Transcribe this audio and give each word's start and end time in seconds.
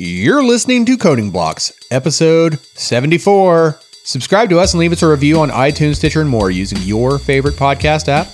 You're 0.00 0.44
listening 0.44 0.84
to 0.84 0.96
Coding 0.96 1.32
Blocks, 1.32 1.72
episode 1.90 2.60
74. 2.76 3.80
Subscribe 4.04 4.48
to 4.48 4.60
us 4.60 4.72
and 4.72 4.78
leave 4.78 4.92
us 4.92 5.02
a 5.02 5.08
review 5.08 5.40
on 5.40 5.50
iTunes, 5.50 5.96
Stitcher, 5.96 6.20
and 6.20 6.30
more 6.30 6.52
using 6.52 6.78
your 6.82 7.18
favorite 7.18 7.56
podcast 7.56 8.06
app. 8.06 8.28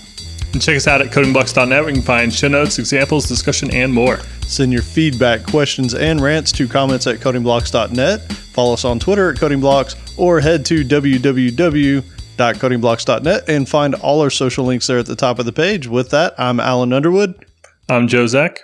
And 0.53 0.61
check 0.61 0.77
us 0.77 0.87
out 0.87 1.01
at 1.01 1.11
codingblocks.net 1.11 1.83
where 1.83 1.89
you 1.89 1.95
can 1.95 2.03
find 2.03 2.31
show 2.31 2.49
notes, 2.49 2.79
examples, 2.79 3.27
discussion, 3.27 3.71
and 3.71 3.91
more. 3.91 4.19
Send 4.47 4.75
your 4.75 4.83
feedback, 4.83 5.47
questions, 5.47 5.95
and 5.95 6.21
rants 6.21 6.53
to 6.53 6.69
comments 6.69 7.07
at 7.07 7.21
codingblocks.net. 7.21 8.31
Follow 8.31 8.75
us 8.75 8.85
on 8.85 8.99
Twitter 8.99 9.31
at 9.31 9.39
codingblocks 9.39 10.19
or 10.19 10.41
head 10.41 10.67
to 10.67 10.85
www.codingblocks.net 10.85 13.49
and 13.49 13.67
find 13.67 13.95
all 13.95 14.21
our 14.21 14.29
social 14.29 14.67
links 14.67 14.87
there 14.87 14.99
at 14.99 15.07
the 15.07 15.17
top 15.17 15.39
of 15.39 15.47
the 15.47 15.53
page. 15.53 15.89
With 15.89 16.11
that, 16.11 16.35
I'm 16.37 16.61
Alan 16.61 16.93
Underwood. 16.93 17.47
I'm 17.89 18.07
Joe 18.07 18.27
Zack. 18.27 18.61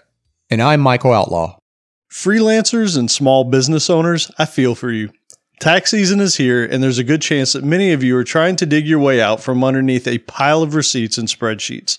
And 0.51 0.61
I'm 0.61 0.81
Michael 0.81 1.15
Outlaw. 1.15 1.60
Freelancers 2.11 2.99
and 2.99 3.09
small 3.09 3.45
business 3.45 3.89
owners, 3.89 4.33
I 4.37 4.45
feel 4.45 4.75
for 4.75 4.91
you. 4.91 5.13
Tax 5.61 5.93
season 5.93 6.19
is 6.19 6.37
here, 6.37 6.65
and 6.65 6.83
there's 6.83 6.99
a 6.99 7.05
good 7.05 7.23
chance 7.23 7.53
that 7.53 7.63
many 7.63 7.93
of 7.93 8.03
you 8.03 8.17
are 8.17 8.25
trying 8.25 8.57
to 8.57 8.67
dig 8.67 8.85
your 8.85 8.99
way 8.99 9.21
out 9.21 9.41
from 9.41 9.63
underneath 9.63 10.09
a 10.09 10.19
pile 10.19 10.61
of 10.61 10.75
receipts 10.75 11.19
and 11.19 11.29
spreadsheets. 11.29 11.99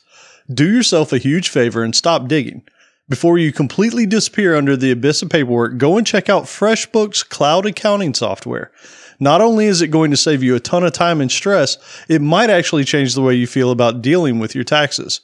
Do 0.53 0.69
yourself 0.69 1.13
a 1.13 1.17
huge 1.17 1.47
favor 1.47 1.81
and 1.81 1.95
stop 1.95 2.27
digging. 2.27 2.63
Before 3.07 3.37
you 3.37 3.53
completely 3.53 4.05
disappear 4.05 4.55
under 4.55 4.75
the 4.75 4.91
abyss 4.91 5.21
of 5.21 5.29
paperwork, 5.29 5.77
go 5.77 5.97
and 5.97 6.05
check 6.05 6.27
out 6.27 6.43
FreshBooks 6.43 7.27
cloud 7.27 7.65
accounting 7.65 8.13
software. 8.13 8.71
Not 9.17 9.39
only 9.39 9.65
is 9.65 9.81
it 9.81 9.89
going 9.89 10.11
to 10.11 10.17
save 10.17 10.43
you 10.43 10.55
a 10.55 10.59
ton 10.59 10.83
of 10.83 10.91
time 10.91 11.21
and 11.21 11.31
stress, 11.31 11.77
it 12.09 12.21
might 12.21 12.49
actually 12.49 12.83
change 12.83 13.13
the 13.13 13.21
way 13.21 13.35
you 13.35 13.47
feel 13.47 13.71
about 13.71 14.01
dealing 14.01 14.39
with 14.39 14.55
your 14.55 14.65
taxes. 14.65 15.21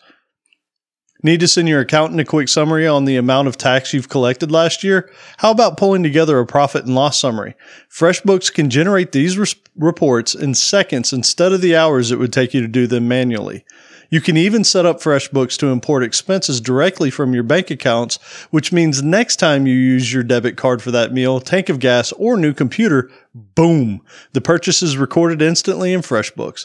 Need 1.27 1.41
to 1.41 1.47
send 1.49 1.67
your 1.67 1.81
accountant 1.81 2.21
a 2.21 2.23
quick 2.23 2.47
summary 2.47 2.87
on 2.87 3.03
the 3.03 3.17
amount 3.17 3.49
of 3.49 3.57
tax 3.57 3.93
you've 3.93 4.07
collected 4.07 4.49
last 4.49 4.81
year? 4.81 5.11
How 5.39 5.51
about 5.51 5.75
pulling 5.75 6.01
together 6.01 6.39
a 6.39 6.45
profit 6.45 6.85
and 6.85 6.95
loss 6.95 7.19
summary? 7.19 7.53
FreshBooks 7.91 8.53
can 8.53 8.69
generate 8.69 9.11
these 9.11 9.37
res- 9.37 9.53
reports 9.75 10.33
in 10.33 10.53
seconds 10.53 11.11
instead 11.11 11.51
of 11.51 11.59
the 11.59 11.75
hours 11.75 12.11
it 12.11 12.17
would 12.17 12.31
take 12.31 12.53
you 12.53 12.61
to 12.61 12.67
do 12.69 12.87
them 12.87 13.09
manually. 13.09 13.65
You 14.09 14.21
can 14.21 14.37
even 14.37 14.63
set 14.63 14.85
up 14.85 15.01
FreshBooks 15.01 15.57
to 15.57 15.67
import 15.67 16.01
expenses 16.01 16.61
directly 16.61 17.09
from 17.09 17.33
your 17.33 17.43
bank 17.43 17.69
accounts, 17.69 18.19
which 18.51 18.71
means 18.71 19.03
next 19.03 19.35
time 19.35 19.67
you 19.67 19.75
use 19.75 20.13
your 20.13 20.23
debit 20.23 20.55
card 20.55 20.81
for 20.81 20.91
that 20.91 21.11
meal, 21.11 21.41
tank 21.41 21.67
of 21.67 21.79
gas, 21.81 22.13
or 22.13 22.37
new 22.37 22.53
computer, 22.53 23.11
boom, 23.35 23.99
the 24.31 24.39
purchase 24.39 24.81
is 24.81 24.97
recorded 24.97 25.41
instantly 25.41 25.91
in 25.91 25.99
FreshBooks. 25.99 26.63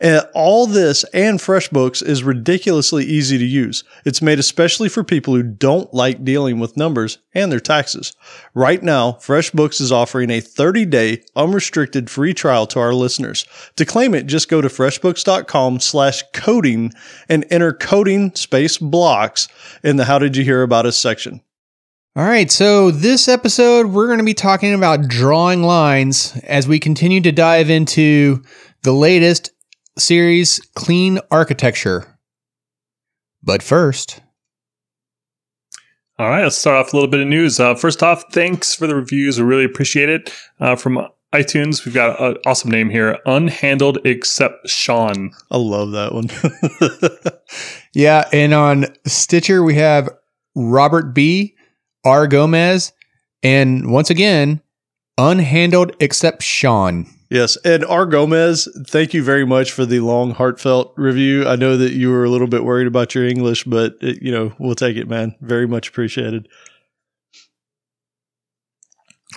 And 0.00 0.26
all 0.34 0.66
this 0.66 1.04
and 1.12 1.38
FreshBooks 1.38 2.02
is 2.02 2.24
ridiculously 2.24 3.04
easy 3.04 3.36
to 3.36 3.44
use. 3.44 3.84
It's 4.06 4.22
made 4.22 4.38
especially 4.38 4.88
for 4.88 5.04
people 5.04 5.34
who 5.34 5.42
don't 5.42 5.92
like 5.92 6.24
dealing 6.24 6.58
with 6.58 6.76
numbers 6.76 7.18
and 7.34 7.52
their 7.52 7.60
taxes. 7.60 8.14
Right 8.54 8.82
now, 8.82 9.12
FreshBooks 9.12 9.78
is 9.78 9.92
offering 9.92 10.30
a 10.30 10.40
30-day 10.40 11.22
unrestricted 11.36 12.08
free 12.08 12.32
trial 12.32 12.66
to 12.68 12.80
our 12.80 12.94
listeners. 12.94 13.44
To 13.76 13.84
claim 13.84 14.14
it, 14.14 14.26
just 14.26 14.48
go 14.48 14.62
to 14.62 14.68
freshbooks.com 14.68 15.80
slash 15.80 16.22
coding 16.32 16.92
and 17.28 17.44
enter 17.50 17.74
coding 17.74 18.34
space 18.34 18.78
blocks 18.78 19.48
in 19.84 19.96
the 19.96 20.06
how 20.06 20.18
did 20.18 20.34
you 20.34 20.44
hear 20.44 20.62
about 20.62 20.86
us 20.86 20.96
section. 20.96 21.42
All 22.16 22.24
right, 22.24 22.50
so 22.50 22.90
this 22.90 23.28
episode, 23.28 23.88
we're 23.88 24.06
going 24.06 24.18
to 24.18 24.24
be 24.24 24.34
talking 24.34 24.74
about 24.74 25.08
drawing 25.08 25.62
lines 25.62 26.36
as 26.44 26.66
we 26.66 26.80
continue 26.80 27.20
to 27.20 27.30
dive 27.30 27.70
into 27.70 28.42
the 28.82 28.92
latest 28.92 29.50
series, 30.00 30.60
Clean 30.74 31.18
Architecture. 31.30 32.18
But 33.42 33.62
first, 33.62 34.20
All 36.18 36.28
right, 36.28 36.42
let's 36.42 36.56
start 36.58 36.76
off 36.76 36.92
a 36.92 36.96
little 36.96 37.10
bit 37.10 37.20
of 37.20 37.28
news. 37.28 37.58
Uh, 37.58 37.74
first 37.74 38.02
off, 38.02 38.24
thanks 38.32 38.74
for 38.74 38.86
the 38.86 38.94
reviews. 38.94 39.38
We 39.38 39.46
really 39.46 39.64
appreciate 39.64 40.10
it. 40.10 40.34
Uh, 40.58 40.76
from 40.76 41.08
iTunes, 41.32 41.84
we've 41.86 41.94
got 41.94 42.20
an 42.20 42.36
awesome 42.44 42.70
name 42.70 42.90
here 42.90 43.16
Unhandled 43.26 44.04
Except 44.04 44.68
Sean. 44.68 45.30
I 45.50 45.56
love 45.56 45.92
that 45.92 46.12
one. 46.12 46.28
yeah, 47.94 48.28
and 48.32 48.52
on 48.52 48.86
Stitcher, 49.06 49.62
we 49.62 49.76
have 49.76 50.10
Robert 50.54 51.14
B., 51.14 51.54
R. 52.04 52.26
Gomez, 52.26 52.92
and 53.42 53.90
once 53.90 54.10
again, 54.10 54.60
Unhandled 55.18 55.94
Except 56.00 56.42
Sean. 56.42 57.06
Yes. 57.30 57.56
And 57.64 57.84
R. 57.84 58.06
Gomez, 58.06 58.68
thank 58.88 59.14
you 59.14 59.22
very 59.22 59.46
much 59.46 59.70
for 59.70 59.86
the 59.86 60.00
long, 60.00 60.32
heartfelt 60.32 60.92
review. 60.96 61.46
I 61.46 61.54
know 61.54 61.76
that 61.76 61.92
you 61.92 62.10
were 62.10 62.24
a 62.24 62.28
little 62.28 62.48
bit 62.48 62.64
worried 62.64 62.88
about 62.88 63.14
your 63.14 63.24
English, 63.24 63.64
but 63.64 63.94
it, 64.00 64.20
you 64.20 64.32
know, 64.32 64.52
we'll 64.58 64.74
take 64.74 64.96
it, 64.96 65.08
man. 65.08 65.36
Very 65.40 65.68
much 65.68 65.88
appreciated. 65.88 66.48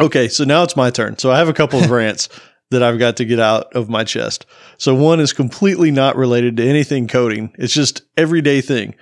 Okay. 0.02 0.28
So 0.28 0.44
now 0.44 0.64
it's 0.64 0.76
my 0.76 0.90
turn. 0.90 1.20
So 1.20 1.32
I 1.32 1.38
have 1.38 1.50
a 1.50 1.54
couple 1.54 1.84
of 1.84 1.92
rants 1.92 2.30
that 2.72 2.82
I've 2.82 2.98
got 2.98 3.18
to 3.18 3.26
get 3.26 3.40
out 3.40 3.72
of 3.76 3.90
my 3.90 4.04
chest. 4.04 4.48
So 4.80 4.96
one 4.96 5.20
is 5.20 5.32
completely 5.32 5.92
not 5.92 6.16
related 6.16 6.58
to 6.58 6.68
anything 6.68 7.08
coding. 7.08 7.54
It's 7.60 7.74
just 7.74 8.02
everyday 8.18 8.62
thing. 8.62 8.96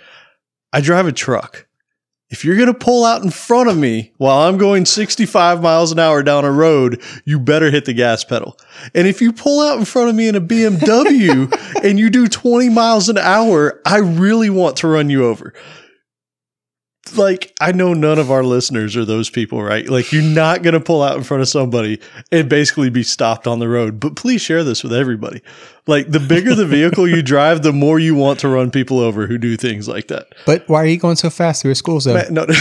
I 0.74 0.82
drive 0.82 1.08
a 1.08 1.14
truck 1.14 1.66
if 2.32 2.46
you're 2.46 2.56
going 2.56 2.68
to 2.68 2.74
pull 2.74 3.04
out 3.04 3.24
in 3.24 3.30
front 3.30 3.70
of 3.70 3.78
me 3.78 4.14
while 4.18 4.48
I'm 4.48 4.58
going 4.58 4.86
65 4.86 5.62
miles 5.62 5.92
an 5.92 6.00
hour 6.00 6.24
down 6.24 6.46
a 6.46 6.52
road, 6.52 7.02
you 7.26 7.38
better 7.40 7.70
hit 7.70 7.84
the 7.84 7.94
gas 7.94 8.24
pedal. 8.24 8.58
And 8.96 9.06
if 9.06 9.22
you 9.22 9.34
pull 9.34 9.60
out 9.60 9.78
in 9.78 9.84
front 9.84 10.10
of 10.10 10.16
me 10.16 10.30
in 10.30 10.36
a 10.36 10.42
BMW 10.42 11.54
and 11.84 12.00
you 12.00 12.10
do 12.10 12.28
20 12.28 12.70
miles 12.70 13.10
an 13.10 13.18
hour, 13.18 13.82
I 13.86 13.98
really 13.98 14.50
want 14.50 14.78
to 14.78 14.88
run 14.88 15.10
you 15.10 15.26
over. 15.26 15.54
Like, 17.16 17.54
I 17.60 17.72
know 17.72 17.94
none 17.94 18.20
of 18.20 18.30
our 18.30 18.44
listeners 18.44 18.96
are 18.96 19.06
those 19.06 19.30
people, 19.30 19.62
right? 19.62 19.90
Like, 19.90 20.12
you're 20.12 20.22
not 20.22 20.62
going 20.62 20.76
to 20.76 20.80
pull 20.80 21.02
out 21.02 21.18
in 21.18 21.24
front 21.24 21.42
of 21.42 21.50
somebody 21.50 22.00
and 22.32 22.48
basically 22.48 22.92
be 22.92 23.02
stopped 23.04 23.48
on 23.48 23.60
the 23.60 23.68
road. 23.68 24.00
But 24.00 24.16
please 24.16 24.42
share 24.42 24.64
this 24.64 24.84
with 24.84 24.94
everybody. 24.94 25.42
Like, 25.88 26.12
the 26.12 26.20
bigger 26.20 26.54
the 26.54 26.68
vehicle 26.68 27.08
you 27.08 27.24
drive, 27.24 27.64
the 27.64 27.74
more 27.74 28.00
you 28.00 28.14
want 28.14 28.40
to 28.42 28.50
run 28.50 28.70
people 28.70 29.00
over 29.00 29.26
who 29.26 29.40
do 29.40 29.58
things 29.58 29.88
like 29.88 30.08
that. 30.10 30.28
But 30.46 30.70
why 30.70 30.84
are 30.84 30.86
you 30.88 30.98
going 30.98 31.16
so 31.16 31.32
fast 31.32 31.64
through 31.64 31.72
a 31.72 31.76
school 31.76 32.00
zone? 32.00 32.14
Man, 32.14 32.34
no. 32.34 32.46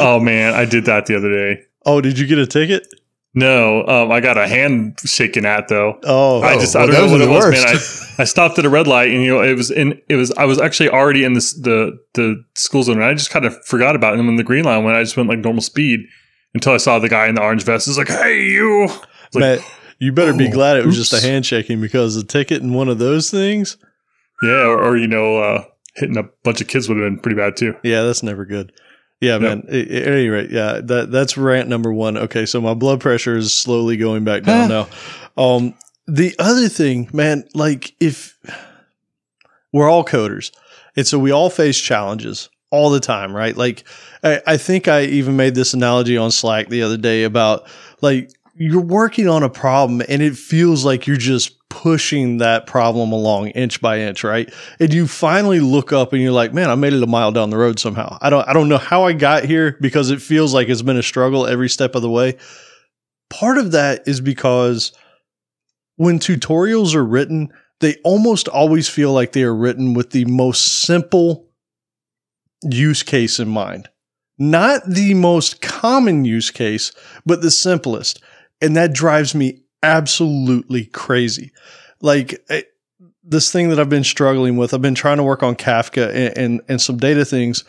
oh, 0.00 0.18
man, 0.20 0.54
I 0.54 0.64
did 0.64 0.86
that 0.86 1.04
the 1.06 1.16
other 1.16 1.30
day. 1.30 1.64
Oh, 1.84 2.00
did 2.00 2.18
you 2.18 2.26
get 2.26 2.38
a 2.38 2.46
ticket? 2.46 2.86
No, 3.34 3.86
um, 3.86 4.12
I 4.12 4.20
got 4.20 4.36
a 4.36 4.46
hand 4.46 4.98
shaken 5.04 5.46
at 5.46 5.68
though. 5.68 5.98
Oh, 6.04 6.42
I 6.42 6.58
just 6.58 6.74
well, 6.74 6.84
I 6.84 6.86
don't 6.86 7.06
know 7.06 7.12
what 7.12 7.20
it 7.22 7.24
the 7.24 7.30
was, 7.30 7.44
worst. 7.46 7.64
man. 7.64 8.16
I, 8.18 8.22
I 8.22 8.24
stopped 8.24 8.58
at 8.58 8.66
a 8.66 8.68
red 8.68 8.86
light, 8.86 9.10
and 9.10 9.22
you 9.22 9.28
know 9.28 9.42
it 9.42 9.54
was 9.54 9.70
in 9.70 9.98
it 10.10 10.16
was 10.16 10.30
I 10.32 10.44
was 10.44 10.60
actually 10.60 10.90
already 10.90 11.24
in 11.24 11.32
this 11.32 11.54
the 11.54 11.98
the 12.12 12.44
school 12.54 12.82
zone, 12.82 12.96
and 12.96 13.04
I 13.04 13.14
just 13.14 13.30
kind 13.30 13.46
of 13.46 13.64
forgot 13.64 13.96
about 13.96 14.14
it. 14.14 14.18
And 14.18 14.28
when 14.28 14.36
the 14.36 14.44
green 14.44 14.64
line 14.64 14.84
went, 14.84 14.98
I 14.98 15.02
just 15.02 15.16
went 15.16 15.30
like 15.30 15.38
normal 15.38 15.62
speed 15.62 16.00
until 16.52 16.74
I 16.74 16.76
saw 16.76 16.98
the 16.98 17.08
guy 17.08 17.26
in 17.26 17.34
the 17.34 17.42
orange 17.42 17.64
vest. 17.64 17.88
It's 17.88 17.96
like, 17.96 18.08
hey, 18.08 18.42
you. 18.44 18.88
Like, 19.34 19.40
Man, 19.40 19.58
you 19.98 20.12
better 20.12 20.34
be 20.34 20.48
oh, 20.48 20.52
glad 20.52 20.76
it 20.76 20.84
was 20.84 20.96
just 20.96 21.14
oops. 21.14 21.24
a 21.24 21.26
handshaking 21.26 21.80
because 21.80 22.16
a 22.16 22.24
ticket 22.24 22.60
and 22.60 22.74
one 22.74 22.90
of 22.90 22.98
those 22.98 23.30
things, 23.30 23.78
yeah, 24.42 24.66
or, 24.66 24.78
or 24.78 24.96
you 24.98 25.06
know, 25.06 25.38
uh, 25.38 25.64
hitting 25.94 26.18
a 26.18 26.24
bunch 26.44 26.60
of 26.60 26.68
kids 26.68 26.86
would 26.86 26.98
have 26.98 27.06
been 27.06 27.18
pretty 27.18 27.36
bad 27.36 27.56
too. 27.56 27.74
yeah, 27.82 28.02
that's 28.02 28.22
never 28.22 28.44
good. 28.44 28.72
Yeah, 29.22 29.38
man. 29.38 29.62
At 29.68 29.74
at 29.74 30.08
any 30.08 30.28
rate, 30.28 30.50
yeah, 30.50 30.80
that 30.82 31.12
that's 31.12 31.38
rant 31.38 31.68
number 31.68 31.92
one. 31.92 32.16
Okay, 32.16 32.44
so 32.44 32.60
my 32.60 32.74
blood 32.74 33.00
pressure 33.00 33.36
is 33.36 33.54
slowly 33.54 33.96
going 33.96 34.24
back 34.24 34.42
down 34.42 34.68
now. 34.68 34.88
Um, 35.36 35.74
the 36.08 36.34
other 36.40 36.68
thing, 36.68 37.08
man, 37.12 37.44
like 37.54 37.94
if 38.00 38.36
we're 39.72 39.88
all 39.88 40.04
coders, 40.04 40.50
and 40.96 41.06
so 41.06 41.20
we 41.20 41.30
all 41.30 41.50
face 41.50 41.78
challenges 41.78 42.50
all 42.72 42.90
the 42.90 42.98
time, 42.98 43.32
right? 43.32 43.56
Like 43.56 43.84
I, 44.24 44.40
I 44.44 44.56
think 44.56 44.88
I 44.88 45.04
even 45.04 45.36
made 45.36 45.54
this 45.54 45.72
analogy 45.72 46.16
on 46.16 46.32
Slack 46.32 46.68
the 46.68 46.82
other 46.82 46.96
day 46.96 47.22
about 47.22 47.68
like 48.00 48.28
you're 48.56 48.82
working 48.82 49.28
on 49.28 49.44
a 49.44 49.48
problem 49.48 50.02
and 50.08 50.20
it 50.20 50.36
feels 50.36 50.84
like 50.84 51.06
you're 51.06 51.16
just 51.16 51.56
pushing 51.72 52.36
that 52.36 52.66
problem 52.66 53.12
along 53.12 53.48
inch 53.48 53.80
by 53.80 53.98
inch, 53.98 54.22
right? 54.22 54.52
And 54.78 54.92
you 54.92 55.08
finally 55.08 55.58
look 55.58 55.90
up 55.90 56.12
and 56.12 56.20
you're 56.20 56.30
like, 56.30 56.52
man, 56.52 56.68
I 56.68 56.74
made 56.74 56.92
it 56.92 57.02
a 57.02 57.06
mile 57.06 57.32
down 57.32 57.48
the 57.48 57.56
road 57.56 57.78
somehow. 57.78 58.18
I 58.20 58.28
don't 58.28 58.46
I 58.46 58.52
don't 58.52 58.68
know 58.68 58.76
how 58.76 59.04
I 59.04 59.14
got 59.14 59.46
here 59.46 59.78
because 59.80 60.10
it 60.10 60.20
feels 60.20 60.52
like 60.52 60.68
it's 60.68 60.82
been 60.82 60.98
a 60.98 61.02
struggle 61.02 61.46
every 61.46 61.70
step 61.70 61.94
of 61.94 62.02
the 62.02 62.10
way. 62.10 62.36
Part 63.30 63.56
of 63.56 63.72
that 63.72 64.06
is 64.06 64.20
because 64.20 64.92
when 65.96 66.18
tutorials 66.18 66.94
are 66.94 67.04
written, 67.04 67.50
they 67.80 67.96
almost 68.04 68.48
always 68.48 68.86
feel 68.90 69.14
like 69.14 69.32
they 69.32 69.42
are 69.42 69.54
written 69.54 69.94
with 69.94 70.10
the 70.10 70.26
most 70.26 70.82
simple 70.82 71.48
use 72.62 73.02
case 73.02 73.40
in 73.40 73.48
mind. 73.48 73.88
Not 74.38 74.82
the 74.86 75.14
most 75.14 75.62
common 75.62 76.26
use 76.26 76.50
case, 76.50 76.92
but 77.24 77.40
the 77.40 77.50
simplest. 77.50 78.22
And 78.60 78.76
that 78.76 78.92
drives 78.92 79.34
me 79.34 79.61
absolutely 79.82 80.86
crazy. 80.86 81.52
Like 82.00 82.42
eh, 82.48 82.62
this 83.22 83.52
thing 83.52 83.68
that 83.68 83.78
I've 83.78 83.88
been 83.88 84.04
struggling 84.04 84.56
with, 84.56 84.74
I've 84.74 84.82
been 84.82 84.94
trying 84.94 85.18
to 85.18 85.22
work 85.22 85.42
on 85.42 85.54
Kafka 85.54 86.08
and, 86.08 86.38
and, 86.38 86.60
and 86.68 86.80
some 86.80 86.96
data 86.96 87.24
things. 87.24 87.64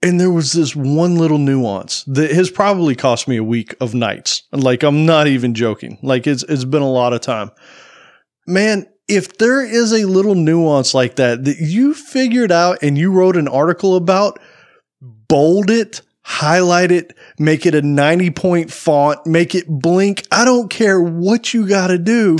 And 0.00 0.20
there 0.20 0.30
was 0.30 0.52
this 0.52 0.76
one 0.76 1.16
little 1.16 1.38
nuance 1.38 2.04
that 2.04 2.30
has 2.30 2.50
probably 2.50 2.94
cost 2.94 3.26
me 3.26 3.36
a 3.36 3.42
week 3.42 3.74
of 3.80 3.94
nights. 3.94 4.44
Like 4.52 4.84
I'm 4.84 5.06
not 5.06 5.26
even 5.26 5.54
joking. 5.54 5.98
Like 6.02 6.26
it's 6.28 6.44
it's 6.44 6.64
been 6.64 6.82
a 6.82 6.90
lot 6.90 7.12
of 7.12 7.20
time. 7.20 7.50
Man, 8.46 8.86
if 9.08 9.38
there 9.38 9.64
is 9.64 9.92
a 9.92 10.04
little 10.06 10.36
nuance 10.36 10.94
like 10.94 11.16
that 11.16 11.44
that 11.44 11.58
you 11.58 11.94
figured 11.94 12.52
out 12.52 12.78
and 12.82 12.96
you 12.96 13.10
wrote 13.10 13.36
an 13.36 13.48
article 13.48 13.96
about, 13.96 14.38
bold 15.00 15.68
it, 15.70 16.00
highlight 16.28 16.90
it, 16.90 17.16
make 17.38 17.66
it 17.66 17.74
a 17.76 17.82
90 17.82 18.30
point 18.30 18.72
font, 18.72 19.24
make 19.26 19.54
it 19.54 19.64
blink. 19.68 20.26
I 20.32 20.44
don't 20.44 20.68
care 20.68 21.00
what 21.00 21.54
you 21.54 21.68
got 21.68 21.86
to 21.86 21.98
do. 21.98 22.36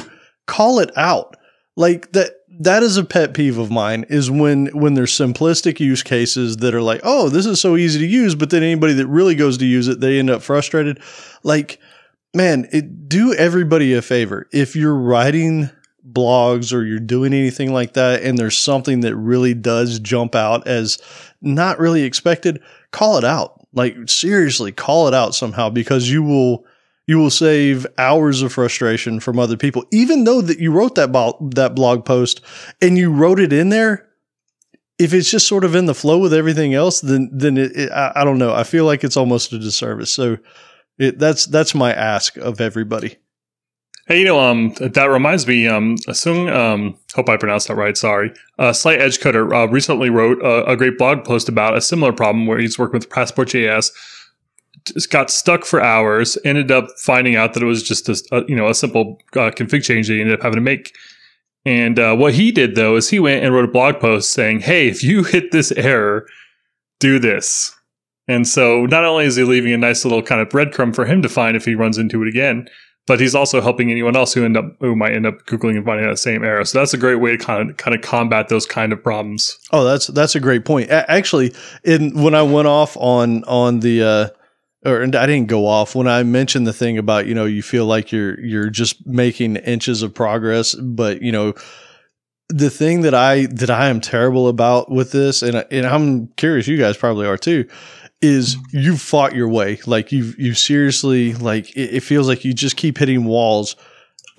Call 0.47 0.81
it 0.81 0.91
out. 0.99 1.37
Like 1.77 2.11
that 2.13 2.33
that 2.59 2.83
is 2.83 2.97
a 2.97 3.05
pet 3.05 3.33
peeve 3.33 3.59
of 3.59 3.71
mine 3.71 4.05
is 4.09 4.29
when 4.29 4.67
when 4.69 4.95
there's 4.95 5.13
simplistic 5.13 5.79
use 5.79 6.03
cases 6.03 6.57
that 6.59 6.75
are 6.75 6.83
like, 6.83 7.01
"Oh, 7.05 7.29
this 7.29 7.47
is 7.47 7.61
so 7.61 7.77
easy 7.77 8.01
to 8.01 8.07
use," 8.07 8.35
but 8.35 8.51
then 8.51 8.65
anybody 8.65 8.95
that 8.95 9.07
really 9.07 9.37
goes 9.37 9.57
to 9.59 9.67
use 9.67 9.87
it, 9.87 10.01
they 10.01 10.19
end 10.19 10.31
up 10.31 10.43
frustrated. 10.43 10.99
Like, 11.45 11.79
man, 12.35 12.67
it, 12.73 13.09
do 13.09 13.35
everybody 13.35 13.95
a 13.95 14.03
favor. 14.03 14.49
If 14.53 14.75
you're 14.75 14.97
writing 14.97 15.71
blogs 16.11 16.73
or 16.73 16.83
you're 16.83 16.99
doing 16.99 17.33
anything 17.33 17.73
like 17.73 17.93
that 17.93 18.23
and 18.23 18.39
there's 18.39 18.59
something 18.59 19.01
that 19.01 19.15
really 19.17 19.55
does 19.55 19.99
jump 20.01 20.35
out 20.35 20.67
as 20.67 20.99
not 21.41 21.79
really 21.79 22.03
expected, 22.03 22.61
call 22.91 23.19
it 23.19 23.25
out. 23.25 23.66
Like 23.77 24.09
seriously, 24.09 24.73
call 24.73 25.07
it 25.07 25.15
out 25.15 25.35
somehow 25.35 25.71
because 25.71 26.11
you 26.11 26.23
will 26.23 26.65
you 27.07 27.19
will 27.19 27.31
save 27.31 27.87
hours 27.99 28.43
of 28.43 28.53
frustration 28.53 29.21
from 29.21 29.39
other 29.39 29.57
people. 29.57 29.85
Even 29.93 30.25
though 30.25 30.41
that 30.41 30.59
you 30.59 30.73
wrote 30.73 30.97
that 30.97 31.13
bo- 31.13 31.39
that 31.55 31.77
blog 31.77 32.05
post 32.05 32.41
and 32.83 32.99
you 32.99 33.13
wrote 33.13 33.39
it 33.39 33.53
in 33.53 33.69
there, 33.69 34.09
if 34.99 35.13
it's 35.13 35.31
just 35.31 35.47
sort 35.47 35.63
of 35.63 35.75
in 35.75 35.87
the 35.87 35.95
flow 35.95 36.19
with 36.19 36.33
everything 36.33 36.75
else, 36.75 37.01
then 37.01 37.29
then 37.33 37.59
it, 37.59 37.77
it, 37.77 37.93
I, 37.93 38.13
I 38.17 38.25
don't 38.25 38.39
know. 38.39 38.55
I 38.55 38.65
feel 38.65 38.87
like 38.87 39.05
it's 39.05 39.17
almost 39.17 39.53
a 39.53 39.59
disservice. 39.59 40.11
So 40.11 40.39
it, 40.99 41.19
that's 41.19 41.47
that's 41.47 41.75
my 41.75 41.93
ask 41.93 42.37
of 42.39 42.61
everybody. 42.61 43.19
Hey, 44.09 44.21
you 44.21 44.25
know, 44.25 44.39
um, 44.39 44.73
that 44.79 45.07
reminds 45.07 45.49
me. 45.49 45.67
Um, 45.67 45.97
Sung, 46.13 46.49
um, 46.49 46.97
hope 47.17 47.29
I 47.29 47.37
pronounced 47.37 47.67
that 47.67 47.75
right. 47.75 47.97
Sorry. 47.97 48.33
Uh, 48.57 48.73
Slight 48.73 49.01
Edge 49.01 49.19
Cutter 49.19 49.53
uh, 49.53 49.67
recently 49.67 50.11
wrote 50.11 50.41
a, 50.43 50.65
a, 50.71 50.77
great 50.77 50.97
blog 50.97 51.25
post 51.25 51.49
about 51.49 51.77
a 51.77 51.81
similar 51.81 52.13
problem 52.13 52.47
where 52.47 52.59
he's 52.59 52.79
working 52.79 53.01
with 53.01 53.11
Passport.js, 53.11 53.91
got 55.11 55.29
stuck 55.29 55.65
for 55.65 55.83
hours, 55.83 56.39
ended 56.45 56.71
up 56.71 56.87
finding 56.99 57.35
out 57.35 57.55
that 57.55 57.65
it 57.65 57.67
was 57.67 57.83
just 57.83 58.09
a, 58.09 58.23
a 58.31 58.45
you 58.47 58.55
know 58.55 58.69
a 58.69 58.75
simple 58.77 59.19
uh, 59.33 59.51
config 59.51 59.83
change 59.83 60.07
that 60.07 60.15
he 60.15 60.21
ended 60.21 60.39
up 60.39 60.43
having 60.43 60.59
to 60.59 60.61
make. 60.61 60.95
And 61.65 61.99
uh, 61.99 62.15
what 62.15 62.35
he 62.35 62.53
did 62.53 62.77
though 62.77 62.95
is 62.95 63.11
he 63.11 63.19
went 63.19 63.45
and 63.45 63.53
wrote 63.53 63.69
a 63.69 63.73
blog 63.73 63.99
post 63.99 64.31
saying, 64.31 64.61
"Hey, 64.61 64.87
if 64.87 65.03
you 65.03 65.25
hit 65.25 65.51
this 65.51 65.73
error, 65.73 66.29
do 67.01 67.19
this." 67.19 67.75
And 68.29 68.47
so 68.47 68.87
not 68.87 69.05
only 69.05 69.25
is 69.25 69.35
he 69.35 69.43
leaving 69.43 69.73
a 69.73 69.79
nice 69.79 70.05
little 70.05 70.23
kind 70.23 70.41
of 70.41 70.49
breadcrumb 70.49 70.95
for 70.95 71.07
him 71.07 71.23
to 71.23 71.29
find 71.29 71.57
if 71.57 71.65
he 71.65 71.75
runs 71.75 71.99
into 71.99 72.23
it 72.23 72.29
again 72.29 72.69
but 73.07 73.21
he's 73.21 73.35
also 73.35 73.61
helping 73.61 73.91
anyone 73.91 74.17
else 74.17 74.35
who 74.35 74.45
end 74.45 74.57
up 74.57 74.77
who 74.81 74.97
might 74.97 75.13
end 75.13 75.27
up 75.27 75.45
googling 75.47 75.77
and 75.77 75.85
finding 75.85 76.09
that 76.09 76.19
same 76.19 76.45
error. 76.45 76.65
So 76.65 76.79
that's 76.79 76.95
a 76.95 76.99
great 76.99 77.17
way 77.17 77.37
to 77.37 77.39
kind 77.39 77.71
of 77.71 77.77
kind 77.77 77.95
of 77.95 78.03
combat 78.03 78.49
those 78.49 78.67
kind 78.67 78.93
of 78.93 79.03
problems. 79.03 79.59
Oh, 79.73 79.85
that's 79.85 80.09
that's 80.09 80.35
a 80.35 80.41
great 80.41 80.65
point. 80.65 80.91
A- 80.91 81.11
actually, 81.11 81.55
in 81.85 82.23
when 82.23 82.35
I 82.35 82.43
went 82.43 82.69
off 82.69 82.97
on 82.97 83.45
on 83.45 83.81
the 83.81 84.03
uh, 84.03 84.29
or 84.89 85.03
I 85.03 85.07
didn't 85.07 85.47
go 85.47 85.67
off 85.67 85.95
when 85.95 86.09
I 86.09 86.23
mentioned 86.23 86.67
the 86.67 86.73
thing 86.73 86.99
about 86.99 87.27
you 87.27 87.35
know 87.35 87.45
you 87.45 87.63
feel 87.63 87.87
like 87.87 88.13
you're 88.13 88.39
you're 88.41 88.71
just 88.71 89.07
making 89.07 89.57
inches 89.57 90.03
of 90.03 90.15
progress, 90.15 90.75
but 90.75 91.23
you 91.23 91.33
know 91.33 91.55
the 92.49 92.71
thing 92.71 93.01
that 93.03 93.15
I 93.15 93.47
that 93.47 93.71
I 93.71 93.89
am 93.89 94.01
terrible 94.01 94.49
about 94.49 94.91
with 94.91 95.13
this, 95.13 95.43
and 95.43 95.65
and 95.71 95.87
I'm 95.87 96.29
curious, 96.37 96.69
you 96.69 96.79
guys 96.79 96.97
probably 96.97 97.27
are 97.27 97.39
too, 97.39 97.69
is 98.23 98.57
you've 98.73 99.01
fought 99.01 99.35
your 99.35 99.49
way. 99.49 99.79
Like 99.87 100.13
you've 100.13 100.39
you 100.39 100.55
seriously 100.55 101.35
like 101.35 101.77
it, 101.77 101.97
it, 101.97 102.01
feels 102.03 102.29
like 102.29 102.45
you 102.45 102.55
just 102.55 102.77
keep 102.77 102.99
hitting 102.99 103.25
walls 103.25 103.77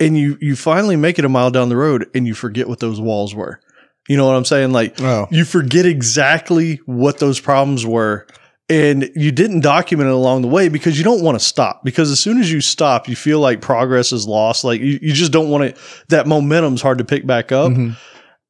and 0.00 0.16
you 0.18 0.36
you 0.40 0.56
finally 0.56 0.96
make 0.96 1.18
it 1.18 1.24
a 1.24 1.28
mile 1.28 1.50
down 1.50 1.68
the 1.68 1.76
road 1.76 2.08
and 2.14 2.26
you 2.26 2.34
forget 2.34 2.68
what 2.68 2.80
those 2.80 3.00
walls 3.00 3.34
were. 3.34 3.60
You 4.08 4.16
know 4.16 4.26
what 4.26 4.36
I'm 4.36 4.44
saying? 4.44 4.72
Like 4.72 5.00
oh. 5.00 5.28
you 5.30 5.44
forget 5.44 5.86
exactly 5.86 6.76
what 6.86 7.18
those 7.18 7.40
problems 7.40 7.86
were 7.86 8.26
and 8.70 9.10
you 9.14 9.32
didn't 9.32 9.60
document 9.60 10.08
it 10.08 10.12
along 10.14 10.42
the 10.42 10.48
way 10.48 10.68
because 10.68 10.98
you 10.98 11.04
don't 11.04 11.22
want 11.22 11.38
to 11.38 11.44
stop 11.44 11.82
because 11.84 12.10
as 12.10 12.20
soon 12.20 12.38
as 12.38 12.52
you 12.52 12.60
stop 12.60 13.08
you 13.08 13.16
feel 13.16 13.40
like 13.40 13.60
progress 13.60 14.12
is 14.12 14.26
lost 14.26 14.62
like 14.64 14.80
you, 14.80 14.98
you 15.00 15.12
just 15.12 15.32
don't 15.32 15.48
want 15.48 15.64
it 15.64 15.78
that 16.08 16.26
momentum's 16.26 16.82
hard 16.82 16.98
to 16.98 17.04
pick 17.04 17.26
back 17.26 17.50
up 17.50 17.72
mm-hmm. 17.72 17.92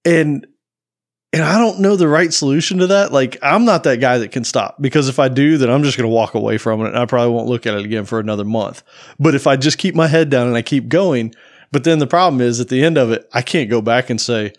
and 0.04 0.46
and 1.32 1.42
I 1.42 1.58
don't 1.58 1.80
know 1.80 1.96
the 1.96 2.08
right 2.08 2.32
solution 2.32 2.78
to 2.78 2.86
that. 2.86 3.12
Like, 3.12 3.36
I'm 3.42 3.64
not 3.64 3.84
that 3.84 4.00
guy 4.00 4.18
that 4.18 4.32
can 4.32 4.44
stop 4.44 4.80
because 4.80 5.08
if 5.08 5.18
I 5.18 5.28
do, 5.28 5.58
then 5.58 5.70
I'm 5.70 5.82
just 5.82 5.98
going 5.98 6.08
to 6.08 6.14
walk 6.14 6.34
away 6.34 6.56
from 6.56 6.80
it 6.82 6.88
and 6.88 6.98
I 6.98 7.04
probably 7.04 7.34
won't 7.34 7.48
look 7.48 7.66
at 7.66 7.74
it 7.74 7.84
again 7.84 8.06
for 8.06 8.18
another 8.18 8.44
month. 8.44 8.82
But 9.18 9.34
if 9.34 9.46
I 9.46 9.56
just 9.56 9.78
keep 9.78 9.94
my 9.94 10.06
head 10.06 10.30
down 10.30 10.46
and 10.46 10.56
I 10.56 10.62
keep 10.62 10.88
going, 10.88 11.34
but 11.70 11.84
then 11.84 11.98
the 11.98 12.06
problem 12.06 12.40
is 12.40 12.60
at 12.60 12.68
the 12.68 12.82
end 12.82 12.96
of 12.96 13.10
it, 13.10 13.28
I 13.32 13.42
can't 13.42 13.68
go 13.68 13.82
back 13.82 14.08
and 14.08 14.18
say, 14.18 14.54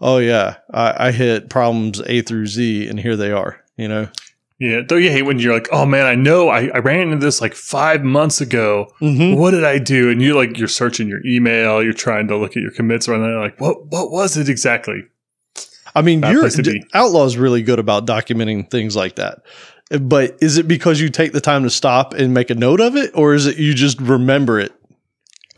oh, 0.00 0.18
yeah, 0.18 0.56
I, 0.72 1.08
I 1.08 1.10
hit 1.10 1.50
problems 1.50 2.00
A 2.06 2.22
through 2.22 2.46
Z 2.46 2.88
and 2.88 3.00
here 3.00 3.16
they 3.16 3.32
are, 3.32 3.60
you 3.76 3.88
know? 3.88 4.08
Yeah, 4.60 4.80
don't 4.86 5.02
you 5.02 5.10
hate 5.10 5.22
when 5.22 5.40
you're 5.40 5.52
like, 5.52 5.66
oh 5.72 5.84
man, 5.84 6.06
I 6.06 6.14
know 6.14 6.48
I, 6.48 6.68
I 6.68 6.78
ran 6.78 7.00
into 7.00 7.16
this 7.16 7.40
like 7.40 7.52
five 7.52 8.04
months 8.04 8.40
ago. 8.40 8.92
Mm-hmm. 9.00 9.36
What 9.36 9.50
did 9.50 9.64
I 9.64 9.78
do? 9.78 10.08
And 10.08 10.22
you 10.22 10.36
like 10.36 10.56
you're 10.56 10.68
searching 10.68 11.08
your 11.08 11.18
email, 11.26 11.82
you're 11.82 11.92
trying 11.92 12.28
to 12.28 12.36
look 12.36 12.52
at 12.52 12.62
your 12.62 12.70
commits, 12.70 13.08
and 13.08 13.24
they're 13.24 13.40
like, 13.40 13.60
what 13.60 13.86
what 13.86 14.12
was 14.12 14.36
it 14.36 14.48
exactly? 14.48 15.02
I 15.94 16.02
mean, 16.02 16.22
you're 16.22 16.48
Outlaw's 16.94 17.36
really 17.36 17.62
good 17.62 17.78
about 17.78 18.06
documenting 18.06 18.70
things 18.70 18.96
like 18.96 19.16
that. 19.16 19.42
But 20.00 20.38
is 20.40 20.56
it 20.56 20.66
because 20.66 21.00
you 21.00 21.10
take 21.10 21.32
the 21.32 21.40
time 21.40 21.64
to 21.64 21.70
stop 21.70 22.14
and 22.14 22.32
make 22.32 22.48
a 22.50 22.54
note 22.54 22.80
of 22.80 22.96
it, 22.96 23.10
or 23.14 23.34
is 23.34 23.46
it 23.46 23.58
you 23.58 23.74
just 23.74 24.00
remember 24.00 24.58
it? 24.58 24.72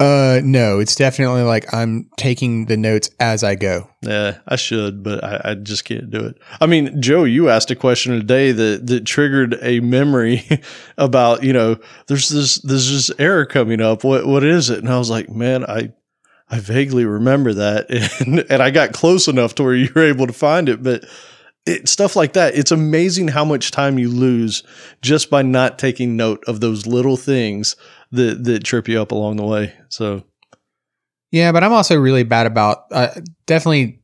Uh, 0.01 0.41
no, 0.43 0.81
it's 0.81 0.97
definitely 0.97 1.43
like 1.43 1.73
I'm 1.73 2.11
taking 2.17 2.67
the 2.67 2.77
notes 2.77 3.11
as 3.21 3.45
I 3.45 3.55
go. 3.55 3.89
Yeah, 4.03 4.39
I 4.49 4.57
should, 4.57 5.05
but 5.05 5.23
I, 5.23 5.41
I 5.45 5.55
just 5.55 5.85
can't 5.85 6.11
do 6.11 6.19
it. 6.19 6.37
I 6.61 6.67
mean, 6.67 7.01
Joe, 7.01 7.23
you 7.23 7.49
asked 7.49 7.71
a 7.71 7.77
question 7.77 8.13
today 8.15 8.51
that 8.51 8.89
that 8.89 9.05
triggered 9.05 9.57
a 9.63 9.79
memory 9.81 10.43
about 10.99 11.45
you 11.45 11.53
know 11.53 11.77
there's 12.09 12.29
this 12.29 12.57
there's 12.63 12.91
this 12.91 13.17
error 13.21 13.47
coming 13.47 13.81
up. 13.81 14.03
What 14.03 14.27
what 14.27 14.43
is 14.43 14.69
it? 14.69 14.81
And 14.81 14.89
I 14.89 14.99
was 14.99 15.11
like, 15.11 15.31
man, 15.31 15.65
I 15.65 15.93
I 16.49 16.61
vaguely 16.61 17.05
remember 17.05 17.55
that, 17.55 17.91
and 18.21 18.45
and 18.51 18.63
I 18.63 18.71
got 18.71 18.93
close 18.93 19.29
enough 19.29 19.55
to 19.57 19.63
where 19.63 19.75
you 19.75 19.91
were 19.95 20.05
able 20.05 20.27
to 20.27 20.33
find 20.33 20.69
it, 20.69 20.83
but. 20.83 21.05
It, 21.67 21.89
stuff 21.89 22.15
like 22.15 22.35
that. 22.35 22.55
It's 22.55 22.73
amazing 22.73 23.29
how 23.29 23.43
much 23.43 23.71
time 23.71 23.99
you 23.99 24.11
lose 24.11 24.63
just 25.01 25.31
by 25.31 25.41
not 25.41 25.79
taking 25.79 26.15
note 26.15 26.45
of 26.47 26.61
those 26.61 26.87
little 26.87 27.17
things 27.17 27.75
that 28.13 28.45
that 28.45 28.65
trip 28.65 28.87
you 28.87 29.01
up 29.01 29.13
along 29.13 29.37
the 29.37 29.47
way. 29.47 29.73
So, 29.89 30.25
yeah, 31.33 31.53
but 31.53 31.65
I'm 31.65 31.73
also 31.73 31.97
really 31.97 32.23
bad 32.23 32.47
about 32.47 32.85
uh, 32.91 33.19
definitely. 33.47 34.03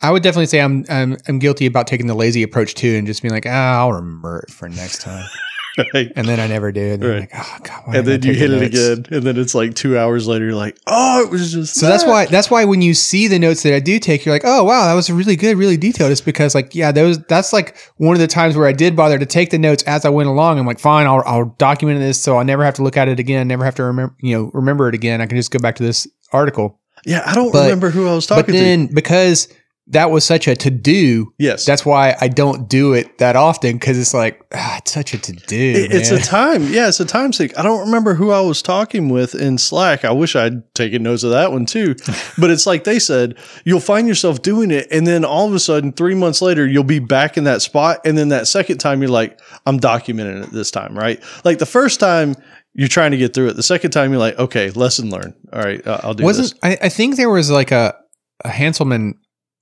I 0.00 0.12
would 0.12 0.22
definitely 0.22 0.46
say 0.46 0.60
I'm, 0.60 0.84
I'm 0.88 1.16
I'm 1.26 1.40
guilty 1.40 1.66
about 1.66 1.88
taking 1.88 2.06
the 2.06 2.14
lazy 2.14 2.44
approach 2.44 2.74
too, 2.74 2.94
and 2.94 3.08
just 3.08 3.22
being 3.22 3.34
like, 3.34 3.44
ah, 3.44 3.78
I'll 3.80 3.92
remember 3.92 4.44
it 4.46 4.52
for 4.52 4.68
next 4.68 5.00
time. 5.00 5.26
right. 5.94 6.12
And 6.16 6.26
then 6.26 6.40
I 6.40 6.46
never 6.46 6.72
did. 6.72 7.02
And, 7.02 7.10
right. 7.10 7.20
like, 7.20 7.30
oh, 7.34 7.58
God, 7.62 7.96
and 7.96 8.06
then 8.06 8.22
you 8.22 8.34
hit 8.34 8.50
it 8.50 8.62
again, 8.62 9.06
and 9.10 9.26
then 9.26 9.38
it's 9.38 9.54
like 9.54 9.74
two 9.74 9.98
hours 9.98 10.26
later. 10.26 10.46
You're 10.46 10.54
like, 10.54 10.78
oh, 10.86 11.24
it 11.24 11.30
was 11.30 11.52
just. 11.52 11.74
So 11.74 11.86
that. 11.86 11.92
that's 11.92 12.04
why 12.04 12.26
that's 12.26 12.50
why 12.50 12.64
when 12.64 12.82
you 12.82 12.94
see 12.94 13.28
the 13.28 13.38
notes 13.38 13.62
that 13.62 13.74
I 13.74 13.80
do 13.80 13.98
take, 13.98 14.24
you're 14.24 14.34
like, 14.34 14.44
oh 14.44 14.64
wow, 14.64 14.86
that 14.86 14.94
was 14.94 15.10
really 15.10 15.36
good, 15.36 15.56
really 15.56 15.76
detailed. 15.76 16.10
It's 16.10 16.20
because 16.20 16.54
like 16.54 16.74
yeah, 16.74 16.92
those 16.92 17.18
that's 17.24 17.52
like 17.52 17.76
one 17.96 18.14
of 18.14 18.20
the 18.20 18.26
times 18.26 18.56
where 18.56 18.66
I 18.66 18.72
did 18.72 18.96
bother 18.96 19.18
to 19.18 19.26
take 19.26 19.50
the 19.50 19.58
notes 19.58 19.82
as 19.84 20.04
I 20.04 20.10
went 20.10 20.28
along. 20.28 20.58
I'm 20.58 20.66
like, 20.66 20.80
fine, 20.80 21.06
I'll 21.06 21.22
I'll 21.26 21.54
document 21.58 22.00
this 22.00 22.20
so 22.20 22.36
I'll 22.36 22.44
never 22.44 22.64
have 22.64 22.74
to 22.74 22.82
look 22.82 22.96
at 22.96 23.08
it 23.08 23.18
again, 23.18 23.48
never 23.48 23.64
have 23.64 23.74
to 23.76 23.84
remember 23.84 24.14
you 24.20 24.36
know 24.36 24.50
remember 24.52 24.88
it 24.88 24.94
again. 24.94 25.20
I 25.20 25.26
can 25.26 25.36
just 25.36 25.50
go 25.50 25.58
back 25.58 25.76
to 25.76 25.82
this 25.82 26.06
article. 26.32 26.80
Yeah, 27.06 27.22
I 27.24 27.34
don't 27.34 27.52
but, 27.52 27.62
remember 27.64 27.90
who 27.90 28.06
I 28.06 28.14
was 28.14 28.26
talking 28.26 28.46
but 28.46 28.52
then, 28.52 28.88
to. 28.88 28.94
Because 28.94 29.48
that 29.90 30.10
was 30.10 30.24
such 30.24 30.46
a 30.46 30.54
to 30.54 30.70
do. 30.70 31.32
Yes. 31.38 31.66
That's 31.66 31.84
why 31.84 32.16
I 32.20 32.28
don't 32.28 32.68
do 32.68 32.94
it 32.94 33.18
that 33.18 33.34
often 33.34 33.76
because 33.76 33.98
it's 33.98 34.14
like, 34.14 34.40
ah, 34.54 34.78
it's 34.78 34.92
such 34.92 35.14
a 35.14 35.18
to 35.18 35.32
do. 35.32 35.56
It, 35.56 35.92
it's 35.92 36.10
a 36.10 36.18
time. 36.24 36.72
Yeah, 36.72 36.88
it's 36.88 37.00
a 37.00 37.04
time 37.04 37.32
sink. 37.32 37.58
I 37.58 37.62
don't 37.62 37.80
remember 37.80 38.14
who 38.14 38.30
I 38.30 38.40
was 38.40 38.62
talking 38.62 39.08
with 39.08 39.34
in 39.34 39.58
Slack. 39.58 40.04
I 40.04 40.12
wish 40.12 40.36
I'd 40.36 40.74
taken 40.74 41.02
notes 41.02 41.24
of 41.24 41.30
that 41.30 41.50
one 41.50 41.66
too. 41.66 41.96
but 42.38 42.50
it's 42.50 42.66
like 42.66 42.84
they 42.84 43.00
said, 43.00 43.36
you'll 43.64 43.80
find 43.80 44.06
yourself 44.06 44.42
doing 44.42 44.70
it. 44.70 44.86
And 44.92 45.06
then 45.06 45.24
all 45.24 45.48
of 45.48 45.54
a 45.54 45.60
sudden, 45.60 45.92
three 45.92 46.14
months 46.14 46.40
later, 46.40 46.66
you'll 46.66 46.84
be 46.84 47.00
back 47.00 47.36
in 47.36 47.44
that 47.44 47.60
spot. 47.60 48.00
And 48.04 48.16
then 48.16 48.28
that 48.28 48.46
second 48.46 48.78
time, 48.78 49.02
you're 49.02 49.10
like, 49.10 49.40
I'm 49.66 49.80
documenting 49.80 50.44
it 50.44 50.50
this 50.52 50.70
time, 50.70 50.96
right? 50.96 51.20
Like 51.44 51.58
the 51.58 51.66
first 51.66 51.98
time, 51.98 52.36
you're 52.74 52.86
trying 52.86 53.10
to 53.10 53.16
get 53.16 53.34
through 53.34 53.48
it. 53.48 53.56
The 53.56 53.64
second 53.64 53.90
time, 53.90 54.12
you're 54.12 54.20
like, 54.20 54.38
okay, 54.38 54.70
lesson 54.70 55.10
learned. 55.10 55.34
All 55.52 55.60
right, 55.60 55.84
I'll 55.84 56.14
do 56.14 56.22
Wasn't, 56.22 56.50
this. 56.50 56.58
I, 56.62 56.86
I 56.86 56.88
think 56.88 57.16
there 57.16 57.28
was 57.28 57.50
like 57.50 57.72
a, 57.72 57.96
a 58.44 58.48
Hanselman 58.48 59.14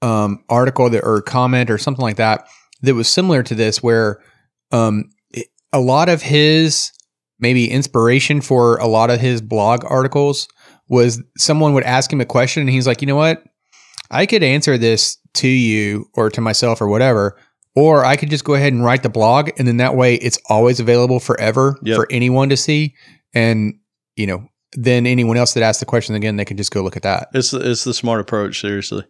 um, 0.02 0.44
article 0.48 0.90
that, 0.90 1.04
or 1.04 1.20
comment 1.22 1.70
or 1.70 1.78
something 1.78 2.02
like 2.02 2.16
that 2.16 2.46
that 2.82 2.94
was 2.94 3.08
similar 3.08 3.42
to 3.42 3.54
this, 3.54 3.82
where 3.82 4.22
um, 4.72 5.10
it, 5.30 5.48
a 5.72 5.80
lot 5.80 6.08
of 6.08 6.22
his 6.22 6.92
maybe 7.40 7.70
inspiration 7.70 8.40
for 8.40 8.76
a 8.76 8.86
lot 8.86 9.10
of 9.10 9.20
his 9.20 9.40
blog 9.40 9.84
articles 9.84 10.48
was 10.88 11.22
someone 11.36 11.74
would 11.74 11.84
ask 11.84 12.12
him 12.12 12.20
a 12.20 12.24
question 12.24 12.62
and 12.62 12.70
he's 12.70 12.86
like, 12.86 13.00
you 13.00 13.06
know 13.06 13.16
what? 13.16 13.42
I 14.10 14.26
could 14.26 14.42
answer 14.42 14.78
this 14.78 15.18
to 15.34 15.48
you 15.48 16.06
or 16.14 16.30
to 16.30 16.40
myself 16.40 16.80
or 16.80 16.88
whatever, 16.88 17.38
or 17.76 18.04
I 18.04 18.16
could 18.16 18.30
just 18.30 18.44
go 18.44 18.54
ahead 18.54 18.72
and 18.72 18.84
write 18.84 19.02
the 19.02 19.08
blog 19.08 19.50
and 19.58 19.68
then 19.68 19.76
that 19.76 19.94
way 19.94 20.14
it's 20.14 20.38
always 20.48 20.80
available 20.80 21.20
forever 21.20 21.78
yep. 21.82 21.96
for 21.96 22.06
anyone 22.10 22.48
to 22.48 22.56
see. 22.56 22.94
And, 23.34 23.78
you 24.16 24.26
know, 24.26 24.48
then 24.72 25.06
anyone 25.06 25.36
else 25.36 25.54
that 25.54 25.62
asks 25.62 25.80
the 25.80 25.86
question 25.86 26.14
again, 26.14 26.36
they 26.36 26.44
can 26.44 26.56
just 26.56 26.72
go 26.72 26.82
look 26.82 26.96
at 26.96 27.02
that. 27.02 27.28
It's 27.34 27.50
the, 27.50 27.70
it's 27.70 27.84
the 27.84 27.94
smart 27.94 28.20
approach, 28.20 28.60
seriously. 28.60 29.04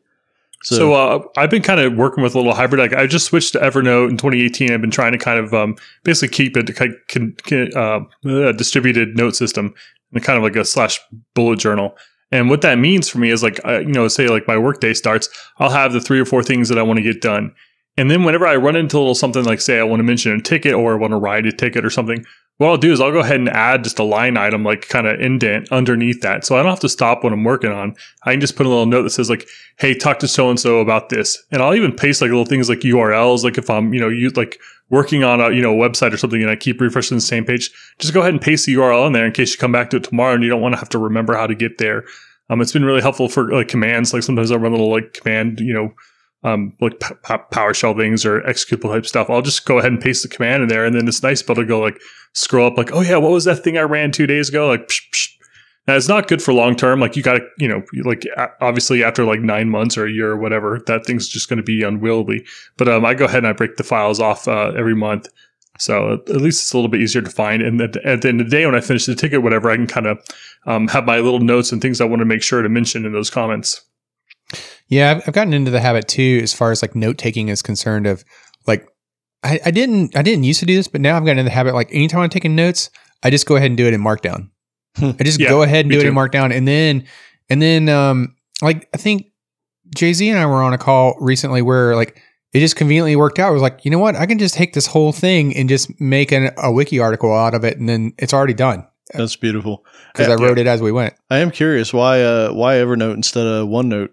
So, 0.64 0.94
uh, 0.94 1.22
I've 1.36 1.50
been 1.50 1.62
kind 1.62 1.80
of 1.80 1.94
working 1.94 2.22
with 2.22 2.34
a 2.34 2.38
little 2.38 2.54
hybrid. 2.54 2.80
Like 2.80 2.92
I 2.92 3.06
just 3.06 3.26
switched 3.26 3.52
to 3.52 3.60
Evernote 3.60 4.10
in 4.10 4.16
2018. 4.16 4.72
I've 4.72 4.80
been 4.80 4.90
trying 4.90 5.12
to 5.12 5.18
kind 5.18 5.38
of 5.38 5.54
um, 5.54 5.76
basically 6.02 6.34
keep 6.34 6.56
it 6.56 7.76
uh, 7.76 8.00
a 8.24 8.52
distributed 8.52 9.16
note 9.16 9.36
system 9.36 9.74
and 10.12 10.24
kind 10.24 10.36
of 10.36 10.42
like 10.42 10.56
a 10.56 10.64
slash 10.64 10.98
bullet 11.34 11.58
journal. 11.58 11.96
And 12.30 12.50
what 12.50 12.60
that 12.62 12.78
means 12.78 13.08
for 13.08 13.18
me 13.18 13.30
is 13.30 13.42
like, 13.42 13.60
uh, 13.64 13.78
you 13.78 13.92
know, 13.92 14.06
say 14.08 14.28
like 14.28 14.46
my 14.46 14.58
workday 14.58 14.94
starts, 14.94 15.28
I'll 15.58 15.70
have 15.70 15.92
the 15.92 16.00
three 16.00 16.20
or 16.20 16.24
four 16.24 16.42
things 16.42 16.68
that 16.68 16.78
I 16.78 16.82
want 16.82 16.98
to 16.98 17.02
get 17.02 17.22
done. 17.22 17.54
And 17.96 18.10
then 18.10 18.22
whenever 18.22 18.46
I 18.46 18.56
run 18.56 18.76
into 18.76 18.96
a 18.96 18.98
little 18.98 19.14
something 19.14 19.44
like, 19.44 19.60
say, 19.60 19.80
I 19.80 19.82
want 19.82 20.00
to 20.00 20.04
mention 20.04 20.32
a 20.32 20.40
ticket 20.40 20.74
or 20.74 20.92
I 20.92 20.96
want 20.96 21.12
to 21.12 21.18
write 21.18 21.46
a 21.46 21.52
ticket 21.52 21.84
or 21.84 21.90
something, 21.90 22.24
what 22.58 22.68
I'll 22.68 22.76
do 22.76 22.92
is 22.92 23.00
I'll 23.00 23.12
go 23.12 23.20
ahead 23.20 23.36
and 23.36 23.48
add 23.48 23.84
just 23.84 24.00
a 24.00 24.04
line 24.04 24.36
item, 24.36 24.64
like 24.64 24.88
kind 24.88 25.06
of 25.06 25.20
indent 25.20 25.70
underneath 25.70 26.20
that. 26.22 26.44
So 26.44 26.56
I 26.56 26.62
don't 26.62 26.70
have 26.70 26.80
to 26.80 26.88
stop 26.88 27.22
what 27.22 27.32
I'm 27.32 27.44
working 27.44 27.70
on. 27.70 27.94
I 28.24 28.32
can 28.32 28.40
just 28.40 28.56
put 28.56 28.66
a 28.66 28.68
little 28.68 28.84
note 28.84 29.02
that 29.02 29.10
says 29.10 29.30
like, 29.30 29.48
Hey, 29.76 29.94
talk 29.94 30.18
to 30.18 30.28
so 30.28 30.50
and 30.50 30.58
so 30.58 30.80
about 30.80 31.08
this. 31.08 31.40
And 31.52 31.62
I'll 31.62 31.74
even 31.74 31.92
paste 31.92 32.20
like 32.20 32.30
little 32.30 32.44
things 32.44 32.68
like 32.68 32.80
URLs. 32.80 33.44
Like 33.44 33.58
if 33.58 33.70
I'm, 33.70 33.94
you 33.94 34.00
know, 34.00 34.08
you 34.08 34.30
like 34.30 34.58
working 34.90 35.22
on 35.22 35.40
a, 35.40 35.50
you 35.50 35.62
know, 35.62 35.80
a 35.80 35.88
website 35.88 36.12
or 36.12 36.16
something 36.16 36.42
and 36.42 36.50
I 36.50 36.56
keep 36.56 36.80
refreshing 36.80 37.16
the 37.16 37.22
same 37.22 37.44
page, 37.44 37.70
just 38.00 38.12
go 38.12 38.20
ahead 38.20 38.34
and 38.34 38.42
paste 38.42 38.66
the 38.66 38.74
URL 38.74 39.06
in 39.06 39.12
there 39.12 39.26
in 39.26 39.32
case 39.32 39.52
you 39.52 39.58
come 39.58 39.72
back 39.72 39.90
to 39.90 39.96
it 39.98 40.04
tomorrow 40.04 40.34
and 40.34 40.42
you 40.42 40.50
don't 40.50 40.60
want 40.60 40.74
to 40.74 40.78
have 40.78 40.88
to 40.90 40.98
remember 40.98 41.36
how 41.36 41.46
to 41.46 41.54
get 41.54 41.78
there. 41.78 42.04
Um, 42.50 42.60
it's 42.60 42.72
been 42.72 42.84
really 42.84 43.02
helpful 43.02 43.28
for 43.28 43.52
like 43.52 43.68
commands. 43.68 44.12
Like 44.12 44.24
sometimes 44.24 44.50
I 44.50 44.56
run 44.56 44.72
a 44.72 44.76
little 44.76 44.90
like 44.90 45.12
command, 45.12 45.60
you 45.60 45.74
know, 45.74 45.94
um, 46.44 46.72
like 46.80 47.00
p- 47.00 47.14
p- 47.24 47.34
PowerShell 47.52 47.96
things 47.96 48.24
or 48.24 48.40
executable 48.42 48.92
type 48.92 49.06
stuff. 49.06 49.28
I'll 49.28 49.42
just 49.42 49.66
go 49.66 49.78
ahead 49.78 49.92
and 49.92 50.00
paste 50.00 50.22
the 50.22 50.28
command 50.28 50.62
in 50.62 50.68
there, 50.68 50.84
and 50.84 50.94
then 50.94 51.08
it's 51.08 51.22
nice 51.22 51.40
to 51.40 51.46
be 51.46 51.52
able 51.52 51.62
to 51.62 51.68
go 51.68 51.80
like 51.80 52.00
scroll 52.32 52.68
up, 52.68 52.78
like, 52.78 52.92
oh 52.92 53.00
yeah, 53.00 53.16
what 53.16 53.32
was 53.32 53.44
that 53.44 53.64
thing 53.64 53.78
I 53.78 53.82
ran 53.82 54.12
two 54.12 54.26
days 54.26 54.48
ago? 54.48 54.68
Like, 54.68 54.88
psh, 54.88 55.00
psh. 55.12 55.28
now 55.86 55.96
it's 55.96 56.08
not 56.08 56.28
good 56.28 56.42
for 56.42 56.52
long 56.52 56.76
term. 56.76 57.00
Like 57.00 57.16
you 57.16 57.22
got 57.22 57.34
to, 57.34 57.46
you 57.58 57.68
know, 57.68 57.82
like 58.04 58.24
obviously 58.60 59.02
after 59.02 59.24
like 59.24 59.40
nine 59.40 59.68
months 59.68 59.98
or 59.98 60.06
a 60.06 60.10
year 60.10 60.30
or 60.30 60.36
whatever, 60.36 60.80
that 60.86 61.04
thing's 61.04 61.28
just 61.28 61.48
going 61.48 61.56
to 61.58 61.62
be 61.62 61.82
unwieldy. 61.82 62.44
But 62.76 62.88
um, 62.88 63.04
I 63.04 63.14
go 63.14 63.24
ahead 63.24 63.38
and 63.38 63.48
I 63.48 63.52
break 63.52 63.76
the 63.76 63.84
files 63.84 64.20
off 64.20 64.46
uh, 64.46 64.72
every 64.76 64.94
month. 64.94 65.28
So 65.78 66.14
at 66.14 66.28
least 66.28 66.62
it's 66.62 66.72
a 66.72 66.76
little 66.76 66.90
bit 66.90 67.00
easier 67.00 67.22
to 67.22 67.30
find. 67.30 67.62
And 67.62 67.80
at, 67.80 67.92
the 67.92 68.04
end 68.04 68.40
of 68.40 68.50
the 68.50 68.56
day, 68.56 68.66
when 68.66 68.74
I 68.74 68.80
finish 68.80 69.06
the 69.06 69.14
ticket, 69.14 69.42
whatever, 69.42 69.70
I 69.70 69.76
can 69.76 69.86
kind 69.86 70.06
of 70.06 70.18
um, 70.66 70.88
have 70.88 71.04
my 71.04 71.20
little 71.20 71.38
notes 71.38 71.70
and 71.70 71.80
things 71.80 72.00
I 72.00 72.04
want 72.04 72.18
to 72.18 72.26
make 72.26 72.42
sure 72.42 72.62
to 72.62 72.68
mention 72.68 73.06
in 73.06 73.12
those 73.12 73.30
comments. 73.30 73.80
Yeah, 74.88 75.10
I've, 75.10 75.28
I've 75.28 75.34
gotten 75.34 75.54
into 75.54 75.70
the 75.70 75.80
habit 75.80 76.08
too, 76.08 76.40
as 76.42 76.52
far 76.54 76.70
as 76.70 76.82
like 76.82 76.94
note 76.94 77.18
taking 77.18 77.48
is 77.48 77.62
concerned. 77.62 78.06
Of 78.06 78.24
like, 78.66 78.88
I, 79.42 79.60
I 79.66 79.70
didn't, 79.70 80.16
I 80.16 80.22
didn't 80.22 80.44
used 80.44 80.60
to 80.60 80.66
do 80.66 80.74
this, 80.74 80.88
but 80.88 81.00
now 81.00 81.16
I've 81.16 81.24
gotten 81.24 81.38
into 81.38 81.50
the 81.50 81.54
habit. 81.54 81.74
Like, 81.74 81.92
anytime 81.92 82.20
I'm 82.20 82.30
taking 82.30 82.56
notes, 82.56 82.90
I 83.22 83.30
just 83.30 83.46
go 83.46 83.56
ahead 83.56 83.70
and 83.70 83.76
do 83.76 83.86
it 83.86 83.94
in 83.94 84.00
Markdown. 84.00 84.50
I 85.00 85.22
just 85.22 85.38
Yeah, 85.38 85.48
go 85.48 85.62
ahead 85.62 85.84
and 85.84 85.92
do 85.92 86.00
it 86.00 86.06
in 86.06 86.14
Markdown, 86.14 86.52
and 86.52 86.66
then, 86.66 87.04
and 87.48 87.62
then, 87.62 87.88
um, 87.88 88.34
like 88.62 88.88
I 88.92 88.96
think 88.96 89.26
Jay 89.94 90.12
Z 90.12 90.28
and 90.28 90.38
I 90.38 90.46
were 90.46 90.62
on 90.62 90.72
a 90.72 90.78
call 90.78 91.16
recently 91.20 91.62
where 91.62 91.94
like 91.94 92.20
it 92.52 92.60
just 92.60 92.76
conveniently 92.76 93.14
worked 93.14 93.38
out. 93.38 93.50
It 93.50 93.52
was 93.52 93.62
like, 93.62 93.84
you 93.84 93.90
know 93.90 93.98
what, 93.98 94.16
I 94.16 94.26
can 94.26 94.38
just 94.38 94.54
take 94.54 94.72
this 94.72 94.86
whole 94.86 95.12
thing 95.12 95.54
and 95.56 95.68
just 95.68 96.00
make 96.00 96.32
an, 96.32 96.50
a 96.56 96.72
wiki 96.72 96.98
article 96.98 97.32
out 97.32 97.54
of 97.54 97.64
it, 97.64 97.78
and 97.78 97.88
then 97.88 98.12
it's 98.18 98.32
already 98.32 98.54
done 98.54 98.86
That's 99.12 99.36
beautiful. 99.36 99.84
because 100.12 100.28
Yeah, 100.28 100.34
I 100.34 100.36
wrote 100.36 100.58
it 100.58 100.66
as 100.66 100.80
we 100.80 100.92
went. 100.92 101.14
I 101.30 101.38
am 101.38 101.50
curious 101.50 101.92
why 101.92 102.22
uh, 102.22 102.52
why 102.52 102.76
Evernote 102.76 103.14
instead 103.14 103.46
of 103.46 103.68
OneNote. 103.68 104.10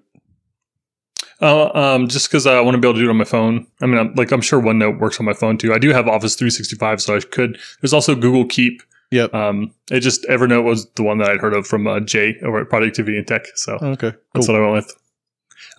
Uh, 1.41 1.69
um, 1.73 2.07
just 2.07 2.29
because 2.29 2.47
I 2.47 2.61
want 2.61 2.75
to 2.75 2.81
be 2.81 2.87
able 2.87 2.95
to 2.95 3.01
do 3.01 3.07
it 3.07 3.09
on 3.09 3.17
my 3.17 3.25
phone. 3.25 3.67
I 3.81 3.85
mean, 3.87 3.97
I'm, 3.97 4.13
like 4.15 4.31
I'm 4.31 4.41
sure 4.41 4.61
OneNote 4.61 4.99
works 4.99 5.19
on 5.19 5.25
my 5.25 5.33
phone 5.33 5.57
too. 5.57 5.73
I 5.73 5.79
do 5.79 5.89
have 5.89 6.07
Office 6.07 6.35
365, 6.35 7.01
so 7.01 7.15
I 7.15 7.19
could. 7.19 7.59
There's 7.81 7.93
also 7.93 8.15
Google 8.15 8.45
Keep. 8.45 8.81
Yep. 9.11 9.33
Um, 9.33 9.73
it 9.91 9.99
just 9.99 10.23
Evernote 10.25 10.63
was 10.63 10.89
the 10.91 11.03
one 11.03 11.17
that 11.19 11.29
I'd 11.29 11.39
heard 11.39 11.53
of 11.53 11.67
from 11.67 11.87
uh, 11.87 11.99
Jay 11.99 12.37
over 12.43 12.59
at 12.59 12.69
Productivity 12.69 13.17
and 13.17 13.27
Tech. 13.27 13.45
So 13.55 13.77
Okay, 13.81 14.13
that's 14.33 14.47
what 14.47 14.55
I 14.55 14.61
went 14.61 14.73
with. 14.73 14.95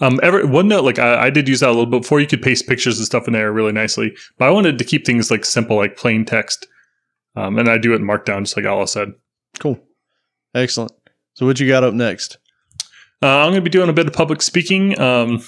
Um, 0.01 0.21
ever 0.23 0.43
OneNote, 0.43 0.85
like 0.85 0.99
I, 0.99 1.27
I 1.27 1.31
did 1.31 1.49
use 1.49 1.61
that 1.61 1.69
a 1.69 1.73
little 1.73 1.87
bit 1.87 2.03
before. 2.03 2.21
You 2.21 2.27
could 2.27 2.43
paste 2.43 2.69
pictures 2.69 2.99
and 2.99 3.07
stuff 3.07 3.27
in 3.27 3.33
there 3.33 3.51
really 3.51 3.73
nicely, 3.73 4.15
but 4.39 4.47
I 4.47 4.51
wanted 4.51 4.79
to 4.79 4.85
keep 4.85 5.07
things 5.07 5.31
like 5.31 5.45
simple, 5.45 5.77
like 5.77 5.97
plain 5.97 6.25
text. 6.25 6.67
Um, 7.35 7.59
and 7.59 7.69
I 7.69 7.79
do 7.79 7.93
it 7.93 7.97
in 7.97 8.03
Markdown, 8.03 8.43
just 8.43 8.57
like 8.57 8.67
Alice 8.67 8.93
said. 8.93 9.13
cool, 9.59 9.79
excellent. 10.55 10.93
So 11.35 11.45
what 11.47 11.61
you 11.61 11.69
got 11.69 11.85
up 11.85 11.95
next? 11.95 12.39
Uh, 13.23 13.27
I'm 13.39 13.47
going 13.53 13.55
to 13.57 13.61
be 13.63 13.71
doing 13.71 13.89
a 13.89 13.93
bit 13.93 14.07
of 14.07 14.13
public 14.13 14.43
speaking. 14.43 14.99
Um, 15.01 15.39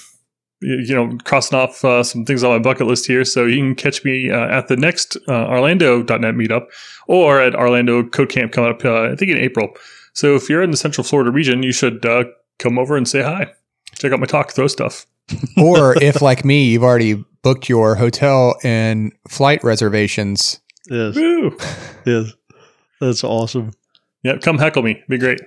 y- 0.61 0.83
you 0.85 0.95
know, 0.95 1.17
crossing 1.23 1.57
off 1.57 1.83
uh, 1.85 2.03
some 2.03 2.25
things 2.25 2.43
on 2.43 2.51
my 2.51 2.59
bucket 2.59 2.87
list 2.87 3.05
here. 3.07 3.23
So 3.25 3.45
you 3.45 3.57
can 3.57 3.75
catch 3.75 4.03
me 4.03 4.31
uh, 4.31 4.47
at 4.47 4.67
the 4.67 4.75
next 4.77 5.17
uh, 5.27 5.47
Orlando.net 5.47 6.35
meetup 6.35 6.65
or 7.07 7.39
at 7.39 7.55
Orlando 7.55 8.03
Code 8.03 8.29
Camp 8.29 8.51
coming 8.51 8.71
up, 8.71 8.83
uh, 8.83 9.11
I 9.11 9.15
think 9.15 9.31
in 9.31 9.37
April. 9.37 9.69
So 10.13 10.35
if 10.35 10.49
you're 10.49 10.63
in 10.63 10.71
the 10.71 10.77
Central 10.77 11.03
Florida 11.03 11.31
region, 11.31 11.63
you 11.63 11.71
should 11.71 12.05
uh, 12.05 12.25
come 12.57 12.77
over 12.79 12.97
and 12.97 13.07
say 13.07 13.21
hi. 13.21 13.51
Check 13.95 14.11
out 14.11 14.19
my 14.19 14.25
talk, 14.25 14.51
throw 14.51 14.67
stuff. 14.67 15.05
or 15.57 16.01
if 16.01 16.21
like 16.21 16.43
me, 16.43 16.69
you've 16.69 16.83
already 16.83 17.23
booked 17.43 17.69
your 17.69 17.95
hotel 17.95 18.55
and 18.63 19.13
flight 19.27 19.63
reservations. 19.63 20.59
Yes, 20.89 21.15
Woo! 21.15 21.55
yes, 22.05 22.33
that's 22.99 23.23
awesome. 23.23 23.71
Yeah, 24.23 24.37
come 24.37 24.57
heckle 24.57 24.81
me. 24.81 25.03
Be 25.07 25.17
great. 25.19 25.39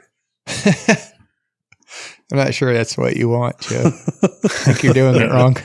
I'm 2.32 2.38
not 2.38 2.54
sure 2.54 2.72
that's 2.72 2.96
what 2.98 3.14
you 3.16 3.28
want, 3.28 3.60
Joe. 3.60 3.82
I 3.84 3.90
think 4.48 4.82
you're 4.82 4.94
doing 4.94 5.16
it 5.20 5.30
wrong. 5.30 5.56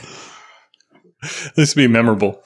this 1.56 1.74
would 1.74 1.80
be 1.80 1.88
memorable. 1.88 2.42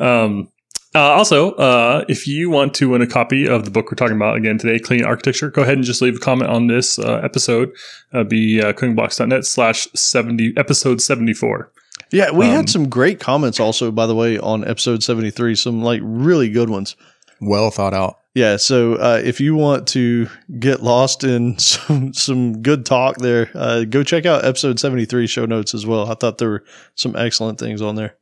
Um, 0.00 0.48
uh, 0.94 1.00
also, 1.00 1.52
uh, 1.54 2.04
if 2.08 2.28
you 2.28 2.50
want 2.50 2.72
to 2.74 2.88
win 2.88 3.02
a 3.02 3.06
copy 3.06 3.48
of 3.48 3.64
the 3.64 3.70
book 3.72 3.86
we're 3.90 3.96
talking 3.96 4.14
about 4.16 4.36
again 4.36 4.58
today, 4.58 4.78
Clean 4.78 5.04
Architecture, 5.04 5.50
go 5.50 5.62
ahead 5.62 5.74
and 5.74 5.84
just 5.84 6.00
leave 6.00 6.14
a 6.16 6.20
comment 6.20 6.48
on 6.50 6.68
this 6.68 7.00
uh, 7.00 7.20
episode. 7.24 7.72
Uh, 8.12 8.22
be 8.22 8.62
uh, 8.62 8.72
codingblocks.net 8.74 9.44
slash 9.44 9.88
70, 9.94 10.54
episode 10.56 11.02
74. 11.02 11.72
Yeah, 12.12 12.30
we 12.30 12.46
Um, 12.46 12.52
had 12.52 12.70
some 12.70 12.88
great 12.88 13.18
comments 13.18 13.58
also, 13.58 13.90
by 13.90 14.06
the 14.06 14.14
way, 14.14 14.38
on 14.38 14.64
episode 14.68 15.02
seventy 15.02 15.30
three. 15.30 15.56
Some 15.56 15.82
like 15.82 16.00
really 16.04 16.48
good 16.48 16.70
ones. 16.70 16.94
Well 17.40 17.72
thought 17.72 17.94
out. 17.94 18.18
Yeah, 18.34 18.56
so 18.56 18.94
uh, 18.94 19.20
if 19.22 19.40
you 19.40 19.54
want 19.54 19.86
to 19.88 20.28
get 20.58 20.82
lost 20.82 21.22
in 21.22 21.56
some 21.58 22.12
some 22.12 22.62
good 22.62 22.84
talk 22.84 23.18
there, 23.18 23.50
uh, 23.54 23.84
go 23.84 24.02
check 24.02 24.26
out 24.26 24.44
episode 24.44 24.80
seventy 24.80 25.04
three 25.04 25.26
show 25.26 25.46
notes 25.46 25.72
as 25.74 25.86
well. 25.86 26.10
I 26.10 26.14
thought 26.14 26.38
there 26.38 26.48
were 26.50 26.64
some 26.96 27.14
excellent 27.16 27.58
things 27.60 27.80
on 27.80 27.94
there. 27.94 28.16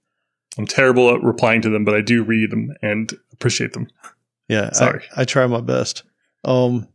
I'm 0.59 0.67
terrible 0.67 1.15
at 1.15 1.23
replying 1.23 1.63
to 1.63 1.71
them, 1.71 1.85
but 1.87 1.95
I 1.95 2.03
do 2.03 2.23
read 2.23 2.51
them 2.51 2.75
and 2.83 3.11
appreciate 3.33 3.73
them. 3.73 3.89
Yeah, 4.49 4.69
I- 4.73 4.77
Sorry. 4.77 5.05
I, 5.17 5.25
try 5.25 5.47
my 5.47 5.63
best. 5.63 6.03
Um, 6.45 6.89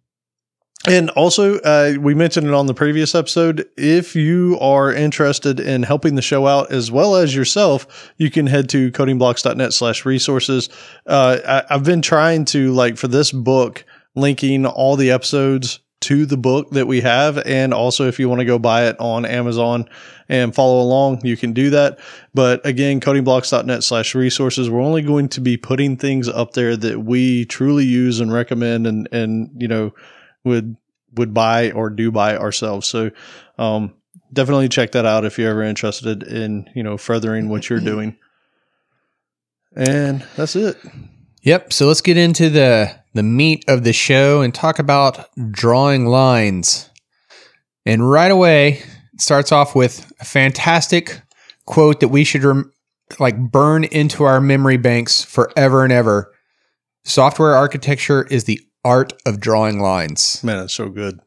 and 0.86 1.10
also, 1.12 1.60
uh, 1.60 1.96
we 2.00 2.14
mentioned 2.14 2.48
it 2.48 2.54
on 2.54 2.68
the 2.68 2.74
previous 2.74 3.16
episode. 3.16 3.68
If 3.78 4.16
you 4.16 4.58
are 4.62 4.94
interested 4.94 5.60
in 5.60 5.84
helping 5.84 6.16
the 6.16 6.22
show 6.22 6.48
out 6.48 6.72
as 6.72 6.92
well 6.92 7.16
as 7.16 7.36
yourself, 7.36 8.12
you 8.18 8.30
can 8.30 8.48
head 8.48 8.70
to 8.70 8.92
codingblocks.net 8.92 9.74
slash 9.74 10.06
resources. 10.06 10.70
Uh, 11.06 11.40
I, 11.46 11.76
I've 11.76 11.84
been 11.84 12.02
trying 12.02 12.46
to 12.46 12.72
like 12.74 12.98
for 12.98 13.08
this 13.08 13.32
book, 13.32 13.86
linking 14.16 14.66
all 14.66 14.96
the 14.96 15.12
episodes 15.12 15.80
to 16.00 16.26
the 16.26 16.38
book 16.38 16.70
that 16.70 16.86
we 16.86 17.02
have. 17.02 17.40
And 17.40 17.74
also, 17.74 18.08
if 18.08 18.20
you 18.20 18.30
want 18.30 18.40
to 18.40 18.46
go 18.46 18.60
buy 18.60 18.86
it 18.86 18.96
on 19.00 19.26
Amazon 19.26 19.90
and 20.30 20.54
follow 20.54 20.80
along, 20.82 21.26
you 21.26 21.36
can 21.36 21.54
do 21.54 21.72
that. 21.72 22.00
But 22.34 22.64
again, 22.66 23.00
codingblocks.net 23.00 23.84
slash 23.84 24.14
resources. 24.14 24.70
We're 24.70 24.82
only 24.82 25.02
going 25.02 25.28
to 25.30 25.42
be 25.42 25.58
putting 25.58 25.98
things 25.98 26.30
up 26.30 26.54
there 26.54 26.78
that 26.78 27.00
we 27.00 27.46
truly 27.46 27.84
use 27.84 28.20
and 28.20 28.32
recommend 28.32 28.86
and, 28.86 29.10
and, 29.12 29.50
you 29.58 29.68
know, 29.68 29.92
would, 30.48 30.75
would 31.16 31.34
buy 31.34 31.72
or 31.72 31.89
do 31.89 32.12
buy 32.12 32.38
ourselves. 32.38 32.88
So, 32.88 33.12
um, 33.58 33.94
definitely 34.34 34.70
check 34.70 34.92
that 34.92 35.06
out 35.06 35.25
if 35.25 35.38
you're 35.38 35.50
ever 35.51 35.63
interested 35.63 36.24
in, 36.24 36.70
you 36.75 36.84
know, 36.84 36.98
furthering 36.98 37.50
what 37.50 37.70
you're 37.70 37.80
doing. 37.94 38.18
And 39.75 40.25
that's 40.36 40.56
it. 40.56 40.77
Yep. 41.44 41.72
So 41.72 41.88
let's 41.88 42.01
get 42.01 42.18
into 42.18 42.50
the 42.50 42.94
the 43.13 43.24
meat 43.24 43.63
of 43.68 43.84
the 43.84 43.94
show 43.94 44.42
and 44.42 44.54
talk 44.54 44.80
about 44.80 45.27
drawing 45.51 46.06
lines. 46.06 46.89
And 47.86 48.10
right 48.10 48.30
away, 48.30 48.84
it 49.13 49.22
starts 49.22 49.51
off 49.51 49.75
with 49.75 50.12
a 50.20 50.25
fantastic 50.25 51.22
quote 51.66 52.00
that 52.01 52.10
we 52.10 52.24
should 52.24 52.44
rem- 52.44 52.72
like 53.20 53.39
burn 53.39 53.86
into 53.86 54.24
our 54.24 54.42
memory 54.42 54.77
banks 54.77 55.24
forever 55.24 55.84
and 55.84 55.94
ever. 55.94 56.34
Software 57.06 57.56
architecture 57.56 58.24
is 58.25 58.44
the 58.44 58.60
art 58.84 59.14
of 59.26 59.40
drawing 59.40 59.80
lines. 59.80 60.44
Man, 60.44 60.64
it's 60.64 60.74
so 60.74 60.90
good. 60.90 61.20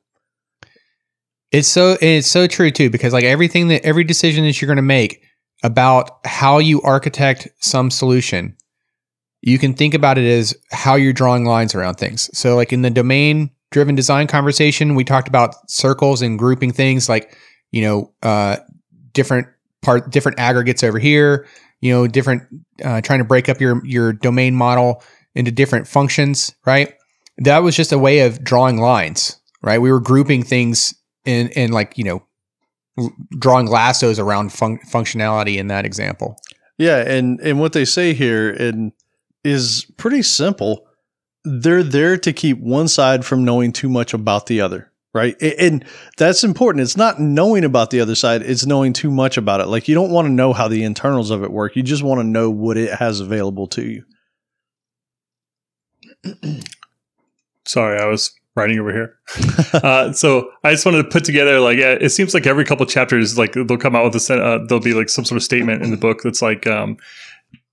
It's 1.52 1.68
so 1.68 1.96
it's 2.00 2.28
so 2.28 2.46
true 2.46 2.70
too 2.70 2.90
because 2.90 3.12
like 3.12 3.24
everything 3.24 3.68
that 3.68 3.84
every 3.84 4.04
decision 4.04 4.44
that 4.44 4.60
you're 4.60 4.68
going 4.68 4.76
to 4.76 4.82
make 4.82 5.22
about 5.62 6.24
how 6.24 6.58
you 6.58 6.80
architect 6.82 7.48
some 7.58 7.90
solution, 7.90 8.56
you 9.42 9.58
can 9.58 9.74
think 9.74 9.94
about 9.94 10.16
it 10.16 10.26
as 10.26 10.54
how 10.70 10.94
you're 10.94 11.12
drawing 11.12 11.44
lines 11.44 11.74
around 11.74 11.94
things. 11.94 12.30
So 12.38 12.54
like 12.54 12.72
in 12.72 12.82
the 12.82 12.90
domain 12.90 13.50
driven 13.72 13.94
design 13.94 14.26
conversation, 14.26 14.94
we 14.94 15.04
talked 15.04 15.28
about 15.28 15.54
circles 15.68 16.22
and 16.22 16.38
grouping 16.38 16.72
things 16.72 17.08
like, 17.08 17.36
you 17.72 17.82
know, 17.82 18.12
uh 18.22 18.56
different 19.12 19.48
part 19.82 20.10
different 20.10 20.38
aggregates 20.38 20.84
over 20.84 21.00
here, 21.00 21.48
you 21.80 21.92
know, 21.92 22.06
different 22.06 22.44
uh 22.84 23.00
trying 23.00 23.18
to 23.18 23.24
break 23.24 23.48
up 23.48 23.60
your 23.60 23.84
your 23.84 24.12
domain 24.12 24.54
model 24.54 25.02
into 25.34 25.50
different 25.50 25.88
functions, 25.88 26.54
right? 26.64 26.94
That 27.40 27.58
was 27.58 27.74
just 27.74 27.92
a 27.92 27.98
way 27.98 28.20
of 28.20 28.44
drawing 28.44 28.78
lines, 28.78 29.40
right? 29.62 29.78
We 29.80 29.90
were 29.90 30.00
grouping 30.00 30.42
things 30.42 30.94
in 31.24 31.48
in 31.48 31.72
like 31.72 31.98
you 31.98 32.04
know 32.04 32.22
drawing 33.38 33.66
lassos 33.66 34.18
around 34.18 34.52
fun- 34.52 34.80
functionality 34.90 35.56
in 35.56 35.68
that 35.68 35.84
example. 35.84 36.36
Yeah, 36.78 36.98
and 36.98 37.40
and 37.40 37.60
what 37.60 37.72
they 37.72 37.84
say 37.84 38.14
here 38.14 38.50
and 38.50 38.92
is 39.44 39.86
pretty 39.96 40.22
simple. 40.22 40.86
They're 41.44 41.82
there 41.82 42.18
to 42.18 42.32
keep 42.32 42.58
one 42.58 42.88
side 42.88 43.24
from 43.24 43.44
knowing 43.44 43.72
too 43.72 43.88
much 43.88 44.12
about 44.12 44.46
the 44.46 44.60
other, 44.60 44.92
right? 45.14 45.40
And 45.40 45.84
that's 46.18 46.44
important. 46.44 46.82
It's 46.82 46.98
not 46.98 47.18
knowing 47.18 47.64
about 47.64 47.90
the 47.90 48.00
other 48.00 48.14
side, 48.14 48.42
it's 48.42 48.66
knowing 48.66 48.92
too 48.92 49.10
much 49.10 49.38
about 49.38 49.60
it. 49.60 49.66
Like 49.66 49.88
you 49.88 49.94
don't 49.94 50.10
want 50.10 50.26
to 50.26 50.32
know 50.32 50.52
how 50.52 50.68
the 50.68 50.84
internals 50.84 51.30
of 51.30 51.42
it 51.42 51.50
work. 51.50 51.76
You 51.76 51.82
just 51.82 52.02
want 52.02 52.20
to 52.20 52.24
know 52.24 52.50
what 52.50 52.76
it 52.76 52.94
has 52.94 53.20
available 53.20 53.66
to 53.68 53.82
you. 53.82 54.04
Sorry, 57.66 57.98
I 57.98 58.06
was 58.06 58.32
writing 58.56 58.78
over 58.78 58.92
here. 58.92 59.18
uh, 59.82 60.12
so 60.12 60.50
I 60.64 60.72
just 60.72 60.84
wanted 60.84 61.02
to 61.02 61.08
put 61.08 61.24
together 61.24 61.60
like 61.60 61.78
yeah, 61.78 61.96
it 62.00 62.10
seems 62.10 62.34
like 62.34 62.46
every 62.46 62.64
couple 62.64 62.84
chapters 62.86 63.38
like 63.38 63.52
they'll 63.52 63.76
come 63.76 63.96
out 63.96 64.04
with 64.04 64.30
a 64.30 64.34
uh, 64.34 64.64
there'll 64.66 64.82
be 64.82 64.94
like 64.94 65.08
some 65.08 65.24
sort 65.24 65.36
of 65.36 65.42
statement 65.42 65.82
in 65.82 65.90
the 65.90 65.96
book 65.96 66.22
that's 66.22 66.42
like 66.42 66.66
um, 66.66 66.96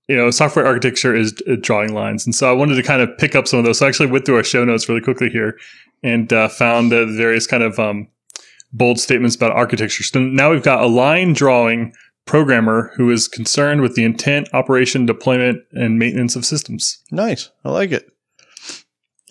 you 0.08 0.16
know 0.16 0.30
software 0.30 0.66
architecture 0.66 1.14
is 1.14 1.34
uh, 1.50 1.56
drawing 1.60 1.94
lines, 1.94 2.26
and 2.26 2.34
so 2.34 2.48
I 2.48 2.52
wanted 2.52 2.76
to 2.76 2.82
kind 2.82 3.02
of 3.02 3.16
pick 3.18 3.34
up 3.34 3.48
some 3.48 3.58
of 3.58 3.64
those. 3.64 3.78
So 3.78 3.86
I 3.86 3.88
actually 3.88 4.10
went 4.10 4.24
through 4.24 4.36
our 4.36 4.44
show 4.44 4.64
notes 4.64 4.88
really 4.88 5.00
quickly 5.00 5.30
here 5.30 5.58
and 6.02 6.32
uh, 6.32 6.48
found 6.48 6.92
uh, 6.92 7.06
various 7.06 7.46
kind 7.46 7.62
of 7.62 7.78
um, 7.78 8.08
bold 8.72 9.00
statements 9.00 9.36
about 9.36 9.52
architecture. 9.52 10.04
So 10.04 10.20
now 10.20 10.50
we've 10.50 10.62
got 10.62 10.82
a 10.82 10.86
line 10.86 11.32
drawing 11.32 11.92
programmer 12.24 12.92
who 12.94 13.10
is 13.10 13.26
concerned 13.26 13.80
with 13.80 13.94
the 13.94 14.04
intent, 14.04 14.48
operation, 14.52 15.06
deployment, 15.06 15.62
and 15.72 15.98
maintenance 15.98 16.36
of 16.36 16.44
systems. 16.44 17.02
Nice. 17.10 17.50
I 17.64 17.70
like 17.70 17.90
it. 17.90 18.12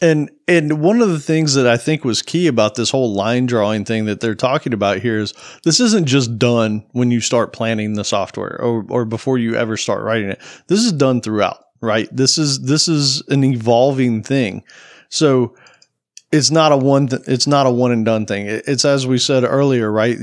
And 0.01 0.29
and 0.47 0.79
one 0.79 1.01
of 1.01 1.09
the 1.09 1.19
things 1.19 1.55
that 1.55 1.65
I 1.65 1.77
think 1.77 2.05
was 2.05 2.21
key 2.21 2.45
about 2.47 2.75
this 2.75 2.91
whole 2.91 3.13
line 3.13 3.47
drawing 3.47 3.83
thing 3.83 4.05
that 4.05 4.19
they're 4.19 4.35
talking 4.35 4.73
about 4.73 4.99
here 4.99 5.17
is 5.17 5.33
this 5.63 5.79
isn't 5.79 6.05
just 6.05 6.37
done 6.37 6.85
when 6.91 7.09
you 7.09 7.19
start 7.19 7.51
planning 7.51 7.93
the 7.93 8.03
software 8.03 8.61
or 8.61 8.85
or 8.89 9.05
before 9.05 9.39
you 9.39 9.55
ever 9.55 9.75
start 9.75 10.03
writing 10.03 10.29
it. 10.29 10.39
This 10.67 10.81
is 10.81 10.91
done 10.91 11.21
throughout, 11.21 11.63
right? 11.81 12.07
This 12.15 12.37
is 12.37 12.61
this 12.61 12.87
is 12.87 13.23
an 13.29 13.43
evolving 13.43 14.21
thing. 14.21 14.63
So 15.09 15.55
it's 16.31 16.51
not 16.51 16.71
a 16.71 16.77
one 16.77 17.07
th- 17.07 17.23
it's 17.27 17.47
not 17.47 17.65
a 17.65 17.71
one 17.71 17.91
and 17.91 18.05
done 18.05 18.25
thing. 18.27 18.45
It's 18.47 18.85
as 18.85 19.07
we 19.07 19.17
said 19.17 19.43
earlier, 19.43 19.91
right? 19.91 20.17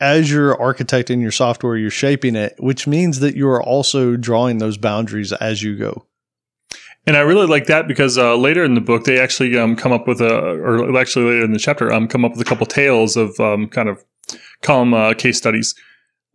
As 0.00 0.30
you're 0.30 0.56
architecting 0.56 1.20
your 1.20 1.32
software, 1.32 1.76
you're 1.76 1.90
shaping 1.90 2.36
it, 2.36 2.54
which 2.58 2.86
means 2.86 3.20
that 3.20 3.36
you 3.36 3.48
are 3.48 3.62
also 3.62 4.16
drawing 4.16 4.58
those 4.58 4.78
boundaries 4.78 5.32
as 5.32 5.62
you 5.62 5.76
go. 5.76 6.06
And 7.06 7.16
I 7.16 7.20
really 7.20 7.46
like 7.46 7.66
that 7.66 7.88
because 7.88 8.18
uh, 8.18 8.36
later 8.36 8.62
in 8.62 8.74
the 8.74 8.80
book, 8.80 9.04
they 9.04 9.18
actually 9.18 9.56
um, 9.58 9.74
come 9.74 9.92
up 9.92 10.06
with 10.06 10.20
a, 10.20 10.32
or 10.32 10.98
actually 10.98 11.24
later 11.26 11.44
in 11.44 11.52
the 11.52 11.58
chapter, 11.58 11.92
um, 11.92 12.06
come 12.06 12.24
up 12.24 12.32
with 12.32 12.40
a 12.40 12.44
couple 12.44 12.66
tales 12.66 13.16
of 13.16 13.38
um, 13.40 13.68
kind 13.68 13.88
of 13.88 14.04
column 14.62 14.92
uh, 14.92 15.14
case 15.14 15.38
studies 15.38 15.74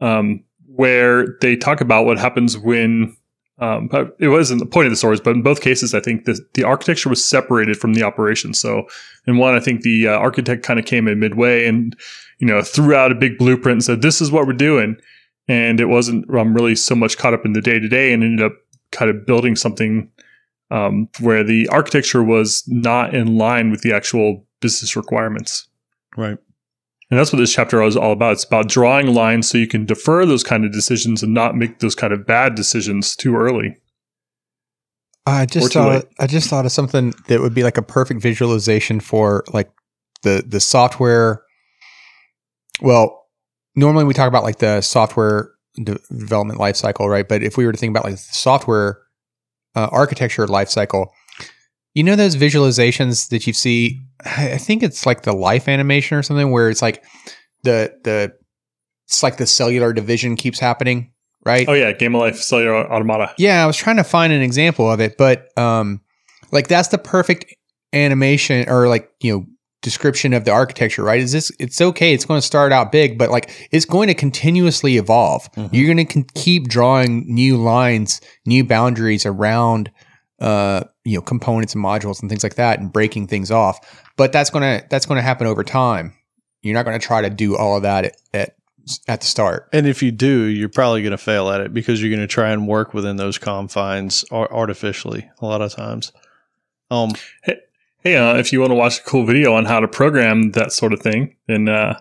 um, 0.02 0.44
where 0.68 1.38
they 1.42 1.56
talk 1.56 1.82
about 1.82 2.06
what 2.06 2.18
happens 2.18 2.58
when. 2.58 3.16
Um, 3.58 3.90
it 4.20 4.28
wasn't 4.28 4.60
the 4.60 4.66
point 4.66 4.88
of 4.88 4.92
the 4.92 4.98
stories, 4.98 5.22
but 5.22 5.34
in 5.34 5.42
both 5.42 5.62
cases, 5.62 5.94
I 5.94 6.02
think 6.02 6.26
the, 6.26 6.38
the 6.56 6.66
architecture 6.66 7.08
was 7.08 7.24
separated 7.24 7.78
from 7.78 7.94
the 7.94 8.04
operation. 8.04 8.54
So, 8.54 8.86
in 9.28 9.38
one, 9.38 9.56
I 9.56 9.62
think 9.62 9.80
the 9.80 10.10
uh, 10.10 10.18
architect 10.18 10.62
kind 10.62 10.78
of 10.78 10.86
came 10.86 11.08
in 11.08 11.22
midway 11.22 11.66
and, 11.66 11.96
you 12.40 12.48
know, 12.48 12.62
threw 12.62 12.94
out 12.94 13.14
a 13.14 13.16
big 13.16 13.38
blueprint 13.38 13.76
and 13.76 13.84
said, 13.86 14.02
"This 14.02 14.20
is 14.20 14.30
what 14.30 14.46
we're 14.46 14.52
doing," 14.52 14.98
and 15.48 15.80
it 15.80 15.86
wasn't 15.86 16.30
um, 16.36 16.54
really 16.54 16.76
so 16.76 16.96
much 16.96 17.18
caught 17.18 17.34
up 17.34 17.46
in 17.46 17.54
the 17.54 17.62
day 17.62 17.80
to 17.80 17.88
day, 17.88 18.12
and 18.12 18.26
ended 18.26 18.46
up 18.46 18.58
kind 18.92 19.10
of 19.10 19.26
building 19.26 19.56
something 19.56 20.12
um, 20.72 21.10
where 21.20 21.44
the 21.44 21.68
architecture 21.70 22.24
was 22.24 22.64
not 22.68 23.14
in 23.14 23.38
line 23.38 23.72
with 23.72 23.82
the 23.82 23.94
actual 23.94 24.46
business 24.62 24.96
requirements. 24.96 25.68
Right. 26.18 26.38
And 27.12 27.20
that's 27.20 27.32
what 27.32 27.40
this 27.40 27.54
chapter 27.54 27.84
is 27.84 27.96
all 27.96 28.12
about. 28.12 28.34
It's 28.34 28.44
about 28.44 28.68
drawing 28.68 29.14
lines 29.14 29.48
so 29.48 29.58
you 29.58 29.68
can 29.68 29.86
defer 29.86 30.26
those 30.26 30.44
kind 30.44 30.66
of 30.66 30.72
decisions 30.72 31.22
and 31.22 31.34
not 31.34 31.56
make 31.56 31.80
those 31.80 31.94
kind 31.94 32.12
of 32.12 32.26
bad 32.26 32.56
decisions 32.56 33.16
too 33.16 33.36
early. 33.36 33.78
I 35.28 35.46
just 35.46 35.74
thought 35.74 35.90
late. 35.90 36.06
I 36.20 36.28
just 36.28 36.50
thought 36.50 36.66
of 36.66 36.72
something 36.72 37.14
that 37.28 37.42
would 37.42 37.54
be 37.54 37.64
like 37.64 37.78
a 37.78 37.82
perfect 37.82 38.22
visualization 38.22 39.00
for 39.00 39.44
like 39.54 39.72
the 40.24 40.44
the 40.46 40.60
software. 40.60 41.44
Well, 42.82 43.28
normally 43.76 44.04
we 44.04 44.14
talk 44.14 44.28
about 44.28 44.44
like 44.44 44.60
the 44.60 44.82
software 44.82 45.52
de- 45.76 46.00
development 46.10 46.60
lifecycle, 46.60 47.10
right? 47.10 47.28
But 47.28 47.42
if 47.42 47.58
we 47.58 47.66
were 47.66 47.72
to 47.72 47.78
think 47.78 47.92
about 47.92 48.04
like 48.04 48.16
the 48.16 48.20
software 48.20 49.00
uh, 49.76 49.90
architecture 49.92 50.46
lifecycle, 50.48 51.08
you 51.94 52.04
know 52.04 52.16
those 52.16 52.36
visualizations 52.36 53.30
that 53.30 53.48
you 53.48 53.54
see. 53.54 54.02
I 54.24 54.54
I 54.54 54.58
think 54.58 54.84
it's 54.84 55.06
like 55.06 55.24
the 55.24 55.34
life 55.34 55.68
animation 55.68 56.18
or 56.18 56.24
something 56.24 56.52
where 56.52 56.70
it's 56.70 56.82
like 56.82 57.04
the 57.64 57.94
the 58.04 58.34
it's 59.08 59.24
like 59.24 59.38
the 59.38 59.48
cellular 59.48 59.94
division 59.94 60.36
keeps 60.36 60.60
happening, 60.60 61.12
right? 61.46 61.68
Oh 61.68 61.74
yeah, 61.74 61.92
Game 61.92 62.16
of 62.16 62.22
Life 62.22 62.38
Cellular 62.38 62.92
Automata. 62.92 63.34
Yeah, 63.38 63.64
I 63.64 63.68
was 63.68 63.78
trying 63.78 63.98
to 63.98 64.04
find 64.04 64.34
an 64.34 64.42
example 64.42 64.92
of 64.92 65.00
it, 65.00 65.18
but 65.18 65.58
um, 65.58 66.02
like 66.52 66.68
that's 66.68 66.90
the 66.90 66.98
perfect 66.98 67.54
animation 67.94 68.68
or 68.70 68.88
like 68.88 69.10
you 69.22 69.34
know 69.34 69.46
description 69.86 70.34
of 70.34 70.44
the 70.46 70.52
architecture, 70.52 71.04
right? 71.04 71.22
Is 71.22 71.32
this? 71.32 71.52
It's 71.60 71.80
okay. 71.80 72.14
It's 72.14 72.26
going 72.26 72.40
to 72.40 72.46
start 72.46 72.74
out 72.74 72.92
big, 72.92 73.18
but 73.18 73.30
like 73.30 73.70
it's 73.72 73.86
going 73.86 74.08
to 74.08 74.16
continuously 74.16 74.98
evolve. 74.98 75.50
Mhm. 75.54 75.70
You're 75.72 75.86
going 75.94 76.06
to 76.08 76.14
con- 76.14 76.26
keep 76.34 76.68
drawing 76.68 77.24
new 77.34 77.56
lines, 77.56 78.20
new 78.48 78.64
boundaries 78.66 79.26
around, 79.28 79.92
uh, 80.42 80.84
you 81.04 81.16
know, 81.16 81.22
components 81.22 81.76
and 81.76 81.84
modules 81.86 82.20
and 82.20 82.30
things 82.30 82.44
like 82.44 82.56
that, 82.56 82.80
and 82.80 82.92
breaking 82.92 83.28
things 83.28 83.52
off. 83.52 83.78
But 84.18 84.32
that's 84.34 84.50
gonna 84.50 84.82
that's 84.90 85.06
going 85.06 85.20
to 85.20 85.22
happen 85.22 85.46
over 85.48 85.64
time. 85.64 86.14
You're 86.64 86.74
not 86.74 86.84
going 86.84 87.00
to 87.00 87.06
try 87.06 87.22
to 87.22 87.30
do 87.30 87.56
all 87.56 87.78
of 87.78 87.84
that 87.84 88.06
at, 88.06 88.16
at 88.34 88.56
at 89.08 89.22
the 89.22 89.28
start. 89.28 89.70
And 89.72 89.88
if 89.88 90.02
you 90.02 90.12
do, 90.12 90.44
you're 90.46 90.68
probably 90.70 91.04
going 91.04 91.12
to 91.12 91.18
fail 91.18 91.50
at 91.50 91.62
it 91.62 91.74
because 91.74 92.02
you're 92.02 92.10
going 92.10 92.28
to 92.28 92.28
try 92.28 92.50
and 92.52 92.68
work 92.68 92.94
within 92.96 93.18
those 93.18 93.38
confines 93.38 94.26
artificially 94.32 95.30
a 95.42 95.46
lot 95.46 95.62
of 95.62 95.72
times. 95.74 96.12
Um, 96.92 97.12
Hey, 98.06 98.18
uh, 98.18 98.38
if 98.38 98.54
you 98.54 98.60
want 98.60 98.70
to 98.70 98.76
watch 98.76 99.00
a 99.00 99.02
cool 99.02 99.26
video 99.26 99.56
on 99.56 99.66
how 99.66 99.80
to 99.80 99.88
program 99.88 100.52
that 100.52 100.72
sort 100.72 100.94
of 100.94 101.00
thing, 101.00 101.36
then 101.48 101.68
uh, 101.68 102.00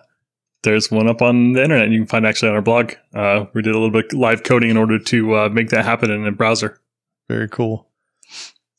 there's 0.61 0.91
one 0.91 1.07
up 1.07 1.23
on 1.23 1.53
the 1.53 1.63
internet. 1.63 1.89
You 1.89 1.97
can 1.97 2.05
find 2.05 2.27
actually 2.27 2.49
on 2.49 2.55
our 2.55 2.61
blog. 2.61 2.93
Uh, 3.15 3.45
we 3.55 3.63
did 3.63 3.73
a 3.73 3.79
little 3.79 3.89
bit 3.89 4.13
of 4.13 4.19
live 4.19 4.43
coding 4.43 4.69
in 4.69 4.77
order 4.77 4.99
to 4.99 5.35
uh, 5.35 5.49
make 5.49 5.69
that 5.69 5.83
happen 5.83 6.11
in 6.11 6.27
a 6.27 6.31
browser. 6.31 6.79
very 7.27 7.49
cool. 7.49 7.89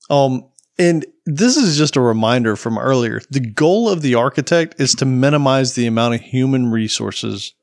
Um, 0.08 0.46
and 0.78 1.04
this 1.24 1.56
is 1.56 1.76
just 1.76 1.96
a 1.96 2.00
reminder 2.00 2.54
from 2.54 2.78
earlier. 2.78 3.20
The 3.28 3.40
goal 3.40 3.88
of 3.88 4.02
the 4.02 4.14
architect 4.14 4.76
is 4.78 4.94
to 4.94 5.04
minimize 5.04 5.74
the 5.74 5.88
amount 5.88 6.14
of 6.14 6.20
human 6.20 6.70
resources 6.70 7.54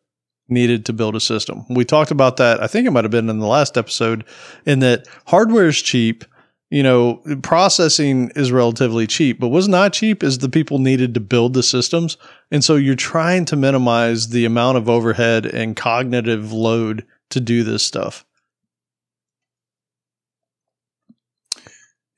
needed 0.49 0.85
to 0.87 0.93
build 0.93 1.15
a 1.15 1.21
system. 1.21 1.63
We 1.69 1.85
talked 1.85 2.11
about 2.11 2.35
that. 2.35 2.61
I 2.61 2.67
think 2.67 2.85
it 2.85 2.91
might 2.91 3.05
have 3.05 3.11
been 3.11 3.29
in 3.29 3.39
the 3.39 3.47
last 3.47 3.77
episode 3.77 4.25
in 4.65 4.79
that 4.79 5.07
hardware 5.27 5.67
is 5.67 5.81
cheap. 5.81 6.25
You 6.73 6.81
know, 6.81 7.21
processing 7.43 8.31
is 8.35 8.51
relatively 8.51 9.05
cheap, 9.05 9.39
but 9.39 9.49
what's 9.49 9.67
not 9.67 9.93
cheap 9.93 10.23
is 10.23 10.39
the 10.39 10.49
people 10.49 10.79
needed 10.79 11.13
to 11.13 11.19
build 11.19 11.53
the 11.53 11.61
systems. 11.61 12.17
And 12.49 12.63
so 12.63 12.77
you're 12.77 12.95
trying 12.95 13.45
to 13.45 13.55
minimize 13.55 14.29
the 14.29 14.43
amount 14.43 14.79
of 14.79 14.89
overhead 14.89 15.45
and 15.45 15.75
cognitive 15.75 16.51
load 16.51 17.05
to 17.29 17.39
do 17.39 17.63
this 17.63 17.83
stuff. 17.83 18.25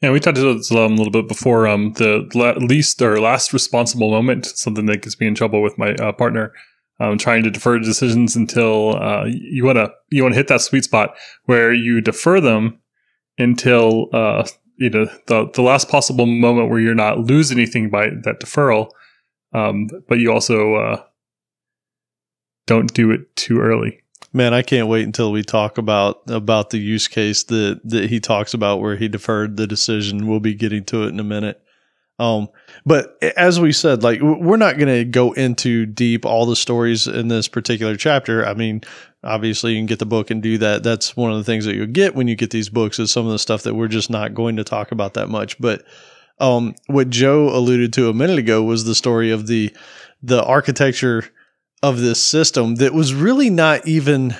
Yeah, 0.02 0.12
we 0.12 0.22
talked 0.22 0.38
about 0.38 0.54
this 0.54 0.72
um, 0.72 0.94
a 0.94 0.96
little 0.96 1.12
bit 1.12 1.28
before. 1.28 1.68
Um, 1.68 1.92
the 1.98 2.26
least 2.62 3.02
or 3.02 3.20
last 3.20 3.52
responsible 3.52 4.10
moment, 4.10 4.46
something 4.46 4.86
that 4.86 5.02
gets 5.02 5.20
me 5.20 5.28
in 5.28 5.36
trouble 5.36 5.62
with 5.62 5.78
my 5.78 5.96
uh, 5.96 6.14
partner. 6.14 6.54
Um, 7.02 7.18
trying 7.18 7.44
to 7.44 7.52
defer 7.52 7.78
decisions 7.78 8.38
until 8.38 8.96
uh, 8.96 9.26
you 9.26 9.66
want 9.66 9.80
to 9.80 9.92
you 10.12 10.24
want 10.24 10.32
to 10.32 10.38
hit 10.38 10.48
that 10.48 10.62
sweet 10.62 10.86
spot 10.86 11.14
where 11.44 11.74
you 11.74 12.00
defer 12.00 12.40
them 12.40 12.80
until 13.38 14.10
uh, 14.14 14.48
you 14.78 14.90
know 14.90 15.06
the 15.28 15.50
the 15.54 15.62
last 15.62 15.90
possible 15.90 16.26
moment 16.26 16.70
where 16.70 16.80
you're 16.80 16.96
not 16.96 17.20
lose 17.20 17.52
anything 17.52 17.90
by 17.90 18.08
that 18.24 18.40
deferral, 18.40 18.90
um, 19.54 19.90
but 20.08 20.20
you 20.20 20.32
also 20.32 20.76
uh, 20.76 21.04
don't 22.68 22.94
do 22.94 23.12
it 23.12 23.36
too 23.36 23.60
early. 23.60 24.02
Man, 24.34 24.54
I 24.54 24.64
can't 24.64 24.90
wait 24.90 25.06
until 25.06 25.32
we 25.32 25.44
talk 25.44 25.78
about 25.78 26.22
about 26.28 26.70
the 26.70 26.78
use 26.78 27.08
case 27.08 27.44
that 27.46 27.80
that 27.86 28.10
he 28.10 28.20
talks 28.20 28.54
about 28.54 28.82
where 28.82 28.98
he 28.98 29.08
deferred 29.08 29.58
the 29.58 29.68
decision. 29.68 30.28
We'll 30.28 30.40
be 30.40 30.56
getting 30.56 30.84
to 30.86 31.04
it 31.04 31.10
in 31.10 31.20
a 31.20 31.24
minute. 31.24 31.62
Um, 32.18 32.48
but 32.86 33.22
as 33.36 33.60
we 33.60 33.74
said, 33.74 34.04
like 34.04 34.22
we're 34.22 34.58
not 34.58 34.78
going 34.78 34.94
to 34.94 35.04
go 35.04 35.34
into 35.34 35.86
deep 35.86 36.26
all 36.26 36.46
the 36.46 36.56
stories 36.56 37.08
in 37.08 37.28
this 37.28 37.48
particular 37.48 37.98
chapter. 37.98 38.46
I 38.46 38.54
mean, 38.54 38.82
obviously 39.24 39.74
you 39.74 39.80
can 39.80 39.86
get 39.86 40.00
the 40.00 40.06
book 40.06 40.32
and 40.32 40.42
do 40.42 40.58
that. 40.60 40.84
That's 40.84 41.18
one 41.18 41.32
of 41.32 41.38
the 41.38 41.44
things 41.44 41.66
that 41.66 41.76
you'll 41.76 41.88
get 41.88 42.16
when 42.16 42.28
you 42.28 42.36
get 42.36 42.52
these 42.52 42.70
books 42.70 43.00
is 43.00 43.12
some 43.12 43.26
of 43.26 43.32
the 43.32 43.40
stuff 43.40 43.64
that 43.64 43.76
we're 43.76 43.90
just 43.90 44.10
not 44.10 44.34
going 44.34 44.56
to 44.56 44.64
talk 44.64 44.92
about 44.92 45.16
that 45.16 45.28
much. 45.28 45.60
But 45.60 45.84
um, 46.40 46.76
what 46.88 47.10
Joe 47.10 47.50
alluded 47.50 47.92
to 47.94 48.10
a 48.10 48.14
minute 48.14 48.40
ago 48.40 48.64
was 48.64 48.86
the 48.86 48.96
story 48.96 49.32
of 49.32 49.48
the 49.48 49.76
the 50.24 50.44
architecture 50.44 51.24
of 51.84 52.00
this 52.00 52.22
system 52.22 52.76
that 52.76 52.94
was 52.94 53.14
really 53.14 53.50
not 53.50 53.88
even. 53.88 54.36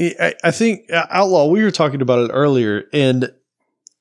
I, 0.00 0.34
I 0.44 0.52
think 0.52 0.92
uh, 0.92 1.06
outlaw. 1.10 1.48
We 1.48 1.62
were 1.62 1.72
talking 1.72 2.02
about 2.02 2.30
it 2.30 2.32
earlier, 2.32 2.84
and 2.92 3.32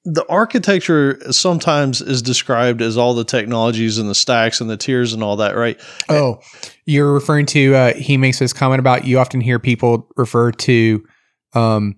the 0.10 0.26
architecture 0.30 1.20
sometimes 1.34 2.00
is 2.00 2.22
described 2.22 2.82
as 2.82 2.96
all 2.96 3.14
the 3.14 3.26
technologies 3.26 3.98
and 3.98 4.10
the 4.10 4.16
stacks 4.16 4.62
and 4.62 4.70
the 4.70 4.78
tiers 4.78 5.12
and 5.12 5.22
all 5.22 5.36
that, 5.36 5.58
right? 5.58 5.78
Oh, 6.08 6.40
you're 6.86 7.12
referring 7.12 7.46
to, 7.48 7.76
uh, 7.76 7.94
he 7.94 8.16
makes 8.16 8.40
this 8.40 8.54
comment 8.54 8.80
about 8.80 9.04
you 9.04 9.20
often 9.20 9.42
hear 9.42 9.60
people 9.60 10.08
refer 10.16 10.54
to 10.54 11.06
um, 11.54 11.96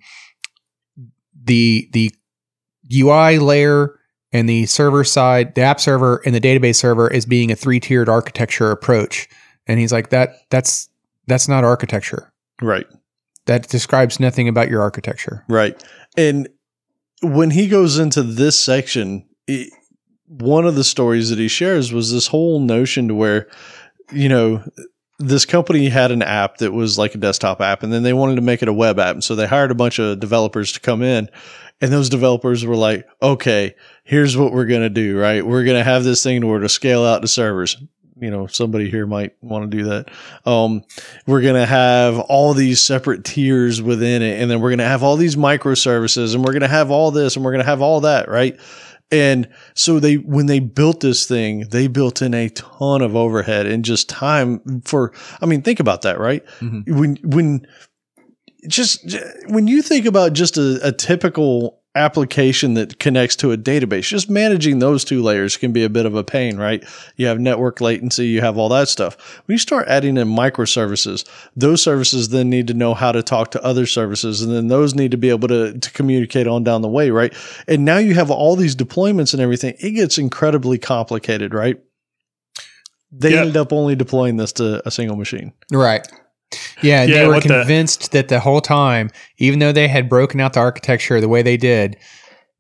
the, 1.44 1.88
the 1.94 2.12
UI 2.92 3.38
layer 3.38 4.00
and 4.34 4.50
the 4.50 4.66
server 4.66 5.04
side, 5.04 5.54
the 5.54 5.62
app 5.62 5.80
server 5.80 6.24
and 6.26 6.34
the 6.34 6.42
database 6.42 6.78
server 6.78 7.14
as 7.14 7.28
being 7.28 7.52
a 7.52 7.56
three 7.56 7.80
tiered 7.80 8.10
architecture 8.10 8.72
approach. 8.72 9.30
And 9.68 9.80
he's 9.80 9.92
like, 9.92 10.10
that, 10.10 10.32
that's, 10.50 10.90
that's 11.28 11.48
not 11.48 11.64
architecture. 11.64 12.34
Right. 12.60 12.88
That 13.46 13.68
describes 13.68 14.20
nothing 14.20 14.48
about 14.48 14.68
your 14.68 14.82
architecture. 14.82 15.46
Right. 15.48 15.80
And 16.18 16.50
when 17.22 17.52
he 17.52 17.68
goes 17.68 18.00
into 18.00 18.24
this 18.24 18.60
section, 18.60 19.28
it, 19.48 19.72
one 20.28 20.66
of 20.66 20.76
the 20.76 20.84
stories 20.84 21.30
that 21.30 21.40
he 21.40 21.48
shares 21.48 21.92
was 21.92 22.12
this 22.12 22.28
whole 22.28 22.60
notion 22.60 23.08
to 23.08 23.16
where, 23.16 23.48
you 24.12 24.30
know, 24.30 24.64
this 25.18 25.44
company 25.46 25.90
had 25.90 26.12
an 26.12 26.22
app 26.22 26.58
that 26.58 26.72
was 26.72 26.98
like 26.98 27.14
a 27.14 27.18
desktop 27.18 27.60
app 27.60 27.84
and 27.84 27.92
then 27.92 28.04
they 28.04 28.14
wanted 28.14 28.36
to 28.36 28.42
make 28.42 28.62
it 28.62 28.70
a 28.70 28.74
web 28.74 29.00
app. 29.00 29.16
And 29.16 29.24
so 29.24 29.36
they 29.36 29.48
hired 29.48 29.72
a 29.72 29.76
bunch 29.76 30.00
of 30.00 30.20
developers 30.20 30.72
to 30.74 30.80
come 30.80 31.02
in 31.02 31.30
and 31.82 31.92
those 31.92 32.10
developers 32.10 32.66
were 32.66 32.76
like, 32.76 33.08
okay, 33.22 33.76
here's 34.04 34.38
what 34.38 34.54
we're 34.54 34.66
going 34.66 34.82
to 34.82 34.90
do, 34.90 35.20
right? 35.20 35.46
We're 35.46 35.64
going 35.64 35.78
to 35.78 35.84
have 35.84 36.04
this 36.04 36.24
thing 36.24 36.46
where 36.46 36.60
to 36.60 36.70
scale 36.70 37.04
out 37.06 37.22
to 37.22 37.28
servers 37.28 37.78
you 38.22 38.30
know 38.32 38.48
somebody 38.48 38.90
here 38.90 39.06
might 39.06 39.36
want 39.42 39.70
to 39.70 39.78
do 39.78 39.84
that. 39.86 40.10
Um, 40.46 40.84
we're 41.28 41.42
going 41.42 41.56
to 41.56 41.66
have 41.66 42.20
all 42.20 42.54
these 42.54 42.82
separate 42.82 43.24
tiers 43.24 43.82
within 43.82 44.22
it 44.22 44.42
and 44.42 44.50
then 44.50 44.60
we're 44.62 44.70
going 44.70 44.80
to 44.80 44.86
have 44.86 45.04
all 45.04 45.16
these 45.16 45.36
microservices 45.36 46.34
and 46.36 46.44
we're 46.44 46.52
going 46.54 46.62
to 46.62 46.68
have 46.68 46.92
all 46.92 47.12
this 47.12 47.36
and 47.36 47.44
we're 47.46 47.52
going 47.52 47.64
to 47.64 47.70
have 47.70 47.82
all 47.82 48.02
that 48.02 48.30
right? 48.30 48.60
And 49.12 49.50
so 49.74 50.00
they 50.00 50.16
when 50.18 50.46
they 50.46 50.60
built 50.60 51.00
this 51.00 51.28
thing 51.28 51.68
they 51.70 51.88
built 51.88 52.22
in 52.22 52.34
a 52.36 52.50
ton 52.50 53.02
of 53.02 53.16
overhead 53.16 53.66
and 53.66 53.84
just 53.84 54.08
time 54.08 54.82
for 54.86 55.14
i 55.42 55.48
mean 55.48 55.64
think 55.64 55.80
about 55.80 56.04
that 56.04 56.20
right? 56.20 56.46
Mhm. 56.60 56.84
when 56.88 57.18
when 57.24 57.68
just 58.68 59.16
when 59.48 59.68
you 59.68 59.82
think 59.82 60.06
about 60.06 60.34
just 60.34 60.58
a, 60.58 60.80
a 60.84 60.92
typical 60.92 61.79
application 61.96 62.76
that 62.76 63.00
connects 63.00 63.36
to 63.38 63.52
a 63.52 63.58
database, 63.58 64.04
just 64.08 64.30
managing 64.30 64.78
those 64.80 65.04
two 65.04 65.24
layers 65.24 65.58
can 65.58 65.72
be 65.74 65.84
a 65.84 65.90
bit 65.90 66.06
of 66.06 66.14
a 66.16 66.24
pain, 66.24 66.58
right? 66.58 66.84
You 67.16 67.26
have 67.28 67.40
network 67.40 67.82
latency, 67.82 68.28
you 68.28 68.42
have 68.42 68.58
all 68.58 68.70
that 68.70 68.88
stuff. 68.90 69.42
When 69.46 69.54
you 69.56 69.58
start 69.60 69.88
adding 69.88 70.16
in 70.18 70.28
microservices, 70.28 71.28
those 71.56 71.82
services 71.82 72.30
then 72.30 72.50
need 72.50 72.68
to 72.68 72.74
know 72.76 72.94
how 72.94 73.12
to 73.12 73.24
talk 73.24 73.52
to 73.52 73.64
other 73.64 73.88
services, 73.88 74.42
and 74.42 74.54
then 74.54 74.68
those 74.68 74.94
need 74.94 75.12
to 75.12 75.18
be 75.18 75.30
able 75.30 75.48
to, 75.48 75.78
to 75.78 75.92
communicate 75.92 76.46
on 76.48 76.64
down 76.64 76.82
the 76.84 76.88
way, 76.88 77.10
right? 77.10 77.34
And 77.68 77.86
now 77.86 77.98
you 77.98 78.14
have 78.14 78.30
all 78.30 78.56
these 78.56 78.76
deployments 78.76 79.34
and 79.34 79.42
everything. 79.42 79.74
It 79.80 79.92
gets 79.92 80.18
incredibly 80.20 80.78
complicated, 80.78 81.54
right? 81.56 81.80
They 83.12 83.34
Yeah. 83.34 83.42
ended 83.42 83.58
up 83.58 83.74
only 83.74 83.96
deploying 83.96 84.38
this 84.38 84.54
to 84.54 84.88
a 84.88 84.92
single 84.92 85.18
machine. 85.18 85.54
Right. 85.72 86.08
Yeah, 86.82 87.04
Yeah, 87.04 87.06
they 87.22 87.28
were 87.28 87.34
what 87.34 87.44
the- 87.44 87.50
convinced 87.50 88.12
that 88.12 88.28
the 88.30 88.40
whole 88.40 88.62
time, 88.62 89.10
even 89.38 89.60
though 89.60 89.72
they 89.72 89.88
had 89.88 90.10
broken 90.10 90.40
out 90.40 90.54
the 90.54 90.60
architecture 90.60 91.20
the 91.22 91.30
way 91.30 91.42
they 91.42 91.58
did, 91.58 91.98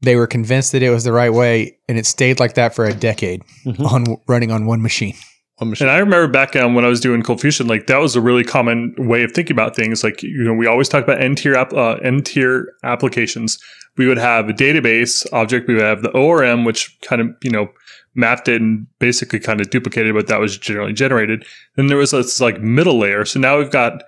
they 0.02 0.15
were 0.15 0.28
convinced 0.28 0.71
that 0.71 0.84
it 0.84 0.89
was 0.91 1.04
the 1.04 1.12
right 1.12 1.34
way, 1.34 1.78
and 1.89 1.97
it 1.97 2.06
stayed 2.06 2.39
like 2.39 2.54
that 2.54 2.73
for 2.75 2.86
a 2.86 2.93
decade 2.93 3.41
Mhm. 3.65 3.91
on 3.91 4.17
running 4.28 4.52
on 4.52 4.65
one 4.65 4.82
machine. 4.82 5.15
One 5.58 5.71
machine. 5.71 5.88
And 5.89 5.95
I 5.95 5.99
remember 5.99 6.28
back 6.28 6.56
um, 6.56 6.73
when 6.73 6.86
I 6.86 6.88
was 6.88 7.02
doing 7.02 7.21
Cold 7.21 7.41
Fusion, 7.41 7.67
like 7.67 7.88
that 7.88 7.97
was 7.99 8.15
a 8.15 8.21
really 8.21 8.45
common 8.45 8.93
way 8.97 9.23
of 9.23 9.32
thinking 9.34 9.54
about 9.54 9.75
things. 9.75 10.04
Like 10.06 10.23
you 10.23 10.43
know, 10.43 10.54
we 10.54 10.67
always 10.67 10.88
talk 10.88 11.04
about 11.04 11.21
n 11.21 11.36
tier 11.36 11.56
app, 11.56 11.73
uh, 11.73 11.95
n 11.95 12.21
tier 12.21 12.67
applications. 12.86 13.58
We 13.97 14.08
would 14.08 14.17
have 14.19 14.47
a 14.47 14.54
database 14.54 15.25
object. 15.34 15.67
We 15.67 15.73
would 15.73 15.84
have 15.84 16.02
the 16.02 16.12
ORM, 16.12 16.63
which 16.63 16.95
kind 17.02 17.21
of 17.21 17.28
you 17.43 17.52
know 17.52 17.67
mapped 18.15 18.48
it 18.48 18.62
and 18.62 18.88
basically 19.00 19.39
kind 19.39 19.62
of 19.62 19.69
duplicated 19.69 20.13
what 20.13 20.28
that 20.28 20.39
was 20.39 20.58
generally 20.58 20.93
generated. 20.93 21.45
Then 21.76 21.88
there 21.88 21.98
was 21.98 22.12
this 22.12 22.41
like 22.41 22.62
middle 22.62 23.00
layer. 23.00 23.26
So 23.26 23.39
now 23.39 23.58
we've 23.58 23.72
got 23.72 24.04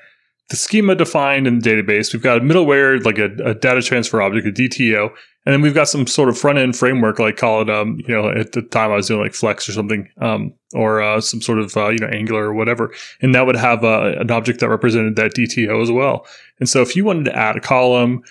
the 0.49 0.57
schema 0.57 0.95
defined 0.95 1.47
in 1.47 1.59
the 1.59 1.69
database. 1.69 2.13
We've 2.13 2.21
got 2.21 2.37
a 2.37 2.41
middleware, 2.41 3.03
like 3.05 3.17
a, 3.17 3.31
a 3.43 3.55
data 3.55 3.81
transfer 3.81 4.21
object, 4.21 4.45
a 4.45 4.51
DTO, 4.51 5.09
and 5.45 5.53
then 5.53 5.61
we've 5.61 5.73
got 5.73 5.87
some 5.87 6.05
sort 6.05 6.29
of 6.29 6.37
front 6.37 6.59
end 6.59 6.75
framework, 6.75 7.17
like 7.17 7.37
call 7.37 7.61
it, 7.61 7.69
um, 7.69 7.99
you 8.07 8.13
know, 8.13 8.29
at 8.29 8.51
the 8.51 8.61
time 8.61 8.91
I 8.91 8.97
was 8.97 9.07
doing 9.07 9.21
like 9.21 9.33
Flex 9.33 9.67
or 9.67 9.71
something, 9.71 10.07
um, 10.19 10.53
or 10.73 11.01
uh, 11.01 11.21
some 11.21 11.41
sort 11.41 11.59
of 11.59 11.75
uh, 11.75 11.87
you 11.89 11.97
know 11.97 12.07
Angular 12.07 12.43
or 12.43 12.53
whatever, 12.53 12.93
and 13.21 13.33
that 13.33 13.45
would 13.45 13.55
have 13.55 13.83
uh, 13.83 14.13
an 14.19 14.29
object 14.29 14.59
that 14.59 14.69
represented 14.69 15.15
that 15.15 15.33
DTO 15.33 15.81
as 15.81 15.89
well. 15.89 16.27
And 16.59 16.69
so 16.69 16.81
if 16.81 16.95
you 16.95 17.05
wanted 17.05 17.25
to 17.25 17.35
add 17.35 17.55
a 17.55 17.61
column 17.61 18.21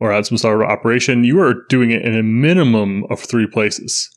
or 0.00 0.12
add 0.12 0.26
some 0.26 0.38
sort 0.38 0.60
of 0.60 0.68
operation, 0.68 1.24
you 1.24 1.40
are 1.40 1.66
doing 1.68 1.90
it 1.90 2.02
in 2.02 2.16
a 2.16 2.22
minimum 2.22 3.04
of 3.10 3.20
three 3.20 3.46
places. 3.46 4.10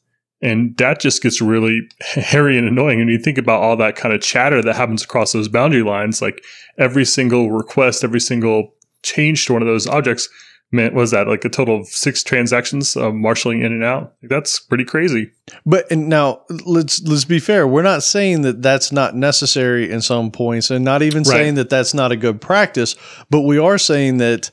And 0.43 0.75
that 0.77 0.99
just 0.99 1.23
gets 1.23 1.41
really 1.41 1.81
hairy 2.01 2.57
and 2.57 2.67
annoying. 2.67 2.99
And 3.01 3.09
you 3.09 3.17
think 3.17 3.37
about 3.37 3.61
all 3.63 3.77
that 3.77 3.95
kind 3.95 4.13
of 4.13 4.21
chatter 4.21 4.61
that 4.61 4.75
happens 4.75 5.03
across 5.03 5.31
those 5.31 5.47
boundary 5.47 5.83
lines, 5.83 6.21
like 6.21 6.43
every 6.77 7.05
single 7.05 7.49
request, 7.49 8.03
every 8.03 8.19
single 8.19 8.73
change 9.01 9.45
to 9.45 9.53
one 9.53 9.61
of 9.61 9.67
those 9.67 9.87
objects 9.87 10.27
meant 10.73 10.95
was 10.95 11.11
that 11.11 11.27
like 11.27 11.45
a 11.45 11.49
total 11.49 11.79
of 11.81 11.87
six 11.87 12.23
transactions 12.23 12.97
uh, 12.97 13.11
marshaling 13.11 13.61
in 13.61 13.71
and 13.71 13.83
out. 13.83 14.15
That's 14.23 14.59
pretty 14.59 14.83
crazy. 14.83 15.31
But 15.65 15.89
and 15.91 16.09
now 16.09 16.41
let's 16.65 17.01
let's 17.03 17.25
be 17.25 17.39
fair. 17.39 17.67
We're 17.67 17.83
not 17.83 18.01
saying 18.03 18.41
that 18.41 18.61
that's 18.61 18.91
not 18.91 19.15
necessary 19.15 19.89
in 19.89 20.01
some 20.01 20.31
points, 20.31 20.71
and 20.71 20.83
not 20.83 21.01
even 21.03 21.19
Right. 21.19 21.27
saying 21.27 21.55
that 21.55 21.69
that's 21.69 21.93
not 21.93 22.11
a 22.11 22.17
good 22.17 22.41
practice. 22.41 22.95
But 23.29 23.41
we 23.41 23.59
are 23.59 23.77
saying 23.77 24.17
that 24.17 24.49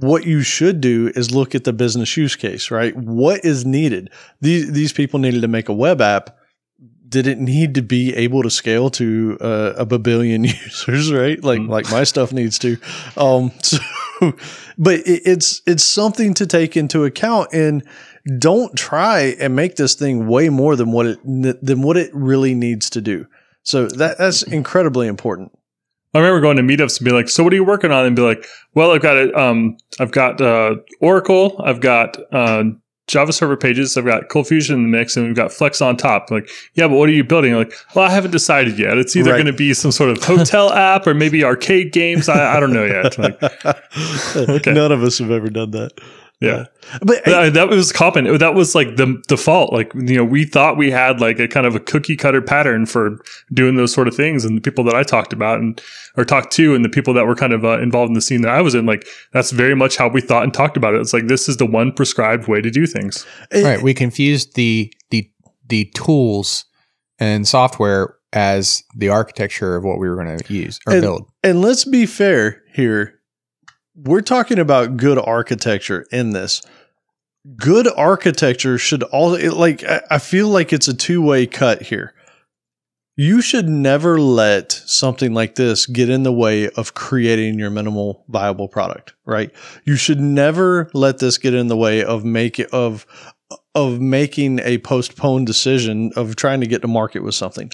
what 0.00 0.26
you 0.26 0.42
should 0.42 0.80
do 0.80 1.10
is 1.14 1.34
look 1.34 1.54
at 1.54 1.64
the 1.64 1.72
business 1.72 2.16
use 2.16 2.36
case, 2.36 2.70
right? 2.70 2.94
What 2.96 3.44
is 3.44 3.64
needed? 3.64 4.10
These 4.40 4.72
these 4.72 4.92
people 4.92 5.18
needed 5.20 5.42
to 5.42 5.48
make 5.48 5.68
a 5.68 5.74
web 5.74 6.00
app. 6.00 6.36
Did 7.08 7.26
it 7.28 7.38
need 7.38 7.74
to 7.76 7.82
be 7.82 8.14
able 8.16 8.42
to 8.42 8.50
scale 8.50 8.90
to 8.90 9.38
uh, 9.40 9.74
a 9.78 9.86
babillion 9.86 10.44
users, 10.64 11.12
right? 11.12 11.42
Like 11.42 11.60
Mhm. 11.60 11.68
like 11.68 11.90
my 11.90 12.04
stuff 12.04 12.32
needs 12.32 12.58
to. 12.60 12.76
Um, 13.16 13.52
so, 13.62 13.78
but 14.76 14.94
it, 15.06 15.22
it's 15.24 15.62
it's 15.66 15.84
something 15.84 16.34
to 16.34 16.46
take 16.46 16.76
into 16.76 17.04
account 17.04 17.50
and 17.52 17.82
don't 18.38 18.74
try 18.76 19.36
and 19.40 19.54
make 19.54 19.76
this 19.76 19.94
thing 19.94 20.26
way 20.26 20.48
more 20.48 20.74
than 20.74 20.90
what 20.90 21.06
it 21.06 21.20
than 21.24 21.82
what 21.82 21.96
it 21.96 22.10
really 22.12 22.54
needs 22.54 22.90
to 22.90 23.00
do. 23.00 23.26
So 23.62 23.86
that 23.86 24.18
that's 24.18 24.42
incredibly 24.42 25.06
important. 25.06 25.55
I 26.14 26.18
remember 26.18 26.40
going 26.40 26.56
to 26.56 26.62
meetups 26.62 26.98
and 26.98 27.04
be 27.04 27.12
like, 27.12 27.28
"So 27.28 27.44
what 27.44 27.52
are 27.52 27.56
you 27.56 27.64
working 27.64 27.90
on?" 27.92 28.06
And 28.06 28.16
be 28.16 28.22
like, 28.22 28.46
"Well, 28.74 28.92
I've 28.92 29.02
got 29.02 29.16
it. 29.16 29.36
Um, 29.36 29.76
I've 30.00 30.12
got 30.12 30.40
uh, 30.40 30.76
Oracle. 31.00 31.60
I've 31.64 31.80
got 31.80 32.16
uh, 32.32 32.64
Java 33.06 33.32
Server 33.32 33.56
Pages. 33.56 33.96
I've 33.98 34.04
got 34.06 34.28
Cold 34.30 34.46
Fusion 34.48 34.76
in 34.76 34.82
the 34.82 34.88
mix, 34.98 35.16
and 35.16 35.26
we've 35.26 35.36
got 35.36 35.52
Flex 35.52 35.82
on 35.82 35.96
top." 35.96 36.30
Like, 36.30 36.48
yeah, 36.74 36.88
but 36.88 36.96
what 36.96 37.08
are 37.08 37.12
you 37.12 37.22
building? 37.24 37.52
like, 37.54 37.72
well, 37.94 38.04
I 38.06 38.10
haven't 38.10 38.30
decided 38.30 38.78
yet. 38.78 38.96
It's 38.98 39.14
either 39.14 39.30
Right. 39.32 39.36
going 39.36 39.46
to 39.46 39.52
be 39.52 39.74
some 39.74 39.92
sort 39.92 40.10
of 40.10 40.22
hotel 40.24 40.72
app 40.74 41.06
or 41.06 41.12
maybe 41.12 41.44
arcade 41.44 41.92
games. 41.92 42.28
I, 42.30 42.56
I 42.56 42.60
don't 42.60 42.72
know 42.72 42.84
yet. 42.86 43.18
Like, 43.18 43.42
Okay. 44.36 44.72
None 44.72 44.92
of 44.92 45.02
us 45.02 45.18
have 45.18 45.30
ever 45.30 45.50
done 45.50 45.72
that. 45.72 45.92
Yeah. 46.40 46.64
But 47.00 47.24
But, 47.24 47.28
uh, 47.28 47.50
that 47.50 47.68
was 47.68 47.92
common. 47.92 48.36
That 48.38 48.54
was 48.54 48.74
like 48.74 48.96
the 48.96 49.22
default. 49.28 49.72
Like 49.72 49.92
you 49.94 50.16
know, 50.16 50.24
we 50.24 50.44
thought 50.44 50.76
we 50.76 50.90
had 50.90 51.20
like 51.20 51.38
a 51.38 51.48
kind 51.48 51.66
of 51.66 51.74
a 51.74 51.80
cookie 51.80 52.16
cutter 52.16 52.42
pattern 52.42 52.86
for 52.86 53.18
doing 53.52 53.76
those 53.76 53.92
sort 53.92 54.06
of 54.08 54.14
things. 54.14 54.44
And 54.44 54.56
the 54.56 54.60
people 54.60 54.84
that 54.84 54.94
I 54.94 55.02
talked 55.02 55.32
about 55.32 55.60
and 55.60 55.80
or 56.16 56.24
talked 56.24 56.52
to, 56.54 56.74
and 56.74 56.84
the 56.84 56.88
people 56.88 57.14
that 57.14 57.26
were 57.26 57.34
kind 57.34 57.52
of 57.52 57.64
uh, 57.64 57.80
involved 57.80 58.08
in 58.10 58.14
the 58.14 58.20
scene 58.20 58.42
that 58.42 58.52
I 58.52 58.60
was 58.60 58.74
in, 58.74 58.86
like 58.86 59.06
that's 59.32 59.50
very 59.50 59.74
much 59.74 59.96
how 59.96 60.08
we 60.08 60.20
thought 60.20 60.42
and 60.44 60.52
talked 60.52 60.76
about 60.76 60.94
it. 60.94 61.00
It's 61.00 61.12
like 61.12 61.26
this 61.26 61.48
is 61.48 61.56
the 61.56 61.66
one 61.66 61.92
prescribed 61.92 62.48
way 62.48 62.60
to 62.60 62.70
do 62.70 62.86
things. 62.86 63.26
right. 63.52 63.82
We 63.82 63.94
confused 63.94 64.54
the 64.56 64.92
the 65.10 65.30
the 65.68 65.90
tools 65.94 66.66
and 67.18 67.48
software 67.48 68.14
as 68.32 68.82
the 68.94 69.08
architecture 69.08 69.76
of 69.76 69.84
what 69.84 69.98
we 69.98 70.08
were 70.08 70.22
going 70.22 70.38
to 70.38 70.52
use 70.52 70.78
or 70.86 70.92
And- 70.92 71.02
build. 71.02 71.30
And 71.42 71.62
let's 71.62 71.84
be 71.84 72.04
fair 72.06 72.62
here. 72.74 73.15
We're 73.96 74.20
talking 74.20 74.58
about 74.58 74.96
good 74.96 75.18
architecture 75.18 76.06
in 76.12 76.30
this. 76.30 76.62
Good 77.56 77.88
architecture 77.96 78.76
should 78.76 79.02
all 79.04 79.38
like 79.52 79.84
I 79.84 80.02
I 80.10 80.18
feel 80.18 80.48
like 80.48 80.72
it's 80.72 80.88
a 80.88 80.94
two-way 80.94 81.46
cut 81.46 81.82
here. 81.82 82.12
You 83.18 83.40
should 83.40 83.68
never 83.68 84.20
let 84.20 84.72
something 84.72 85.32
like 85.32 85.54
this 85.54 85.86
get 85.86 86.10
in 86.10 86.22
the 86.22 86.32
way 86.32 86.68
of 86.68 86.92
creating 86.92 87.58
your 87.58 87.70
minimal 87.70 88.26
viable 88.28 88.68
product, 88.68 89.14
right? 89.24 89.50
You 89.84 89.96
should 89.96 90.20
never 90.20 90.90
let 90.92 91.18
this 91.18 91.38
get 91.38 91.54
in 91.54 91.68
the 91.68 91.76
way 91.78 92.04
of 92.04 92.24
make 92.24 92.60
of 92.72 93.06
of 93.74 94.00
making 94.00 94.58
a 94.60 94.78
postponed 94.78 95.46
decision 95.46 96.10
of 96.16 96.36
trying 96.36 96.60
to 96.60 96.66
get 96.66 96.82
to 96.82 96.88
market 96.88 97.22
with 97.22 97.34
something. 97.34 97.70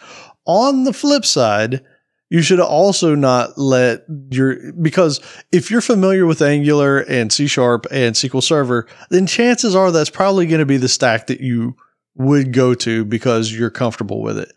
On 0.47 0.85
the 0.85 0.93
flip 0.93 1.25
side, 1.25 1.85
you 2.33 2.40
should 2.40 2.61
also 2.61 3.14
not 3.14 3.59
let 3.59 4.05
your 4.31 4.73
because 4.81 5.21
if 5.53 5.71
you're 5.71 5.83
familiar 5.83 6.25
with 6.25 6.40
Angular 6.40 7.01
and 7.01 7.31
C 7.31 7.47
Sharp 7.47 7.85
and 7.90 8.14
SQL 8.14 8.42
Server, 8.42 8.88
then 9.11 9.27
chances 9.27 9.77
are 9.77 9.90
that's 9.90 10.09
probably 10.09 10.47
going 10.47 10.61
to 10.61 10.64
be 10.64 10.79
the 10.79 10.88
stack 10.88 11.27
that 11.27 11.42
you 11.42 11.77
would 12.14 12.55
go 12.55 12.73
to 12.73 13.05
because 13.05 13.53
you're 13.53 13.68
comfortable 13.68 14.23
with 14.23 14.38
it. 14.38 14.51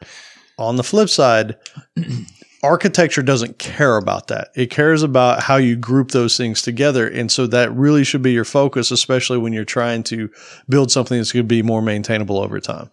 On 0.57 0.77
the 0.77 0.85
flip 0.85 1.09
side, 1.09 1.57
architecture 2.63 3.21
doesn't 3.21 3.59
care 3.59 3.97
about 3.97 4.27
that. 4.27 4.51
It 4.55 4.69
cares 4.69 5.03
about 5.03 5.43
how 5.43 5.57
you 5.57 5.75
group 5.75 6.11
those 6.11 6.37
things 6.37 6.61
together. 6.61 7.05
And 7.05 7.29
so 7.29 7.45
that 7.47 7.75
really 7.75 8.05
should 8.05 8.21
be 8.21 8.31
your 8.31 8.45
focus, 8.45 8.89
especially 8.89 9.37
when 9.37 9.51
you're 9.51 9.65
trying 9.65 10.03
to 10.03 10.29
build 10.69 10.91
something 10.91 11.17
that's 11.17 11.33
going 11.33 11.43
to 11.43 11.47
be 11.47 11.61
more 11.61 11.81
maintainable 11.81 12.39
over 12.39 12.61
time. 12.61 12.89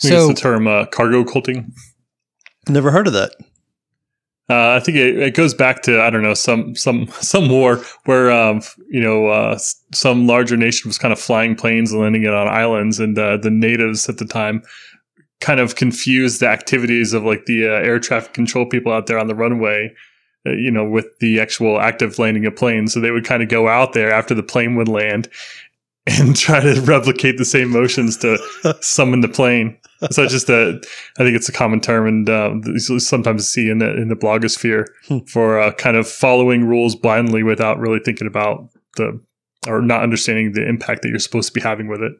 I 0.00 0.02
think 0.02 0.12
So 0.12 0.30
it's 0.30 0.38
the 0.38 0.48
term 0.48 0.66
uh, 0.66 0.84
cargo 0.84 1.24
culting. 1.24 1.72
Never 2.68 2.90
heard 2.90 3.06
of 3.06 3.12
that. 3.14 3.32
Uh, 4.50 4.76
I 4.76 4.80
think 4.80 4.96
it, 4.96 5.18
it 5.18 5.34
goes 5.34 5.52
back 5.52 5.82
to 5.82 6.00
I 6.00 6.08
don't 6.08 6.22
know 6.22 6.34
some 6.34 6.74
some 6.74 7.06
some 7.20 7.48
war 7.48 7.82
where 8.04 8.30
um, 8.30 8.62
you 8.88 9.00
know 9.00 9.26
uh, 9.26 9.58
some 9.92 10.26
larger 10.26 10.56
nation 10.56 10.88
was 10.88 10.98
kind 10.98 11.12
of 11.12 11.20
flying 11.20 11.54
planes 11.54 11.92
and 11.92 12.00
landing 12.00 12.24
it 12.24 12.32
on 12.32 12.48
islands, 12.48 12.98
and 12.98 13.18
uh, 13.18 13.36
the 13.36 13.50
natives 13.50 14.08
at 14.08 14.18
the 14.18 14.24
time 14.24 14.62
kind 15.40 15.60
of 15.60 15.76
confused 15.76 16.40
the 16.40 16.48
activities 16.48 17.12
of 17.12 17.24
like 17.24 17.46
the 17.46 17.68
uh, 17.68 17.72
air 17.72 18.00
traffic 18.00 18.32
control 18.32 18.66
people 18.66 18.92
out 18.92 19.06
there 19.06 19.18
on 19.18 19.28
the 19.28 19.34
runway. 19.34 19.92
uh, 20.46 20.52
You 20.52 20.70
know, 20.70 20.84
with 20.88 21.06
the 21.20 21.40
actual 21.40 21.80
active 21.80 22.18
landing 22.18 22.46
of 22.46 22.56
planes, 22.56 22.94
so 22.94 23.00
they 23.00 23.10
would 23.10 23.26
kind 23.26 23.42
of 23.42 23.48
go 23.50 23.68
out 23.68 23.92
there 23.92 24.10
after 24.10 24.34
the 24.34 24.42
plane 24.42 24.76
would 24.76 24.88
land 24.88 25.28
and 26.08 26.36
try 26.36 26.60
to 26.60 26.80
replicate 26.82 27.38
the 27.38 27.44
same 27.44 27.70
motions 27.70 28.16
to 28.18 28.38
summon 28.80 29.20
the 29.20 29.28
plane. 29.28 29.78
So 30.10 30.22
it's 30.22 30.32
just 30.32 30.48
a, 30.48 30.80
I 31.18 31.24
think 31.24 31.36
it's 31.36 31.48
a 31.48 31.52
common 31.52 31.80
term, 31.80 32.06
and 32.06 32.30
uh, 32.30 32.54
sometimes 32.98 33.48
see 33.48 33.68
in 33.68 33.78
the 33.78 33.96
in 33.96 34.08
the 34.08 34.14
blogosphere 34.14 34.86
Hmm. 35.08 35.18
for 35.26 35.58
uh, 35.60 35.72
kind 35.72 35.96
of 35.96 36.08
following 36.08 36.64
rules 36.64 36.94
blindly 36.94 37.42
without 37.42 37.78
really 37.78 37.98
thinking 38.04 38.26
about 38.26 38.68
the 38.96 39.20
or 39.66 39.82
not 39.82 40.02
understanding 40.02 40.52
the 40.52 40.66
impact 40.66 41.02
that 41.02 41.08
you're 41.08 41.18
supposed 41.18 41.48
to 41.48 41.52
be 41.54 41.60
having 41.60 41.88
with 41.88 42.00
it. 42.00 42.12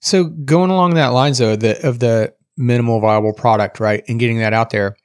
So 0.00 0.24
going 0.24 0.70
along 0.70 0.94
that 0.94 1.08
lines 1.08 1.38
though, 1.38 1.56
the 1.56 1.86
of 1.86 1.98
the 1.98 2.34
minimal 2.56 3.00
viable 3.00 3.32
product, 3.32 3.80
right, 3.80 4.04
and 4.08 4.20
getting 4.20 4.38
that 4.38 4.52
out 4.52 4.70
there 4.70 4.96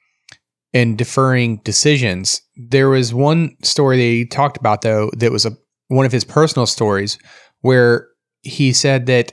and 0.74 0.98
deferring 0.98 1.58
decisions. 1.58 2.42
There 2.56 2.88
was 2.90 3.14
one 3.14 3.56
story 3.62 3.96
they 3.96 4.24
talked 4.24 4.56
about 4.56 4.82
though 4.82 5.10
that 5.16 5.32
was 5.32 5.46
a 5.46 5.56
one 5.88 6.06
of 6.06 6.12
his 6.12 6.24
personal 6.24 6.66
stories 6.66 7.18
where 7.60 8.08
he 8.42 8.72
said 8.72 9.06
that 9.06 9.32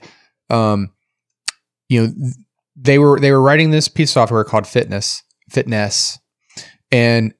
um 0.50 0.92
you 1.90 2.02
know 2.02 2.14
they 2.76 2.98
were 2.98 3.20
they 3.20 3.32
were 3.32 3.42
writing 3.42 3.72
this 3.72 3.88
piece 3.88 4.10
of 4.10 4.14
software 4.14 4.44
called 4.44 4.66
FitNesse 4.66 5.22
FitNesse 5.52 6.18
and 6.92 7.34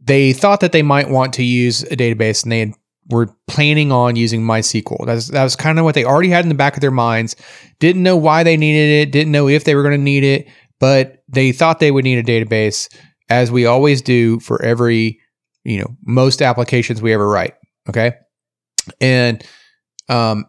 they 0.00 0.32
thought 0.32 0.60
that 0.60 0.72
they 0.72 0.82
might 0.82 1.08
want 1.08 1.32
to 1.34 1.44
use 1.44 1.82
a 1.84 1.96
database 1.96 2.42
and 2.42 2.52
they 2.52 2.60
had 2.60 2.74
were 3.08 3.28
planning 3.48 3.92
on 3.92 4.16
using 4.16 4.42
MySQL. 4.42 5.06
That 5.30 5.42
was 5.42 5.56
kind 5.56 5.78
of 5.78 5.84
what 5.84 5.94
they 5.94 6.04
already 6.04 6.30
had 6.30 6.44
in 6.44 6.48
the 6.48 6.54
back 6.54 6.76
of 6.76 6.80
their 6.80 6.90
minds. 6.90 7.36
Didn't 7.78 8.02
know 8.02 8.16
why 8.16 8.42
they 8.42 8.56
needed 8.56 9.08
it, 9.08 9.12
didn't 9.12 9.32
know 9.32 9.48
if 9.48 9.64
they 9.64 9.74
were 9.74 9.82
going 9.82 9.98
to 9.98 10.02
need 10.02 10.24
it, 10.24 10.48
but 10.78 11.22
they 11.28 11.52
thought 11.52 11.80
they 11.80 11.90
would 11.90 12.04
need 12.04 12.18
a 12.18 12.22
database 12.22 12.88
as 13.28 13.50
we 13.50 13.66
always 13.66 14.02
do 14.02 14.40
for 14.40 14.62
every, 14.62 15.20
you 15.64 15.78
know, 15.78 15.96
most 16.04 16.42
applications 16.42 17.02
we 17.02 17.12
ever 17.12 17.28
write, 17.28 17.54
okay? 17.88 18.14
And 19.00 19.44
um 20.08 20.46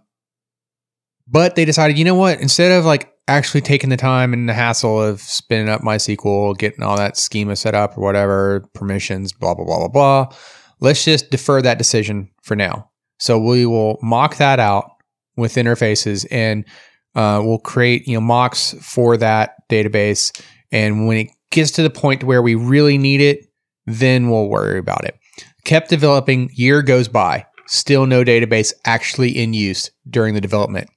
but 1.28 1.56
they 1.56 1.66
decided, 1.66 1.98
you 1.98 2.06
know 2.06 2.16
what, 2.16 2.40
instead 2.42 2.72
of 2.72 2.86
like 2.86 3.14
actually 3.28 3.62
taking 3.62 3.90
the 3.90 3.98
time 3.98 4.34
and 4.34 4.50
the 4.50 4.54
hassle 4.54 5.02
of 5.02 5.22
spinning 5.22 5.70
up 5.70 5.82
MySQL, 5.82 6.58
getting 6.58 6.84
all 6.84 6.98
that 6.98 7.18
schema 7.18 7.56
set 7.56 7.74
up 7.74 7.98
or 7.98 8.02
whatever, 8.02 8.68
permissions, 8.74 9.34
blah 9.34 9.54
blah 9.54 9.66
blah 9.66 9.80
blah 9.80 9.88
blah, 9.88 10.38
let's 10.80 11.06
just 11.06 11.32
defer 11.32 11.62
that 11.62 11.78
decision 11.78 12.30
for 12.42 12.56
now. 12.56 12.90
So 13.20 13.40
we 13.40 13.66
will 13.66 13.98
mock 14.02 14.38
that 14.38 14.60
out 14.60 14.92
with 15.38 15.56
interfaces 15.56 16.26
and 16.30 16.66
uh, 17.16 17.42
we'll 17.44 17.60
create 17.60 18.08
you 18.08 18.16
know 18.16 18.22
mocks 18.22 18.76
for 18.82 19.18
that 19.18 19.56
database. 19.70 20.38
And 20.72 21.08
when 21.08 21.18
it 21.18 21.28
gets 21.52 21.72
to 21.72 21.84
the 21.84 21.90
point 21.90 22.24
where 22.24 22.42
we 22.42 22.56
really 22.56 22.98
need 22.98 23.22
it, 23.22 23.46
then 23.86 24.30
we'll 24.30 24.50
worry 24.50 24.80
about 24.80 25.06
it. 25.06 25.16
Kept 25.66 25.90
developing, 25.90 26.50
year 26.54 26.82
goes 26.82 27.08
by, 27.08 27.46
still 27.68 28.06
no 28.06 28.24
database 28.24 28.74
actually 28.86 29.38
in 29.38 29.54
use 29.54 29.90
during 30.10 30.34
the 30.34 30.42
development. 30.42 30.90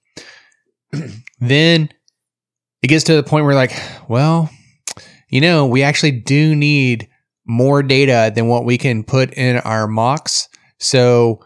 then 1.41 1.89
it 2.83 2.89
gets 2.89 3.05
to 3.05 3.15
the 3.15 3.23
point 3.23 3.45
where 3.45 3.55
like, 3.55 3.73
well, 4.09 4.51
you 5.29 5.41
know, 5.41 5.67
we 5.67 5.83
actually 5.83 6.13
do 6.13 6.55
need 6.55 7.09
more 7.45 7.83
data 7.83 8.33
than 8.35 8.49
what 8.49 8.65
we 8.65 8.79
can 8.79 9.05
put 9.05 9.33
in 9.35 9.59
our 9.59 9.87
mocks. 9.87 10.49
So, 10.79 11.41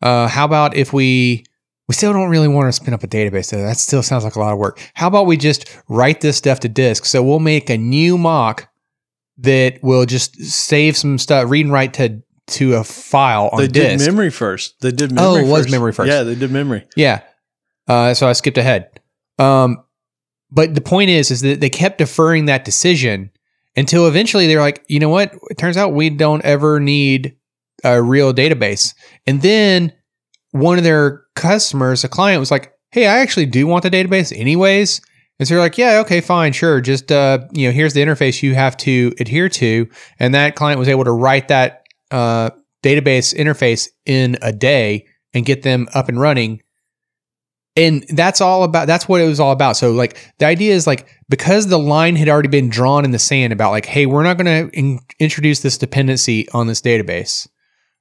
uh, 0.00 0.26
how 0.28 0.44
about 0.44 0.76
if 0.76 0.92
we 0.92 1.44
we 1.88 1.94
still 1.94 2.12
don't 2.12 2.30
really 2.30 2.48
want 2.48 2.68
to 2.68 2.72
spin 2.72 2.94
up 2.94 3.02
a 3.02 3.06
database 3.06 3.50
though. 3.50 3.62
That 3.62 3.76
still 3.76 4.02
sounds 4.02 4.24
like 4.24 4.36
a 4.36 4.40
lot 4.40 4.52
of 4.52 4.58
work. 4.58 4.80
How 4.94 5.08
about 5.08 5.26
we 5.26 5.36
just 5.36 5.76
write 5.88 6.22
this 6.22 6.36
stuff 6.38 6.60
to 6.60 6.68
disk? 6.68 7.04
So 7.04 7.22
we'll 7.22 7.38
make 7.38 7.68
a 7.68 7.76
new 7.76 8.16
mock 8.16 8.70
that 9.38 9.82
will 9.82 10.06
just 10.06 10.36
save 10.42 10.96
some 10.96 11.18
stuff, 11.18 11.50
read 11.50 11.66
and 11.66 11.72
write 11.72 11.92
to 11.94 12.22
to 12.52 12.74
a 12.74 12.84
file 12.84 13.50
on 13.52 13.60
they 13.60 13.68
disk. 13.68 14.04
did 14.04 14.10
memory 14.10 14.30
first. 14.30 14.80
They 14.80 14.90
did 14.92 15.12
Oh, 15.18 15.34
memory 15.34 15.48
it 15.48 15.50
was 15.52 15.62
first. 15.64 15.72
memory 15.72 15.92
first. 15.92 16.08
Yeah, 16.10 16.22
they 16.22 16.34
did 16.34 16.50
memory. 16.50 16.86
Yeah. 16.96 17.20
Uh, 17.88 18.14
so 18.14 18.28
I 18.28 18.32
skipped 18.32 18.58
ahead. 18.58 18.88
Um, 19.38 19.82
but 20.50 20.74
the 20.74 20.80
point 20.80 21.10
is, 21.10 21.30
is 21.30 21.40
that 21.40 21.60
they 21.60 21.70
kept 21.70 21.98
deferring 21.98 22.44
that 22.46 22.64
decision 22.64 23.30
until 23.76 24.06
eventually 24.06 24.46
they're 24.46 24.60
like, 24.60 24.84
you 24.88 25.00
know 25.00 25.08
what? 25.08 25.34
It 25.50 25.58
turns 25.58 25.76
out 25.76 25.92
we 25.94 26.10
don't 26.10 26.44
ever 26.44 26.78
need 26.78 27.36
a 27.84 28.00
real 28.02 28.32
database. 28.32 28.94
And 29.26 29.40
then 29.42 29.92
one 30.52 30.78
of 30.78 30.84
their 30.84 31.22
customers, 31.34 32.04
a 32.04 32.08
client, 32.08 32.38
was 32.40 32.50
like, 32.50 32.72
hey, 32.90 33.06
I 33.06 33.18
actually 33.20 33.46
do 33.46 33.66
want 33.66 33.82
the 33.82 33.90
database 33.90 34.38
anyways. 34.38 35.00
And 35.38 35.48
so 35.48 35.54
they're 35.54 35.62
like, 35.62 35.78
yeah, 35.78 36.00
okay, 36.00 36.20
fine, 36.20 36.52
sure. 36.52 36.80
Just 36.82 37.10
uh, 37.10 37.38
you 37.52 37.66
know, 37.66 37.72
here's 37.72 37.94
the 37.94 38.00
interface 38.02 38.42
you 38.42 38.54
have 38.54 38.76
to 38.78 39.14
adhere 39.18 39.48
to. 39.48 39.88
And 40.20 40.34
that 40.34 40.54
client 40.54 40.78
was 40.78 40.88
able 40.88 41.04
to 41.04 41.10
write 41.10 41.48
that 41.48 41.81
uh, 42.12 42.50
database 42.82 43.34
interface 43.34 43.88
in 44.04 44.36
a 44.42 44.52
day 44.52 45.06
and 45.34 45.46
get 45.46 45.62
them 45.62 45.88
up 45.94 46.08
and 46.08 46.20
running. 46.20 46.62
And 47.74 48.04
that's 48.10 48.42
all 48.42 48.64
about 48.64 48.86
that's 48.86 49.08
what 49.08 49.22
it 49.22 49.26
was 49.26 49.40
all 49.40 49.52
about. 49.52 49.78
So 49.78 49.92
like 49.92 50.18
the 50.38 50.46
idea 50.46 50.74
is 50.74 50.86
like 50.86 51.08
because 51.30 51.68
the 51.68 51.78
line 51.78 52.16
had 52.16 52.28
already 52.28 52.48
been 52.48 52.68
drawn 52.68 53.04
in 53.04 53.12
the 53.12 53.18
sand 53.18 53.52
about 53.52 53.70
like 53.70 53.86
hey 53.86 54.04
we're 54.04 54.24
not 54.24 54.36
going 54.36 54.70
to 54.70 54.78
in- 54.78 55.00
introduce 55.18 55.60
this 55.60 55.78
dependency 55.78 56.48
on 56.50 56.66
this 56.66 56.82
database 56.82 57.48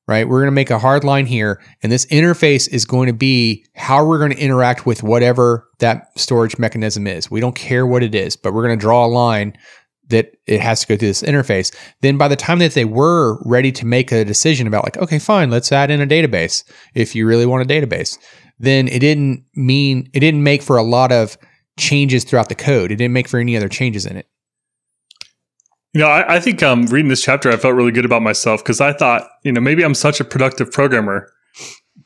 right? 0.08 0.28
We're 0.28 0.40
going 0.40 0.48
to 0.48 0.52
make 0.52 0.72
a 0.72 0.80
hard 0.80 1.06
line 1.06 1.26
here 1.26 1.62
and 1.82 1.90
this 1.90 2.06
interface 2.08 2.68
is 2.68 2.84
going 2.84 3.08
to 3.08 3.14
be 3.14 3.66
how 3.76 4.04
we're 4.04 4.18
going 4.18 4.32
to 4.32 4.38
interact 4.38 4.86
with 4.86 5.04
whatever 5.04 5.70
that 5.80 6.08
storage 6.20 6.58
mechanism 6.58 7.08
is. 7.08 7.32
We 7.32 7.40
don't 7.40 7.56
care 7.56 7.88
what 7.88 8.04
it 8.04 8.14
is 8.14 8.36
but 8.36 8.54
we're 8.54 8.66
going 8.66 8.78
to 8.78 8.82
draw 8.82 9.06
a 9.06 9.08
line 9.08 9.58
that 10.12 10.34
it 10.46 10.62
has 10.62 10.82
to 10.82 10.88
go 10.88 10.98
through 10.98 11.08
this 11.08 11.24
interface 11.24 11.76
then 12.02 12.18
by 12.18 12.28
the 12.28 12.36
time 12.36 12.60
that 12.60 12.74
they 12.74 12.86
were 12.86 13.42
ready 13.44 13.72
to 13.72 13.86
make 13.86 14.12
a 14.12 14.24
decision 14.24 14.68
about 14.68 14.84
like 14.84 14.98
okay 14.98 15.20
fine 15.20 15.50
let's 15.50 15.72
add 15.72 15.90
in 15.90 16.00
a 16.00 16.08
database 16.08 16.64
if 16.94 17.16
you 17.16 17.26
really 17.26 17.46
want 17.46 17.64
a 17.64 17.74
database 17.74 18.18
then 18.62 18.88
it 18.88 19.00
didn't 19.00 19.44
mean 19.56 20.10
it 20.14 20.20
didn't 20.20 20.44
make 20.44 20.62
for 20.62 20.78
a 20.78 20.84
lot 20.84 21.12
of 21.12 21.38
changes 21.78 22.24
throughout 22.24 22.48
the 22.48 22.56
code. 22.56 22.92
It 22.92 22.98
didn't 22.98 23.14
make 23.14 23.28
for 23.28 23.40
any 23.40 23.58
other 23.58 23.68
changes 23.68 24.06
in 24.06 24.16
it. 24.16 24.28
You 25.94 26.02
know, 26.02 26.08
I, 26.08 26.36
I 26.36 26.40
think 26.40 26.64
um, 26.64 26.86
reading 26.86 27.10
this 27.10 27.24
chapter, 27.24 27.52
I 27.52 27.58
felt 27.58 27.74
really 27.74 27.92
good 27.92 28.06
about 28.06 28.22
myself 28.22 28.64
because 28.64 28.80
I 28.80 28.94
thought, 28.94 29.28
you 29.44 29.52
know, 29.52 29.60
maybe 29.60 29.84
I'm 29.84 29.96
such 29.96 30.22
a 30.22 30.24
productive 30.24 30.72
programmer 30.72 31.30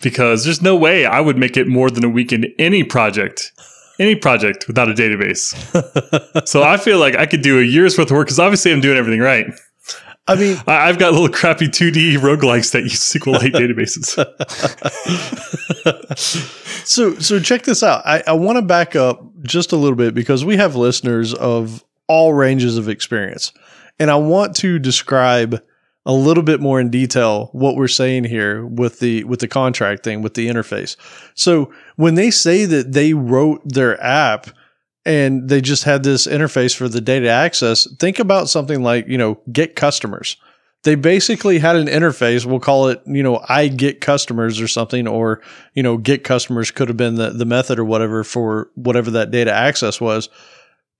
because 0.02 0.44
there's 0.44 0.62
no 0.62 0.76
way 0.76 1.06
I 1.06 1.22
would 1.22 1.38
make 1.38 1.56
it 1.56 1.68
more 1.68 1.92
than 1.92 2.04
a 2.04 2.10
week 2.10 2.32
in 2.32 2.52
any 2.58 2.84
project, 2.84 3.52
any 4.00 4.16
project 4.16 4.68
without 4.68 4.90
a 4.90 4.94
database. 4.94 5.54
so 6.48 6.64
I 6.64 6.78
feel 6.78 7.00
like 7.00 7.16
I 7.16 7.26
could 7.26 7.42
do 7.42 7.60
a 7.60 7.64
year's 7.64 7.98
worth 7.98 8.12
of 8.12 8.18
work 8.18 8.28
because 8.28 8.40
obviously 8.40 8.72
I'm 8.72 8.82
doing 8.82 8.98
everything 8.98 9.22
right. 9.22 9.48
I 10.28 10.36
mean, 10.36 10.58
I, 10.66 10.90
I've 10.90 10.98
got 10.98 11.14
little 11.14 11.30
crappy 11.30 11.68
2D 11.68 12.18
roguelikes 12.18 12.72
that 12.72 12.82
use 12.84 13.00
SQLite 13.00 13.52
databases. 13.54 14.16
so 16.86 17.16
so 17.20 17.40
check 17.40 17.64
this 17.64 17.84
out. 17.84 18.02
I, 18.06 18.24
I 18.26 18.34
want 18.34 18.58
to 18.58 18.64
back 18.64 18.96
up 18.96 19.24
just 19.44 19.72
a 19.72 19.76
little 19.76 19.96
bit 19.96 20.16
because 20.16 20.44
we 20.44 20.58
have 20.58 20.76
listeners 20.76 21.34
of 21.36 21.84
all 22.08 22.34
ranges 22.34 22.78
of 22.78 22.90
experience. 22.90 23.52
And 24.00 24.10
I 24.10 24.16
want 24.16 24.56
to 24.58 24.80
describe 24.80 25.62
a 26.06 26.14
little 26.14 26.44
bit 26.44 26.62
more 26.62 26.80
in 26.80 26.90
detail 26.90 27.50
what 27.52 27.76
we're 27.76 27.88
saying 27.88 28.26
here 28.26 28.66
with 28.66 29.00
the 29.00 29.24
with 29.24 29.40
the 29.40 29.48
contract 29.48 30.04
thing 30.04 30.22
with 30.22 30.36
the 30.36 30.48
interface. 30.48 30.96
So 31.34 31.74
when 31.96 32.16
they 32.16 32.32
say 32.32 32.66
that 32.66 32.92
they 32.92 33.14
wrote 33.14 33.62
their 33.66 34.02
app 34.04 34.48
and 35.06 35.50
they 35.50 35.62
just 35.62 35.84
had 35.84 36.04
this 36.04 36.28
interface 36.28 36.76
for 36.76 36.88
the 36.88 37.02
data 37.02 37.30
access, 37.30 37.88
think 38.00 38.20
about 38.20 38.50
something 38.50 38.82
like, 38.84 39.08
you 39.08 39.18
know, 39.18 39.40
get 39.52 39.76
customers 39.76 40.38
they 40.86 40.94
basically 40.94 41.58
had 41.58 41.76
an 41.76 41.88
interface. 41.88 42.46
We'll 42.46 42.60
call 42.60 42.90
it, 42.90 43.02
you 43.08 43.24
know, 43.24 43.44
I 43.50 43.68
get 43.68 44.02
customers 44.02 44.62
or 44.62 44.68
something, 44.68 45.08
or, 45.08 45.42
you 45.74 45.82
know, 45.82 45.98
get 45.98 46.24
customers 46.24 46.70
could 46.70 46.88
have 46.90 46.96
been 46.96 47.16
the, 47.16 47.32
the 47.32 47.44
method 47.44 47.80
or 47.80 47.84
whatever 47.84 48.24
for 48.24 48.70
whatever 48.76 49.10
that 49.12 49.32
data 49.32 49.52
access 49.52 50.00
was. 50.00 50.30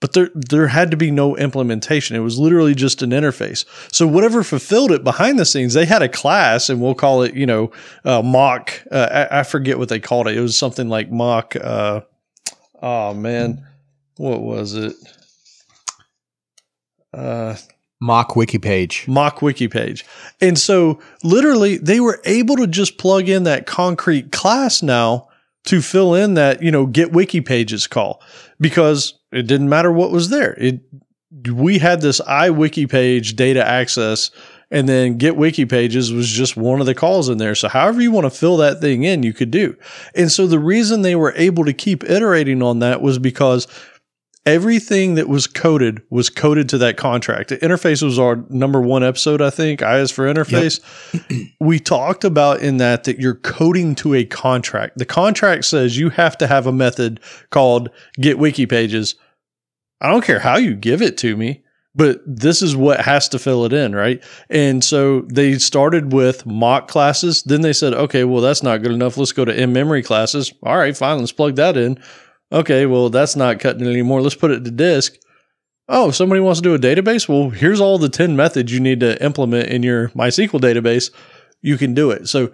But 0.02 0.14
there, 0.14 0.30
there 0.36 0.68
had 0.68 0.92
to 0.92 0.98
be 0.98 1.10
no 1.10 1.36
implementation. 1.38 2.16
It 2.16 2.20
was 2.20 2.38
literally 2.38 2.76
just 2.76 3.02
an 3.02 3.12
interface. 3.12 3.66
So 3.94 4.06
whatever 4.06 4.44
fulfilled 4.44 4.92
it 4.92 5.04
behind 5.04 5.40
the 5.40 5.46
scenes, 5.46 5.74
they 5.74 5.86
had 5.86 6.02
a 6.02 6.10
class, 6.10 6.70
and 6.70 6.82
we'll 6.82 6.96
call 6.96 7.24
it, 7.24 7.34
you 7.34 7.46
know, 7.46 7.72
uh, 8.04 8.22
mock. 8.22 8.84
Uh, 8.92 9.28
I, 9.32 9.40
I 9.40 9.44
forget 9.44 9.80
what 9.80 9.90
they 9.90 10.00
called 10.00 10.28
it. 10.28 10.38
It 10.38 10.42
was 10.42 10.58
something 10.58 10.90
like 10.90 11.10
mock. 11.12 11.56
Uh, 11.56 12.02
oh 12.82 13.14
man, 13.14 13.66
what 14.18 14.42
was 14.42 14.76
it? 14.76 14.96
uh, 17.14 17.56
Mock 18.02 18.36
wiki 18.36 18.58
page. 18.58 19.06
mock 19.08 19.42
wiki 19.42 19.68
page. 19.68 20.06
And 20.42 20.60
so 20.60 21.00
literally 21.24 21.78
they 21.78 22.00
were 22.02 22.22
able 22.26 22.58
to 22.58 22.68
just 22.68 22.98
plug 22.98 23.30
in 23.30 23.44
that 23.44 23.66
concrete 23.66 24.32
class 24.34 24.84
now 24.84 25.30
to 25.66 25.82
fill 25.82 26.14
in 26.14 26.34
that, 26.36 26.62
you 26.62 26.72
know, 26.72 26.86
get 26.86 27.14
wiki 27.14 27.42
pages 27.42 27.88
call 27.88 28.22
because 28.60 29.16
it 29.32 29.48
didn't 29.48 29.70
matter 29.70 29.92
what 29.92 30.12
was 30.12 30.30
there. 30.30 30.54
It 30.58 30.82
we 31.52 31.80
had 31.80 32.02
this 32.02 32.22
iWiki 32.22 32.90
page 32.90 33.36
data 33.36 33.66
access 33.66 34.32
and 34.72 34.90
then 34.90 35.18
get 35.18 35.36
wiki 35.36 35.66
pages 35.66 36.12
was 36.12 36.30
just 36.30 36.58
one 36.58 36.80
of 36.80 36.86
the 36.86 36.96
calls 36.96 37.30
in 37.30 37.38
there. 37.38 37.56
So 37.56 37.68
however 37.68 38.02
you 38.02 38.12
want 38.12 38.26
to 38.26 38.30
fill 38.30 38.58
that 38.58 38.82
thing 38.82 39.04
in, 39.04 39.24
you 39.24 39.34
could 39.34 39.52
do. 39.52 39.78
And 40.16 40.32
so 40.32 40.48
the 40.48 40.60
reason 40.60 41.02
they 41.02 41.16
were 41.16 41.34
able 41.36 41.66
to 41.66 41.74
keep 41.74 42.04
iterating 42.04 42.64
on 42.64 42.80
that 42.80 43.02
was 43.02 43.20
because 43.20 43.68
everything 44.46 45.16
that 45.16 45.28
was 45.28 45.48
coded 45.48 46.02
was 46.10 46.30
coded 46.30 46.70
to 46.70 46.78
that 46.78 46.98
contract. 46.98 47.50
The 47.50 47.58
interface 47.58 48.04
was 48.04 48.20
our 48.20 48.38
number 48.50 48.80
one 48.80 49.04
episode, 49.04 49.42
I 49.42 49.50
think. 49.50 49.82
I 49.82 50.00
is 50.00 50.12
for 50.12 50.32
interface. 50.32 50.80
we 51.60 51.80
talked 51.80 52.24
about 52.24 52.62
in 52.62 52.78
that 52.78 53.06
that 53.06 53.20
you're 53.20 53.36
coding 53.36 53.96
to 53.96 54.14
a 54.14 54.24
contract. 54.26 54.98
The 54.98 55.06
contract 55.06 55.66
says 55.66 55.98
you 55.98 56.10
have 56.10 56.38
to 56.38 56.48
have 56.48 56.68
a 56.68 56.72
method 56.72 57.20
called 57.50 57.90
get 58.16 58.38
wiki 58.38 58.66
pages. 58.66 59.16
I 60.00 60.12
don't 60.12 60.24
care 60.24 60.40
how 60.40 60.58
you 60.58 60.76
give 60.76 61.02
it 61.02 61.18
to 61.20 61.36
me, 61.36 61.64
but 61.96 62.20
this 62.28 62.62
is 62.62 62.76
what 62.76 63.00
has 63.00 63.30
to 63.30 63.40
fill 63.40 63.66
it 63.66 63.74
in, 63.74 63.96
right? 63.96 64.22
And 64.50 64.84
so 64.84 65.22
they 65.22 65.58
started 65.58 66.14
with 66.14 66.46
mock 66.46 66.88
classes. 66.88 67.42
Then 67.44 67.62
they 67.62 67.74
said, 67.74 67.94
okay, 67.94 68.26
well, 68.26 68.42
that's 68.42 68.62
not 68.62 68.84
good 68.84 68.92
enough. 68.92 69.18
Let's 69.18 69.32
go 69.32 69.46
to 69.46 69.60
in 69.60 69.74
memory 69.74 70.04
classes. 70.04 70.54
All 70.64 70.78
right, 70.78 70.96
fine. 70.96 71.20
Let's 71.20 71.32
plug 71.32 71.56
that 71.56 71.78
in. 71.78 71.98
Okay, 72.52 72.86
well, 72.86 73.10
that's 73.10 73.36
not 73.36 73.60
cutting 73.60 73.86
it 73.86 73.90
anymore. 73.90 74.22
Let's 74.22 74.36
put 74.36 74.52
it 74.52 74.64
to 74.64 74.72
disk. 74.72 75.16
Oh, 75.88 76.12
somebody 76.12 76.42
wants 76.42 76.62
to 76.62 76.64
do 76.64 76.74
a 76.74 76.80
database? 76.80 77.30
Well, 77.30 77.50
here's 77.50 77.80
all 77.80 77.98
the 77.98 78.10
10 78.10 78.36
methods 78.36 78.72
you 78.72 78.80
need 78.80 79.00
to 79.02 79.24
implement 79.24 79.70
in 79.70 79.84
your 79.84 80.10
MySQL 80.10 80.60
database. 80.60 81.12
You 81.62 81.78
can 81.78 81.94
do 81.94 82.12
it. 82.12 82.28
So 82.28 82.52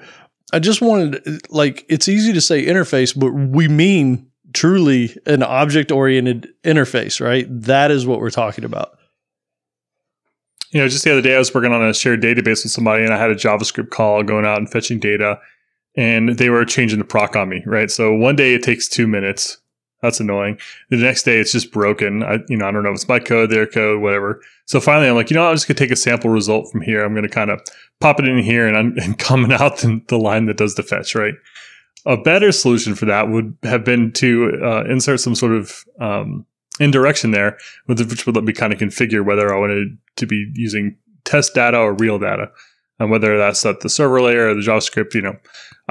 I 0.53 0.59
just 0.59 0.81
wanted, 0.81 1.41
like, 1.49 1.85
it's 1.87 2.09
easy 2.09 2.33
to 2.33 2.41
say 2.41 2.65
interface, 2.65 3.17
but 3.17 3.31
we 3.31 3.67
mean 3.67 4.29
truly 4.53 5.15
an 5.25 5.43
object 5.43 5.91
oriented 5.91 6.49
interface, 6.63 7.21
right? 7.21 7.45
That 7.49 7.89
is 7.91 8.05
what 8.05 8.19
we're 8.19 8.31
talking 8.31 8.65
about. 8.65 8.97
You 10.71 10.81
know, 10.81 10.87
just 10.87 11.03
the 11.03 11.11
other 11.11 11.21
day 11.21 11.35
I 11.35 11.39
was 11.39 11.53
working 11.53 11.73
on 11.73 11.85
a 11.85 11.93
shared 11.93 12.21
database 12.21 12.63
with 12.63 12.71
somebody 12.71 13.03
and 13.03 13.13
I 13.13 13.17
had 13.17 13.31
a 13.31 13.35
JavaScript 13.35 13.89
call 13.89 14.23
going 14.23 14.45
out 14.45 14.57
and 14.57 14.69
fetching 14.69 14.99
data 14.99 15.39
and 15.97 16.37
they 16.37 16.49
were 16.49 16.63
changing 16.63 16.99
the 16.99 17.05
proc 17.05 17.35
on 17.35 17.49
me, 17.49 17.61
right? 17.65 17.91
So 17.91 18.13
one 18.13 18.37
day 18.37 18.53
it 18.53 18.63
takes 18.63 18.87
two 18.87 19.07
minutes. 19.07 19.57
That's 20.01 20.19
annoying. 20.19 20.59
The 20.89 20.97
next 20.97 21.23
day 21.23 21.39
it's 21.39 21.51
just 21.51 21.71
broken. 21.71 22.23
I, 22.23 22.39
you 22.49 22.57
know, 22.57 22.67
I 22.67 22.71
don't 22.71 22.83
know 22.83 22.89
if 22.89 22.95
it's 22.95 23.07
my 23.07 23.19
code, 23.19 23.51
their 23.51 23.67
code, 23.67 24.01
whatever. 24.01 24.41
So 24.65 24.79
finally 24.79 25.07
I'm 25.07 25.15
like, 25.15 25.29
you 25.29 25.35
know, 25.35 25.47
I'm 25.47 25.55
just 25.55 25.67
gonna 25.67 25.77
take 25.77 25.91
a 25.91 25.95
sample 25.95 26.29
result 26.29 26.71
from 26.71 26.81
here. 26.81 27.03
I'm 27.03 27.13
gonna 27.13 27.29
kind 27.29 27.51
of 27.51 27.61
pop 27.99 28.19
it 28.19 28.27
in 28.27 28.39
here 28.39 28.67
and 28.67 28.75
I'm 28.75 28.97
and 29.01 29.17
coming 29.17 29.51
out 29.51 29.77
the, 29.77 30.01
the 30.07 30.17
line 30.17 30.45
that 30.47 30.57
does 30.57 30.75
the 30.75 30.83
fetch, 30.83 31.15
right? 31.15 31.35
A 32.05 32.17
better 32.17 32.51
solution 32.51 32.95
for 32.95 33.05
that 33.05 33.29
would 33.29 33.55
have 33.63 33.83
been 33.83 34.11
to 34.13 34.59
uh, 34.63 34.83
insert 34.89 35.19
some 35.19 35.35
sort 35.35 35.51
of 35.51 35.85
um, 35.99 36.47
indirection 36.79 37.29
there, 37.29 37.57
which 37.85 38.25
would 38.25 38.35
let 38.35 38.43
me 38.43 38.53
kind 38.53 38.73
of 38.73 38.79
configure 38.79 39.23
whether 39.23 39.53
I 39.53 39.59
wanted 39.59 39.97
to 40.15 40.25
be 40.25 40.51
using 40.55 40.97
test 41.25 41.53
data 41.53 41.77
or 41.77 41.93
real 41.93 42.17
data, 42.17 42.49
and 42.99 43.11
whether 43.11 43.37
that's 43.37 43.63
at 43.65 43.81
the 43.81 43.89
server 43.89 44.19
layer 44.19 44.49
or 44.49 44.55
the 44.55 44.61
JavaScript. 44.61 45.13
You 45.13 45.21
know, 45.21 45.37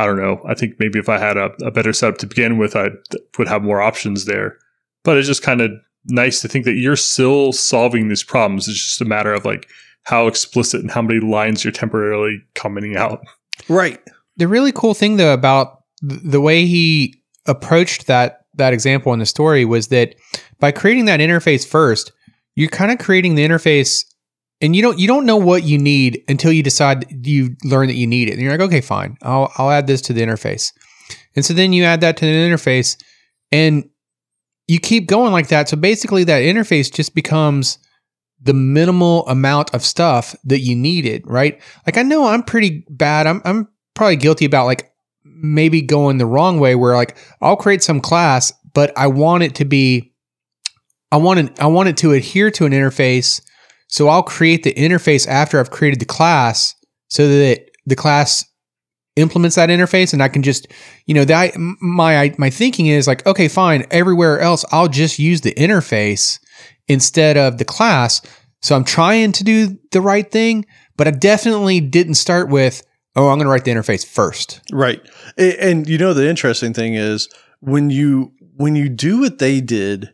I 0.01 0.07
don't 0.07 0.17
know. 0.17 0.41
I 0.47 0.55
think 0.55 0.77
maybe 0.79 0.99
if 0.99 1.11
I 1.11 1.19
had 1.19 1.37
a, 1.37 1.51
a 1.63 1.71
better 1.71 1.93
setup 1.93 2.17
to 2.19 2.27
begin 2.27 2.57
with, 2.57 2.75
I 2.75 2.89
would 3.37 3.49
have 3.49 3.63
more 3.63 3.83
options 3.83 4.25
there. 4.25 4.57
But 5.05 5.19
it's 5.19 5.29
just 5.29 5.43
kind 5.43 5.61
of 5.61 5.71
nice 6.07 6.41
to 6.41 6.49
think 6.49 6.65
that 6.65 6.77
you're 6.77 6.97
still 6.97 7.53
solving 7.53 8.09
these 8.09 8.25
problems. 8.25 8.67
It's 8.67 8.83
just 8.83 9.03
a 9.03 9.05
matter 9.05 9.35
of 9.35 9.45
like 9.45 9.69
how 10.05 10.27
explicit 10.27 10.81
and 10.81 10.91
how 10.91 11.03
many 11.03 11.21
lines 11.21 11.63
you're 11.65 11.73
temporarily 11.73 12.41
commenting 12.55 12.97
out. 12.97 13.21
Right. 13.69 14.01
The 14.39 14.49
really 14.49 14.73
cool 14.73 14.95
thing 14.95 15.19
though 15.19 15.35
about 15.35 15.83
th- 16.09 16.23
the 16.25 16.41
way 16.41 16.65
he 16.65 17.23
approached 17.47 18.07
that 18.07 18.47
that 18.55 18.73
example 18.73 19.13
in 19.13 19.19
the 19.19 19.27
story 19.27 19.67
was 19.67 19.89
that 19.89 20.15
by 20.61 20.73
creating 20.73 21.05
that 21.05 21.21
interface 21.21 21.67
first, 21.67 22.11
you're 22.55 22.71
kind 22.71 22.91
of 22.91 22.99
creating 22.99 23.35
the 23.35 23.47
interface 23.47 24.07
and 24.61 24.77
you 24.77 24.83
don't 24.83 24.99
you 24.99 25.09
don't 25.09 25.27
know 25.27 25.37
what 25.37 25.63
you 25.65 25.79
need 25.79 26.23
until 26.29 26.53
you 26.53 26.63
decide 26.63 27.27
you 27.27 27.57
learn 27.65 27.89
that 27.89 27.95
you 27.95 28.07
need 28.07 28.29
it. 28.29 28.33
And 28.33 28.43
you're 28.43 28.53
like, 28.53 28.61
okay, 28.61 28.81
fine. 28.81 29.17
I'll 29.23 29.53
I'll 29.57 29.71
add 29.71 29.87
this 29.87 30.03
to 30.03 30.13
the 30.13 30.21
interface. 30.21 30.73
And 31.35 31.45
so 31.45 31.55
then 31.55 31.73
you 31.73 31.85
add 31.85 32.01
that 32.03 32.17
to 32.19 32.27
the 32.27 32.33
interface 32.33 33.03
and 33.53 33.89
you 34.69 34.79
keep 34.79 35.07
going 35.07 35.33
like 35.33 35.49
that. 35.49 35.69
So 35.69 35.77
basically 35.77 36.25
that 36.25 36.43
interface 36.43 36.93
just 36.93 37.15
becomes 37.15 37.79
the 38.43 38.55
minimal 38.55 39.27
amount 39.29 39.75
of 39.75 39.85
stuff 39.85 40.35
that 40.45 40.61
you 40.61 40.75
needed, 40.75 41.25
right? 41.27 41.61
Like 41.87 41.97
I 41.97 42.03
know 42.03 42.27
I'm 42.27 42.43
pretty 42.43 42.85
bad. 42.89 43.27
I'm 43.27 43.43
I'm 43.45 43.69
probably 43.95 44.17
guilty 44.17 44.45
about 44.45 44.67
like 44.67 44.93
maybe 45.25 45.83
going 45.83 46.19
the 46.19 46.27
wrong 46.27 46.59
way 46.61 46.75
where 46.75 46.97
like 46.97 47.17
I'll 47.41 47.57
create 47.57 47.83
some 47.83 48.01
class, 48.01 48.53
but 48.73 48.97
I 48.97 49.07
want 49.07 49.43
it 49.43 49.55
to 49.57 49.65
be 49.65 50.13
I 51.13 51.17
want 51.17 51.41
it 51.41 51.61
I 51.61 51.67
want 51.67 51.89
it 51.89 51.97
to 51.99 52.13
adhere 52.13 52.51
to 52.53 52.67
an 52.67 52.73
interface. 52.73 53.41
So 53.91 54.09
I'll 54.09 54.23
create 54.23 54.63
the 54.63 54.73
interface 54.75 55.27
after 55.29 55.59
I've 55.61 55.71
created 55.71 56.01
the 56.01 56.07
class 56.07 56.75
so 57.09 57.29
that 57.29 57.69
the 57.87 57.97
class 57.97 58.45
implements 59.17 59.57
that 59.57 59.69
interface 59.69 60.13
and 60.13 60.23
I 60.23 60.29
can 60.29 60.43
just, 60.43 60.69
you 61.07 61.15
know, 61.15 61.25
that 61.25 61.55
my 61.59 62.33
my 62.39 62.51
thinking 62.51 62.87
is 62.87 63.07
like, 63.07 63.27
okay, 63.27 63.49
fine, 63.49 63.85
everywhere 63.91 64.41
else 64.41 64.65
I'll 64.71 64.89
just 64.89 65.19
use 65.19 65.41
the 65.41 65.53
interface 65.55 66.39
instead 66.89 67.37
of 67.37 67.59
the 67.59 67.65
class. 67.65 68.23
So 68.63 68.77
I'm 68.77 68.85
trying 68.85 69.33
to 69.33 69.45
do 69.45 69.79
the 69.91 70.01
right 70.01 70.31
thing, 70.31 70.67
but 70.97 71.09
I 71.09 71.13
definitely 71.13 71.81
didn't 71.81 72.15
start 72.15 72.49
with, 72.49 72.83
oh, 73.17 73.29
I'm 73.29 73.39
going 73.39 73.47
to 73.47 73.51
write 73.51 73.65
the 73.65 73.71
interface 73.73 74.07
first. 74.07 74.61
Right. 74.73 75.01
A- 75.39 75.63
And 75.63 75.89
you 75.89 75.99
know 75.99 76.15
the 76.15 76.29
interesting 76.29 76.73
thing 76.73 76.95
is 76.95 77.29
when 77.61 77.91
you 77.91 78.33
when 78.57 78.77
you 78.77 78.89
do 78.89 79.21
what 79.21 79.39
they 79.39 79.61
did 79.61 80.11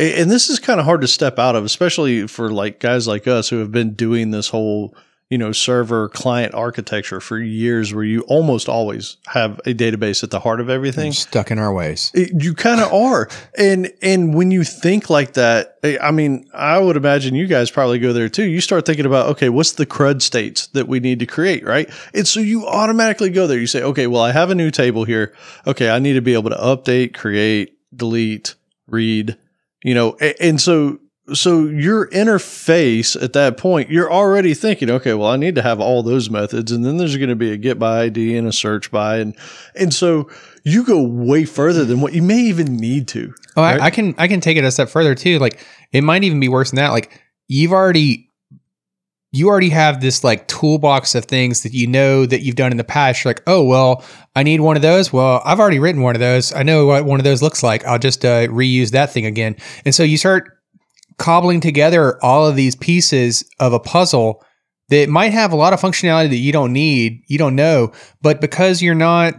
and 0.00 0.30
this 0.30 0.50
is 0.50 0.58
kind 0.58 0.80
of 0.80 0.86
hard 0.86 1.00
to 1.00 1.08
step 1.08 1.38
out 1.38 1.56
of 1.56 1.64
especially 1.64 2.26
for 2.26 2.50
like 2.50 2.80
guys 2.80 3.06
like 3.06 3.26
us 3.26 3.48
who 3.48 3.58
have 3.58 3.70
been 3.72 3.94
doing 3.94 4.30
this 4.30 4.48
whole 4.48 4.94
you 5.30 5.38
know 5.38 5.52
server 5.52 6.08
client 6.08 6.52
architecture 6.54 7.20
for 7.20 7.38
years 7.38 7.94
where 7.94 8.04
you 8.04 8.22
almost 8.22 8.68
always 8.68 9.16
have 9.28 9.58
a 9.60 9.72
database 9.72 10.22
at 10.24 10.30
the 10.30 10.40
heart 10.40 10.60
of 10.60 10.68
everything. 10.68 11.12
Stuck 11.12 11.50
in 11.52 11.58
our 11.58 11.72
ways. 11.72 12.10
it, 12.14 12.42
you 12.42 12.52
kind 12.52 12.80
of 12.80 12.92
are. 12.92 13.28
And 13.56 13.92
and 14.02 14.34
when 14.34 14.50
you 14.50 14.64
think 14.64 15.08
like 15.08 15.34
that 15.34 15.78
i 16.02 16.10
mean 16.10 16.50
i 16.52 16.78
would 16.78 16.96
imagine 16.96 17.34
you 17.34 17.46
guys 17.46 17.70
probably 17.70 18.00
go 18.00 18.12
there 18.12 18.28
too. 18.28 18.44
You 18.44 18.60
start 18.60 18.84
thinking 18.84 19.06
about 19.06 19.28
okay 19.28 19.48
what's 19.48 19.72
the 19.72 19.86
crud 19.86 20.20
states 20.20 20.66
that 20.68 20.88
we 20.88 21.00
need 21.00 21.20
to 21.20 21.26
create 21.26 21.64
right? 21.64 21.88
And 22.12 22.26
so 22.26 22.40
you 22.40 22.66
automatically 22.66 23.30
go 23.30 23.46
there. 23.46 23.58
You 23.58 23.68
say 23.68 23.82
okay 23.82 24.08
well 24.08 24.22
i 24.22 24.32
have 24.32 24.50
a 24.50 24.54
new 24.54 24.70
table 24.70 25.04
here. 25.04 25.32
Okay 25.66 25.88
i 25.88 26.00
need 26.00 26.14
to 26.14 26.22
be 26.22 26.34
able 26.34 26.50
to 26.50 26.56
update 26.56 27.14
create 27.14 27.78
delete 27.96 28.56
read 28.88 29.38
you 29.82 29.94
know 29.94 30.16
and 30.40 30.60
so 30.60 30.98
so 31.32 31.64
your 31.66 32.08
interface 32.08 33.20
at 33.22 33.32
that 33.34 33.56
point 33.56 33.88
you're 33.90 34.12
already 34.12 34.52
thinking 34.54 34.90
okay 34.90 35.14
well 35.14 35.28
i 35.28 35.36
need 35.36 35.54
to 35.54 35.62
have 35.62 35.80
all 35.80 36.02
those 36.02 36.28
methods 36.30 36.72
and 36.72 36.84
then 36.84 36.96
there's 36.96 37.16
going 37.16 37.28
to 37.28 37.36
be 37.36 37.52
a 37.52 37.56
get 37.56 37.78
by 37.78 38.02
id 38.04 38.36
and 38.36 38.48
a 38.48 38.52
search 38.52 38.90
by 38.90 39.18
and 39.18 39.36
and 39.76 39.94
so 39.94 40.28
you 40.64 40.84
go 40.84 41.02
way 41.02 41.44
further 41.44 41.84
than 41.84 42.00
what 42.00 42.12
you 42.12 42.22
may 42.22 42.38
even 42.40 42.76
need 42.76 43.06
to 43.08 43.32
Oh, 43.56 43.62
Right. 43.62 43.80
I, 43.80 43.86
I 43.86 43.90
can 43.90 44.14
I 44.16 44.28
can 44.28 44.40
take 44.40 44.56
it 44.56 44.64
a 44.64 44.70
step 44.70 44.88
further 44.88 45.14
too. 45.14 45.40
Like 45.40 45.58
it 45.90 46.02
might 46.02 46.22
even 46.22 46.38
be 46.38 46.48
worse 46.48 46.70
than 46.70 46.76
that. 46.76 46.90
Like 46.90 47.20
you've 47.48 47.72
already 47.72 48.29
you 49.32 49.48
already 49.48 49.68
have 49.68 50.00
this 50.00 50.24
like 50.24 50.48
toolbox 50.48 51.14
of 51.14 51.24
things 51.24 51.62
that 51.62 51.72
you 51.72 51.86
know 51.86 52.26
that 52.26 52.42
you've 52.42 52.56
done 52.56 52.72
in 52.72 52.78
the 52.78 52.84
past. 52.84 53.24
You're 53.24 53.30
like, 53.30 53.42
oh 53.46 53.62
well, 53.62 54.04
I 54.34 54.42
need 54.42 54.60
one 54.60 54.76
of 54.76 54.82
those. 54.82 55.12
Well, 55.12 55.40
I've 55.44 55.60
already 55.60 55.78
written 55.78 56.02
one 56.02 56.16
of 56.16 56.20
those. 56.20 56.52
I 56.52 56.62
know 56.62 56.86
what 56.86 57.04
one 57.04 57.20
of 57.20 57.24
those 57.24 57.42
looks 57.42 57.62
like. 57.62 57.84
I'll 57.84 57.98
just 57.98 58.24
uh, 58.24 58.48
reuse 58.48 58.90
that 58.90 59.12
thing 59.12 59.26
again. 59.26 59.56
And 59.84 59.94
so 59.94 60.02
you 60.02 60.16
start 60.16 60.58
cobbling 61.18 61.60
together 61.60 62.22
all 62.24 62.46
of 62.46 62.56
these 62.56 62.74
pieces 62.74 63.44
of 63.60 63.72
a 63.72 63.78
puzzle 63.78 64.44
that 64.88 65.08
might 65.08 65.32
have 65.32 65.52
a 65.52 65.56
lot 65.56 65.72
of 65.72 65.80
functionality 65.80 66.30
that 66.30 66.36
you 66.36 66.52
don't 66.52 66.72
need, 66.72 67.22
you 67.28 67.38
don't 67.38 67.54
know, 67.54 67.92
but 68.22 68.40
because 68.40 68.82
you're 68.82 68.94
not 68.94 69.34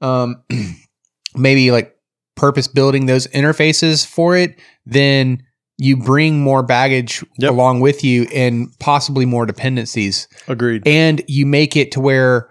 um, 0.00 0.44
maybe 1.34 1.72
like 1.72 1.96
purpose 2.36 2.68
building 2.68 3.06
those 3.06 3.26
interfaces 3.28 4.06
for 4.06 4.36
it, 4.36 4.60
then 4.86 5.42
you 5.82 5.96
bring 5.96 6.40
more 6.40 6.62
baggage 6.62 7.24
Yep. 7.38 7.50
along 7.50 7.80
with 7.80 8.04
you 8.04 8.28
and 8.32 8.68
possibly 8.78 9.26
more 9.26 9.46
dependencies. 9.46 10.28
agreed 10.46 10.86
And 10.86 11.22
you 11.26 11.44
make 11.44 11.76
it 11.76 11.90
to 11.92 12.00
where 12.00 12.50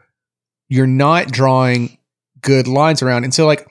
you're 0.67 0.87
not 0.87 1.31
drawing 1.31 1.97
good 2.41 2.67
lines 2.67 3.01
around. 3.01 3.23
And 3.23 3.33
so, 3.33 3.45
like, 3.45 3.65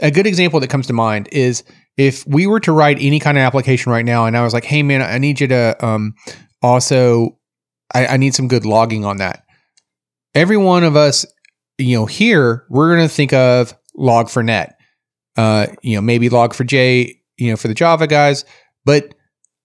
a 0.00 0.10
good 0.10 0.26
example 0.26 0.58
that 0.60 0.68
comes 0.68 0.88
to 0.88 0.92
mind 0.92 1.28
is 1.30 1.62
if 1.96 2.26
we 2.26 2.46
were 2.48 2.60
to 2.60 2.72
write 2.72 2.98
any 3.00 3.20
kind 3.20 3.38
of 3.38 3.42
application 3.42 3.92
right 3.92 4.04
now, 4.04 4.26
and 4.26 4.36
I 4.36 4.42
was 4.42 4.52
like, 4.52 4.64
hey, 4.64 4.82
man, 4.82 5.00
I 5.00 5.18
need 5.18 5.40
you 5.40 5.46
to 5.48 5.84
um, 5.84 6.14
also, 6.60 7.38
I, 7.94 8.06
I 8.06 8.16
need 8.16 8.34
some 8.34 8.48
good 8.48 8.64
logging 8.66 9.04
on 9.04 9.18
that. 9.18 9.44
Every 10.34 10.56
one 10.56 10.82
of 10.82 10.96
us, 10.96 11.24
you 11.78 11.96
know, 11.96 12.06
here, 12.06 12.64
we're 12.68 12.96
going 12.96 13.08
to 13.08 13.14
think 13.14 13.32
of 13.32 13.74
log 13.94 14.28
for 14.28 14.42
net, 14.42 14.76
uh, 15.36 15.66
you 15.82 15.94
know, 15.94 16.00
maybe 16.00 16.28
log 16.28 16.52
for 16.54 16.64
J, 16.64 17.20
you 17.36 17.50
know, 17.50 17.56
for 17.56 17.68
the 17.68 17.74
Java 17.74 18.06
guys. 18.08 18.44
But 18.84 19.14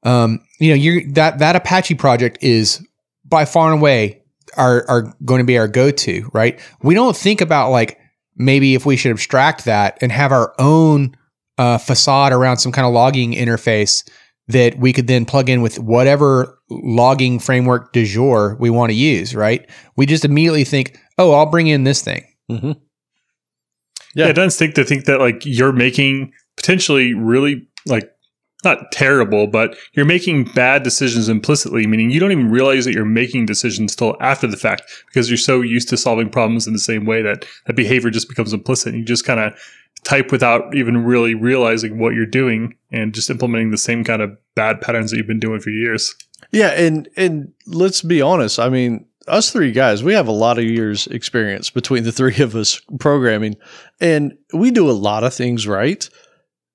um, 0.04 0.40
you 0.60 0.70
know, 0.70 0.76
you're 0.76 1.12
that 1.14 1.40
that 1.40 1.56
Apache 1.56 1.96
project 1.96 2.38
is 2.42 2.86
by 3.26 3.46
far 3.46 3.72
and 3.72 3.82
away 3.82 4.22
are 4.58 4.86
are 4.88 5.14
going 5.26 5.40
to 5.40 5.46
be 5.46 5.58
our 5.58 5.68
go 5.68 5.92
to, 5.92 6.30
right? 6.34 6.60
We 6.82 6.96
don't 6.96 7.16
think 7.16 7.42
about 7.42 7.72
like 7.72 8.00
maybe 8.36 8.76
if 8.76 8.86
we 8.86 8.96
should 8.96 9.12
abstract 9.12 9.66
that 9.66 9.98
and 10.02 10.12
have 10.12 10.32
our 10.32 10.54
own 10.60 11.16
uh, 11.58 11.78
facade 11.78 12.32
around 12.32 12.58
some 12.58 12.72
kind 12.72 12.88
of 12.88 12.94
logging 12.94 13.34
interface 13.34 14.10
that 14.48 14.80
we 14.80 14.92
could 14.94 15.08
then 15.08 15.26
plug 15.26 15.50
in 15.50 15.62
with 15.62 15.78
whatever 15.78 16.58
logging 16.70 17.38
framework 17.38 17.94
du 17.94 18.06
jour 18.06 18.58
we 18.60 18.70
want 18.70 18.90
to 18.90 18.96
use, 18.96 19.36
right? 19.36 19.70
We 19.96 20.06
just 20.06 20.26
immediately 20.26 20.64
think, 20.64 21.00
oh, 21.18 21.34
I'll 21.34 21.46
bring 21.46 21.68
in 21.68 21.84
this 21.84 22.02
thing. 22.02 22.26
Mm-hmm. 22.50 22.72
Yeah. 24.16 24.26
Yeah. 24.26 24.28
it 24.30 24.34
doesn't 24.34 24.58
think 24.58 24.76
to 24.76 24.84
think 24.84 25.06
that 25.06 25.20
like 25.20 25.46
you're 25.46 25.72
making 25.72 26.34
potentially 26.56 27.14
really 27.14 27.68
like 27.86 28.12
not 28.64 28.92
terrible, 28.92 29.48
but 29.48 29.78
you're 29.94 30.06
making 30.06 30.44
bad 30.54 30.84
decisions 30.84 31.30
implicitly, 31.30 31.88
meaning 31.88 32.12
you 32.12 32.20
don't 32.20 32.32
even 32.32 32.52
realize 32.52 32.86
that 32.86 32.94
you're 32.94 33.06
making 33.06 33.46
decisions 33.46 33.96
till 33.96 34.18
after 34.20 34.48
the 34.48 34.58
fact 34.58 34.84
because 35.08 35.30
you're 35.30 35.38
so 35.38 35.62
used 35.62 35.90
to 35.90 35.98
solving 35.98 36.30
problems 36.30 36.68
in 36.68 36.74
the 36.74 36.80
same 36.80 37.06
way 37.06 37.22
that 37.22 37.46
that 37.66 37.76
behavior 37.76 38.10
just 38.10 38.28
becomes 38.28 38.52
implicit. 38.54 38.96
You 38.96 39.06
just 39.06 39.26
kind 39.26 39.40
of 39.40 39.54
type 40.04 40.32
without 40.32 40.76
even 40.76 41.04
really 41.04 41.36
realizing 41.36 42.00
what 42.00 42.14
you're 42.14 42.26
doing 42.26 42.76
and 42.92 43.14
just 43.14 43.30
implementing 43.30 43.72
the 43.72 43.78
same 43.78 44.04
kind 44.04 44.22
of 44.22 44.38
bad 44.56 44.82
patterns 44.82 45.12
that 45.12 45.18
you've 45.18 45.28
been 45.28 45.40
doing 45.40 45.60
for 45.60 45.70
years. 45.70 46.16
Yeah, 46.52 46.70
and 46.70 47.08
and 47.16 47.54
let's 47.68 48.02
be 48.02 48.22
honest. 48.22 48.60
I 48.60 48.70
mean, 48.70 49.06
us 49.28 49.52
three 49.52 49.72
guys, 49.72 50.04
we 50.04 50.14
have 50.14 50.28
a 50.28 50.34
lot 50.34 50.58
of 50.58 50.64
years 50.64 51.08
experience 51.08 51.70
between 51.70 52.04
the 52.04 52.12
three 52.12 52.42
of 52.42 52.56
us 52.56 52.82
programming, 53.00 53.56
and 54.00 54.38
we 54.54 54.72
do 54.72 54.90
a 54.90 54.92
lot 54.92 55.24
of 55.24 55.34
things 55.34 55.68
right. 55.68 56.10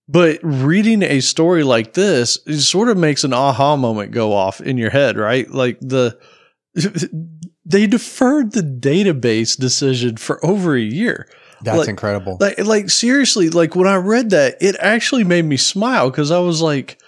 But 0.06 0.38
reading 0.42 1.02
a 1.02 1.20
story 1.20 1.62
like 1.62 1.94
this 1.94 2.38
it 2.46 2.60
sort 2.60 2.88
of 2.88 2.98
makes 2.98 3.24
an 3.24 3.32
aha 3.32 3.76
moment 3.76 4.12
go 4.12 4.32
off 4.34 4.60
in 4.60 4.76
your 4.76 4.90
head, 4.90 5.16
right? 5.16 5.50
Like 5.50 5.80
the 5.80 6.18
they 7.64 7.86
deferred 7.86 8.52
the 8.52 8.60
database 8.62 9.58
decision 9.58 10.16
for 10.16 10.44
over 10.44 10.74
a 10.76 10.80
year. 10.80 11.28
That's 11.62 11.78
Like- 11.78 11.88
incredible. 11.88 12.36
Like, 12.38 12.58
like 12.58 12.90
seriously, 12.90 13.48
like 13.48 13.74
when 13.74 13.88
I 13.88 13.96
read 13.96 14.30
that, 14.30 14.56
it 14.60 14.76
actually 14.78 15.24
made 15.24 15.46
me 15.46 15.56
smile 15.56 16.10
because 16.10 16.30
I 16.30 16.38
was 16.38 16.60
like, 16.60 17.00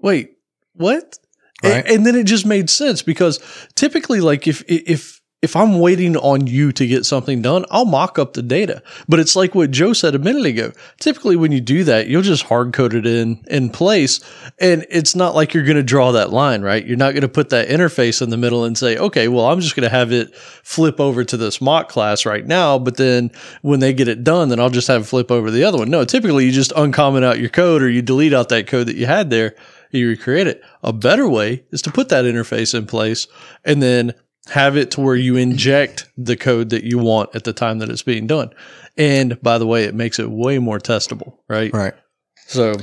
"Wait, 0.00 0.36
what?" 0.74 1.18
Right. 1.62 1.84
And, 1.86 2.04
then 2.06 2.14
it 2.14 2.24
just 2.24 2.44
made 2.44 2.68
sense 2.68 3.00
because 3.02 3.40
typically, 3.74 4.20
like 4.20 4.46
if 4.46 4.62
if 4.68 5.13
if 5.44 5.54
I'm 5.54 5.78
waiting 5.78 6.16
on 6.16 6.46
you 6.46 6.72
to 6.72 6.86
get 6.86 7.04
something 7.04 7.42
done, 7.42 7.66
I'll 7.70 7.84
mock 7.84 8.18
up 8.18 8.32
the 8.32 8.42
data. 8.42 8.82
But 9.06 9.20
it's 9.20 9.36
like 9.36 9.54
what 9.54 9.70
Joe 9.70 9.92
said 9.92 10.14
a 10.14 10.18
minute 10.18 10.46
ago. 10.46 10.72
Typically, 10.98 11.36
when 11.36 11.52
you 11.52 11.60
do 11.60 11.84
that, 11.84 12.08
you'll 12.08 12.22
just 12.22 12.44
hard 12.44 12.72
code 12.72 12.94
it 12.94 13.06
in 13.06 13.44
in 13.48 13.68
place, 13.68 14.20
and 14.58 14.86
it's 14.88 15.14
not 15.14 15.34
like 15.34 15.52
you're 15.52 15.64
going 15.64 15.76
to 15.76 15.82
draw 15.82 16.12
that 16.12 16.30
line, 16.30 16.62
right? 16.62 16.84
You're 16.84 16.96
not 16.96 17.12
going 17.12 17.22
to 17.22 17.28
put 17.28 17.50
that 17.50 17.68
interface 17.68 18.22
in 18.22 18.30
the 18.30 18.38
middle 18.38 18.64
and 18.64 18.76
say, 18.76 18.96
"Okay, 18.96 19.28
well, 19.28 19.46
I'm 19.46 19.60
just 19.60 19.76
going 19.76 19.88
to 19.88 19.94
have 19.94 20.12
it 20.12 20.34
flip 20.34 20.98
over 20.98 21.22
to 21.24 21.36
this 21.36 21.60
mock 21.60 21.90
class 21.90 22.24
right 22.24 22.46
now." 22.46 22.78
But 22.78 22.96
then 22.96 23.30
when 23.60 23.80
they 23.80 23.92
get 23.92 24.08
it 24.08 24.24
done, 24.24 24.48
then 24.48 24.58
I'll 24.58 24.70
just 24.70 24.88
have 24.88 25.02
it 25.02 25.06
flip 25.06 25.30
over 25.30 25.48
to 25.48 25.52
the 25.52 25.64
other 25.64 25.78
one. 25.78 25.90
No, 25.90 26.04
typically 26.06 26.46
you 26.46 26.52
just 26.52 26.72
uncomment 26.72 27.22
out 27.22 27.38
your 27.38 27.50
code 27.50 27.82
or 27.82 27.90
you 27.90 28.00
delete 28.00 28.32
out 28.32 28.48
that 28.48 28.66
code 28.66 28.86
that 28.88 28.96
you 28.96 29.06
had 29.06 29.28
there. 29.28 29.54
You 29.90 30.08
recreate 30.08 30.48
it. 30.48 30.64
A 30.82 30.92
better 30.92 31.28
way 31.28 31.64
is 31.70 31.82
to 31.82 31.92
put 31.92 32.08
that 32.08 32.24
interface 32.24 32.74
in 32.74 32.86
place 32.86 33.28
and 33.64 33.80
then 33.80 34.14
have 34.50 34.76
it 34.76 34.90
to 34.92 35.00
where 35.00 35.16
you 35.16 35.36
inject 35.36 36.08
the 36.16 36.36
code 36.36 36.70
that 36.70 36.84
you 36.84 36.98
want 36.98 37.34
at 37.34 37.44
the 37.44 37.52
time 37.52 37.78
that 37.78 37.88
it's 37.88 38.02
being 38.02 38.26
done. 38.26 38.50
And 38.96 39.40
by 39.42 39.58
the 39.58 39.66
way, 39.66 39.84
it 39.84 39.94
makes 39.94 40.18
it 40.18 40.30
way 40.30 40.58
more 40.58 40.78
testable, 40.78 41.38
right? 41.48 41.72
right. 41.72 41.94
So 42.46 42.74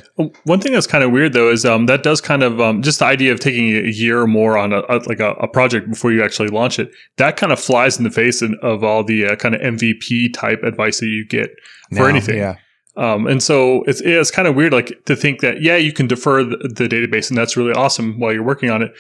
One 0.44 0.60
thing 0.60 0.72
that's 0.72 0.88
kind 0.88 1.04
of 1.04 1.12
weird 1.12 1.34
though 1.34 1.52
is 1.52 1.66
um, 1.66 1.86
that 1.86 2.02
does 2.02 2.20
kind 2.20 2.42
of 2.42 2.60
um, 2.60 2.82
just 2.82 2.98
the 2.98 3.06
idea 3.06 3.32
of 3.32 3.40
taking 3.40 3.70
a 3.70 3.90
year 3.90 4.22
or 4.22 4.28
more 4.28 4.58
on 4.58 4.74
a, 4.74 4.80
a 4.90 4.98
like 5.06 5.20
a, 5.20 5.34
a 5.34 5.48
project 5.48 5.88
before 5.88 6.12
you 6.12 6.24
actually 6.24 6.48
launch 6.48 6.80
it. 6.80 6.92
That 7.18 7.38
kind 7.38 7.52
of 7.52 7.60
flies 7.60 7.98
in 7.98 8.04
the 8.04 8.10
face 8.10 8.42
in, 8.42 8.58
of 8.64 8.84
all 8.84 9.04
the 9.04 9.28
uh, 9.28 9.36
kind 9.36 9.54
of 9.54 9.62
MVP 9.62 10.34
type 10.34 10.64
advice 10.64 11.00
that 11.00 11.08
you 11.08 11.28
get 11.28 11.52
for 11.90 12.00
Now, 12.00 12.06
anything. 12.06 12.38
Yeah. 12.38 12.56
Um, 12.98 13.28
and 13.28 13.42
so 13.42 13.84
it's 13.84 14.02
it's 14.02 14.32
kind 14.32 14.48
of 14.48 14.56
weird, 14.56 14.74
like 14.74 15.06
to 15.06 15.16
think 15.16 15.42
that 15.42 15.62
yeah, 15.62 15.78
you 15.78 15.94
can 15.94 16.08
defer 16.08 16.44
the, 16.44 16.58
the 16.58 16.88
database, 16.88 17.30
and 17.30 17.38
that's 17.38 17.56
really 17.56 17.74
awesome 17.74 18.20
while 18.20 18.34
you're 18.34 18.44
working 18.44 18.70
on 18.70 18.82
it. 18.82 18.92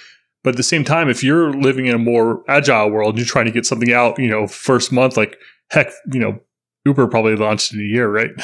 But 0.43 0.51
at 0.51 0.57
the 0.57 0.63
same 0.63 0.83
time, 0.83 1.09
if 1.09 1.23
you're 1.23 1.53
living 1.53 1.85
in 1.85 1.93
a 1.93 1.99
more 1.99 2.43
agile 2.47 2.89
world, 2.89 3.11
and 3.11 3.19
you're 3.19 3.27
trying 3.27 3.45
to 3.45 3.51
get 3.51 3.65
something 3.65 3.93
out, 3.93 4.17
you 4.17 4.27
know, 4.27 4.47
first 4.47 4.91
month, 4.91 5.17
like 5.17 5.37
heck, 5.69 5.91
you 6.11 6.19
know, 6.19 6.39
Uber 6.85 7.07
probably 7.07 7.35
launched 7.35 7.73
in 7.73 7.79
a 7.79 7.83
year, 7.83 8.09
right? 8.09 8.31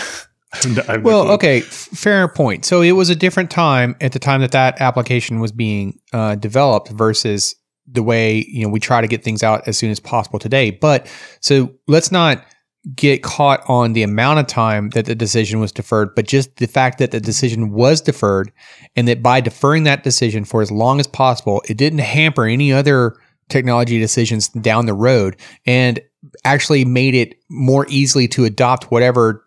I 0.54 0.58
have 0.58 0.90
I 0.90 0.92
have 0.94 1.04
Well, 1.04 1.32
okay, 1.32 1.62
fair 1.62 2.28
point. 2.28 2.66
So 2.66 2.82
it 2.82 2.94
was 2.94 3.10
a 3.10 3.16
different 3.16 3.52
time 3.52 3.96
at 4.00 4.14
the 4.14 4.20
time 4.20 4.42
that 4.42 4.52
that 4.52 4.80
application 4.80 5.40
was 5.40 5.52
being 5.52 6.00
uh, 6.14 6.36
developed 6.36 6.90
versus 6.90 7.56
the 7.90 8.04
way 8.04 8.46
you 8.50 8.64
know 8.64 8.70
we 8.70 8.80
try 8.80 9.00
to 9.02 9.08
get 9.08 9.24
things 9.24 9.44
out 9.44 9.68
as 9.68 9.78
soon 9.78 9.92
as 9.92 10.00
possible 10.00 10.40
today. 10.40 10.72
But 10.72 11.12
so 11.42 11.74
let's 11.88 12.12
not 12.12 12.46
get 12.96 13.24
caught 13.24 13.62
on 13.68 13.94
the 13.94 14.04
amount 14.04 14.40
of 14.40 14.48
time 14.48 14.90
that 14.90 15.06
the 15.06 15.16
decision 15.16 15.60
was 15.60 15.72
deferred, 15.72 16.16
but 16.16 16.28
just 16.28 16.58
the 16.58 16.68
fact 16.68 17.00
that 17.00 17.12
the 17.12 17.20
decision 17.20 17.72
was 17.72 18.02
deferred, 18.02 18.52
and 18.96 19.08
that 19.08 19.22
by 19.22 19.42
deferring 19.42 19.84
that 19.84 20.04
decision 20.04 20.46
for 20.46 20.62
as 20.62 20.72
long 20.72 21.00
as 21.00 21.08
possible, 21.08 21.62
it 21.68 21.78
didn't 21.78 22.00
hamper 22.00 22.46
any 22.46 22.72
other 22.72 23.16
technology 23.50 24.00
decisions 24.00 24.50
down 24.50 24.86
the 24.86 24.94
road, 24.94 25.36
and 25.66 26.00
actually 26.44 26.86
made 26.86 27.16
it 27.16 27.36
more 27.50 27.86
easily 27.90 28.28
to 28.28 28.46
adopt 28.46 28.92
whatever 28.92 29.46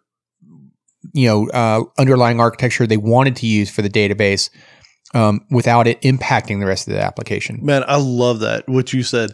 you 1.14 1.26
know 1.26 1.48
uh, 1.50 1.82
underlying 1.98 2.40
architecture 2.40 2.86
they 2.86 2.96
wanted 2.96 3.36
to 3.36 3.46
use 3.46 3.70
for 3.70 3.82
the 3.82 3.88
database 3.88 4.50
um, 5.14 5.44
without 5.50 5.86
it 5.86 6.00
impacting 6.02 6.60
the 6.60 6.66
rest 6.66 6.86
of 6.86 6.94
the 6.94 7.02
application. 7.02 7.58
man, 7.62 7.84
I 7.86 7.96
love 7.96 8.40
that. 8.40 8.68
What 8.68 8.92
you 8.92 9.02
said. 9.02 9.32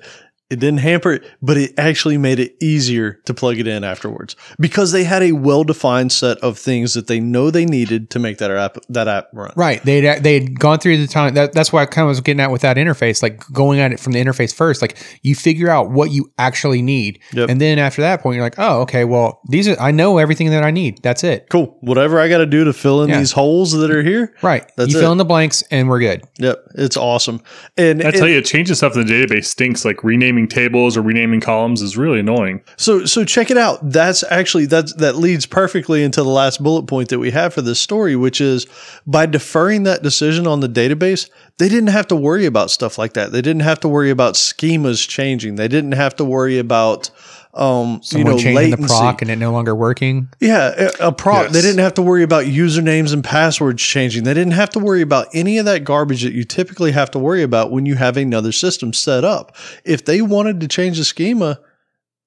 It 0.49 0.61
didn't 0.61 0.79
hamper 0.79 1.13
it, 1.15 1.25
but 1.43 1.57
it 1.57 1.73
actually 1.77 2.19
made 2.19 2.39
it 2.39 2.55
easier 2.63 3.15
to 3.25 3.35
plug 3.35 3.59
it 3.59 3.67
in 3.67 3.83
afterwards 3.83 4.37
because 4.61 4.93
they 4.93 5.03
had 5.03 5.21
a 5.25 5.33
well-defined 5.33 6.13
set 6.13 6.39
of 6.39 6.57
things 6.57 6.95
that 6.95 7.09
they 7.09 7.19
know 7.19 7.51
they 7.51 7.65
needed 7.65 8.11
to 8.11 8.21
make 8.21 8.39
that 8.39 8.53
app 8.53 8.77
that 8.89 9.09
app 9.09 9.29
run. 9.33 9.53
Right. 9.57 9.83
They'd 9.83 10.23
they'd 10.23 10.57
gone 10.61 10.79
through 10.79 10.99
the 10.99 11.09
time. 11.09 11.35
That, 11.35 11.53
that's 11.53 11.73
why 11.73 11.83
I 11.83 11.87
kind 11.87 12.05
of 12.05 12.11
was 12.11 12.21
getting 12.21 12.39
at 12.41 12.53
with 12.53 12.63
that 12.63 12.77
interface, 12.77 13.25
like 13.25 13.43
going 13.53 13.81
at 13.81 13.91
it 13.91 13.99
from 13.99 14.13
the 14.13 14.21
interface 14.23 14.55
first. 14.55 14.83
Like 14.83 14.97
you 15.23 15.35
figure 15.35 15.69
out 15.69 15.91
what 15.91 16.13
you 16.13 16.31
actually 16.39 16.81
need, 16.81 17.19
Yep. 17.33 17.51
and 17.51 17.61
then 17.61 17.81
after 17.81 18.03
that 18.03 18.21
point, 18.23 18.37
you're 18.37 18.45
like, 18.45 18.59
oh, 18.59 18.83
okay, 18.83 19.05
well, 19.05 19.41
these 19.49 19.67
are 19.67 19.77
I 19.81 19.91
know 19.91 20.19
everything 20.19 20.51
that 20.51 20.63
I 20.63 20.71
need. 20.71 21.03
That's 21.03 21.25
it. 21.25 21.49
Cool. 21.51 21.77
Whatever 21.81 22.21
I 22.21 22.29
got 22.29 22.39
to 22.39 22.47
do 22.47 22.63
to 22.63 22.73
fill 22.73 23.03
in 23.03 23.09
Yeah. 23.11 23.19
these 23.19 23.33
holes 23.33 23.73
that 23.73 23.91
are 23.91 24.03
here. 24.05 24.33
Right. 24.43 24.71
That's 24.77 24.93
you 24.93 24.99
it. 24.99 25.03
fill 25.03 25.11
in 25.11 25.19
the 25.19 25.25
blanks, 25.25 25.63
and 25.73 25.89
we're 25.89 25.99
good. 25.99 26.23
Yep, 26.39 26.59
it's 26.77 26.97
awesome. 26.97 27.43
And, 27.77 28.01
I 28.01 28.13
tell 28.13 28.25
and 28.27 28.35
you, 28.35 28.43
changing 28.43 28.77
stuff 28.77 28.95
in 28.97 29.05
the 29.05 29.13
database 29.13 29.47
stinks. 29.47 29.85
Like 29.85 30.05
renaming 30.05 30.36
tables 30.45 30.97
or 30.97 31.03
renaming 31.03 31.41
columns 31.41 31.81
is 31.81 31.97
really 31.97 32.19
annoying. 32.19 32.61
so 32.77 33.05
so 33.07 33.25
check 33.25 33.51
it 33.51 33.57
out. 33.57 33.79
That's 33.91 34.25
actually 34.25 34.67
that's 34.67 34.93
that 34.95 35.17
leads 35.17 35.47
perfectly 35.47 36.03
into 36.03 36.23
the 36.23 36.29
last 36.29 36.63
bullet 36.63 36.87
point 36.87 37.09
that 37.11 37.19
we 37.19 37.31
have 37.31 37.55
for 37.55 37.63
this 37.63 37.79
story, 37.79 38.17
which 38.17 38.41
is 38.41 38.67
by 39.07 39.27
deferring 39.27 39.85
that 39.85 40.03
decision 40.03 40.47
on 40.47 40.61
the 40.61 40.69
database, 40.69 41.31
they 41.59 41.69
didn't 41.69 41.89
have 41.89 42.09
to 42.09 42.17
worry 42.17 42.45
about 42.45 42.71
stuff 42.71 42.99
like 42.99 43.13
that. 43.15 43.33
They 43.33 43.41
didn't 43.41 43.63
have 43.63 43.81
to 43.81 43.89
worry 43.89 44.11
about 44.11 44.35
schemas 44.35 45.09
changing. 45.09 45.55
They 45.55 45.69
didn't 45.69 45.93
have 45.93 46.17
to 46.17 46.25
worry 46.25 46.59
about 46.59 47.11
um, 47.57 48.03
Someone 48.03 48.27
you 48.27 48.33
know, 48.33 48.39
changing 48.39 48.55
latency. 48.55 48.83
the 48.83 48.89
proc 48.89 49.23
and 49.23 49.31
it 49.31 49.37
no 49.37 49.51
longer 49.51 49.75
working. 49.75 50.29
Yeah, 50.41 50.91
a, 51.01 51.09
a 51.09 51.13
proc. 51.13 51.51
They 51.51 51.63
didn't 51.63 51.81
have 51.81 51.95
to 51.95 52.03
worry 52.03 52.23
about 52.23 52.45
usernames 52.45 53.13
and 53.13 53.25
passwords 53.25 53.83
changing. 53.83 54.25
They 54.25 54.35
didn't 54.35 54.53
have 54.53 54.71
to 54.71 54.79
worry 54.79 55.01
about 55.03 55.29
any 55.33 55.59
of 55.59 55.65
that 55.65 55.85
garbage 55.85 56.23
that 56.23 56.33
you 56.35 56.45
typically 56.45 56.93
have 56.93 57.11
to 57.13 57.19
worry 57.19 57.43
about 57.43 57.71
when 57.71 57.87
you 57.87 57.95
have 57.95 58.17
another 58.17 58.53
system 58.53 58.93
set 58.93 59.25
up. 59.25 59.57
If 59.85 60.05
they 60.05 60.21
wanted 60.21 60.61
to 60.61 60.69
change 60.69 60.99
the 60.99 61.05
schema 61.05 61.61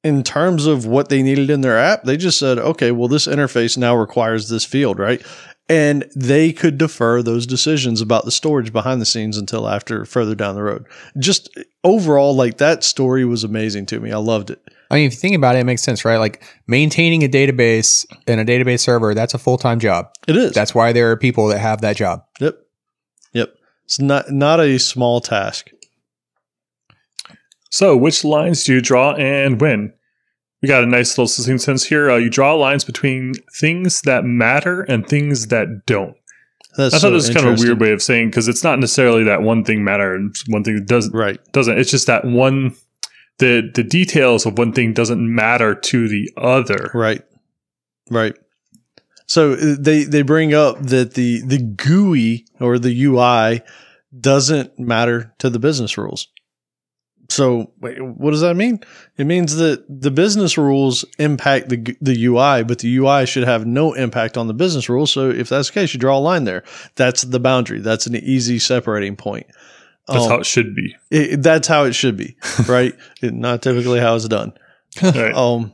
in 0.04 0.24
terms 0.24 0.66
of 0.66 0.86
what 0.86 1.10
they 1.10 1.22
needed 1.22 1.50
in 1.50 1.62
their 1.62 1.78
app, 1.78 2.04
they 2.04 2.18
just 2.18 2.40
said, 2.40 2.58
okay, 2.58 2.92
well, 2.92 3.08
this 3.08 3.28
interface 3.28 3.78
now 3.78 3.96
requires 3.96 4.50
this 4.50 4.66
field, 4.66 4.98
right? 4.98 5.22
And 5.68 6.10
they 6.16 6.52
could 6.52 6.80
defer 6.80 7.22
those 7.22 7.46
decisions 7.46 8.02
about 8.02 8.26
the 8.26 8.32
storage 8.32 8.74
behind 8.74 9.00
the 9.00 9.06
scenes 9.06 9.38
until 9.38 9.68
after 9.70 10.04
further 10.06 10.34
down 10.34 10.56
the 10.56 10.64
road. 10.64 10.88
Just 11.20 11.50
overall, 11.84 12.36
like 12.36 12.58
that 12.58 12.84
story 12.84 13.24
was 13.24 13.44
amazing 13.44 13.86
to 13.88 14.00
me. 14.00 14.12
I 14.12 14.18
loved 14.18 14.50
it. 14.50 14.60
I 14.92 14.96
mean, 14.96 15.06
if 15.06 15.14
you 15.14 15.20
think 15.20 15.36
about 15.36 15.56
it, 15.56 15.60
it 15.60 15.66
makes 15.66 15.84
sense, 15.84 16.04
right? 16.04 16.18
Like 16.18 16.44
maintaining 16.68 17.24
a 17.24 17.28
database 17.28 18.06
and 18.28 18.40
a 18.40 18.46
database 18.46 18.80
server, 18.80 19.14
that's 19.14 19.34
a 19.34 19.38
full 19.38 19.58
time 19.58 19.80
job. 19.80 20.08
It 20.28 20.36
is. 20.36 20.52
That's 20.54 20.74
why 20.74 20.94
there 20.94 21.12
are 21.12 21.18
people 21.18 21.48
that 21.50 21.60
have 21.60 21.82
that 21.82 21.96
job. 21.96 22.24
Yep. 22.40 22.56
Yep. 23.34 23.54
It's 23.86 24.00
not 24.00 24.32
not 24.32 24.60
a 24.60 24.78
small 24.80 25.22
task. 25.22 25.70
So, 27.72 27.96
which 27.96 28.24
lines 28.24 28.64
do 28.64 28.74
you 28.74 28.82
draw 28.82 29.14
and 29.14 29.62
when? 29.62 29.94
We 30.62 30.68
got 30.68 30.84
a 30.84 30.88
nice 30.88 31.12
little 31.18 31.28
succinct 31.28 31.62
sense 31.64 31.86
here. 31.86 32.10
Uh, 32.12 32.18
you 32.18 32.30
draw 32.30 32.54
lines 32.54 32.84
between 32.84 33.34
things 33.56 34.02
that 34.02 34.26
matter 34.26 34.82
and 34.82 35.08
things 35.08 35.48
that 35.48 35.86
don't. 35.86 36.16
That's 36.76 36.96
I 36.96 36.98
thought 36.98 37.02
so 37.02 37.10
it 37.10 37.14
was 37.14 37.30
kind 37.30 37.48
of 37.48 37.60
a 37.60 37.62
weird 37.64 37.80
way 37.80 37.92
of 37.92 38.02
saying 38.02 38.30
because 38.30 38.48
it's 38.48 38.64
not 38.64 38.80
necessarily 38.80 39.24
that 39.24 39.42
one 39.42 39.64
thing 39.64 39.84
matters, 39.84 40.16
and 40.18 40.36
one 40.54 40.64
thing 40.64 40.84
doesn't 40.86 41.14
Right. 41.14 41.40
doesn't. 41.54 41.78
It's 41.78 41.92
just 41.92 42.08
that 42.08 42.26
one 42.26 42.76
the 43.40 43.72
the 43.74 43.84
details 43.84 44.46
of 44.46 44.58
one 44.58 44.74
thing 44.74 44.94
doesn't 44.94 45.20
matter 45.20 45.74
to 45.74 46.08
the 46.08 46.30
other. 46.38 46.92
Right. 46.94 47.24
Right. 48.10 48.36
So 49.26 49.54
uh, 49.54 49.76
they 49.80 50.04
they 50.04 50.22
bring 50.22 50.54
up 50.54 50.80
that 50.80 51.14
the 51.14 51.42
the 51.42 51.58
GUI 51.60 52.46
or 52.60 52.80
the 52.80 53.06
UI 53.06 53.62
doesn't 54.20 54.78
matter 54.80 55.34
to 55.40 55.50
the 55.50 55.60
business 55.60 55.98
rules. 55.98 56.28
So 57.30 57.72
wait, 57.80 58.04
what 58.04 58.32
does 58.32 58.42
that 58.42 58.56
mean? 58.56 58.80
It 59.18 59.28
means 59.28 59.56
that 59.58 59.86
the 59.88 60.10
business 60.10 60.58
rules 60.58 61.06
impact 61.20 61.70
the 61.70 61.96
the 62.02 62.26
UI, 62.26 62.64
but 62.64 62.80
the 62.80 62.98
UI 62.98 63.28
should 63.28 63.44
have 63.44 63.68
no 63.68 63.94
impact 63.94 64.36
on 64.36 64.48
the 64.48 64.54
business 64.54 64.90
rules. 64.90 65.12
So 65.12 65.30
if 65.30 65.48
that's 65.48 65.70
the 65.70 65.76
case, 65.76 65.94
you 65.94 66.00
draw 66.00 66.18
a 66.18 66.20
line 66.20 66.46
there. 66.46 66.64
That's 66.96 67.22
the 67.22 67.40
boundary. 67.40 67.82
That's 67.82 68.08
an 68.08 68.16
easy 68.16 68.58
separating 68.58 69.16
point. 69.16 69.46
That's 70.12 70.24
Um, 70.26 70.30
how 70.32 70.39
it 70.39 70.45
should 70.45 70.76
be. 70.76 70.95
it, 71.12 71.43
that's 71.43 71.68
how 71.68 71.84
it 71.86 71.93
should 71.93 72.18
be, 72.18 72.36
right? 72.68 72.95
It- 73.22 73.34
not 73.34 73.62
typically 73.62 73.99
how 73.99 74.16
it's 74.16 74.28
done. 74.28 74.53
Right. 75.01 75.34
Um, 75.34 75.72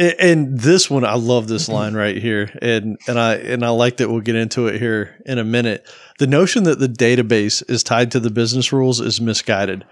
a- 0.00 0.22
and 0.22 0.58
this 0.58 0.88
one, 0.88 1.04
I 1.04 1.14
love 1.14 1.48
this 1.48 1.68
line 1.68 1.94
right 1.94 2.16
here, 2.16 2.50
and 2.62 2.96
and 3.08 3.18
I 3.18 3.34
and 3.34 3.64
I 3.64 3.70
like 3.70 3.96
that 3.98 4.08
we'll 4.08 4.20
get 4.20 4.36
into 4.36 4.66
it 4.68 4.78
here 4.78 5.20
in 5.26 5.38
a 5.38 5.44
minute. 5.44 5.86
The 6.18 6.26
notion 6.26 6.62
that 6.64 6.78
the 6.78 6.88
database 6.88 7.62
is 7.68 7.82
tied 7.82 8.12
to 8.12 8.20
the 8.20 8.30
business 8.30 8.72
rules 8.72 9.00
is 9.00 9.20
misguided. 9.20 9.84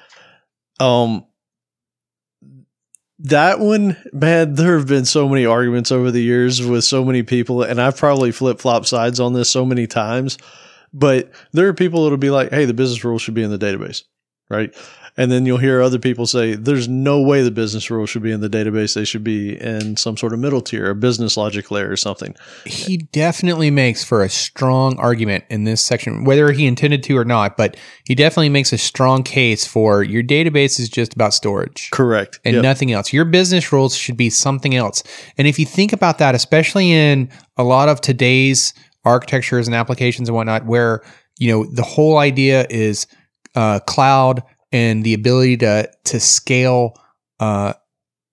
Um, 0.80 1.24
that 3.20 3.58
one, 3.58 3.96
man, 4.12 4.54
there 4.54 4.78
have 4.78 4.86
been 4.86 5.04
so 5.04 5.28
many 5.28 5.44
arguments 5.44 5.90
over 5.90 6.10
the 6.12 6.22
years 6.22 6.62
with 6.64 6.84
so 6.84 7.04
many 7.04 7.22
people, 7.24 7.62
and 7.62 7.80
I've 7.80 7.96
probably 7.96 8.30
flip 8.30 8.60
flop 8.60 8.86
sides 8.86 9.18
on 9.18 9.32
this 9.32 9.50
so 9.50 9.64
many 9.64 9.86
times. 9.88 10.38
But 10.92 11.30
there 11.52 11.68
are 11.68 11.74
people 11.74 12.02
that'll 12.04 12.18
be 12.18 12.30
like, 12.30 12.50
"Hey, 12.50 12.64
the 12.64 12.74
business 12.74 13.04
rules 13.04 13.22
should 13.22 13.34
be 13.34 13.42
in 13.42 13.50
the 13.50 13.58
database," 13.58 14.02
right? 14.50 14.74
And 15.16 15.32
then 15.32 15.46
you'll 15.46 15.58
hear 15.58 15.82
other 15.82 15.98
people 15.98 16.28
say, 16.28 16.54
there's 16.54 16.86
no 16.86 17.20
way 17.20 17.42
the 17.42 17.50
business 17.50 17.90
rules 17.90 18.08
should 18.08 18.22
be 18.22 18.30
in 18.30 18.40
the 18.40 18.48
database. 18.48 18.94
They 18.94 19.04
should 19.04 19.24
be 19.24 19.60
in 19.60 19.96
some 19.96 20.16
sort 20.16 20.32
of 20.32 20.38
middle 20.38 20.60
tier, 20.60 20.90
a 20.90 20.94
business 20.94 21.36
logic 21.36 21.72
layer 21.72 21.90
or 21.90 21.96
something. 21.96 22.36
he 22.64 22.98
definitely 22.98 23.68
makes 23.72 24.04
for 24.04 24.22
a 24.22 24.28
strong 24.28 24.96
argument 25.00 25.42
in 25.50 25.64
this 25.64 25.84
section, 25.84 26.22
whether 26.22 26.52
he 26.52 26.68
intended 26.68 27.02
to 27.02 27.18
or 27.18 27.24
not, 27.24 27.56
but 27.56 27.76
he 28.04 28.14
definitely 28.14 28.48
makes 28.48 28.72
a 28.72 28.78
strong 28.78 29.24
case 29.24 29.66
for 29.66 30.04
your 30.04 30.22
database 30.22 30.78
is 30.78 30.88
just 30.88 31.14
about 31.14 31.34
storage 31.34 31.90
Correct. 31.90 32.38
and 32.44 32.54
Yep. 32.54 32.62
nothing 32.62 32.92
else. 32.92 33.12
Your 33.12 33.24
business 33.24 33.72
rules 33.72 33.96
should 33.96 34.16
be 34.16 34.30
something 34.30 34.76
else. 34.76 35.02
And 35.36 35.48
if 35.48 35.58
you 35.58 35.66
think 35.66 35.92
about 35.92 36.18
that, 36.18 36.36
especially 36.36 36.92
in 36.92 37.28
a 37.56 37.64
lot 37.64 37.88
of 37.88 38.00
today's 38.00 38.72
architectures 39.08 39.66
and 39.66 39.74
applications 39.74 40.28
and 40.28 40.36
whatnot, 40.36 40.66
where 40.66 41.02
you 41.38 41.50
know 41.50 41.64
the 41.64 41.82
whole 41.82 42.18
idea 42.18 42.66
is 42.70 43.06
uh, 43.54 43.80
cloud 43.80 44.42
and 44.72 45.04
the 45.04 45.14
ability 45.14 45.56
to 45.58 45.90
to 46.04 46.20
scale, 46.20 46.94
uh, 47.40 47.72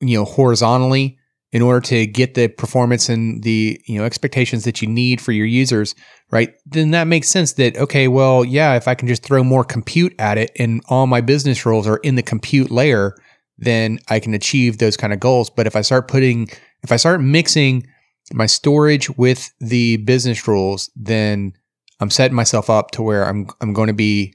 you 0.01 0.17
know, 0.17 0.26
horizontally 0.26 1.17
in 1.51 1.61
order 1.61 1.80
to 1.80 2.05
get 2.05 2.34
the 2.34 2.49
performance 2.49 3.07
and 3.07 3.43
the 3.43 3.82
you 3.86 3.97
know 3.97 4.05
expectations 4.05 4.65
that 4.65 4.82
you 4.82 4.88
need 4.88 5.21
for 5.21 5.32
your 5.32 5.45
users, 5.45 5.95
right? 6.32 6.53
Then 6.65 6.91
that 6.91 7.07
makes 7.07 7.30
sense. 7.30 7.53
That 7.53 7.78
okay, 7.78 8.07
well, 8.07 8.43
yeah, 8.43 8.76
if 8.76 8.88
I 8.88 8.95
can 8.95 9.07
just 9.07 9.23
throw 9.23 9.43
more 9.43 9.63
compute 9.63 10.13
at 10.19 10.38
it, 10.38 10.51
and 10.59 10.82
all 10.89 11.07
my 11.07 11.21
business 11.21 11.65
rules 11.65 11.88
are 11.88 11.97
in 11.97 12.15
the 12.15 12.23
compute 12.23 12.71
layer, 12.71 13.15
then 13.57 13.99
I 14.09 14.19
can 14.19 14.34
achieve 14.34 14.78
those 14.78 14.97
kind 14.97 15.13
of 15.13 15.19
goals. 15.19 15.49
But 15.49 15.65
if 15.65 15.76
I 15.76 15.82
start 15.82 16.07
putting, 16.07 16.49
if 16.84 16.91
I 16.91 16.97
start 16.97 17.21
mixing 17.21 17.88
my 18.34 18.45
storage 18.45 19.09
with 19.17 19.53
the 19.59 19.97
business 19.97 20.47
rules, 20.47 20.89
then 20.95 21.53
I'm 21.99 22.09
setting 22.09 22.36
myself 22.36 22.69
up 22.69 22.91
to 22.91 23.01
where 23.03 23.26
I'm 23.26 23.47
I'm 23.61 23.73
going 23.73 23.88
to 23.88 23.93
be, 23.93 24.34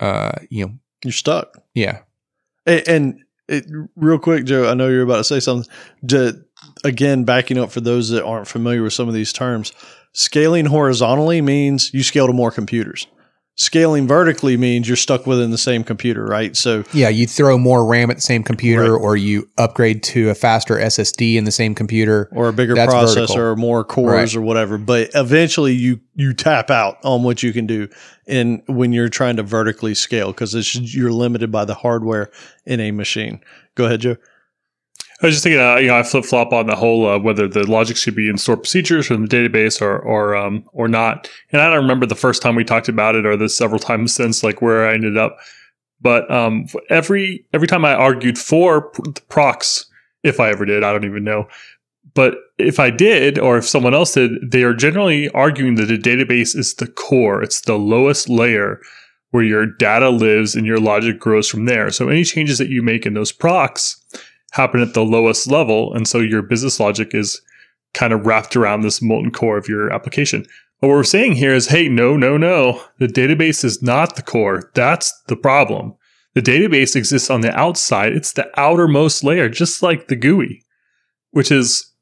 uh, 0.00 0.32
you 0.50 0.66
know, 0.66 0.72
You're 1.04 1.12
stuck. 1.12 1.58
yeah, 1.74 2.00
And, 2.66 2.88
and 2.88 3.20
it, 3.48 3.66
real 3.96 4.18
quick, 4.18 4.44
Joe, 4.44 4.68
I 4.70 4.74
know 4.74 4.88
you're 4.88 5.02
about 5.02 5.16
to 5.18 5.24
say 5.24 5.40
something. 5.40 5.70
To, 6.08 6.42
again, 6.84 7.24
backing 7.24 7.58
up 7.58 7.70
for 7.72 7.80
those 7.80 8.08
that 8.10 8.24
aren't 8.24 8.48
familiar 8.48 8.82
with 8.82 8.92
some 8.92 9.08
of 9.08 9.14
these 9.14 9.32
terms, 9.32 9.72
scaling 10.14 10.66
horizontally 10.66 11.40
means 11.40 11.92
you 11.92 12.02
scale 12.02 12.28
to 12.28 12.32
more 12.32 12.50
computers. 12.52 13.06
Scaling 13.56 14.08
vertically 14.08 14.56
means 14.56 14.88
you're 14.88 14.96
stuck 14.96 15.26
within 15.26 15.50
the 15.50 15.58
same 15.58 15.84
computer, 15.84 16.24
right? 16.24 16.56
So 16.56 16.84
yeah. 16.94 17.10
You 17.10 17.26
throw 17.26 17.58
more 17.58 17.84
RAM 17.84 18.10
at 18.10 18.16
the 18.16 18.22
same 18.22 18.42
computer, 18.42 18.94
Right. 18.94 19.02
or 19.02 19.14
you 19.14 19.46
upgrade 19.58 20.02
to 20.04 20.30
a 20.30 20.34
faster 20.34 20.78
SSD 20.78 21.36
in 21.36 21.44
the 21.44 21.52
same 21.52 21.74
computer. 21.74 22.30
or 22.32 22.48
a 22.48 22.52
bigger 22.52 22.74
That's 22.74 22.92
processor 22.92 23.14
vertical. 23.26 23.38
or 23.40 23.56
more 23.56 23.84
cores 23.84 24.34
Right. 24.34 24.36
or 24.36 24.40
whatever. 24.40 24.78
But 24.78 25.10
eventually 25.14 25.74
you 25.74 26.00
you 26.14 26.32
tap 26.32 26.70
out 26.70 26.96
on 27.04 27.22
what 27.24 27.42
you 27.42 27.52
can 27.52 27.66
do 27.66 27.88
and 28.26 28.62
when 28.68 28.92
you're 28.92 29.08
trying 29.10 29.36
to 29.36 29.42
vertically 29.42 29.94
scale 29.94 30.28
because 30.28 30.74
you're 30.94 31.12
limited 31.12 31.52
by 31.52 31.66
the 31.66 31.74
hardware 31.74 32.30
in 32.64 32.80
a 32.80 32.90
machine. 32.90 33.40
Go 33.74 33.84
ahead, 33.84 34.00
Joe. 34.00 34.16
I 35.22 35.26
was 35.26 35.36
just 35.36 35.44
thinking, 35.44 35.60
uh, 35.60 35.76
you 35.76 35.86
know, 35.86 35.96
I 35.96 36.02
flip 36.02 36.24
flop 36.24 36.52
on 36.52 36.66
the 36.66 36.74
whole 36.74 37.06
uh, 37.06 37.16
whether 37.16 37.46
the 37.46 37.64
logic 37.70 37.96
should 37.96 38.16
be 38.16 38.28
in 38.28 38.38
stored 38.38 38.64
procedures 38.64 39.06
from 39.06 39.24
the 39.24 39.36
database 39.36 39.80
or 39.80 39.96
or 40.00 40.34
um, 40.34 40.64
or 40.72 40.88
not. 40.88 41.30
And 41.52 41.62
I 41.62 41.68
don't 41.70 41.82
remember 41.82 42.06
the 42.06 42.16
first 42.16 42.42
time 42.42 42.56
we 42.56 42.64
talked 42.64 42.88
about 42.88 43.14
it 43.14 43.24
or 43.24 43.36
the 43.36 43.48
several 43.48 43.78
times 43.90 44.12
since, 44.12 44.42
like 44.42 44.60
where 44.60 44.88
I 44.88 44.94
ended 44.94 45.16
up. 45.16 45.38
But 46.00 46.28
um, 46.28 46.66
every 46.90 47.46
every 47.54 47.68
time 47.68 47.84
I 47.84 47.94
argued 47.94 48.36
for 48.36 48.88
pr- 48.90 49.10
procs, 49.28 49.86
if 50.24 50.40
I 50.40 50.50
ever 50.50 50.64
did, 50.64 50.82
I 50.82 50.90
don't 50.90 51.04
even 51.04 51.22
know. 51.22 51.46
But 52.14 52.34
if 52.58 52.80
I 52.80 52.90
did, 52.90 53.38
or 53.38 53.56
if 53.56 53.68
someone 53.68 53.94
else 53.94 54.14
did, 54.14 54.32
they 54.50 54.64
are 54.64 54.74
generally 54.74 55.28
arguing 55.30 55.76
that 55.76 55.86
the 55.86 55.96
database 55.96 56.56
is 56.56 56.74
the 56.74 56.88
core. 56.88 57.42
It's 57.42 57.60
the 57.60 57.78
lowest 57.78 58.28
layer 58.28 58.80
where 59.30 59.44
your 59.44 59.66
data 59.66 60.10
lives 60.10 60.56
and 60.56 60.66
your 60.66 60.78
logic 60.78 61.20
grows 61.20 61.48
from 61.48 61.64
there. 61.64 61.90
So 61.90 62.08
any 62.08 62.24
changes 62.24 62.58
that 62.58 62.68
you 62.68 62.82
make 62.82 63.06
in 63.06 63.14
those 63.14 63.32
procs 63.32 63.98
happen 64.52 64.80
at 64.80 64.94
the 64.94 65.04
lowest 65.04 65.46
level. 65.46 65.92
And 65.94 66.06
so 66.06 66.18
your 66.18 66.42
business 66.42 66.78
logic 66.78 67.14
is 67.14 67.40
kind 67.94 68.12
of 68.12 68.24
wrapped 68.26 68.56
around 68.56 68.82
this 68.82 69.02
molten 69.02 69.30
core 69.30 69.58
of 69.58 69.68
your 69.68 69.92
application. 69.92 70.46
But 70.80 70.88
What 70.88 70.96
we're 70.96 71.04
saying 71.04 71.34
here 71.34 71.54
is 71.54 71.68
hey, 71.68 71.88
no, 71.88 72.16
no, 72.16 72.36
no. 72.36 72.82
The 72.98 73.06
database 73.06 73.64
is 73.64 73.82
not 73.82 74.16
the 74.16 74.22
core. 74.22 74.70
That's 74.74 75.12
the 75.28 75.36
problem. 75.36 75.94
The 76.34 76.42
database 76.42 76.96
exists 76.96 77.28
on 77.28 77.42
the 77.42 77.54
outside, 77.54 78.14
it's 78.14 78.32
the 78.32 78.48
outermost 78.58 79.22
layer, 79.22 79.50
just 79.50 79.82
like 79.82 80.08
the 80.08 80.16
GUI, 80.16 80.64
which 81.32 81.52
is 81.52 81.92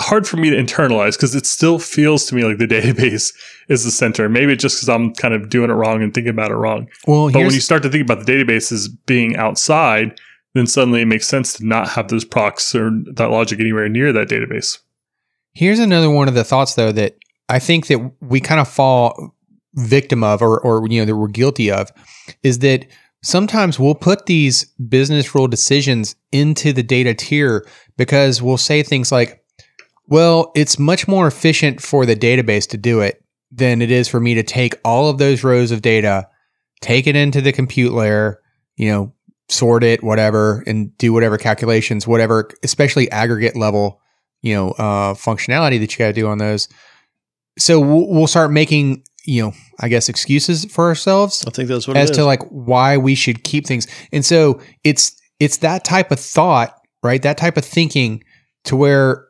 hard 0.00 0.26
for 0.26 0.36
me 0.36 0.50
to 0.50 0.56
internalize 0.56 1.12
because 1.12 1.34
it 1.34 1.46
still 1.46 1.78
feels 1.78 2.26
to 2.26 2.34
me 2.34 2.44
like 2.44 2.58
the 2.58 2.66
database 2.66 3.34
is 3.68 3.84
the 3.84 3.90
center. 3.90 4.28
Maybe 4.28 4.52
it's 4.52 4.62
just 4.62 4.76
because 4.76 4.88
I'm 4.88 5.14
kind 5.14 5.32
of 5.32 5.48
doing 5.48 5.70
it 5.70 5.74
wrong 5.74 6.02
and 6.02 6.12
thinking 6.12 6.30
about 6.30 6.50
it 6.50 6.56
wrong. 6.56 6.88
Well, 7.06 7.30
But 7.30 7.40
when 7.40 7.54
you 7.54 7.60
start 7.60 7.82
to 7.84 7.88
think 7.88 8.04
about 8.04 8.24
the 8.26 8.30
database 8.30 8.72
as 8.72 8.88
being 8.88 9.36
outside, 9.36 10.18
then 10.54 10.66
suddenly 10.66 11.02
it 11.02 11.06
makes 11.06 11.26
sense 11.26 11.54
to 11.54 11.66
not 11.66 11.88
have 11.90 12.08
those 12.08 12.24
procs 12.24 12.74
or 12.74 12.90
that 13.14 13.30
logic 13.30 13.60
anywhere 13.60 13.88
near 13.88 14.12
that 14.12 14.28
database. 14.28 14.78
Here's 15.54 15.78
another 15.78 16.10
one 16.10 16.28
of 16.28 16.34
the 16.34 16.44
thoughts, 16.44 16.74
though, 16.74 16.92
that 16.92 17.16
I 17.48 17.58
think 17.58 17.86
that 17.88 18.12
we 18.20 18.40
kind 18.40 18.60
of 18.60 18.68
fall 18.68 19.34
victim 19.74 20.22
of, 20.24 20.42
or, 20.42 20.60
or 20.60 20.86
you 20.88 21.00
know, 21.00 21.06
that 21.06 21.16
we're 21.16 21.28
guilty 21.28 21.70
of, 21.70 21.90
is 22.42 22.60
that 22.60 22.86
sometimes 23.22 23.78
we'll 23.78 23.94
put 23.94 24.26
these 24.26 24.64
business 24.88 25.34
rule 25.34 25.48
decisions 25.48 26.16
into 26.32 26.72
the 26.72 26.82
data 26.82 27.14
tier 27.14 27.66
because 27.96 28.42
we'll 28.42 28.58
say 28.58 28.82
things 28.82 29.12
like, 29.12 29.42
"Well, 30.06 30.52
it's 30.54 30.78
much 30.78 31.06
more 31.06 31.26
efficient 31.26 31.80
for 31.80 32.06
the 32.06 32.16
database 32.16 32.68
to 32.70 32.76
do 32.76 33.00
it 33.00 33.22
than 33.50 33.82
it 33.82 33.90
is 33.90 34.08
for 34.08 34.20
me 34.20 34.34
to 34.34 34.42
take 34.42 34.74
all 34.84 35.10
of 35.10 35.18
those 35.18 35.44
rows 35.44 35.70
of 35.70 35.82
data, 35.82 36.26
take 36.80 37.06
it 37.06 37.16
into 37.16 37.40
the 37.40 37.52
compute 37.52 37.92
layer, 37.92 38.40
you 38.76 38.90
know, 38.90 39.12
sort 39.48 39.84
it, 39.84 40.02
whatever, 40.02 40.62
and 40.66 40.96
do 40.98 41.12
whatever 41.12 41.38
calculations, 41.38 42.06
whatever, 42.06 42.48
especially 42.62 43.10
aggregate 43.10 43.56
level." 43.56 44.00
you 44.42 44.54
know 44.54 44.72
uh, 44.72 45.14
functionality 45.14 45.80
that 45.80 45.92
you 45.92 45.98
got 45.98 46.08
to 46.08 46.12
do 46.12 46.26
on 46.26 46.38
those. 46.38 46.68
So 47.58 47.80
we'll, 47.80 48.08
we'll 48.08 48.26
start 48.26 48.50
making 48.50 49.04
you 49.24 49.42
know 49.42 49.52
I 49.80 49.88
guess 49.88 50.08
excuses 50.08 50.64
for 50.66 50.86
ourselves 50.86 51.44
I 51.46 51.50
think 51.50 51.68
that's 51.68 51.88
what 51.88 51.96
as 51.96 52.10
it 52.10 52.12
is. 52.12 52.16
to 52.18 52.24
like 52.24 52.42
why 52.50 52.96
we 52.98 53.14
should 53.14 53.44
keep 53.44 53.66
things. 53.66 53.86
And 54.12 54.24
so 54.24 54.60
it's 54.84 55.16
it's 55.40 55.58
that 55.58 55.84
type 55.84 56.10
of 56.10 56.20
thought, 56.20 56.74
right? 57.02 57.22
That 57.22 57.38
type 57.38 57.56
of 57.56 57.64
thinking 57.64 58.22
to 58.64 58.76
where 58.76 59.26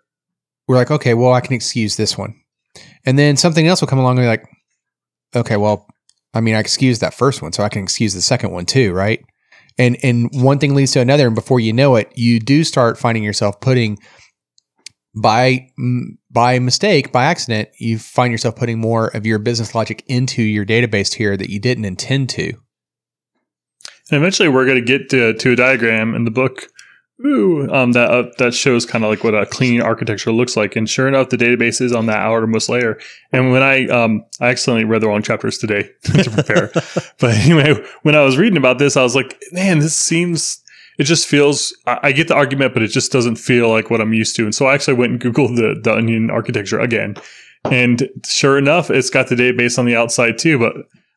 we're 0.69 0.77
like, 0.77 0.91
okay, 0.91 1.15
well, 1.15 1.33
I 1.33 1.41
can 1.41 1.55
excuse 1.55 1.97
this 1.97 2.17
one, 2.17 2.35
and 3.05 3.19
then 3.19 3.37
something 3.37 3.67
else 3.67 3.81
will 3.81 3.89
come 3.89 3.99
along 3.99 4.19
and 4.19 4.25
be 4.25 4.29
like, 4.29 4.47
okay, 5.35 5.57
well, 5.57 5.87
I 6.35 6.41
mean, 6.41 6.55
I 6.55 6.61
excuse 6.61 7.01
that 7.01 7.15
first 7.15 7.43
one, 7.43 7.53
so 7.53 7.63
I 7.63 7.69
can 7.69 7.83
excuse 7.83 8.15
the 8.15 8.23
second 8.23 8.53
one 8.53 8.67
too, 8.67 8.93
right? 8.93 9.23
And 9.79 9.97
and 10.03 10.31
one 10.33 10.59
thing 10.59 10.75
leads 10.75 10.93
to 10.93 11.01
another, 11.01 11.27
and 11.27 11.35
before 11.35 11.61
you 11.61 11.73
know 11.73 11.97
it, 11.97 12.13
you 12.15 12.41
do 12.41 12.65
start 12.65 12.99
finding 12.99 13.25
yourself 13.25 13.61
putting 13.61 13.99
by 15.15 15.69
by 16.31 16.59
mistake, 16.59 17.13
by 17.13 17.25
accident, 17.25 17.69
you 17.79 17.99
find 17.99 18.33
yourself 18.33 18.57
putting 18.57 18.79
more 18.79 19.09
of 19.09 19.27
your 19.27 19.39
business 19.39 19.75
logic 19.75 20.03
into 20.07 20.43
your 20.43 20.65
database 20.65 21.15
here 21.15 21.37
that 21.37 21.51
you 21.51 21.61
didn't 21.61 21.85
intend 21.85 22.31
to. 22.31 22.55
And 24.11 24.19
eventually 24.19 24.49
we're 24.49 24.67
going 24.67 24.85
to 24.85 24.99
get 24.99 25.11
to, 25.11 25.33
to 25.35 25.53
a 25.53 25.57
diagram 25.57 26.15
in 26.15 26.25
the 26.25 26.31
book 26.31 26.69
ooh, 27.25 27.71
um, 27.73 27.93
that 27.93 28.11
uh, 28.11 28.31
that 28.39 28.55
shows 28.55 28.87
kind 28.87 29.05
of 29.05 29.11
like 29.11 29.25
what 29.25 29.35
a 29.35 29.47
clean 29.47 29.81
architecture 29.81 30.33
looks 30.33 30.57
like. 30.57 30.77
And 30.77 30.89
sure 30.89 31.09
enough, 31.09 31.31
the 31.31 31.37
database 31.37 31.81
is 31.81 31.93
on 31.93 32.07
that 32.07 32.19
outermost 32.19 32.69
layer. 32.69 32.99
And 33.33 33.51
when 33.53 33.63
I 33.63 33.87
um, 33.87 34.25
I 34.41 34.49
accidentally 34.49 34.85
read 34.85 35.03
the 35.03 35.09
wrong 35.09 35.23
chapters 35.23 35.59
today 35.59 35.91
to 36.05 36.31
prepare. 36.31 36.71
but 37.19 37.35
anyway, 37.35 37.75
when 38.03 38.15
I 38.15 38.23
was 38.23 38.37
reading 38.37 38.59
about 38.59 38.79
this, 38.79 38.97
I 38.97 39.03
was 39.03 39.15
like, 39.15 39.43
man, 39.53 39.79
this 39.79 39.97
seems 39.97 40.63
it 40.99 41.05
just 41.05 41.27
feels 41.27 41.77
I, 41.87 41.99
I 42.05 42.13
get 42.13 42.29
the 42.29 42.35
argument, 42.35 42.75
but 42.75 42.83
it 42.83 42.89
just 42.89 43.13
doesn't 43.13 43.37
feel 43.37 43.71
like 43.71 43.91
what 43.91 44.01
I'm 44.01 44.13
used 44.13 44.37
to. 44.37 44.45
And 44.45 44.55
so 44.55 44.67
I 44.67 44.75
actually 44.75 44.95
went 44.95 45.13
and 45.13 45.21
Googled 45.21 45.57
the, 45.57 45.81
the 45.81 45.95
onion 45.95 46.31
architecture 46.31 46.81
again. 46.81 47.17
And 47.65 48.09
sure 48.25 48.59
enough, 48.59 48.91
it's 48.91 49.11
got 49.11 49.29
the 49.29 49.37
database 49.37 49.79
on 49.79 49.85
the 49.85 49.95
outside 49.95 50.39
too. 50.39 50.59
But 50.59 50.75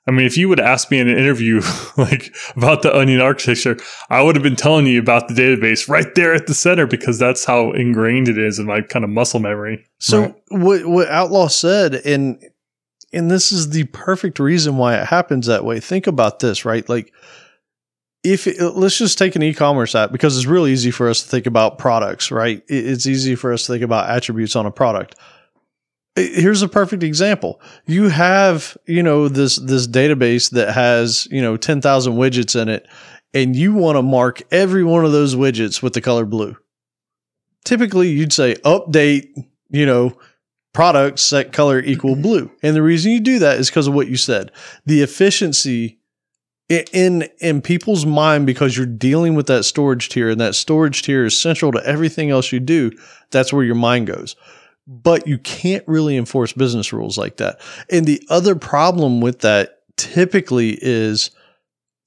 I 0.08 0.12
mean, 0.12 0.26
if 0.28 0.38
you 0.38 0.48
would 0.50 0.60
ask 0.60 0.92
me 0.92 1.00
in 1.00 1.08
an 1.08 1.18
interview 1.18 1.62
like 1.98 2.36
about 2.56 2.84
the 2.84 2.96
onion 2.96 3.22
architecture, 3.22 3.78
I 4.10 4.22
would 4.22 4.36
have 4.36 4.44
been 4.44 4.56
telling 4.56 4.86
you 4.86 5.00
about 5.00 5.28
the 5.28 5.34
database 5.34 5.90
right 5.90 6.14
there 6.16 6.34
at 6.34 6.48
the 6.48 6.54
center 6.54 6.86
because 6.86 7.18
that's 7.18 7.44
how 7.46 7.72
ingrained 7.72 8.28
it 8.28 8.38
is 8.38 8.60
in 8.60 8.68
my 8.68 8.82
kind 8.82 9.04
of 9.04 9.10
muscle 9.10 9.40
memory. 9.40 9.86
So 10.00 10.22
Right. 10.22 10.36
what 10.50 10.86
what 10.86 11.08
Outlaw 11.10 11.48
said, 11.48 11.96
and 11.96 12.40
and 13.14 13.32
this 13.32 13.52
is 13.52 13.70
the 13.70 13.86
perfect 13.86 14.40
reason 14.40 14.78
why 14.78 14.96
it 14.96 15.08
happens 15.08 15.48
that 15.48 15.66
way. 15.66 15.80
Think 15.80 16.06
about 16.06 16.40
this, 16.40 16.66
right? 16.66 16.88
Like 16.88 17.12
if 18.24 18.48
it, 18.48 18.60
let's 18.76 18.98
just 18.98 19.18
take 19.18 19.36
an 19.36 19.44
e-commerce 19.44 19.94
app 19.96 20.12
because 20.12 20.36
it's 20.36 20.48
real 20.48 20.66
easy 20.68 20.90
for 20.92 21.10
us 21.10 21.22
to 21.22 21.30
think 21.30 21.46
about 21.46 21.78
products, 21.78 22.32
right? 22.32 22.64
It's 22.68 23.06
easy 23.06 23.36
for 23.36 23.54
us 23.54 23.66
to 23.66 23.74
think 23.74 23.84
about 23.84 24.10
attributes 24.10 24.56
on 24.56 24.66
a 24.66 24.72
product. 24.72 25.16
Here's 26.16 26.62
a 26.62 26.70
perfect 26.70 27.04
example. 27.04 27.60
You 27.86 28.08
have, 28.08 28.78
you 28.86 29.04
know, 29.04 29.28
this 29.28 29.58
this 29.58 29.86
database 29.88 30.52
that 30.52 30.74
has, 30.74 31.28
you 31.30 31.42
know, 31.42 31.58
10,000 31.58 32.14
widgets 32.14 32.60
in 32.60 32.70
it 32.70 32.88
and 33.36 33.54
you 33.54 33.74
want 33.74 33.98
to 33.98 34.02
mark 34.02 34.42
every 34.50 34.84
one 34.84 35.04
of 35.06 35.12
those 35.12 35.36
widgets 35.36 35.84
with 35.84 35.94
the 35.94 36.02
color 36.02 36.26
blue. 36.26 36.56
Typically, 37.66 38.10
you'd 38.10 38.32
say 38.32 38.56
update, 38.64 39.28
you 39.70 39.86
know, 39.86 40.18
products 40.74 41.22
set 41.22 41.52
color 41.52 41.80
equal 41.80 42.16
blue. 42.16 42.50
And 42.64 42.76
the 42.76 42.82
reason 42.82 43.12
you 43.12 43.20
do 43.20 43.40
that 43.40 43.60
is 43.60 43.70
because 43.70 43.88
of 43.88 43.94
what 43.94 44.08
you 44.08 44.16
said. 44.16 44.52
The 44.86 45.02
efficiency 45.02 46.00
in 46.70 47.28
in 47.40 47.62
people's 47.62 48.06
mind 48.06 48.46
because 48.46 48.76
you're 48.76 48.86
dealing 48.88 49.36
with 49.36 49.48
that 49.48 49.66
storage 49.66 50.10
tier 50.10 50.30
and 50.30 50.42
that 50.42 50.56
storage 50.56 51.04
tier 51.04 51.26
is 51.26 51.40
central 51.40 51.72
to 51.74 51.86
everything 51.86 52.32
else 52.32 52.52
you 52.52 52.60
do. 52.60 52.92
That's 53.32 53.52
where 53.52 53.66
your 53.66 53.76
mind 53.76 54.08
goes. 54.08 54.36
But 54.88 55.28
you 55.28 55.40
can't 55.40 55.84
really 55.88 56.16
enforce 56.16 56.54
business 56.54 56.94
rules 56.94 57.18
like 57.18 57.38
that. 57.38 57.60
And 57.92 58.06
the 58.06 58.22
other 58.30 58.56
problem 58.56 59.20
with 59.20 59.40
that 59.40 59.80
typically 59.98 60.78
is 60.82 61.32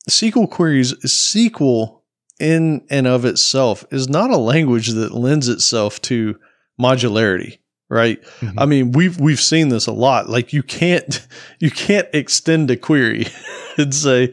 SQL 0.09 0.49
queries, 0.49 0.93
SQL 1.05 2.01
in 2.39 2.85
and 2.89 3.07
of 3.07 3.25
itself 3.25 3.85
is 3.91 4.09
not 4.09 4.31
a 4.31 4.37
language 4.37 4.91
that 4.91 5.13
lends 5.13 5.49
itself 5.49 6.01
to 6.03 6.39
modularity, 6.81 7.59
right? 7.89 8.23
Mhm. 8.41 8.55
I 8.57 8.67
mean, 8.67 8.93
we've 8.93 9.19
we've 9.19 9.41
seen 9.41 9.71
this 9.71 9.87
a 9.89 9.93
lot. 9.93 10.29
Like 10.29 10.53
you 10.53 10.63
can't 10.63 11.27
you 11.59 11.71
can't 11.71 12.07
extend 12.13 12.71
a 12.71 12.77
query 12.77 13.27
and 13.77 13.93
say, 13.93 14.33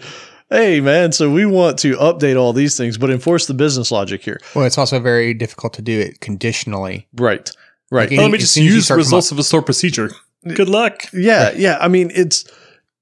"Hey, 0.51 0.79
man, 0.81 1.11
so 1.13 1.31
we 1.31 1.47
want 1.47 1.79
to 1.79 1.95
update 1.95 2.39
all 2.39 2.53
these 2.53 2.77
things, 2.77 2.97
but 2.99 3.09
enforce 3.09 3.47
the 3.47 3.55
business 3.55 3.91
logic 3.91 4.23
here." 4.23 4.39
Well, 4.53 4.65
it's 4.65 4.77
also 4.77 4.99
very 4.99 5.33
difficult 5.33 5.73
to 5.73 5.81
do 5.81 5.99
it 5.99 6.19
conditionally. 6.21 7.07
Right. 7.15 7.51
Right. 7.91 8.09
Like 8.09 8.19
Oh, 8.19 8.23
let 8.23 8.31
me 8.31 8.37
just 8.37 8.53
soon 8.53 8.63
as 8.63 8.69
you 8.69 8.75
use 8.75 8.91
results 8.91 9.31
of 9.31 9.39
a 9.39 9.43
stored 9.43 9.65
procedure. 9.65 10.09
Good 10.43 10.69
luck. 10.69 11.05
Yeah, 11.13 11.51
yeah. 11.55 11.77
I 11.79 11.87
mean, 11.87 12.11
it's 12.13 12.45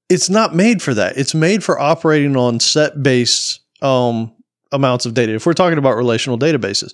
it's 0.08 0.30
not 0.30 0.54
made 0.54 0.82
for 0.82 0.94
that. 0.94 1.16
It's 1.16 1.34
made 1.34 1.62
for 1.62 1.78
operating 1.78 2.36
on 2.36 2.60
set 2.60 3.02
based 3.02 3.60
um, 3.82 4.32
amounts 4.72 5.06
of 5.06 5.14
data. 5.14 5.34
If 5.34 5.46
we're 5.46 5.52
talking 5.52 5.78
about 5.78 5.96
relational 5.96 6.38
databases, 6.38 6.92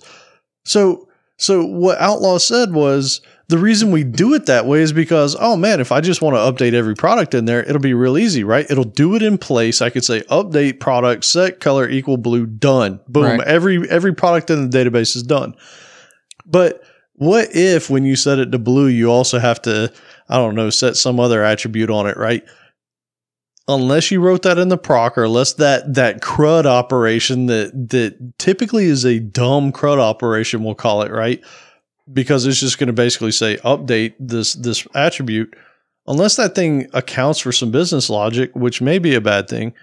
so 0.65 1.07
so 1.37 1.65
what 1.65 1.99
Outlaw 1.99 2.37
said 2.37 2.73
was 2.73 3.21
the 3.47 3.57
reason 3.57 3.91
we 3.91 4.03
do 4.03 4.33
it 4.33 4.45
that 4.45 4.65
way 4.65 4.81
is 4.81 4.93
because 4.93 5.35
oh 5.39 5.55
man, 5.55 5.79
if 5.79 5.91
I 5.91 6.01
just 6.01 6.21
want 6.21 6.35
to 6.35 6.39
update 6.39 6.73
every 6.73 6.95
product 6.95 7.33
in 7.33 7.45
there, 7.45 7.63
it'll 7.63 7.79
be 7.79 7.93
real 7.93 8.17
easy, 8.17 8.43
right? 8.43 8.69
It'll 8.69 8.83
do 8.83 9.15
it 9.15 9.23
in 9.23 9.37
place. 9.37 9.81
I 9.81 9.89
could 9.89 10.05
say 10.05 10.21
update 10.23 10.79
product 10.79 11.23
set 11.25 11.59
color 11.59 11.87
equal 11.89 12.17
blue 12.17 12.45
done. 12.45 12.99
Boom. 13.07 13.23
Right. 13.23 13.41
Every 13.41 13.89
every 13.89 14.13
product 14.13 14.49
in 14.49 14.69
the 14.69 14.77
database 14.77 15.15
is 15.15 15.23
done. 15.23 15.55
But 16.45 16.83
what 17.21 17.49
if 17.55 17.87
when 17.87 18.03
you 18.03 18.15
set 18.15 18.39
it 18.39 18.51
to 18.51 18.57
blue, 18.57 18.87
you 18.87 19.11
also 19.11 19.37
have 19.37 19.61
to 19.61 19.93
I 20.27 20.37
don't 20.37 20.55
know, 20.55 20.71
set 20.71 20.97
some 20.97 21.19
other 21.19 21.43
attribute 21.43 21.91
on 21.91 22.07
it, 22.07 22.17
right? 22.17 22.43
Unless 23.67 24.09
you 24.09 24.21
wrote 24.21 24.41
that 24.41 24.57
in 24.57 24.69
the 24.69 24.77
proc 24.77 25.19
or 25.19 25.25
unless 25.25 25.53
that 25.53 25.93
that 25.93 26.21
CRUD 26.23 26.65
operation 26.65 27.45
that 27.45 27.89
that 27.89 28.39
typically 28.39 28.85
is 28.85 29.05
a 29.05 29.19
dumb 29.19 29.71
CRUD 29.71 29.99
operation, 29.99 30.63
we'll 30.63 30.73
call 30.73 31.03
it, 31.03 31.11
right? 31.11 31.39
Because 32.11 32.47
it's 32.47 32.59
just 32.59 32.79
going 32.79 32.87
to 32.87 32.93
basically 32.93 33.31
say 33.31 33.57
update 33.57 34.15
this 34.17 34.55
this 34.55 34.87
attribute. 34.95 35.55
Unless 36.07 36.37
that 36.37 36.55
thing 36.55 36.87
accounts 36.91 37.37
for 37.37 37.51
some 37.51 37.69
business 37.69 38.09
logic, 38.09 38.49
which 38.55 38.81
may 38.81 38.97
be 38.97 39.13
a 39.13 39.21
bad 39.21 39.47
thing, 39.47 39.75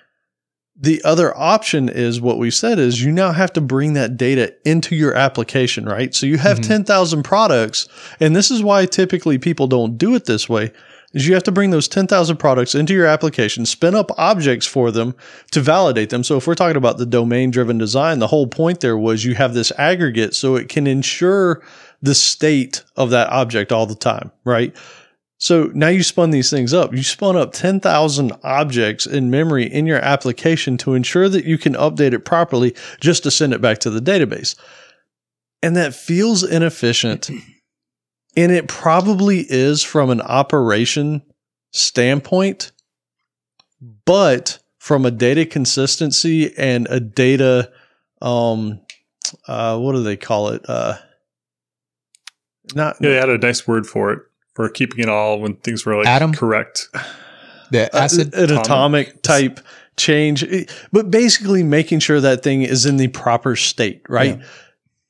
the 0.80 1.02
other 1.04 1.36
option 1.36 1.88
is 1.88 2.20
what 2.20 2.38
we 2.38 2.50
said 2.50 2.78
is 2.78 3.02
you 3.02 3.10
now 3.10 3.32
have 3.32 3.52
to 3.54 3.60
bring 3.60 3.94
that 3.94 4.16
data 4.16 4.54
into 4.64 4.94
your 4.94 5.14
application, 5.14 5.84
right? 5.86 6.14
So 6.14 6.24
you 6.26 6.38
have 6.38 6.60
Mhm. 6.60 6.68
10,000 6.68 7.22
products 7.24 7.88
and 8.20 8.36
this 8.36 8.50
is 8.50 8.62
why 8.62 8.86
typically 8.86 9.38
people 9.38 9.66
don't 9.66 9.98
do 9.98 10.14
it 10.14 10.26
this 10.26 10.48
way 10.48 10.70
is 11.14 11.26
you 11.26 11.34
have 11.34 11.42
to 11.42 11.50
bring 11.50 11.70
those 11.70 11.88
10,000 11.88 12.36
products 12.36 12.74
into 12.74 12.92
your 12.92 13.06
application, 13.06 13.66
spin 13.66 13.94
up 13.94 14.12
objects 14.18 14.66
for 14.66 14.90
them 14.92 15.14
to 15.50 15.60
validate 15.60 16.10
them. 16.10 16.22
So 16.22 16.36
if 16.36 16.46
we're 16.46 16.54
talking 16.54 16.76
about 16.76 16.98
the 16.98 17.06
domain 17.06 17.50
driven 17.50 17.78
design, 17.78 18.18
the 18.18 18.26
whole 18.28 18.46
point 18.46 18.80
there 18.80 18.96
was 18.96 19.24
you 19.24 19.34
have 19.34 19.54
this 19.54 19.72
aggregate 19.78 20.34
so 20.34 20.54
it 20.54 20.68
can 20.68 20.86
ensure 20.86 21.60
the 22.02 22.14
state 22.14 22.82
of 22.96 23.10
that 23.10 23.28
object 23.30 23.72
all 23.72 23.86
the 23.86 23.94
time, 23.96 24.30
right? 24.44 24.72
So 25.38 25.70
now 25.72 25.88
you 25.88 26.02
spun 26.02 26.30
these 26.30 26.50
things 26.50 26.74
up. 26.74 26.92
You 26.92 27.04
spun 27.04 27.36
up 27.36 27.52
10,000 27.52 28.32
objects 28.42 29.06
in 29.06 29.30
memory 29.30 29.72
in 29.72 29.86
your 29.86 30.00
application 30.00 30.76
to 30.78 30.94
ensure 30.94 31.28
that 31.28 31.44
you 31.44 31.56
can 31.56 31.74
update 31.74 32.12
it 32.12 32.24
properly 32.24 32.74
just 33.00 33.22
to 33.22 33.30
send 33.30 33.54
it 33.54 33.60
back 33.60 33.78
to 33.78 33.90
the 33.90 34.00
database. 34.00 34.56
And 35.62 35.76
that 35.76 35.94
feels 35.94 36.42
inefficient. 36.42 37.30
And 38.36 38.52
it 38.52 38.68
probably 38.68 39.44
is 39.48 39.82
from 39.82 40.10
an 40.10 40.20
operation 40.20 41.22
standpoint, 41.72 42.70
but 44.04 44.60
from 44.78 45.04
a 45.04 45.10
data 45.10 45.44
consistency 45.44 46.56
and 46.56 46.86
a 46.88 47.00
data, 47.00 47.72
um, 48.22 48.80
uh, 49.48 49.76
what 49.78 49.92
do 49.92 50.04
they 50.04 50.16
call 50.16 50.50
it? 50.50 50.62
Uh, 50.68 50.98
not 52.76 52.96
Yeah, 53.00 53.08
they 53.08 53.16
had 53.16 53.30
a 53.30 53.38
nice 53.38 53.66
word 53.66 53.88
for 53.88 54.12
it 54.12 54.27
for 54.58 54.68
keeping 54.68 54.98
it 54.98 55.08
all 55.08 55.38
when 55.38 55.54
things 55.54 55.86
were 55.86 55.96
like 55.96 56.08
Atom? 56.08 56.34
correct. 56.34 56.88
The 57.70 57.88
a- 57.94 57.96
acid. 58.02 58.34
an 58.34 58.44
atomic. 58.50 58.58
atomic 58.64 59.22
type 59.22 59.60
change, 59.96 60.44
but 60.90 61.12
basically 61.12 61.62
making 61.62 62.00
sure 62.00 62.20
that 62.20 62.42
thing 62.42 62.62
is 62.62 62.84
in 62.86 62.96
the 62.96 63.06
proper 63.08 63.54
state, 63.54 64.02
right? 64.08 64.40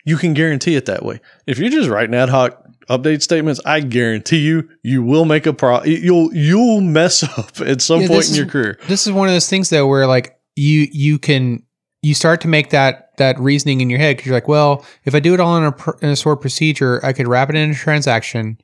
You 0.04 0.18
can 0.18 0.34
guarantee 0.34 0.76
it 0.76 0.84
that 0.84 1.02
way. 1.02 1.20
If 1.46 1.58
you're 1.58 1.70
just 1.70 1.88
writing 1.88 2.14
ad 2.14 2.28
hoc 2.28 2.62
update 2.90 3.22
statements, 3.22 3.58
I 3.64 3.80
guarantee 3.80 4.40
you, 4.40 4.68
you 4.82 5.02
will 5.02 5.24
make 5.24 5.46
a 5.46 5.54
pro. 5.54 5.82
You'll 5.84 6.34
you'll 6.34 6.82
mess 6.82 7.22
up 7.38 7.58
at 7.62 7.80
some 7.80 8.02
Yeah, 8.02 8.08
point 8.08 8.24
in 8.26 8.30
is- 8.32 8.36
your 8.36 8.46
career. 8.46 8.78
this 8.86 9.06
is 9.06 9.12
one 9.14 9.28
of 9.28 9.34
those 9.34 9.48
things 9.48 9.70
though 9.70 9.86
where 9.86 10.06
like 10.06 10.38
you 10.56 10.88
you 10.92 11.18
can 11.18 11.62
you 12.02 12.12
start 12.12 12.42
to 12.42 12.48
make 12.48 12.68
that 12.70 13.16
that 13.16 13.38
reasoning 13.40 13.80
in 13.80 13.88
your 13.88 13.98
head 13.98 14.16
because 14.16 14.26
you're 14.26 14.36
like 14.36 14.46
well 14.48 14.84
if 15.04 15.14
i 15.14 15.18
do 15.20 15.34
it 15.34 15.40
all 15.40 15.56
in 15.56 15.64
a, 15.64 15.72
pr- 15.72 15.98
in 16.00 16.08
a 16.10 16.14
stored 16.16 16.40
procedure 16.40 17.04
i 17.04 17.12
could 17.12 17.26
wrap 17.26 17.50
it 17.50 17.56
in 17.56 17.70
a 17.70 17.74
transaction 17.74 18.56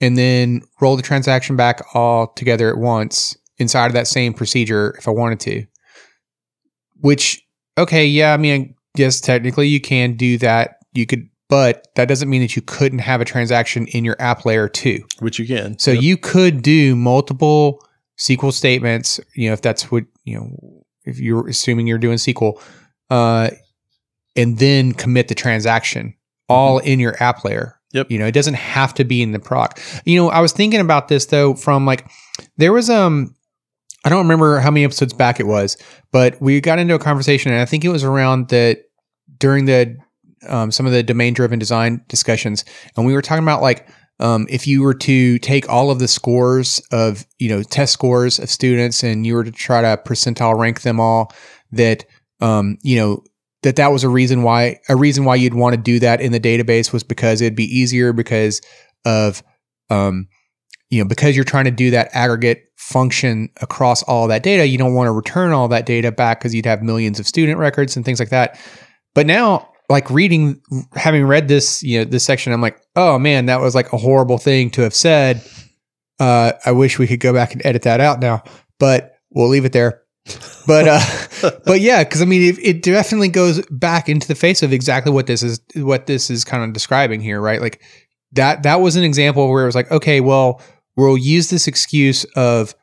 and 0.00 0.16
then 0.16 0.62
roll 0.80 0.96
the 0.96 1.02
transaction 1.02 1.56
back 1.56 1.82
all 1.94 2.28
together 2.34 2.68
at 2.68 2.76
once 2.78 3.36
inside 3.58 3.86
of 3.86 3.92
that 3.94 4.06
same 4.06 4.32
procedure 4.34 4.94
if 4.98 5.08
i 5.08 5.10
wanted 5.10 5.40
to 5.40 5.64
which 7.00 7.42
okay 7.78 8.06
yeah 8.06 8.32
i 8.32 8.36
mean 8.36 8.74
yes 8.96 9.20
technically 9.20 9.68
you 9.68 9.80
can 9.80 10.14
do 10.16 10.38
that 10.38 10.78
you 10.92 11.06
could 11.06 11.28
but 11.48 11.86
that 11.94 12.08
doesn't 12.08 12.28
mean 12.28 12.40
that 12.42 12.56
you 12.56 12.62
couldn't 12.62 12.98
have 12.98 13.20
a 13.20 13.24
transaction 13.24 13.86
in 13.88 14.04
your 14.04 14.16
app 14.18 14.44
layer 14.44 14.68
too 14.68 15.04
Which 15.20 15.38
you 15.38 15.46
can. 15.46 15.78
so 15.78 15.92
Yep. 15.92 16.02
you 16.02 16.16
could 16.16 16.62
do 16.62 16.96
multiple 16.96 17.80
SQL 18.18 18.52
statements, 18.52 19.20
you 19.34 19.48
know, 19.48 19.52
if 19.52 19.60
that's 19.60 19.90
what, 19.90 20.04
you 20.24 20.38
know, 20.38 20.84
if 21.04 21.20
you're 21.20 21.46
assuming 21.46 21.86
you're 21.86 21.98
doing 21.98 22.16
SQL, 22.16 22.58
uh, 23.10 23.50
and 24.34 24.58
then 24.58 24.92
commit 24.92 25.28
the 25.28 25.34
transaction 25.34 26.14
all 26.48 26.78
in 26.78 26.98
your 26.98 27.22
app 27.22 27.44
layer. 27.44 27.75
Yep. 27.92 28.10
You 28.10 28.18
know, 28.18 28.26
it 28.26 28.32
doesn't 28.32 28.54
have 28.54 28.94
to 28.94 29.04
be 29.04 29.22
in 29.22 29.32
the 29.32 29.38
proc. 29.38 29.80
You 30.04 30.16
know, 30.20 30.28
I 30.28 30.40
was 30.40 30.52
thinking 30.52 30.80
about 30.80 31.08
this 31.08 31.26
though 31.26 31.54
from 31.54 31.86
like 31.86 32.06
there 32.56 32.72
was 32.72 32.90
um 32.90 33.34
I 34.04 34.08
don't 34.08 34.22
remember 34.22 34.60
how 34.60 34.70
many 34.70 34.84
episodes 34.84 35.12
back 35.12 35.40
it 35.40 35.46
was, 35.46 35.76
but 36.12 36.40
we 36.40 36.60
got 36.60 36.78
into 36.78 36.94
a 36.94 36.98
conversation 36.98 37.52
and 37.52 37.60
I 37.60 37.64
think 37.64 37.84
it 37.84 37.88
was 37.88 38.04
around 38.04 38.48
that 38.48 38.84
during 39.38 39.64
the 39.64 39.96
um, 40.48 40.70
some 40.70 40.86
of 40.86 40.92
the 40.92 41.02
domain 41.02 41.34
driven 41.34 41.58
design 41.58 42.04
discussions 42.08 42.64
and 42.96 43.06
we 43.06 43.14
were 43.14 43.22
talking 43.22 43.42
about 43.42 43.62
like 43.62 43.88
um, 44.18 44.46
if 44.48 44.66
you 44.66 44.82
were 44.82 44.94
to 44.94 45.38
take 45.40 45.68
all 45.68 45.90
of 45.90 45.98
the 45.98 46.08
scores 46.08 46.80
of 46.92 47.26
you 47.38 47.48
know 47.48 47.62
test 47.62 47.92
scores 47.92 48.38
of 48.38 48.50
students 48.50 49.02
and 49.02 49.26
you 49.26 49.34
were 49.34 49.44
to 49.44 49.52
try 49.52 49.80
to 49.82 50.00
percentile 50.04 50.58
rank 50.58 50.82
them 50.82 51.00
all 51.00 51.32
that 51.72 52.04
um, 52.40 52.78
you 52.82 52.96
know 52.96 53.22
that 53.62 53.76
that 53.76 53.88
was 53.88 54.04
a 54.04 54.08
reason 54.08 54.42
why 54.42 54.78
a 54.88 54.96
reason 54.96 55.24
why 55.24 55.34
you'd 55.34 55.54
want 55.54 55.74
to 55.74 55.80
do 55.80 55.98
that 55.98 56.20
in 56.20 56.32
the 56.32 56.40
database 56.40 56.92
was 56.92 57.02
because 57.02 57.40
it'd 57.40 57.56
be 57.56 57.64
easier 57.64 58.12
because 58.12 58.60
of 59.04 59.42
um, 59.90 60.28
you 60.90 61.02
know 61.02 61.08
because 61.08 61.34
you're 61.34 61.44
trying 61.44 61.64
to 61.64 61.70
do 61.70 61.90
that 61.90 62.08
aggregate 62.12 62.64
function 62.76 63.48
across 63.60 64.02
all 64.04 64.28
that 64.28 64.42
data 64.42 64.66
you 64.66 64.78
don't 64.78 64.94
want 64.94 65.08
to 65.08 65.12
return 65.12 65.52
all 65.52 65.68
that 65.68 65.86
data 65.86 66.12
back 66.12 66.38
because 66.38 66.54
you'd 66.54 66.66
have 66.66 66.82
millions 66.82 67.18
of 67.18 67.26
student 67.26 67.58
records 67.58 67.96
and 67.96 68.04
things 68.04 68.20
like 68.20 68.28
that 68.28 68.60
but 69.14 69.26
now 69.26 69.68
like 69.88 70.08
reading 70.10 70.60
having 70.94 71.24
read 71.24 71.48
this 71.48 71.82
you 71.82 71.98
know 71.98 72.04
this 72.04 72.22
section 72.22 72.52
i'm 72.52 72.60
like 72.60 72.80
oh 72.94 73.18
man 73.18 73.46
that 73.46 73.60
was 73.60 73.74
like 73.74 73.92
a 73.92 73.96
horrible 73.96 74.38
thing 74.38 74.70
to 74.70 74.82
have 74.82 74.94
said 74.94 75.42
uh 76.20 76.52
i 76.64 76.70
wish 76.70 76.98
we 76.98 77.06
could 77.06 77.18
go 77.18 77.32
back 77.32 77.52
and 77.52 77.64
edit 77.64 77.82
that 77.82 78.00
out 78.00 78.20
now 78.20 78.42
but 78.78 79.16
we'll 79.30 79.48
leave 79.48 79.64
it 79.64 79.72
there. 79.72 80.02
But 80.66 80.88
uh, 80.88 81.50
but 81.64 81.80
yeah, 81.80 82.02
because 82.04 82.20
I 82.22 82.24
mean, 82.24 82.42
it, 82.42 82.58
it 82.58 82.82
definitely 82.82 83.28
goes 83.28 83.64
back 83.70 84.08
into 84.08 84.26
the 84.26 84.34
face 84.34 84.62
of 84.62 84.72
exactly 84.72 85.12
what 85.12 85.26
this 85.26 85.42
is 85.42 85.60
what 85.76 86.06
this 86.06 86.30
is 86.30 86.44
kind 86.44 86.64
of 86.64 86.72
describing 86.72 87.20
here, 87.20 87.40
right? 87.40 87.60
Like 87.60 87.80
that 88.32 88.64
that 88.64 88.80
was 88.80 88.96
an 88.96 89.04
example 89.04 89.48
where 89.48 89.62
it 89.62 89.66
was 89.66 89.74
like, 89.76 89.90
okay, 89.92 90.20
well, 90.20 90.60
we'll 90.96 91.16
use 91.16 91.50
this 91.50 91.66
excuse 91.68 92.24
of 92.34 92.74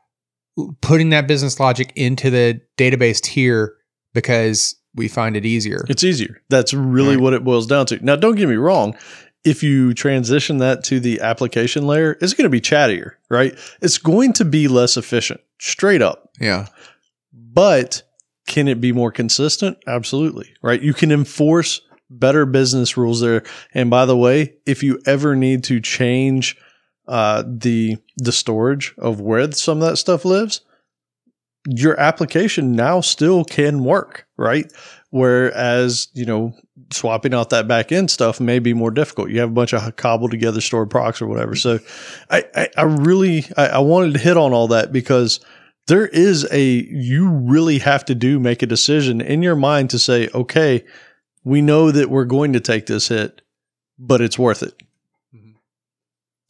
putting 0.82 1.10
that 1.10 1.28
business 1.28 1.60
logic 1.60 1.91
into 1.96 2.30
the 2.30 2.62
database 2.78 3.20
tier 3.20 3.76
because 4.14 4.76
we 4.96 5.08
find 5.08 5.36
it 5.36 5.46
easier. 5.46 5.84
It's 5.89 6.04
easier. 6.04 6.41
That's 6.50 6.74
really 6.74 7.16
Right. 7.16 7.22
what 7.24 7.34
it 7.34 7.44
boils 7.44 7.66
down 7.68 7.88
to. 7.88 8.04
Now, 8.06 8.16
don't 8.16 8.36
get 8.36 8.48
me 8.48 8.56
wrong. 8.56 8.96
If 9.44 9.64
you 9.64 9.94
transition 9.96 10.60
that 10.60 10.84
to 10.86 11.00
the 11.00 11.20
application 11.20 11.86
layer, 11.88 12.16
it's 12.22 12.34
going 12.34 12.44
to 12.46 12.50
be 12.50 12.62
chattier, 12.62 13.14
right? 13.30 13.54
It's 13.82 13.98
going 13.98 14.32
to 14.34 14.46
be 14.46 14.68
less 14.70 14.96
efficient, 14.96 15.41
straight 15.60 16.02
up. 16.02 16.30
Yeah. 16.39 16.68
But 17.54 18.04
can 18.47 18.68
it 18.68 18.82
be 18.82 18.91
more 18.91 19.12
consistent? 19.12 19.78
Absolutely, 19.88 20.54
right? 20.62 20.82
You 20.82 20.93
can 20.93 21.12
enforce 21.12 21.82
better 22.10 22.45
business 22.45 22.97
rules 22.97 23.22
there. 23.22 23.43
And 23.74 23.89
by 23.89 24.06
the 24.06 24.18
way, 24.18 24.56
if 24.66 24.84
you 24.84 24.99
ever 25.06 25.36
need 25.36 25.64
to 25.66 25.80
change 25.80 26.58
uh, 27.08 27.43
the 27.45 27.97
the 28.18 28.32
storage 28.32 28.93
of 28.97 29.20
where 29.20 29.51
some 29.51 29.82
of 29.82 29.89
that 29.89 29.97
stuff 29.97 30.24
lives, 30.24 30.62
your 31.68 31.99
application 31.99 32.74
now 32.74 33.01
still 33.01 33.43
can 33.43 33.84
work, 33.84 34.26
right? 34.38 34.72
Whereas 35.10 36.08
you 36.14 36.26
know 36.26 36.54
swapping 36.91 37.34
out 37.34 37.49
that 37.49 37.68
back 37.68 37.91
end 37.91 38.10
stuff 38.10 38.39
may 38.39 38.60
be 38.60 38.74
more 38.74 38.91
difficult. 38.91 39.30
You 39.30 39.39
have 39.39 39.49
a 39.49 39.54
bunch 39.54 39.74
of 39.74 39.95
cobbled 39.95 40.32
together 40.32 40.62
stored 40.62 40.89
procs 40.89 41.22
or 41.22 41.28
whatever. 41.28 41.56
So 41.56 41.80
I 42.30 42.45
I, 42.56 42.70
I 42.78 42.84
really 42.84 43.45
I, 43.58 43.68
I 43.68 43.80
wanted 43.80 44.14
to 44.14 44.20
hit 44.20 44.38
on 44.38 44.54
all 44.54 44.70
that 44.70 44.91
because 44.91 45.39
there 45.88 46.08
is 46.08 46.48
a 46.52 46.64
you 46.64 47.30
really 47.30 47.80
have 47.80 48.06
to 48.06 48.16
do 48.16 48.40
make 48.40 48.62
a 48.62 48.68
decision 48.68 49.22
in 49.22 49.42
your 49.42 49.56
mind 49.56 49.90
to 49.90 50.00
say 50.00 50.30
okay 50.34 50.84
we 51.44 51.62
know 51.62 51.92
that 51.92 52.10
we're 52.10 52.26
going 52.26 52.54
to 52.54 52.60
take 52.60 52.86
this 52.86 53.10
hit 53.10 53.42
but 53.98 54.22
it's 54.22 54.40
worth 54.40 54.64
it. 54.64 54.78
Mm-hmm. 55.36 55.52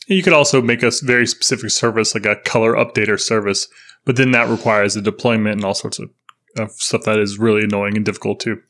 You 0.07 0.23
could 0.23 0.33
also 0.33 0.61
make 0.61 0.83
a 0.83 0.91
very 1.03 1.27
specific 1.27 1.69
service, 1.71 2.13
like 2.13 2.25
a 2.25 2.35
color 2.35 2.73
updater 2.73 3.19
service, 3.19 3.67
but 4.05 4.15
then 4.15 4.31
that 4.31 4.49
requires 4.49 4.95
a 4.95 5.01
deployment 5.01 5.55
and 5.55 5.65
all 5.65 5.73
sorts 5.73 5.99
of, 5.99 6.09
of 6.57 6.71
stuff 6.71 7.03
that 7.03 7.19
is 7.19 7.39
really 7.39 7.63
annoying 7.63 7.95
and 7.95 8.05
difficult 8.05 8.39
too. 8.39 8.61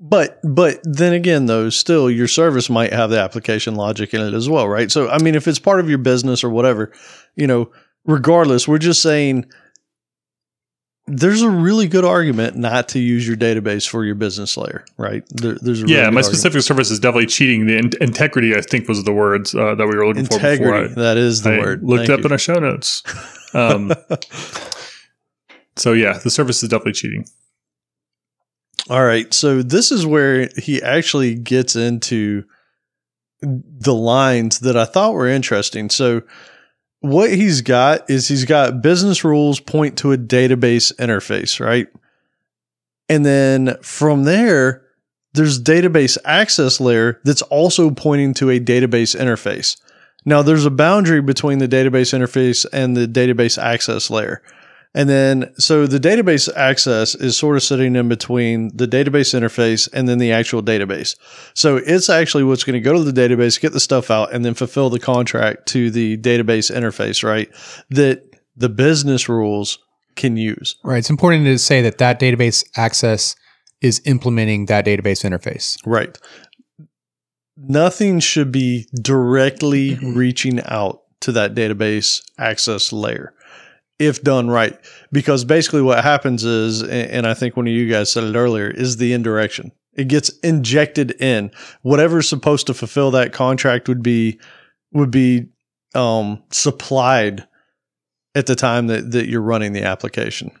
but 0.00 0.38
but 0.44 0.78
then 0.84 1.12
again 1.12 1.46
though 1.46 1.68
still 1.68 2.08
your 2.10 2.28
service 2.28 2.70
might 2.70 2.92
have 2.92 3.10
the 3.10 3.18
application 3.18 3.74
logic 3.74 4.14
in 4.14 4.20
it 4.20 4.32
as 4.32 4.48
well 4.48 4.68
right? 4.68 4.92
So 4.92 5.08
i 5.08 5.20
mean 5.20 5.34
if 5.34 5.48
it's 5.48 5.58
part 5.58 5.80
of 5.80 5.88
your 5.88 5.98
business 5.98 6.44
or 6.44 6.50
whatever 6.50 6.92
you 7.34 7.48
know 7.48 7.72
regardless 8.04 8.66
we're 8.66 8.78
just 8.78 9.02
saying 9.02 9.44
there's 11.06 11.40
a 11.40 11.48
really 11.48 11.88
good 11.88 12.04
argument 12.04 12.56
not 12.56 12.88
to 12.90 12.98
use 12.98 13.26
your 13.26 13.36
database 13.36 13.88
for 13.88 14.04
your 14.04 14.14
business 14.14 14.56
layer 14.56 14.84
right 14.98 15.24
there, 15.30 15.54
there's 15.54 15.82
a 15.82 15.86
yeah, 15.86 15.86
good 15.86 15.96
my 15.96 16.04
argument. 16.04 16.26
specific 16.26 16.62
service 16.62 16.90
is 16.90 17.00
definitely 17.00 17.26
cheating. 17.26 17.66
The 17.66 17.78
in- 17.78 17.90
integrity, 18.00 18.54
I 18.54 18.60
think, 18.60 18.88
was 18.88 19.02
the 19.04 19.12
words 19.12 19.54
uh, 19.54 19.74
that 19.74 19.86
we 19.86 19.96
were 19.96 20.06
looking 20.06 20.26
for 20.26 20.34
integrity 20.34 20.94
that 20.94 21.16
is 21.16 21.42
the 21.42 21.54
I 21.54 21.58
word 21.58 21.82
looked 21.82 22.08
Thank 22.08 22.10
up 22.10 22.18
you. 22.20 22.24
in 22.26 22.32
our 22.32 22.38
show 22.38 22.58
notes. 22.58 23.02
Um, 23.54 23.92
so 25.76 25.94
yeah, 25.94 26.18
the 26.18 26.30
service 26.30 26.62
is 26.62 26.68
definitely 26.68 26.92
cheating. 26.92 27.24
All 28.90 29.04
right. 29.04 29.32
So 29.32 29.62
this 29.62 29.92
is 29.92 30.06
where 30.06 30.48
he 30.56 30.82
actually 30.82 31.34
gets 31.34 31.76
into 31.76 32.44
the 33.40 33.94
lines 33.94 34.60
that 34.60 34.76
I 34.76 34.84
thought 34.84 35.14
were 35.14 35.28
interesting. 35.28 35.90
So 35.90 36.22
what 37.00 37.30
he's 37.30 37.60
got 37.60 38.08
is 38.10 38.28
he's 38.28 38.44
got 38.44 38.82
business 38.82 39.24
rules 39.24 39.60
point 39.60 39.98
to 39.98 40.12
a 40.12 40.18
database 40.18 40.94
interface, 40.96 41.64
right? 41.64 41.88
And 43.08 43.24
then 43.24 43.76
from 43.82 44.24
there, 44.24 44.82
there's 45.34 45.62
database 45.62 46.18
access 46.24 46.80
layer 46.80 47.20
that's 47.24 47.42
also 47.42 47.90
pointing 47.90 48.34
to 48.34 48.50
a 48.50 48.58
database 48.58 49.16
interface. 49.16 49.76
Now 50.24 50.42
there's 50.42 50.66
a 50.66 50.70
boundary 50.70 51.22
between 51.22 51.58
the 51.58 51.68
database 51.68 52.12
interface 52.12 52.66
and 52.72 52.96
the 52.96 53.06
database 53.06 53.56
access 53.62 54.10
layer. 54.10 54.42
And 54.98 55.08
then, 55.08 55.54
so 55.58 55.86
the 55.86 56.00
database 56.00 56.52
access 56.56 57.14
is 57.14 57.36
sort 57.36 57.54
of 57.54 57.62
sitting 57.62 57.94
in 57.94 58.08
between 58.08 58.76
the 58.76 58.88
database 58.88 59.32
interface 59.32 59.88
and 59.92 60.08
then 60.08 60.18
the 60.18 60.32
actual 60.32 60.60
database. 60.60 61.14
So 61.54 61.76
it's 61.76 62.10
actually 62.10 62.42
what's 62.42 62.64
going 62.64 62.74
to 62.74 62.80
go 62.80 62.94
to 62.94 63.04
the 63.04 63.12
database, 63.12 63.60
get 63.60 63.72
the 63.72 63.78
stuff 63.78 64.10
out, 64.10 64.34
and 64.34 64.44
then 64.44 64.54
fulfill 64.54 64.90
the 64.90 64.98
contract 64.98 65.68
to 65.68 65.92
the 65.92 66.16
database 66.16 66.68
interface, 66.74 67.22
right? 67.22 67.48
That 67.90 68.24
the 68.56 68.68
business 68.68 69.28
rules 69.28 69.78
can 70.16 70.36
use. 70.36 70.74
Right. 70.82 70.98
It's 70.98 71.10
important 71.10 71.44
to 71.44 71.58
say 71.58 71.80
that 71.82 71.98
that 71.98 72.18
database 72.18 72.64
access 72.74 73.36
is 73.80 74.02
implementing 74.04 74.66
that 74.66 74.84
database 74.84 75.24
interface. 75.24 75.78
Right. 75.86 76.18
Nothing 77.56 78.18
should 78.18 78.50
be 78.50 78.88
directly 79.00 79.90
mm-hmm. 79.90 80.18
reaching 80.18 80.60
out 80.64 81.02
to 81.20 81.30
that 81.32 81.54
database 81.54 82.20
access 82.36 82.92
layer 82.92 83.32
if 83.98 84.22
done 84.22 84.48
right. 84.48 84.78
Because 85.12 85.44
basically 85.44 85.82
what 85.82 86.04
happens 86.04 86.44
is, 86.44 86.82
and 86.82 87.26
I 87.26 87.34
think 87.34 87.56
one 87.56 87.66
of 87.66 87.72
you 87.72 87.90
guys 87.90 88.12
said 88.12 88.24
it 88.24 88.36
earlier, 88.36 88.68
is 88.68 88.96
the 88.96 89.12
indirection. 89.12 89.72
It 89.94 90.08
gets 90.08 90.28
injected 90.38 91.10
in. 91.20 91.50
Whatever's 91.82 92.28
supposed 92.28 92.66
to 92.68 92.74
fulfill 92.74 93.10
that 93.12 93.32
contract 93.32 93.88
would 93.88 94.02
be 94.02 94.38
would 94.92 95.10
be 95.10 95.46
um, 95.94 96.42
supplied 96.50 97.46
at 98.34 98.46
the 98.46 98.54
time 98.54 98.86
that, 98.86 99.10
that 99.10 99.28
you're 99.28 99.42
running 99.42 99.72
the 99.72 99.82
application. 99.82 100.52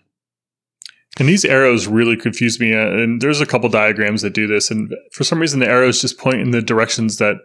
And 1.18 1.28
these 1.28 1.44
arrows 1.44 1.86
really 1.86 2.16
confuse 2.16 2.60
me. 2.60 2.74
uh, 2.74 2.78
And 2.78 3.20
there's 3.20 3.40
a 3.40 3.46
couple 3.46 3.68
diagrams 3.68 4.22
that 4.22 4.34
do 4.34 4.46
this. 4.46 4.70
And 4.70 4.94
for 5.12 5.24
some 5.24 5.40
reason, 5.40 5.60
the 5.60 5.68
arrows 5.68 6.00
just 6.00 6.18
point 6.18 6.40
in 6.40 6.50
the 6.50 6.62
directions 6.62 7.18
that 7.18 7.36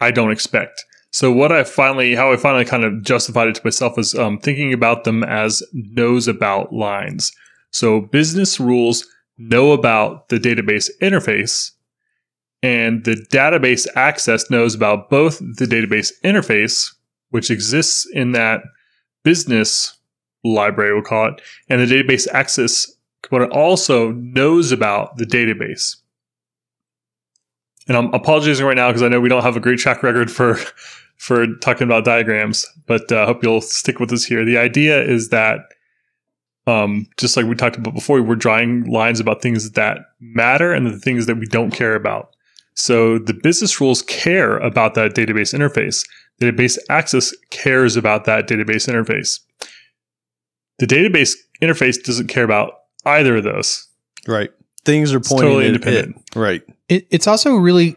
I 0.00 0.10
don't 0.10 0.30
expect. 0.30 0.84
So 1.16 1.32
what 1.32 1.50
I 1.50 1.64
finally, 1.64 2.14
how 2.14 2.30
I 2.30 2.36
finally 2.36 2.66
kind 2.66 2.84
of 2.84 3.02
justified 3.02 3.48
it 3.48 3.54
to 3.54 3.62
myself 3.64 3.98
is 3.98 4.14
um, 4.14 4.38
thinking 4.38 4.74
about 4.74 5.04
them 5.04 5.24
as 5.24 5.62
knows 5.72 6.28
about 6.28 6.74
lines. 6.74 7.32
So 7.70 8.02
business 8.02 8.60
rules 8.60 9.06
know 9.38 9.72
about 9.72 10.28
the 10.28 10.36
database 10.36 10.90
interface 11.00 11.70
and 12.62 13.02
the 13.06 13.14
database 13.32 13.86
access 13.96 14.50
knows 14.50 14.74
about 14.74 15.08
both 15.08 15.38
the 15.38 15.64
database 15.64 16.12
interface, 16.22 16.94
which 17.30 17.50
exists 17.50 18.06
in 18.12 18.32
that 18.32 18.60
business 19.24 19.98
library, 20.44 20.92
we'll 20.92 21.02
call 21.02 21.28
it, 21.28 21.40
and 21.70 21.80
the 21.80 21.86
database 21.86 22.28
access 22.30 22.94
component 23.22 23.52
also 23.52 24.12
knows 24.12 24.70
about 24.70 25.16
the 25.16 25.24
database. 25.24 25.96
And 27.88 27.96
I'm 27.96 28.12
apologizing 28.12 28.66
right 28.66 28.76
now 28.76 28.88
because 28.88 29.02
I 29.02 29.08
know 29.08 29.18
we 29.18 29.30
don't 29.30 29.44
have 29.44 29.56
a 29.56 29.60
great 29.60 29.78
track 29.78 30.02
record 30.02 30.30
for 30.30 30.58
for 31.18 31.46
talking 31.56 31.84
about 31.86 32.04
diagrams, 32.04 32.66
but 32.86 33.10
I 33.10 33.22
uh, 33.22 33.26
hope 33.26 33.42
you'll 33.42 33.60
stick 33.60 33.98
with 34.00 34.12
us 34.12 34.24
here. 34.24 34.44
The 34.44 34.58
idea 34.58 35.02
is 35.02 35.30
that, 35.30 35.60
um, 36.66 37.06
just 37.16 37.36
like 37.36 37.46
we 37.46 37.54
talked 37.54 37.76
about 37.76 37.94
before, 37.94 38.20
we're 38.22 38.34
drawing 38.36 38.84
lines 38.84 39.20
about 39.20 39.40
things 39.42 39.70
that 39.72 39.98
matter 40.20 40.72
and 40.72 40.86
the 40.86 40.98
things 40.98 41.26
that 41.26 41.36
we 41.36 41.46
don't 41.46 41.70
care 41.70 41.94
about. 41.94 42.30
So 42.74 43.18
the 43.18 43.32
business 43.32 43.80
rules 43.80 44.02
care 44.02 44.58
about 44.58 44.94
that 44.94 45.14
database 45.14 45.54
interface. 45.54 46.06
Database 46.40 46.76
access 46.90 47.34
cares 47.50 47.96
about 47.96 48.26
that 48.26 48.46
database 48.46 48.86
interface. 48.88 49.40
The 50.78 50.86
database 50.86 51.34
interface 51.62 52.02
doesn't 52.02 52.26
care 52.26 52.44
about 52.44 52.72
either 53.06 53.36
of 53.38 53.44
those. 53.44 53.88
Right. 54.28 54.50
Things 54.84 55.14
are 55.14 55.18
It's 55.18 55.28
pointing 55.28 55.48
totally 55.48 55.66
independent. 55.66 56.16
it. 56.16 56.36
Right. 56.38 56.62
It, 56.88 57.06
it's 57.10 57.26
also 57.26 57.56
really. 57.56 57.96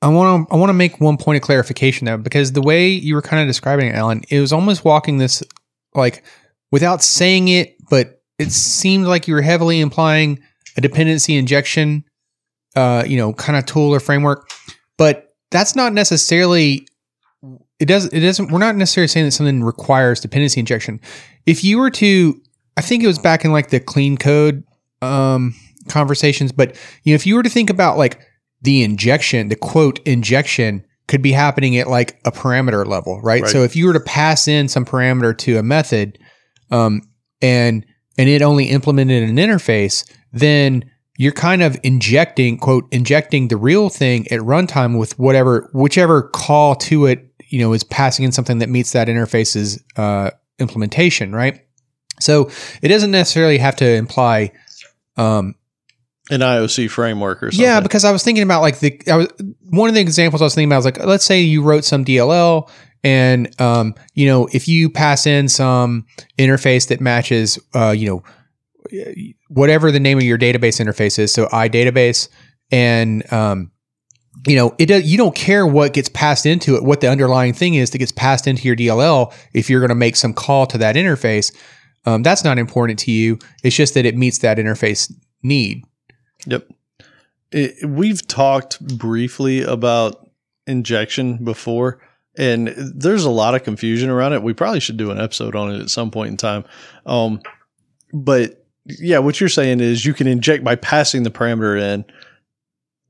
I 0.00 0.08
want 0.08 0.48
to. 0.48 0.54
I 0.54 0.56
want 0.56 0.70
to 0.70 0.74
make 0.74 1.00
one 1.00 1.16
point 1.16 1.36
of 1.36 1.42
clarification 1.42 2.04
though, 2.04 2.16
because 2.16 2.52
the 2.52 2.62
way 2.62 2.88
you 2.88 3.14
were 3.14 3.22
kind 3.22 3.42
of 3.42 3.48
describing 3.48 3.88
it, 3.88 3.94
Alan, 3.94 4.22
it 4.28 4.40
was 4.40 4.52
almost 4.52 4.84
walking 4.84 5.18
this 5.18 5.42
like 5.94 6.24
without 6.70 7.02
saying 7.02 7.48
it, 7.48 7.76
but 7.90 8.22
it 8.38 8.52
seemed 8.52 9.06
like 9.06 9.26
you 9.26 9.34
were 9.34 9.42
heavily 9.42 9.80
implying 9.80 10.40
a 10.76 10.80
dependency 10.80 11.36
injection, 11.36 12.04
uh, 12.76 13.02
you 13.06 13.16
know, 13.16 13.32
kind 13.32 13.58
of 13.58 13.66
tool 13.66 13.92
or 13.92 13.98
framework. 13.98 14.50
But 14.96 15.34
that's 15.50 15.74
not 15.74 15.92
necessarily. 15.92 16.86
It 17.80 17.86
does. 17.86 18.06
It 18.06 18.20
doesn't. 18.20 18.52
We're 18.52 18.58
not 18.58 18.76
necessarily 18.76 19.08
saying 19.08 19.26
that 19.26 19.32
something 19.32 19.64
requires 19.64 20.20
dependency 20.20 20.60
injection. 20.60 21.00
If 21.44 21.64
you 21.64 21.78
were 21.78 21.90
to, 21.90 22.40
I 22.76 22.82
think 22.82 23.02
it 23.02 23.08
was 23.08 23.18
back 23.18 23.44
in 23.44 23.50
like 23.50 23.70
the 23.70 23.80
clean 23.80 24.16
code 24.16 24.62
um, 25.02 25.54
conversations, 25.88 26.52
but 26.52 26.76
you 27.02 27.12
know, 27.12 27.16
if 27.16 27.26
you 27.26 27.34
were 27.34 27.42
to 27.42 27.50
think 27.50 27.70
about 27.70 27.98
like 27.98 28.20
the 28.62 28.82
injection, 28.82 29.48
the 29.48 29.56
quote 29.56 30.00
injection 30.06 30.84
could 31.06 31.22
be 31.22 31.32
happening 31.32 31.76
at 31.78 31.88
like 31.88 32.20
a 32.24 32.32
parameter 32.32 32.86
level, 32.86 33.20
right? 33.22 33.42
Right. 33.42 33.50
So 33.50 33.62
if 33.62 33.74
you 33.74 33.86
were 33.86 33.92
to 33.94 34.00
pass 34.00 34.46
in 34.46 34.68
some 34.68 34.84
parameter 34.84 35.36
to 35.38 35.58
a 35.58 35.62
method, 35.62 36.18
um, 36.70 37.02
and 37.40 37.84
and 38.18 38.28
it 38.28 38.42
only 38.42 38.66
implemented 38.66 39.28
an 39.28 39.36
interface, 39.36 40.10
then 40.32 40.84
you're 41.16 41.32
kind 41.32 41.62
of 41.62 41.78
injecting 41.82 42.58
quote 42.58 42.86
injecting 42.92 43.48
the 43.48 43.56
real 43.56 43.88
thing 43.88 44.26
at 44.30 44.40
runtime 44.40 44.98
with 44.98 45.18
whatever 45.18 45.70
whichever 45.72 46.22
call 46.22 46.74
to 46.74 47.06
it 47.06 47.32
you 47.48 47.58
know 47.58 47.72
is 47.72 47.84
passing 47.84 48.24
in 48.24 48.32
something 48.32 48.58
that 48.58 48.68
meets 48.68 48.92
that 48.92 49.08
interface's 49.08 49.82
uh, 49.96 50.30
implementation, 50.58 51.34
right? 51.34 51.64
So 52.20 52.50
it 52.82 52.88
doesn't 52.88 53.10
necessarily 53.10 53.58
have 53.58 53.76
to 53.76 53.88
imply 53.88 54.52
um, 55.16 55.54
An 56.30 56.40
IOC 56.40 56.90
framework 56.90 57.42
or 57.42 57.50
something. 57.50 57.64
Yeah, 57.64 57.80
because 57.80 58.04
I 58.04 58.12
was 58.12 58.22
thinking 58.22 58.42
about 58.42 58.60
like 58.60 58.80
the 58.80 59.00
I 59.10 59.16
was 59.16 59.28
one 59.70 59.88
of 59.88 59.94
the 59.94 60.00
examples 60.00 60.42
I 60.42 60.44
was 60.44 60.54
thinking 60.54 60.68
about 60.68 60.78
was 60.78 60.84
like 60.84 61.04
let's 61.04 61.24
say 61.24 61.40
you 61.40 61.62
wrote 61.62 61.84
some 61.84 62.04
DLL 62.04 62.70
and 63.02 63.60
um 63.60 63.94
you 64.14 64.26
know 64.26 64.48
if 64.52 64.68
you 64.68 64.90
pass 64.90 65.26
in 65.26 65.48
some 65.48 66.06
interface 66.38 66.88
that 66.88 67.00
matches 67.00 67.58
uh 67.74 67.90
you 67.90 68.08
know 68.08 68.22
whatever 69.48 69.90
the 69.90 70.00
name 70.00 70.18
of 70.18 70.24
your 70.24 70.38
database 70.38 70.84
interface 70.84 71.18
is 71.18 71.32
so 71.32 71.46
iDatabase 71.46 72.28
and 72.70 73.30
um 73.32 73.70
you 74.46 74.56
know 74.56 74.74
it 74.78 74.86
does, 74.86 75.04
you 75.04 75.16
don't 75.16 75.34
care 75.34 75.66
what 75.66 75.94
gets 75.94 76.08
passed 76.10 76.44
into 76.44 76.76
it. 76.76 76.84
What 76.84 77.00
the 77.00 77.08
underlying 77.08 77.54
thing 77.54 77.74
is 77.74 77.90
that 77.90 77.98
gets 77.98 78.12
passed 78.12 78.46
into 78.46 78.64
your 78.64 78.76
DLL 78.76 79.32
if 79.54 79.70
you're 79.70 79.80
going 79.80 79.88
to 79.88 79.94
make 79.94 80.16
some 80.16 80.34
call 80.34 80.66
to 80.66 80.78
that 80.78 80.94
interface 80.94 81.52
um, 82.08 82.22
that's 82.22 82.44
not 82.44 82.58
important 82.58 82.98
to 83.00 83.10
you. 83.10 83.38
It's 83.62 83.76
just 83.76 83.94
that 83.94 84.06
it 84.06 84.16
meets 84.16 84.38
that 84.38 84.56
interface 84.58 85.12
need 85.42 85.84
Yep. 86.46 86.68
It, 87.50 87.88
we've 87.88 88.26
talked 88.26 88.80
briefly 88.98 89.62
about 89.62 90.28
injection 90.66 91.42
before, 91.44 91.98
and 92.36 92.68
there's 92.68 93.24
a 93.24 93.30
lot 93.30 93.54
of 93.54 93.62
confusion 93.64 94.10
around 94.10 94.34
it. 94.34 94.42
We 94.42 94.52
probably 94.52 94.80
should 94.80 94.96
do 94.98 95.10
an 95.10 95.20
episode 95.20 95.56
on 95.56 95.74
it 95.74 95.80
at 95.80 95.90
some 95.90 96.10
point 96.10 96.30
in 96.30 96.36
time. 96.36 96.64
Um, 97.06 97.40
but 98.12 98.64
yeah, 98.84 99.18
what 99.18 99.40
you're 99.40 99.48
saying 99.48 99.80
is 99.80 100.04
you 100.04 100.14
can 100.14 100.26
inject 100.26 100.62
by 100.64 100.74
passing 100.76 101.22
the 101.22 101.30
parameter 101.30 101.80
in 101.80 102.04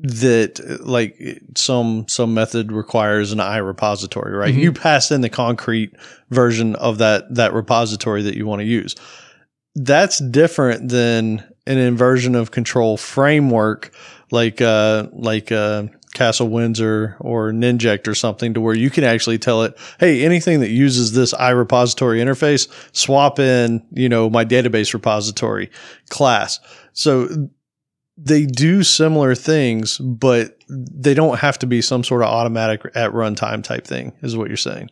that 0.01 0.61
like 0.87 1.18
some 1.57 2.07
some 2.07 2.33
method 2.33 2.70
requires 2.70 3.33
an 3.33 3.41
i 3.41 3.57
repository 3.57 4.33
right 4.33 4.55
Mhm. 4.55 4.61
you 4.61 4.72
pass 4.72 5.11
in 5.11 5.22
the 5.22 5.29
concrete 5.29 5.93
version 6.31 6.76
of 6.76 6.99
that 6.99 7.35
that 7.35 7.53
repository 7.53 8.22
that 8.22 8.37
you 8.37 8.47
want 8.47 8.61
to 8.61 8.64
use 8.64 8.95
that's 9.74 10.18
different 10.18 10.89
than 10.89 11.43
an 11.69 11.79
inversion 11.79 12.35
of 12.35 12.51
control 12.51 12.97
framework 12.97 13.93
like 14.31 14.61
uh 14.61 15.07
like 15.12 15.53
uh 15.53 15.85
Castle 16.14 16.49
Windsor 16.49 17.16
or 17.21 17.53
Ninject 17.53 18.09
or 18.09 18.14
something 18.14 18.55
to 18.55 18.61
where 18.61 18.75
you 18.75 18.91
can 18.91 19.05
actually 19.05 19.39
tell 19.39 19.62
it, 19.62 19.79
hey, 20.01 20.25
anything 20.25 20.61
that 20.61 20.71
uses 20.71 21.12
this 21.12 21.33
iRepository 21.35 22.19
interface, 22.19 22.69
swap 22.97 23.39
in, 23.39 23.87
you 23.93 24.09
know, 24.09 24.29
my 24.29 24.45
database 24.45 24.93
repository 24.95 25.71
class. 26.09 26.61
So 26.93 27.29
they 28.16 28.47
do 28.47 28.83
similar 28.83 29.35
things, 29.35 29.99
but 29.99 30.59
they 30.69 31.14
don't 31.14 31.39
have 31.39 31.59
to 31.61 31.66
be 31.66 31.81
some 31.81 32.03
sort 32.03 32.23
of 32.23 32.29
automatic 32.29 32.83
at 32.95 33.12
runtime 33.12 33.62
type 33.62 33.87
thing, 33.87 34.12
is 34.23 34.37
what 34.37 34.49
you're 34.49 34.57
saying. 34.57 34.91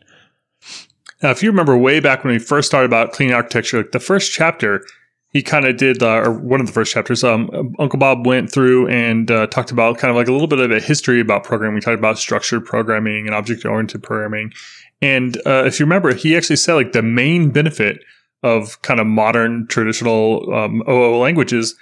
Now, 1.21 1.31
if 1.31 1.41
you 1.41 1.49
remember 1.49 1.77
way 1.77 1.99
back 1.99 2.23
when 2.23 2.31
we 2.31 2.39
first 2.39 2.67
started 2.67 2.85
about 2.85 3.11
clean 3.11 3.33
architecture, 3.33 3.77
like 3.77 3.91
the 3.91 3.99
first 3.99 4.31
chapter, 4.31 4.85
he 5.29 5.43
kind 5.43 5.65
of 5.65 5.77
did, 5.77 6.01
uh, 6.01 6.21
or 6.21 6.31
one 6.31 6.61
of 6.61 6.67
the 6.67 6.73
first 6.73 6.93
chapters, 6.93 7.23
um, 7.23 7.75
Uncle 7.79 7.99
Bob 7.99 8.25
went 8.25 8.51
through 8.51 8.87
and 8.87 9.29
uh, 9.29 9.47
talked 9.47 9.71
about 9.71 9.97
kind 9.97 10.09
of 10.09 10.15
like 10.15 10.27
a 10.27 10.31
little 10.31 10.47
bit 10.47 10.59
of 10.59 10.71
a 10.71 10.79
history 10.79 11.19
about 11.19 11.43
programming. 11.43 11.75
We 11.75 11.81
talked 11.81 11.99
about 11.99 12.17
structured 12.17 12.65
programming 12.65 13.27
and 13.27 13.35
object 13.35 13.65
oriented 13.65 14.03
programming. 14.03 14.53
And 15.01 15.37
uh, 15.45 15.63
if 15.65 15.79
you 15.79 15.85
remember, 15.85 16.13
he 16.13 16.35
actually 16.35 16.55
said 16.55 16.75
like 16.75 16.93
the 16.93 17.01
main 17.03 17.51
benefit 17.51 18.03
of 18.41 18.81
kind 18.83 18.99
of 18.99 19.07
modern 19.07 19.67
traditional 19.67 20.53
um, 20.53 20.81
OO 20.87 21.17
languages 21.17 21.75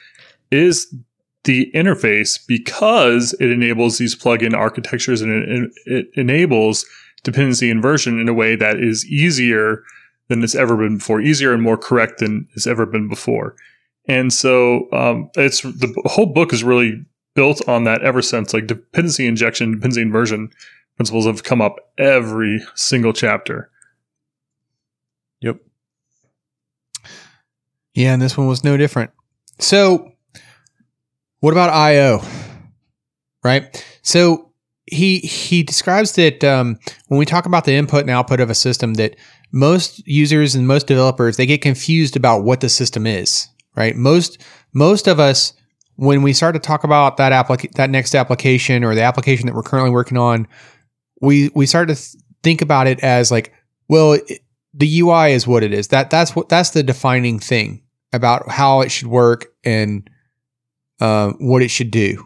is 0.52 0.94
the 1.44 1.72
interface 1.76 2.40
because 2.48 3.36
it 3.40 3.52
enables 3.52 3.98
these 3.98 4.16
plugin 4.16 4.56
architectures 4.56 5.22
and 5.22 5.32
it, 5.32 5.72
it 5.86 6.08
enables 6.16 6.86
dependency 7.24 7.70
inversion 7.70 8.20
in 8.20 8.28
a 8.28 8.34
way 8.34 8.56
that 8.56 8.80
is 8.80 9.06
easier 9.06 9.84
than 10.28 10.44
it's 10.44 10.56
ever 10.56 10.76
been 10.76 10.98
before, 10.98 11.22
easier 11.22 11.54
and 11.54 11.62
more 11.62 11.78
correct 11.78 12.20
than 12.20 12.48
it's 12.56 12.68
ever 12.68 12.86
been 12.86 13.08
before. 13.08 13.56
And 14.08 14.32
so 14.32 14.92
um, 14.92 15.30
it's 15.36 15.62
the 15.62 15.94
whole 16.06 16.28
book 16.28 16.54
is 16.54 16.64
really 16.64 17.06
built 17.34 17.68
on 17.68 17.84
that 17.86 18.02
ever 18.04 18.22
since. 18.22 18.54
Like 18.54 18.68
dependency 18.68 19.28
injection, 19.28 19.72
dependency 19.72 20.02
inversion 20.02 20.50
principles 20.96 21.26
have 21.26 21.44
come 21.44 21.62
up 21.62 21.76
every 21.98 22.62
single 22.76 23.14
chapter. 23.14 23.70
Yep. 25.42 25.58
Yeah, 27.94 28.14
and 28.14 28.22
this 28.22 28.38
one 28.38 28.48
was 28.48 28.64
no 28.64 28.78
different. 28.78 29.12
So, 29.60 30.12
what 31.40 31.52
about 31.52 31.70
I/O? 31.70 32.24
Right. 33.44 33.86
So 34.02 34.45
he 34.88 35.20
he 35.20 35.64
describes 35.64 36.14
that 36.14 36.44
um, 36.44 36.78
when 37.08 37.18
we 37.18 37.26
talk 37.26 37.46
about 37.46 37.66
the 37.66 37.74
input 37.74 38.02
and 38.02 38.10
output 38.10 38.40
of 38.40 38.50
a 38.50 38.56
system, 38.56 38.96
that 38.96 39.16
most 39.52 40.06
users 40.08 40.56
and 40.56 40.68
most 40.68 40.88
developers 40.88 41.38
they 41.38 41.46
get 41.46 41.62
confused 41.62 42.16
about 42.16 42.44
what 42.44 42.62
the 42.62 42.70
system 42.70 43.08
is. 43.08 43.48
Right. 43.76 43.96
Most 43.96 44.42
most 44.74 45.08
of 45.08 45.20
us 45.20 45.54
when 45.98 46.22
we 46.22 46.34
start 46.34 46.54
to 46.56 46.60
talk 46.60 46.84
about 46.84 47.18
that 47.18 47.32
applica- 47.32 47.72
that 47.74 47.90
next 47.90 48.16
application 48.16 48.84
or 48.84 48.96
the 48.96 49.02
application 49.02 49.48
that 49.48 49.56
we're 49.56 49.64
currently 49.64 49.92
working 49.92 50.18
on, 50.18 50.48
we 51.22 51.50
we 51.56 51.66
start 51.66 51.88
to 51.88 51.96
th- 51.96 52.24
think 52.44 52.62
about 52.62 52.88
it 52.88 53.00
as 53.02 53.32
like, 53.32 53.54
well, 53.88 54.14
it, 54.14 54.42
the 54.74 55.00
UI 55.00 55.32
is 55.32 55.48
what 55.48 55.64
it 55.64 55.74
is. 55.74 55.88
That 55.90 56.10
that's 56.10 56.36
what 56.36 56.50
that's 56.50 56.72
the 56.72 56.84
defining 56.84 57.40
thing 57.40 57.82
about 58.14 58.50
how 58.50 58.82
it 58.82 58.92
should 58.92 59.08
work 59.08 59.48
and 59.64 60.10
uh, 61.00 61.32
what 61.40 61.62
it 61.62 61.70
should 61.70 61.92
do. 61.92 62.26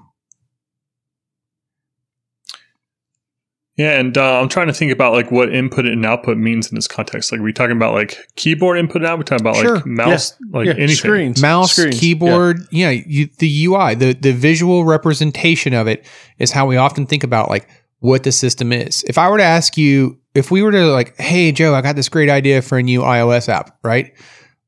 Yeah, 3.80 3.98
and 3.98 4.18
uh, 4.18 4.42
I'm 4.42 4.50
trying 4.50 4.68
to 4.68 4.74
think 4.74 4.92
about 4.92 5.14
like 5.14 5.32
what 5.32 5.54
input 5.56 5.86
and 5.86 6.06
output 6.06 6.36
means 6.38 6.70
in 6.70 6.76
this 6.76 6.86
context. 6.86 7.32
Like, 7.32 7.40
are 7.40 7.44
we 7.44 7.54
talking 7.54 7.78
about 7.78 7.94
like 7.94 8.18
keyboard 8.36 8.78
input 8.78 8.98
and 8.98 9.06
output? 9.06 9.28
Talking 9.28 9.42
about 9.42 9.56
Sure. 9.56 9.76
like 9.78 9.86
mouse, 9.86 10.34
like 10.52 10.66
yeah, 10.66 10.74
anything? 10.74 10.96
screens, 10.98 11.42
Mouse, 11.42 11.72
screens, 11.72 11.98
keyboard, 11.98 12.68
yeah, 12.72 12.90
you, 12.90 13.30
the 13.38 13.66
UI, 13.68 13.96
the 13.96 14.12
the 14.12 14.34
visual 14.34 14.84
representation 14.84 15.74
of 15.74 15.88
it 15.88 16.06
is 16.40 16.52
how 16.52 16.66
we 16.66 16.76
often 16.76 17.06
think 17.06 17.24
about 17.24 17.50
like 17.50 17.70
what 18.00 18.24
the 18.24 18.34
system 18.34 18.74
is. 18.74 19.02
If 19.08 19.18
I 19.18 19.30
were 19.30 19.38
to 19.38 19.44
ask 19.46 19.78
you, 19.78 20.20
if 20.36 20.52
we 20.52 20.62
were 20.62 20.74
to 20.74 20.86
like, 20.88 21.18
hey 21.18 21.54
Joe, 21.54 21.74
I 21.74 21.82
got 21.82 21.96
this 21.96 22.10
great 22.10 22.30
idea 22.30 22.62
for 22.62 22.78
a 22.80 22.84
new 22.84 23.00
iOS 23.00 23.48
app, 23.48 23.80
right? 23.82 24.14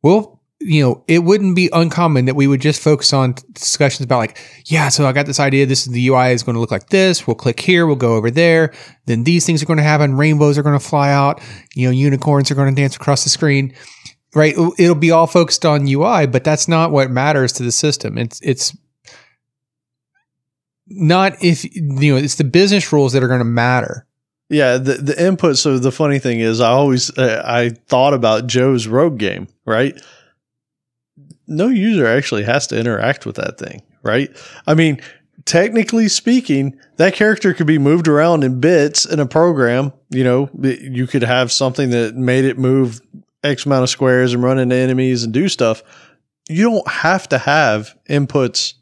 Well, 0.04 0.41
you 0.62 0.84
know, 0.84 1.04
it 1.08 1.20
wouldn't 1.20 1.56
be 1.56 1.70
uncommon 1.74 2.26
that 2.26 2.36
we 2.36 2.48
would 2.48 2.62
just 2.62 2.82
focus 2.82 3.14
on 3.14 3.36
discussions 3.54 4.06
about 4.06 4.18
like, 4.18 4.38
yeah, 4.66 4.90
so 4.90 5.06
I 5.06 5.12
got 5.12 5.26
this 5.26 5.40
idea. 5.40 5.66
This 5.66 5.86
is 5.88 5.94
the 5.94 6.08
UI 6.08 6.32
is 6.32 6.44
going 6.44 6.54
to 6.54 6.60
look 6.60 6.72
like 6.72 6.90
this. 6.90 7.26
We'll 7.26 7.36
click 7.36 7.60
here. 7.60 7.88
We'll 7.88 7.96
go 7.96 8.16
over 8.16 8.30
there. 8.30 8.74
Then 9.06 9.24
these 9.24 9.46
things 9.46 9.64
are 9.64 9.66
going 9.66 9.78
to 9.78 9.84
happen. 9.84 10.16
Rainbows 10.16 10.58
are 10.58 10.64
going 10.64 10.78
to 10.78 10.86
fly 10.86 11.12
out. 11.12 11.42
You 11.76 11.88
know, 11.88 11.92
unicorns 11.92 12.52
are 12.52 12.56
going 12.56 12.74
to 12.74 12.80
dance 12.80 12.96
across 12.96 13.24
the 13.24 13.30
screen. 13.30 13.74
Right? 14.34 14.54
It'll- 14.78 14.96
be 14.96 15.12
all 15.12 15.28
focused 15.28 15.66
on 15.66 15.88
UI, 15.88 16.28
but 16.28 16.44
that's 16.44 16.68
not 16.68 16.92
what 16.92 17.12
matters 17.12 17.52
to 17.54 17.64
the 17.64 17.72
system. 17.72 18.18
It's 18.18 18.40
it's 18.42 18.76
not 20.88 21.44
if 21.44 21.64
you 21.76 22.14
know 22.14 22.18
it's 22.18 22.36
the 22.36 22.44
business 22.44 22.92
rules 22.94 23.14
that 23.14 23.24
are 23.24 23.28
going 23.28 23.40
to 23.40 23.46
matter. 23.46 24.06
Yeah, 24.50 24.78
the 24.78 24.96
the 24.96 25.26
input. 25.26 25.58
So 25.58 25.80
the 25.80 25.92
funny 25.92 26.20
thing 26.20 26.40
is, 26.40 26.60
I 26.62 26.70
always 26.70 27.10
uh, 27.18 27.42
I 27.46 27.70
thought 27.88 28.14
about 28.14 28.48
Joe's 28.48 28.88
rogue 28.88 29.18
game, 29.18 29.48
right? 29.66 30.00
No 31.48 31.68
user 31.68 32.06
actually 32.06 32.44
has 32.44 32.68
to 32.68 32.80
interact 32.80 33.26
with 33.26 33.36
that 33.36 33.58
thing, 33.58 33.82
right? 34.04 34.30
I 34.68 34.74
mean, 34.74 35.02
technically 35.46 36.08
speaking, 36.08 36.78
that 36.98 37.14
character 37.14 37.54
could 37.54 37.68
be 37.68 37.78
moved 37.78 38.08
around 38.08 38.44
in 38.44 38.60
bits 38.60 39.06
in 39.06 39.20
a 39.20 39.26
program. 39.26 39.94
You 40.10 40.24
know, 40.24 40.50
you 40.62 41.08
could 41.08 41.24
have 41.24 41.52
something 41.52 41.90
that 41.92 42.16
made 42.16 42.46
it 42.46 42.58
move 42.58 43.02
X 43.44 43.66
amount 43.66 43.84
of 43.84 43.90
squares 43.90 44.34
and 44.34 44.44
run 44.44 44.60
into 44.60 44.76
enemies 44.76 45.24
and 45.24 45.34
do 45.34 45.50
stuff. 45.50 45.84
You 46.50 46.70
don't 46.70 46.88
have 46.88 47.28
to 47.30 47.38
have 47.38 47.96
inputs 48.10 48.74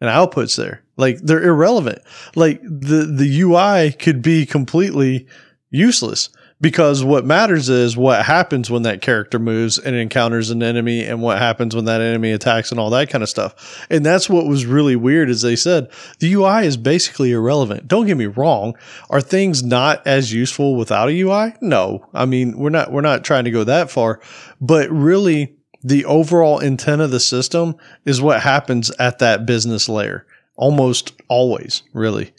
and 0.00 0.10
outputs 0.10 0.56
there. 0.56 0.82
Like 0.96 1.18
they're 1.18 1.42
irrelevant. 1.42 2.00
Like 2.34 2.62
the 2.62 3.06
the 3.12 3.40
UI 3.42 3.92
could 3.92 4.22
be 4.22 4.46
completely 4.46 5.26
useless 5.70 6.30
because 6.60 7.04
what 7.04 7.24
matters 7.24 7.68
is 7.68 7.96
what 7.96 8.24
happens 8.24 8.70
when 8.70 8.82
that 8.82 9.02
character 9.02 9.38
moves 9.38 9.78
and 9.78 9.94
encounters 9.94 10.50
an 10.50 10.62
enemy 10.62 11.04
and 11.04 11.20
what 11.20 11.38
happens 11.38 11.76
when 11.76 11.84
that 11.84 12.00
enemy 12.00 12.32
attacks 12.32 12.70
and 12.70 12.80
all 12.80 12.88
that 12.90 13.10
kind 13.10 13.22
of 13.22 13.28
stuff. 13.28 13.86
And 13.90 14.04
that's 14.06 14.28
what 14.28 14.46
was 14.46 14.64
really 14.64 14.96
weird 14.96 15.28
is 15.28 15.42
they 15.42 15.56
said 15.56 15.90
the 16.18 16.32
UI 16.32 16.66
is 16.66 16.76
basically 16.78 17.32
irrelevant. 17.32 17.88
Don't 17.88 18.06
get 18.06 18.16
me 18.16 18.26
wrong. 18.26 18.74
Are 19.10 19.20
things 19.20 19.62
not 19.62 20.06
as 20.06 20.32
useful 20.32 20.76
without 20.76 21.10
a 21.10 21.20
UI? 21.20 21.54
No. 21.60 22.06
I 22.14 22.24
mean, 22.24 22.56
we're 22.56 22.70
not 22.70 22.90
we're 22.90 23.02
not 23.02 23.24
trying 23.24 23.44
to 23.44 23.50
go 23.50 23.64
that 23.64 23.90
far, 23.90 24.20
but 24.60 24.90
really 24.90 25.56
the 25.82 26.06
overall 26.06 26.58
intent 26.58 27.02
of 27.02 27.10
the 27.10 27.20
system 27.20 27.76
is 28.06 28.20
what 28.20 28.40
happens 28.40 28.90
at 28.98 29.18
that 29.18 29.44
business 29.44 29.88
layer. 29.88 30.26
Almost 30.56 31.12
always, 31.28 31.82
really. 31.92 32.32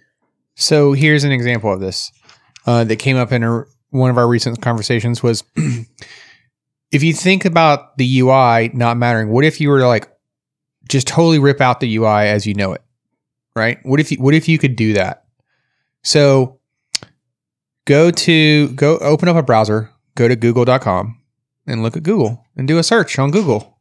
So 0.56 0.94
here's 0.94 1.24
an 1.24 1.32
example 1.32 1.72
of 1.72 1.80
this 1.80 2.12
uh, 2.66 2.84
that 2.84 2.96
came 2.98 3.16
up 3.16 3.32
in 3.32 3.44
a, 3.44 3.64
one 3.90 4.10
of 4.10 4.18
our 4.18 4.28
recent 4.28 4.62
conversations 4.62 5.24
was 5.24 5.44
if 6.92 7.04
you 7.04 7.14
think 7.14 7.46
about 7.46 7.98
the 7.98 8.20
UI 8.20 8.70
not 8.74 8.98
mattering, 8.98 9.30
what 9.30 9.46
if 9.46 9.60
you 9.60 9.70
were 9.70 9.80
to 9.80 9.88
like 9.88 10.10
just 10.90 11.08
totally 11.08 11.40
rip 11.40 11.62
out 11.62 11.80
the 11.80 11.98
UI 11.98 12.28
as 12.28 12.46
you 12.46 12.54
know 12.54 12.74
it, 12.74 12.82
right? 13.56 13.80
What 13.84 14.00
if 14.00 14.12
you, 14.12 14.18
what 14.18 14.34
if 14.34 14.48
you 14.48 14.58
could 14.58 14.76
do 14.76 14.94
that? 14.94 15.26
So 16.04 16.60
go 17.86 18.12
to 18.12 18.70
go 18.70 18.98
open 19.00 19.30
up 19.30 19.36
a 19.36 19.44
browser, 19.44 19.90
go 20.16 20.28
to 20.28 20.36
google.com 20.36 21.22
and 21.66 21.84
look 21.84 21.98
at 21.98 22.04
Google 22.04 22.46
and 22.56 22.68
do 22.68 22.78
a 22.78 22.84
search 22.84 23.20
on 23.20 23.32
Google 23.32 23.78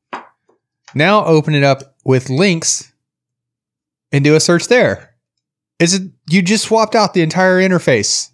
Now 0.94 1.24
open 1.24 1.54
it 1.54 1.62
up 1.62 1.96
with 2.04 2.30
links 2.30 2.92
and 4.12 4.24
do 4.24 4.34
a 4.34 4.40
search 4.40 4.68
there. 4.68 5.14
Is 5.78 5.94
it 5.94 6.10
you 6.30 6.42
just 6.42 6.64
swapped 6.64 6.94
out 6.94 7.14
the 7.14 7.22
entire 7.22 7.58
interface 7.58 8.30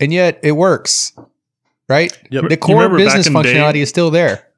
and 0.00 0.12
yet 0.12 0.40
it 0.42 0.52
works. 0.52 1.12
Right? 1.88 2.16
Yep. 2.30 2.48
The 2.48 2.56
core 2.56 2.88
business 2.88 3.26
in 3.26 3.32
the 3.34 3.42
day- 3.42 3.54
functionality 3.54 3.76
is 3.82 3.88
still 3.90 4.10
there. 4.10 4.48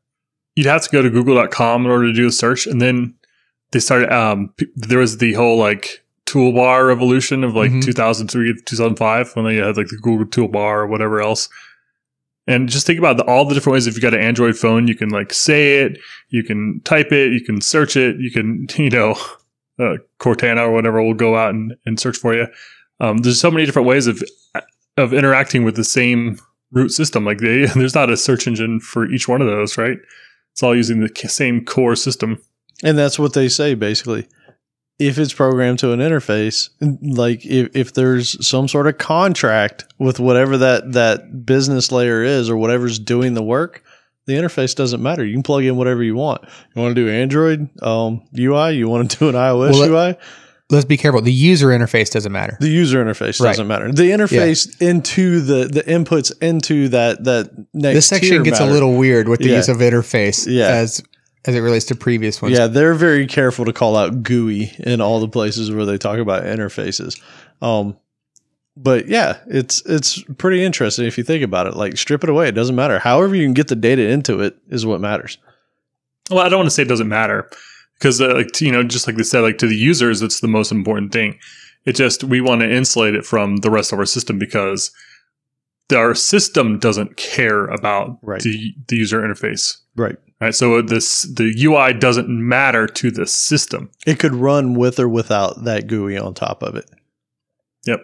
You'd 0.54 0.66
have 0.66 0.82
to 0.82 0.90
go 0.90 1.02
to 1.02 1.10
google.com 1.10 1.84
in 1.84 1.90
order 1.90 2.06
to 2.06 2.12
do 2.12 2.28
a 2.28 2.32
search. 2.32 2.66
And 2.66 2.80
then 2.80 3.14
they 3.72 3.80
started, 3.80 4.12
um, 4.12 4.50
p- 4.56 4.68
there 4.76 5.00
was 5.00 5.18
the 5.18 5.32
whole 5.34 5.58
like 5.58 6.04
toolbar 6.24 6.86
revolution 6.86 7.42
of 7.44 7.54
like 7.56 7.72
Mhm. 7.72 7.84
2003 7.84 8.54
2005 8.64 9.32
when 9.34 9.44
they 9.44 9.56
had 9.56 9.76
like 9.76 9.88
the 9.88 9.98
Google 10.00 10.24
toolbar 10.26 10.76
or 10.78 10.86
whatever 10.86 11.20
else. 11.20 11.48
And 12.46 12.68
just 12.68 12.86
think 12.86 12.98
about 13.00 13.16
the, 13.16 13.24
all 13.24 13.44
the 13.44 13.54
different 13.54 13.74
ways. 13.74 13.88
If 13.88 13.96
you 13.96 14.00
got 14.00 14.14
an 14.14 14.20
Android 14.20 14.56
phone, 14.56 14.86
you 14.86 14.94
can 14.94 15.08
like 15.08 15.32
say 15.32 15.78
it, 15.82 15.98
you 16.28 16.44
can 16.44 16.80
type 16.84 17.10
it, 17.10 17.32
you 17.32 17.40
can 17.44 17.60
search 17.60 17.96
it, 17.96 18.16
you 18.20 18.30
can, 18.30 18.66
you 18.76 18.88
know, 18.90 19.16
uh, 19.80 19.96
Cortana 20.20 20.60
or 20.60 20.70
whatever 20.70 21.02
will 21.02 21.12
go 21.12 21.34
out 21.36 21.50
and, 21.54 21.74
and 21.84 21.98
search 21.98 22.16
for 22.18 22.34
you. 22.34 22.46
Um, 23.00 23.18
there's 23.18 23.40
so 23.40 23.50
many 23.50 23.66
different 23.66 23.88
ways 23.88 24.06
of 24.06 24.22
of 24.96 25.12
interacting 25.12 25.64
with 25.64 25.76
the 25.76 25.84
same 25.84 26.38
root 26.72 26.90
system. 26.90 27.24
Like 27.24 27.38
they, 27.38 27.66
there's 27.74 27.94
not 27.94 28.10
a 28.10 28.16
search 28.16 28.46
engine 28.46 28.80
for 28.80 29.10
each 29.10 29.28
one 29.28 29.40
of 29.40 29.46
those, 29.46 29.78
right? 29.78 29.98
It's 30.52 30.62
all 30.62 30.74
using 30.74 31.00
the 31.00 31.28
same 31.28 31.64
core 31.64 31.96
system. 31.96 32.40
And 32.82 32.96
that's 32.96 33.18
what 33.18 33.34
they 33.34 33.48
say 33.48 33.74
basically. 33.74 34.26
If 34.98 35.18
it's 35.18 35.34
programmed 35.34 35.78
to 35.80 35.92
an 35.92 36.00
interface, 36.00 36.70
like 37.02 37.44
if, 37.44 37.76
if 37.76 37.92
there's 37.92 38.46
some 38.46 38.66
sort 38.66 38.86
of 38.86 38.96
contract 38.96 39.84
with 39.98 40.18
whatever 40.18 40.56
that, 40.56 40.92
that 40.92 41.44
business 41.44 41.92
layer 41.92 42.22
is 42.22 42.48
or 42.48 42.56
whatever's 42.56 42.98
doing 42.98 43.34
the 43.34 43.42
work, 43.42 43.82
the 44.24 44.32
interface 44.32 44.74
doesn't 44.74 45.02
matter. 45.02 45.22
You 45.22 45.34
can 45.34 45.42
plug 45.42 45.64
in 45.64 45.76
whatever 45.76 46.02
you 46.02 46.16
want. 46.16 46.42
You 46.74 46.82
want 46.82 46.96
to 46.96 47.02
do 47.02 47.10
Android 47.10 47.68
um, 47.82 48.26
UI? 48.36 48.72
You 48.72 48.88
want 48.88 49.10
to 49.10 49.18
do 49.18 49.28
an 49.28 49.34
iOS 49.34 49.72
Well, 49.72 49.90
UI? 49.90 50.16
Let's 50.68 50.84
be 50.84 50.96
careful. 50.96 51.20
The 51.22 51.32
user 51.32 51.68
interface 51.68 52.10
doesn't 52.10 52.32
matter. 52.32 52.56
The 52.60 52.68
user 52.68 53.04
interface 53.04 53.40
Right. 53.40 53.50
doesn't 53.50 53.68
matter. 53.68 53.92
The 53.92 54.10
interface 54.10 54.80
into 54.82 55.40
the 55.40 55.66
the 55.66 55.82
inputs 55.84 56.32
into 56.42 56.88
that 56.88 57.22
that 57.24 57.50
next 57.72 57.94
This 57.94 58.06
section 58.08 58.30
tier 58.30 58.42
gets 58.42 58.58
matter. 58.58 58.70
a 58.70 58.74
little 58.74 58.94
weird 58.96 59.28
with 59.28 59.40
the 59.40 59.50
Yeah. 59.50 59.56
use 59.58 59.68
of 59.68 59.76
interface 59.78 60.44
Yeah. 60.48 60.66
as 60.68 61.02
as 61.44 61.54
it 61.54 61.60
relates 61.60 61.84
to 61.86 61.94
previous 61.94 62.42
ones. 62.42 62.58
Yeah, 62.58 62.66
they're 62.66 62.94
very 62.94 63.26
careful 63.28 63.64
to 63.66 63.72
call 63.72 63.96
out 63.96 64.24
GUI 64.24 64.72
in 64.80 65.00
all 65.00 65.20
the 65.20 65.28
places 65.28 65.70
where 65.70 65.84
they 65.86 65.96
talk 65.98 66.18
about 66.18 66.42
interfaces. 66.42 67.20
Um, 67.62 67.96
but 68.76 69.06
yeah, 69.06 69.36
it's 69.46 69.82
it's 69.86 70.20
pretty 70.36 70.64
interesting 70.64 71.06
if 71.06 71.16
you 71.16 71.22
think 71.22 71.44
about 71.44 71.68
it. 71.68 71.76
Like 71.76 71.96
strip 71.96 72.24
it 72.24 72.30
away, 72.30 72.48
it 72.48 72.56
doesn't 72.56 72.74
matter. 72.74 72.98
However, 72.98 73.36
you 73.36 73.44
can 73.44 73.54
get 73.54 73.68
the 73.68 73.76
data 73.76 74.02
into 74.08 74.40
it 74.40 74.56
is 74.68 74.84
what 74.84 75.00
matters. 75.00 75.38
Well, 76.28 76.40
I 76.44 76.48
don't 76.48 76.58
want 76.58 76.66
to 76.70 76.74
say 76.74 76.82
it 76.82 76.88
doesn't 76.88 77.06
matter 77.08 77.48
because, 77.98 78.20
uh, 78.20 78.34
like, 78.34 78.60
you 78.60 78.70
know, 78.72 78.82
just 78.82 79.06
like 79.06 79.16
they 79.16 79.22
said, 79.22 79.40
like 79.40 79.58
to 79.58 79.66
the 79.66 79.76
users, 79.76 80.22
it's 80.22 80.40
the 80.40 80.48
most 80.48 80.70
important 80.72 81.12
thing. 81.12 81.38
It 81.84 81.94
just, 81.94 82.24
we 82.24 82.40
want 82.40 82.60
to 82.62 82.70
insulate 82.70 83.14
it 83.14 83.24
from 83.24 83.58
the 83.58 83.70
rest 83.70 83.92
of 83.92 83.98
our 83.98 84.06
system 84.06 84.38
because 84.38 84.90
our 85.94 86.14
system 86.14 86.78
doesn't 86.78 87.16
care 87.16 87.66
about 87.66 88.18
Right. 88.22 88.40
the, 88.42 88.74
the 88.88 88.96
user 88.96 89.20
interface. 89.22 89.76
Right. 89.94 90.16
Right. 90.40 90.54
So 90.54 90.82
this, 90.82 91.22
the 91.22 91.54
UI 91.64 91.92
doesn't 91.94 92.28
matter 92.28 92.86
to 92.86 93.10
the 93.10 93.26
system. 93.26 93.90
It 94.06 94.18
could 94.18 94.34
run 94.34 94.74
with 94.74 94.98
or 94.98 95.08
without 95.08 95.64
that 95.64 95.86
GUI 95.86 96.18
on 96.18 96.34
top 96.34 96.62
of 96.62 96.74
it. 96.76 96.90
Yep. 97.86 98.00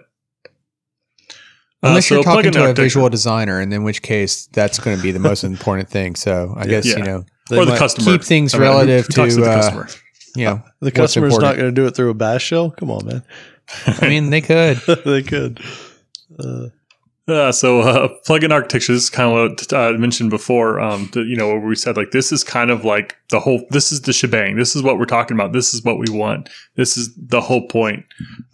Unless 1.82 2.11
Uh, 2.11 2.14
you're 2.14 2.24
talking 2.24 2.53
to 2.53 2.70
a 2.70 2.72
visual 2.74 3.09
designer, 3.09 3.59
and 3.61 3.74
in 3.74 3.82
which 3.82 4.03
case 4.03 4.47
that's 4.53 4.78
going 4.78 4.97
to 4.97 5.03
be 5.03 5.11
the 5.11 5.18
most 5.18 5.43
important 5.53 5.88
thing. 5.90 6.14
So 6.14 6.55
I 6.57 6.66
guess 6.66 6.86
Yeah. 6.86 6.99
you 6.99 7.05
know, 7.05 7.24
They 7.49 7.59
or 7.59 7.64
the 7.64 7.76
customer. 7.76 8.12
keep 8.12 8.22
things 8.22 8.55
I 8.55 8.59
mean, 8.59 8.68
relative 8.68 9.07
who 9.07 9.12
talks 9.12 9.34
to, 9.34 9.40
the 9.40 9.51
uh, 9.51 9.55
customer. 9.55 9.88
you 10.36 10.45
know, 10.47 10.62
The 10.80 10.86
what's 10.86 10.97
customer's 10.97 11.38
not 11.38 11.57
going 11.57 11.68
to 11.68 11.72
do 11.72 11.86
it 11.86 11.97
through 11.97 12.11
a 12.11 12.14
bash 12.14 12.45
shell. 12.45 12.70
Come 12.70 12.90
on, 12.90 13.07
man. 13.07 13.22
I 13.86 14.09
mean, 14.09 14.30
they 14.30 14.40
could. 14.40 14.76
they 15.05 15.22
could. 15.22 15.61
Uh, 16.38 16.68
Uh, 17.28 17.53
so 17.53 17.80
uh, 17.80 18.09
plugin 18.26 18.51
architecture 18.51 18.93
is 18.93 19.09
kind 19.09 19.30
of 19.30 19.53
what 19.53 19.72
uh, 19.72 19.78
I 19.78 19.93
mentioned 19.97 20.30
before. 20.30 20.80
Um, 20.80 21.09
that, 21.12 21.26
you 21.26 21.36
know, 21.36 21.47
where 21.49 21.61
we 21.61 21.76
said 21.76 21.97
like 21.97 22.11
this 22.11 22.32
is 22.32 22.43
kind 22.43 22.68
of 22.68 22.84
like 22.84 23.16
the 23.30 23.38
whole. 23.38 23.64
This 23.70 23.93
is 23.93 24.03
the 24.03 24.12
shebang. 24.12 24.57
This 24.57 24.74
is 24.74 24.82
what 24.82 24.99
we're 24.99 25.05
talking 25.05 25.36
about. 25.36 25.53
This 25.53 25.72
is 25.72 25.84
what 25.84 25.99
we 25.99 26.07
want. 26.11 26.49
This 26.74 26.97
is 26.97 27.14
the 27.16 27.40
whole 27.40 27.68
point 27.68 28.05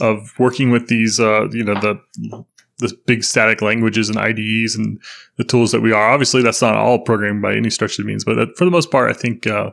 of 0.01 0.35
working 0.39 0.71
with 0.71 0.89
these. 0.89 1.19
Uh, 1.19 1.49
you 1.51 1.65
know, 1.65 1.75
the 1.81 1.99
the 2.79 2.97
big 3.07 3.25
static 3.25 3.61
languages 3.61 4.09
and 4.09 4.19
IDEs 4.19 4.77
and 4.77 5.01
the 5.37 5.45
tools 5.45 5.73
that 5.73 5.81
we 5.81 5.93
are. 5.93 6.11
Obviously, 6.11 6.43
that's 6.43 6.63
not 6.63 6.77
all 6.77 7.01
programming 7.01 7.43
by 7.43 7.55
any 7.55 7.71
stretch 7.71 7.99
of 7.99 8.05
the 8.05 8.09
means, 8.09 8.25
but 8.25 8.35
that, 8.35 8.57
for 8.57 8.65
the 8.65 8.71
most 8.71 8.91
part, 8.91 9.11
I 9.11 9.15
think 9.15 9.47
uh, 9.47 9.71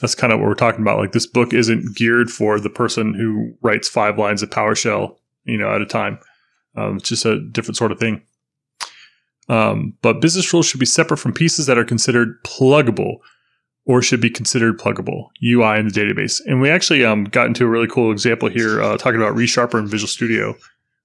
that's 0.00 0.14
kind 0.14 0.32
of 0.32 0.38
what 0.38 0.48
we're 0.48 0.54
talking 0.54 0.82
about. 0.82 0.98
Like 0.98 1.12
this 1.12 1.26
book 1.26 1.52
isn't 1.52 1.96
geared 1.96 2.30
for 2.30 2.60
the 2.60 2.70
person 2.70 3.14
who 3.14 3.54
writes 3.62 3.88
five 3.88 4.18
lines 4.18 4.42
of 4.42 4.50
PowerShell, 4.50 5.16
you 5.44 5.58
know, 5.58 5.74
at 5.74 5.82
a 5.82 5.86
time. 5.86 6.18
Um, 6.76 6.96
it's 6.96 7.08
just 7.08 7.24
a 7.24 7.40
different 7.40 7.76
sort 7.76 7.92
of 7.92 7.98
thing. 7.98 8.22
Um, 9.48 9.94
but 10.00 10.20
business 10.20 10.52
rules 10.52 10.66
should 10.66 10.80
be 10.80 10.86
separate 10.86 11.18
from 11.18 11.32
pieces 11.32 11.66
that 11.66 11.78
are 11.78 11.84
considered 11.84 12.42
pluggable 12.44 13.18
or 13.86 14.00
should 14.00 14.20
be 14.20 14.30
considered 14.30 14.78
pluggable 14.78 15.28
UI 15.44 15.78
in 15.78 15.88
the 15.88 15.92
database. 15.92 16.40
And 16.46 16.60
we 16.60 16.70
actually 16.70 17.04
um, 17.04 17.24
got 17.24 17.46
into 17.46 17.64
a 17.64 17.68
really 17.68 17.86
cool 17.86 18.10
example 18.10 18.48
here 18.48 18.82
uh, 18.82 18.96
talking 18.96 19.20
about 19.20 19.36
ReSharper 19.36 19.78
and 19.78 19.88
Visual 19.88 20.08
Studio, 20.08 20.56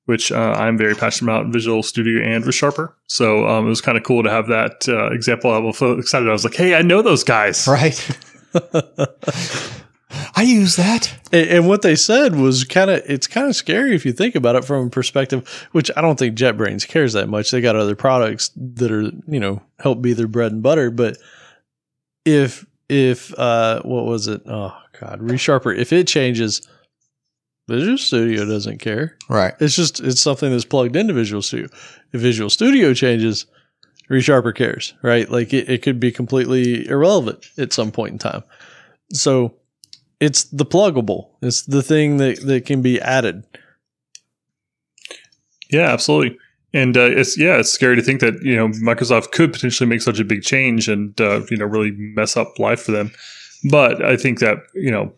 which 0.10 0.32
uh, 0.32 0.56
I'm 0.58 0.76
very 0.76 0.96
passionate 0.96 1.32
about 1.32 1.54
Visual 1.54 1.84
Studio 1.84 2.24
and 2.24 2.44
ReSharper. 2.44 2.92
So 3.06 3.48
um, 3.48 3.68
it 3.68 3.70
was 3.70 3.80
kind 3.80 3.96
of 3.96 4.04
cool 4.04 4.24
to 4.24 4.30
have 4.32 4.48
that 4.48 4.90
uh, 4.90 5.12
example. 5.12 5.52
I 5.52 5.60
was 5.60 5.78
so 5.78 5.92
excited. 6.00 6.28
I 6.28 6.32
was 6.32 6.44
like, 6.44 6.56
hey, 6.56 6.74
I 6.74 6.82
know 6.82 7.04
those 7.04 7.24
guys. 7.24 7.68
Right. 7.68 7.96
I 10.36 10.42
use 10.42 10.78
that. 10.78 11.14
And, 11.32 11.48
and 11.50 11.68
what 11.68 11.84
they 11.84 11.96
said 11.96 12.36
was 12.36 12.64
kind 12.64 12.90
of 12.90 13.04
it's 13.06 13.28
kind 13.28 13.48
of 13.48 13.56
scary 13.56 13.94
if 13.94 14.04
you 14.04 14.12
think 14.12 14.34
about 14.34 14.56
it 14.56 14.66
from 14.66 14.88
a 14.88 14.90
perspective, 14.90 15.48
which 15.74 15.92
I 15.96 16.02
don't 16.02 16.18
think 16.18 16.36
JetBrains 16.36 16.88
cares 16.88 17.14
that 17.14 17.30
much. 17.30 17.52
They 17.52 17.62
got 17.62 17.76
other 17.76 17.96
products 17.96 18.50
that 18.56 18.92
are 18.92 19.12
you 19.28 19.40
know 19.40 19.62
help 19.80 20.02
be 20.02 20.14
their 20.14 20.28
bread 20.28 20.52
and 20.52 20.64
butter. 20.64 20.90
But 20.90 21.20
if 22.26 22.66
if 22.90 23.32
uh 23.38 23.84
what 23.84 24.06
was 24.06 24.28
it? 24.28 24.42
Oh 24.48 24.76
God, 25.00 25.20
ReSharper. 25.20 25.78
If 25.78 25.94
it 25.94 26.08
changes, 26.08 26.68
Visual 27.70 27.98
Studio 27.98 28.46
doesn't 28.46 28.80
care. 28.80 29.18
Right. 29.30 29.54
It's 29.60 29.76
just 29.76 30.00
it's 30.00 30.22
something 30.22 30.52
that's 30.52 30.66
plugged 30.66 30.96
into 30.96 31.14
Visual 31.14 31.42
Studio. 31.42 31.70
If 32.12 32.22
Visual 32.22 32.50
Studio 32.50 32.94
changes, 32.94 33.46
ReSharper 34.10 34.56
cares, 34.56 34.94
right? 35.02 35.30
Like 35.30 35.54
it, 35.54 35.70
it 35.70 35.82
could 35.82 36.00
be 36.00 36.12
completely 36.12 36.88
irrelevant 36.88 37.46
at 37.58 37.74
some 37.74 37.92
point 37.92 38.14
in 38.14 38.20
time. 38.20 38.44
So 39.14 39.56
it's 40.20 40.46
the 40.46 40.66
pluggable. 40.66 41.30
It's 41.42 41.64
the 41.64 41.84
thing 41.84 42.18
that, 42.18 42.42
that 42.42 42.66
can 42.66 42.82
be 42.82 43.00
added. 43.00 43.46
Yeah, 45.72 45.92
absolutely. 45.92 46.38
And 46.74 46.98
uh, 46.98 47.06
it's 47.06 47.38
yeah, 47.38 47.58
it's 47.58 47.72
scary 47.72 47.96
to 47.96 48.02
think 48.02 48.20
that 48.22 48.42
you 48.44 48.56
know 48.56 48.70
Microsoft 48.70 49.32
could 49.32 49.54
potentially 49.54 49.90
make 49.90 50.02
such 50.02 50.20
a 50.20 50.24
big 50.24 50.44
change 50.44 50.88
and 50.88 51.20
uh, 51.20 51.42
you 51.50 51.58
know 51.58 51.66
really 51.66 51.92
mess 51.92 52.38
up 52.38 52.60
life 52.60 52.82
for 52.82 52.92
them. 52.92 53.12
But 53.70 54.04
I 54.04 54.18
think 54.18 54.40
that 54.40 54.58
you 54.76 54.92
know 54.92 55.14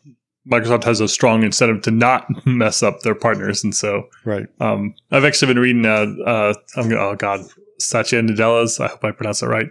Microsoft 0.50 0.84
has 0.86 1.00
a 1.00 1.08
strong 1.08 1.44
incentive 1.44 1.82
to 1.84 1.92
not 1.92 2.26
mess 2.46 2.82
up 2.84 3.02
their 3.02 3.16
partners, 3.16 3.64
and 3.64 3.76
so 3.76 4.08
Right. 4.26 4.48
um, 4.60 4.96
I've 5.12 5.26
actually 5.26 5.54
been 5.54 5.62
reading. 5.62 5.86
Uh, 5.86 6.08
uh, 6.26 6.54
I'm 6.76 6.90
gonna, 6.90 7.02
oh 7.02 7.16
god, 7.16 7.42
Satya 7.80 8.22
Nadella's. 8.22 8.80
I 8.80 8.88
hope 8.88 9.04
I 9.04 9.12
pronounced 9.12 9.42
that 9.42 9.48
right. 9.50 9.70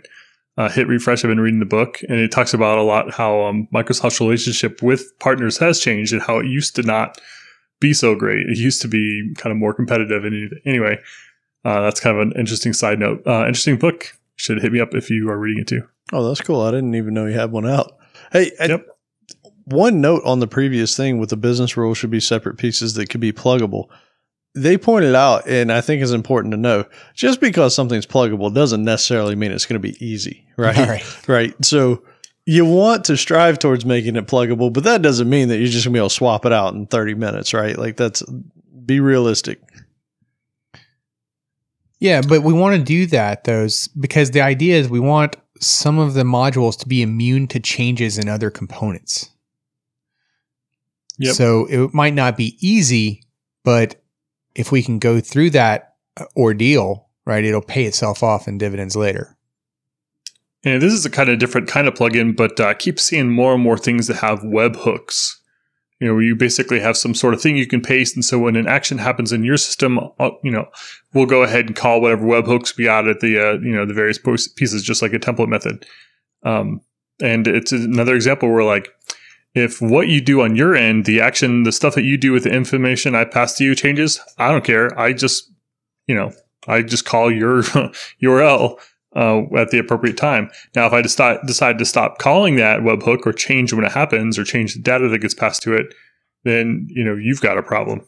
Uh, 0.57 0.69
hit 0.69 0.87
refresh. 0.89 1.25
I've 1.25 1.29
been 1.31 1.41
reading 1.41 1.61
the 1.61 1.67
book, 1.67 2.01
and 2.09 2.19
it 2.19 2.31
talks 2.31 2.53
about 2.55 2.79
a 2.79 2.83
lot 2.83 3.13
how 3.15 3.43
um, 3.43 3.67
Microsoft's 3.75 4.21
relationship 4.21 4.83
with 4.83 5.11
partners 5.19 5.59
has 5.59 5.81
changed, 5.81 6.13
and 6.13 6.23
how 6.23 6.39
it 6.39 6.47
used 6.47 6.77
to 6.77 6.83
not 6.83 7.21
be 7.81 7.93
so 7.95 8.15
great. 8.15 8.47
It 8.47 8.59
used 8.59 8.83
to 8.83 8.89
be 8.89 9.33
kind 9.39 9.51
of 9.53 9.57
more 9.57 9.73
competitive. 9.73 10.25
And 10.25 10.53
anyway, 10.67 10.99
uh, 11.65 11.81
that's 11.81 11.99
kind 12.01 12.15
of 12.17 12.23
an 12.23 12.33
interesting 12.39 12.73
side 12.75 12.99
note. 12.99 13.23
Uh, 13.27 13.41
interesting 13.47 13.77
book. 13.79 14.13
Should 14.37 14.61
hit 14.63 14.73
me 14.73 14.81
up 14.81 14.95
if 14.95 15.09
you 15.11 15.29
are 15.31 15.39
reading 15.39 15.63
it 15.63 15.69
too. 15.69 15.83
Oh, 16.13 16.27
that's 16.29 16.41
cool. 16.41 16.61
I 16.63 16.71
didn't 16.71 16.95
even 16.95 17.13
know 17.15 17.27
you 17.27 17.39
had 17.39 17.53
one 17.53 17.67
out. 17.67 17.93
Hey, 18.33 18.53
I- 18.61 18.67
Yep. 18.67 18.87
One 19.71 20.01
note 20.01 20.23
on 20.25 20.41
the 20.41 20.47
previous 20.47 20.97
thing 20.97 21.19
with 21.19 21.31
the 21.31 21.37
business 21.37 21.77
rule 21.77 21.95
should 21.95 22.11
be 22.11 22.21
separate 22.21 22.59
pieces 22.59 22.95
that 22.95 23.09
could 23.09 23.21
be 23.21 23.33
pluggable. 23.33 23.89
They 24.55 24.77
pointed 24.77 25.15
out, 25.15 25.47
and 25.47 25.71
I 25.71 25.81
think 25.81 26.03
is 26.03 26.13
important 26.13 26.53
to 26.53 26.59
know, 26.59 26.85
just 27.15 27.41
because 27.41 27.75
something's 27.75 28.07
pluggable 28.07 28.53
doesn't 28.53 28.85
necessarily 28.85 29.37
mean 29.37 29.53
it's 29.53 29.67
going 29.67 29.81
to 29.81 29.89
be 29.89 30.05
easy, 30.05 30.45
right? 30.57 30.77
Right. 30.77 31.29
Right. 31.29 31.65
So 31.65 32.03
you 32.47 32.65
want 32.65 33.05
to 33.05 33.17
strive 33.17 33.59
towards 33.59 33.85
making 33.85 34.17
it 34.17 34.27
pluggable, 34.27 34.73
but 34.73 34.85
that 34.85 35.03
doesn't 35.03 35.29
mean 35.29 35.49
that 35.49 35.59
you're 35.59 35.69
just 35.69 35.85
going 35.85 35.93
to 35.93 35.97
be 35.97 36.01
able 36.01 36.09
to 36.09 36.15
swap 36.15 36.45
it 36.45 36.53
out 36.53 36.75
in 36.75 36.87
30 36.87 37.15
minutes, 37.15 37.55
right? 37.55 37.79
Like 37.79 37.97
that's 37.97 38.23
be 38.85 38.99
realistic. 38.99 39.61
Yeah, 42.01 42.23
but 42.27 42.43
we 42.43 42.55
want 42.55 42.77
to 42.77 42.83
do 42.83 43.07
that 43.07 43.45
those 43.45 43.89
because 43.89 44.31
the 44.31 44.41
idea 44.41 44.79
is 44.79 44.89
we 44.89 45.01
want 45.01 45.37
some 45.61 45.99
of 45.99 46.15
the 46.15 46.23
modules 46.23 46.79
to 46.79 46.89
be 46.89 47.03
immune 47.03 47.47
to 47.49 47.61
changes 47.61 48.19
in 48.19 48.29
other 48.29 48.51
components. 48.51 49.31
Yep. 51.21 51.35
So 51.35 51.67
it 51.67 51.93
might 51.93 52.15
not 52.15 52.39
be 52.39 52.57
easy, 52.67 53.25
but 53.63 54.03
if 54.55 54.73
we 54.73 54.83
can 54.83 54.99
go 54.99 55.21
through 55.21 55.51
that 55.51 55.95
uh, 56.17 56.25
ordeal, 56.35 57.11
right, 57.27 57.45
it'll 57.45 57.61
pay 57.61 57.85
itself 57.85 58.23
off 58.23 58.49
in 58.49 58.57
dividends 58.57 58.97
later. 58.97 59.37
And 60.65 60.81
this 60.81 60.95
is 60.95 61.05
a 61.05 61.11
kind 61.11 61.29
of 61.29 61.39
different 61.39 61.69
kind 61.69 61.87
of 61.87 61.93
plugin, 61.93 62.35
but 62.35 62.59
uh, 62.59 62.69
I 62.69 62.75
keep 62.75 62.99
seeing 62.99 63.31
more 63.31 63.53
and 63.53 63.63
more 63.63 63.77
things 63.77 64.07
that 64.07 64.17
have 64.17 64.41
webhooks. 64.41 65.37
You 66.01 66.09
know, 66.09 66.15
where 66.15 66.23
you 66.23 66.35
basically 66.35 66.81
have 66.81 66.97
some 66.97 67.15
sort 67.15 67.35
of 67.35 67.43
thing 67.43 67.59
you 67.59 67.67
can 67.67 67.83
paste, 67.83 68.17
and 68.17 68.25
so 68.25 68.39
when 68.39 68.57
an 68.57 68.67
action 68.67 68.97
happens 68.97 69.33
in 69.33 69.45
your 69.45 69.59
system, 69.59 70.01
uh, 70.19 70.31
you 70.43 70.51
know, 70.51 70.65
we'll 71.13 71.27
go 71.27 71.43
ahead 71.43 71.67
and 71.67 71.77
call 71.77 72.01
whatever 72.01 72.25
webhooks 72.25 72.75
we 72.79 72.89
added 72.89 73.17
at 73.17 73.21
the 73.21 73.39
uh, 73.39 73.53
you 73.59 73.75
know 73.75 73.85
the 73.85 73.93
various 73.93 74.19
pieces, 74.19 74.83
just 74.83 75.03
like 75.03 75.13
a 75.13 75.19
template 75.19 75.49
method. 75.49 75.85
Um, 76.43 76.81
and 77.21 77.47
it's 77.47 77.73
another 77.73 78.15
example 78.15 78.51
where 78.51 78.65
like 78.65 78.89
if 79.55 79.81
what 79.81 80.09
you 80.09 80.21
do 80.21 80.43
on 80.43 80.57
your 80.57 80.75
end, 80.75 81.05
the 81.07 81.21
action, 81.21 81.65
the 81.65 81.73
stuff 81.73 81.95
that 81.95 82.05
you 82.05 82.17
do 82.17 82.33
with 82.33 82.45
the 82.45 82.53
information 82.53 83.15
I 83.15 83.25
pass 83.25 83.57
to 83.59 83.65
you 83.65 83.75
changes, 83.75 84.21
I 84.39 84.51
don't 84.51 84.65
care. 84.65 84.99
I 84.99 85.13
just, 85.13 85.51
you 86.07 86.15
know, 86.15 86.33
I 86.69 86.83
just 86.83 87.05
call 87.05 87.31
your 87.33 87.63
URL 88.23 88.79
uh, 89.17 89.43
at 89.57 89.71
the 89.71 89.79
appropriate 89.79 90.17
time. 90.17 90.51
Now, 90.77 90.87
if 90.87 90.93
I 90.93 91.03
decide 91.03 91.39
decide 91.47 91.79
to 91.79 91.85
stop 91.85 92.19
calling 92.19 92.57
that 92.57 92.81
webhook 92.81 93.27
or 93.27 93.33
change 93.33 93.73
when 93.73 93.85
it 93.85 93.93
happens 93.93 94.39
or 94.39 94.45
change 94.45 94.75
the 94.75 94.81
data 94.81 95.09
that 95.09 95.19
gets 95.19 95.35
passed 95.35 95.63
to 95.63 95.75
it, 95.75 95.95
then 96.45 96.87
you 96.89 97.05
know 97.05 97.15
you've 97.15 97.41
got 97.41 97.59
a 97.59 97.63
problem. 97.63 98.07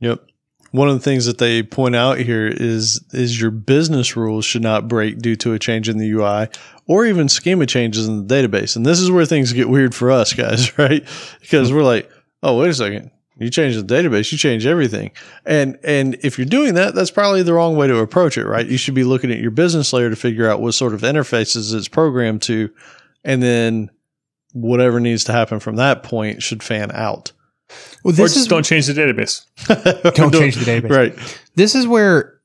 Yep. 0.00 0.29
One 0.72 0.88
of 0.88 0.94
the 0.94 1.00
things 1.00 1.26
that 1.26 1.38
they 1.38 1.62
point 1.62 1.96
out 1.96 2.18
here 2.18 2.46
is 2.46 3.02
is 3.12 3.40
your 3.40 3.50
business 3.50 4.16
rules 4.16 4.44
should 4.44 4.62
not 4.62 4.86
break 4.88 5.18
due 5.18 5.36
to 5.36 5.52
a 5.52 5.58
change 5.58 5.88
in 5.88 5.98
the 5.98 6.10
UI 6.10 6.48
or 6.86 7.06
even 7.06 7.28
schema 7.28 7.66
changes 7.66 8.06
in 8.06 8.26
the 8.26 8.34
database. 8.34 8.76
And 8.76 8.86
this 8.86 9.00
is 9.00 9.10
where 9.10 9.26
things 9.26 9.52
get 9.52 9.68
weird 9.68 9.94
for 9.94 10.10
us 10.10 10.32
guys, 10.32 10.76
right? 10.78 11.06
Because 11.40 11.72
we're 11.72 11.82
like, 11.82 12.10
oh, 12.42 12.58
wait 12.58 12.70
a 12.70 12.74
second. 12.74 13.10
You 13.38 13.48
change 13.48 13.74
the 13.74 13.82
database, 13.82 14.30
you 14.32 14.38
change 14.38 14.66
everything. 14.66 15.12
And 15.46 15.78
and 15.82 16.16
if 16.22 16.38
you're 16.38 16.44
doing 16.44 16.74
that, 16.74 16.94
that's 16.94 17.10
probably 17.10 17.42
the 17.42 17.54
wrong 17.54 17.74
way 17.74 17.86
to 17.86 17.96
approach 17.98 18.36
it, 18.36 18.46
right? 18.46 18.66
You 18.66 18.76
should 18.76 18.94
be 18.94 19.04
looking 19.04 19.32
at 19.32 19.38
your 19.38 19.50
business 19.50 19.92
layer 19.94 20.10
to 20.10 20.16
figure 20.16 20.48
out 20.48 20.60
what 20.60 20.72
sort 20.72 20.92
of 20.92 21.00
interfaces 21.00 21.74
it's 21.74 21.88
programmed 21.88 22.42
to, 22.42 22.70
and 23.24 23.42
then 23.42 23.90
whatever 24.52 25.00
needs 25.00 25.24
to 25.24 25.32
happen 25.32 25.58
from 25.58 25.76
that 25.76 26.02
point 26.02 26.42
should 26.42 26.62
fan 26.62 26.90
out. 26.92 27.32
Well, 28.04 28.12
this 28.12 28.20
or 28.20 28.28
just 28.28 28.36
is, 28.36 28.46
don't 28.46 28.64
change 28.64 28.86
the 28.86 28.94
database. 28.94 29.44
don't 30.14 30.32
change 30.32 30.56
the 30.56 30.64
database. 30.64 30.90
Right. 30.90 31.38
This 31.54 31.74
is 31.74 31.86
where 31.86 32.40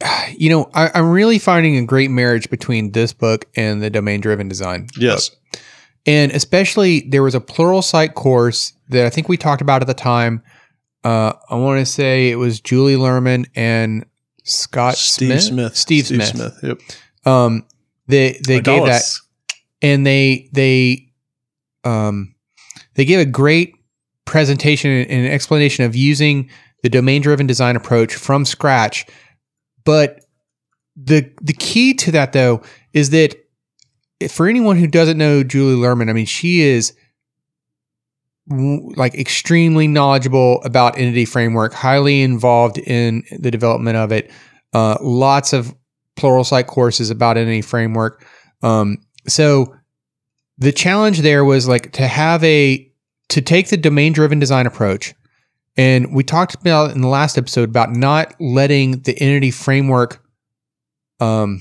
you 0.36 0.50
know 0.50 0.70
I, 0.74 0.98
am 0.98 1.10
really 1.10 1.38
finding 1.38 1.76
a 1.76 1.84
great 1.84 2.10
marriage 2.10 2.50
between 2.50 2.92
this 2.92 3.12
book 3.12 3.46
and 3.56 3.82
the 3.82 3.90
domain 3.90 4.20
driven 4.20 4.48
design. 4.48 4.88
Yes. 4.96 5.30
Book. 5.30 5.60
And 6.06 6.32
especially 6.32 7.00
there 7.00 7.22
was 7.22 7.34
a 7.34 7.40
Pluralsight 7.40 8.14
course 8.14 8.74
that 8.88 9.06
I 9.06 9.10
think 9.10 9.28
we 9.28 9.36
talked 9.36 9.62
about 9.62 9.80
at 9.80 9.86
the 9.86 9.94
time. 9.94 10.42
Uh, 11.02 11.32
I 11.48 11.56
want 11.56 11.80
to 11.80 11.86
say 11.86 12.30
it 12.30 12.36
was 12.36 12.60
Julie 12.60 12.96
Lerman 12.96 13.46
and 13.54 14.04
Scott 14.42 14.96
Steve 14.96 15.28
Smith. 15.28 15.42
Smith. 15.42 15.76
Steve, 15.76 16.06
Steve 16.06 16.24
Smith. 16.24 16.58
Smith. 16.58 16.78
Yep. 17.24 17.32
Um, 17.32 17.66
they 18.06 18.38
they 18.46 18.60
gave 18.60 18.84
that, 18.84 19.02
and 19.80 20.06
they 20.06 20.50
they 20.52 21.08
um 21.84 22.34
they 22.94 23.04
gave 23.04 23.20
a 23.20 23.24
great 23.24 23.73
presentation 24.24 24.90
and 24.90 25.26
an 25.26 25.32
explanation 25.32 25.84
of 25.84 25.94
using 25.94 26.50
the 26.82 26.88
domain 26.88 27.22
driven 27.22 27.46
design 27.46 27.76
approach 27.76 28.14
from 28.14 28.44
scratch. 28.44 29.06
But 29.84 30.20
the 30.96 31.30
the 31.42 31.52
key 31.52 31.94
to 31.94 32.12
that 32.12 32.32
though 32.32 32.62
is 32.92 33.10
that 33.10 33.36
for 34.28 34.46
anyone 34.46 34.76
who 34.76 34.86
doesn't 34.86 35.18
know 35.18 35.42
Julie 35.42 35.76
Lerman, 35.76 36.08
I 36.08 36.12
mean, 36.12 36.26
she 36.26 36.60
is 36.60 36.94
like 38.46 39.14
extremely 39.14 39.88
knowledgeable 39.88 40.62
about 40.64 40.98
entity 40.98 41.24
framework, 41.24 41.72
highly 41.72 42.22
involved 42.22 42.78
in 42.78 43.24
the 43.38 43.50
development 43.50 43.96
of 43.96 44.12
it. 44.12 44.30
Uh, 44.72 44.96
lots 45.00 45.52
of 45.52 45.74
Pluralsight 46.16 46.66
courses 46.66 47.10
about 47.10 47.36
entity 47.36 47.62
framework. 47.62 48.24
Um, 48.62 48.98
so 49.26 49.74
the 50.58 50.72
challenge 50.72 51.20
there 51.20 51.44
was 51.44 51.66
like 51.66 51.92
to 51.92 52.06
have 52.06 52.44
a 52.44 52.90
to 53.34 53.42
take 53.42 53.68
the 53.68 53.76
domain 53.76 54.12
driven 54.12 54.38
design 54.38 54.64
approach. 54.64 55.12
And 55.76 56.14
we 56.14 56.22
talked 56.22 56.54
about 56.54 56.92
in 56.92 57.00
the 57.00 57.08
last 57.08 57.36
episode 57.36 57.68
about 57.68 57.90
not 57.90 58.32
letting 58.40 59.00
the 59.00 59.20
entity 59.20 59.50
framework 59.50 60.24
um, 61.18 61.60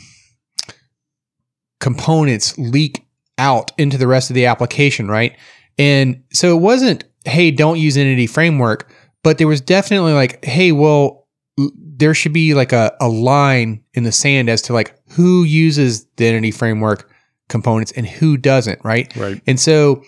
components 1.80 2.56
leak 2.60 3.08
out 3.40 3.72
into 3.80 3.98
the 3.98 4.06
rest 4.06 4.30
of 4.30 4.36
the 4.36 4.46
application, 4.46 5.08
right? 5.08 5.36
And 5.80 6.24
so 6.32 6.56
it 6.56 6.62
wasn't, 6.62 7.06
hey, 7.26 7.50
don't 7.50 7.80
use 7.80 7.98
Entity 7.98 8.28
Framework, 8.28 8.94
but 9.24 9.40
there 9.40 9.48
was 9.48 9.60
definitely 9.60 10.14
like, 10.14 10.46
hey, 10.46 10.72
well, 10.72 11.28
there 11.76 12.14
should 12.14 12.34
be 12.34 12.54
like 12.54 12.72
a, 12.72 12.96
a 13.02 13.10
line 13.10 13.84
in 13.96 14.04
the 14.04 14.12
sand 14.12 14.48
as 14.48 14.62
to 14.64 14.74
like 14.74 14.96
who 15.14 15.44
uses 15.44 16.06
the 16.18 16.28
Entity 16.28 16.52
Framework 16.52 17.10
components 17.50 17.92
and 17.94 18.08
who 18.08 18.38
doesn't, 18.38 18.80
right? 18.86 19.12
Right. 19.16 19.42
And 19.48 19.60
so 19.60 20.04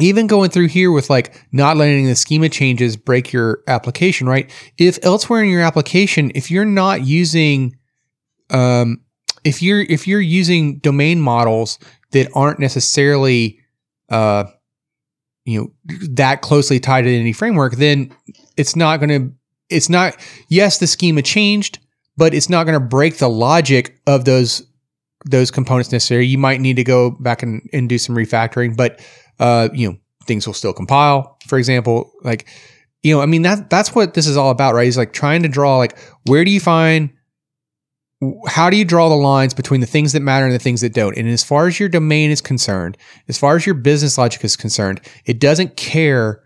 even 0.00 0.26
going 0.26 0.50
through 0.50 0.68
here 0.68 0.90
with 0.90 1.08
like 1.08 1.46
not 1.52 1.76
letting 1.76 2.06
the 2.06 2.16
schema 2.16 2.48
changes 2.48 2.96
break 2.96 3.32
your 3.32 3.62
application, 3.68 4.28
right? 4.28 4.50
If 4.76 4.98
elsewhere 5.04 5.42
in 5.42 5.50
your 5.50 5.62
application, 5.62 6.32
if 6.34 6.50
you're 6.50 6.64
not 6.64 7.02
using 7.04 7.76
um, 8.50 9.00
if 9.44 9.62
you're 9.62 9.82
if 9.82 10.08
you're 10.08 10.20
using 10.20 10.78
domain 10.78 11.20
models 11.20 11.78
that 12.10 12.28
aren't 12.34 12.58
necessarily 12.58 13.60
uh, 14.08 14.44
you 15.44 15.60
know 15.60 15.96
that 16.10 16.40
closely 16.40 16.80
tied 16.80 17.02
to 17.02 17.14
any 17.14 17.32
framework, 17.32 17.74
then 17.76 18.12
it's 18.56 18.74
not 18.74 18.98
going 18.98 19.10
to 19.10 19.32
it's 19.70 19.88
not 19.88 20.16
yes 20.48 20.78
the 20.78 20.86
schema 20.86 21.22
changed, 21.22 21.78
but 22.16 22.34
it's 22.34 22.48
not 22.48 22.64
going 22.64 22.78
to 22.78 22.84
break 22.84 23.18
the 23.18 23.28
logic 23.28 24.00
of 24.06 24.24
those 24.24 24.66
those 25.24 25.50
components 25.50 25.92
necessarily. 25.92 26.26
You 26.26 26.38
might 26.38 26.60
need 26.60 26.76
to 26.76 26.84
go 26.84 27.12
back 27.12 27.42
and, 27.42 27.68
and 27.72 27.88
do 27.88 27.96
some 27.96 28.14
refactoring, 28.14 28.76
but 28.76 29.00
uh, 29.38 29.68
you 29.72 29.90
know 29.90 29.98
things 30.26 30.46
will 30.46 30.54
still 30.54 30.72
compile. 30.72 31.38
For 31.46 31.58
example, 31.58 32.12
like 32.22 32.46
you 33.02 33.14
know, 33.14 33.20
I 33.20 33.26
mean 33.26 33.42
that 33.42 33.70
that's 33.70 33.94
what 33.94 34.14
this 34.14 34.26
is 34.26 34.36
all 34.36 34.50
about, 34.50 34.74
right? 34.74 34.86
Is 34.86 34.96
like 34.96 35.12
trying 35.12 35.42
to 35.42 35.48
draw 35.48 35.78
like 35.78 35.98
where 36.26 36.44
do 36.44 36.50
you 36.50 36.60
find 36.60 37.10
how 38.46 38.70
do 38.70 38.76
you 38.76 38.84
draw 38.84 39.08
the 39.08 39.14
lines 39.14 39.54
between 39.54 39.80
the 39.80 39.86
things 39.86 40.12
that 40.12 40.20
matter 40.20 40.46
and 40.46 40.54
the 40.54 40.58
things 40.58 40.80
that 40.80 40.94
don't? 40.94 41.16
And 41.16 41.28
as 41.28 41.44
far 41.44 41.66
as 41.66 41.78
your 41.78 41.88
domain 41.88 42.30
is 42.30 42.40
concerned, 42.40 42.96
as 43.28 43.38
far 43.38 43.56
as 43.56 43.66
your 43.66 43.74
business 43.74 44.16
logic 44.16 44.44
is 44.44 44.56
concerned, 44.56 45.00
it 45.26 45.40
doesn't 45.40 45.76
care 45.76 46.42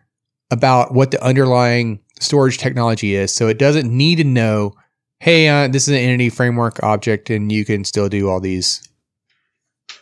about 0.50 0.94
what 0.94 1.10
the 1.10 1.22
underlying 1.22 2.00
storage 2.20 2.58
technology 2.58 3.14
is. 3.14 3.34
So 3.34 3.48
it 3.48 3.58
doesn't 3.58 3.90
need 3.90 4.16
to 4.16 4.24
know, 4.24 4.72
hey, 5.20 5.48
uh, 5.48 5.68
this 5.68 5.84
is 5.84 5.88
an 5.88 6.00
entity 6.00 6.30
framework 6.30 6.82
object, 6.82 7.30
and 7.30 7.52
you 7.52 7.64
can 7.64 7.84
still 7.84 8.08
do 8.08 8.28
all 8.28 8.40
these 8.40 8.88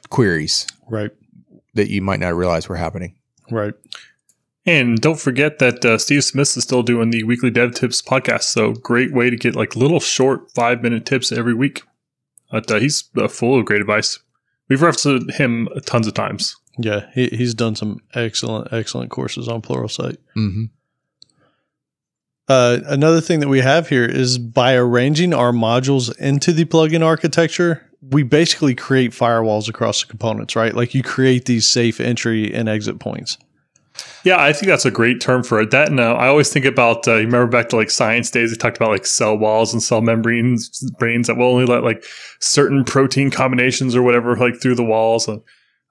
queries, 0.09 0.67
right? 0.89 1.11
That 1.77 1.89
you 1.89 2.03
might 2.03 2.21
not 2.21 2.35
realize 2.35 2.69
were 2.69 2.77
happening, 2.77 3.15
right? 3.51 3.75
And 4.67 5.01
don't 5.01 5.21
forget 5.21 5.61
that 5.61 5.85
uh, 5.85 5.97
Steve 5.97 6.25
Smith 6.25 6.57
is 6.57 6.65
still 6.65 6.83
doing 6.83 7.11
the 7.11 7.23
weekly 7.23 7.51
dev 7.51 7.75
tips 7.75 8.03
podcast. 8.03 8.43
So 8.43 8.73
great 8.73 9.13
way 9.13 9.31
to 9.31 9.37
get 9.37 9.55
like 9.55 9.77
little 9.77 10.01
short 10.01 10.51
five 10.51 10.83
minute 10.83 11.07
tips 11.07 11.31
every 11.31 11.55
week. 11.55 11.83
But 12.51 12.71
uh, 12.71 12.81
he's 12.81 13.05
uh, 13.17 13.29
full 13.29 13.59
of 13.59 13.65
great 13.65 13.81
advice. 13.81 14.19
We've 14.69 14.83
referenced 14.83 15.39
him 15.39 15.69
tons 15.85 16.09
of 16.09 16.15
times. 16.15 16.57
Yeah, 16.79 17.07
he, 17.15 17.29
he's 17.29 17.55
done 17.55 17.77
some 17.77 18.01
excellent, 18.15 18.73
excellent 18.73 19.11
courses 19.11 19.49
on 19.49 19.63
Pluralsight. 19.63 20.19
Mm-hmm. 20.37 20.65
Uh, 22.49 22.79
another 22.87 23.21
thing 23.21 23.41
that 23.41 23.49
we 23.49 23.61
have 23.61 23.89
here 23.89 24.05
is 24.05 24.39
by 24.39 24.75
arranging 24.75 25.33
our 25.33 25.53
modules 25.53 26.17
into 26.19 26.53
the 26.53 26.65
plugin 26.65 27.05
architecture, 27.05 27.91
we 28.11 28.23
basically 28.23 28.75
create 28.75 29.13
firewalls 29.13 29.69
across 29.69 30.03
the 30.03 30.09
components, 30.09 30.55
right? 30.55 30.75
Like 30.75 30.95
you 30.95 31.03
create 31.03 31.47
these 31.47 31.69
safe 31.69 32.01
entry 32.01 32.53
and 32.53 32.69
exit 32.69 32.99
points. 32.99 33.39
Yeah, 34.25 34.43
I 34.43 34.53
think 34.53 34.67
that's 34.67 34.85
a 34.85 34.91
great 34.91 35.21
term 35.21 35.43
for 35.43 35.61
it. 35.61 35.71
That 35.71 35.93
now 35.93 36.15
I 36.15 36.27
always 36.29 36.53
think 36.53 36.67
about. 36.67 37.07
Uh, 37.07 37.15
you 37.15 37.27
remember 37.27 37.47
back 37.47 37.69
to 37.71 37.77
like 37.77 37.91
science 37.91 38.31
days, 38.31 38.51
we 38.51 38.57
talked 38.57 38.77
about 38.77 38.91
like 38.91 39.07
cell 39.07 39.37
walls 39.37 39.73
and 39.73 39.83
cell 39.83 40.01
membranes, 40.01 40.91
brains 40.99 41.29
that 41.29 41.37
will 41.37 41.47
only 41.47 41.65
let 41.65 41.85
like 41.85 42.05
certain 42.41 42.85
protein 42.85 43.31
combinations 43.31 43.95
or 43.95 44.03
whatever 44.03 44.37
like 44.37 44.61
through 44.61 44.75
the 44.75 44.85
walls. 44.85 45.29
And 45.29 45.41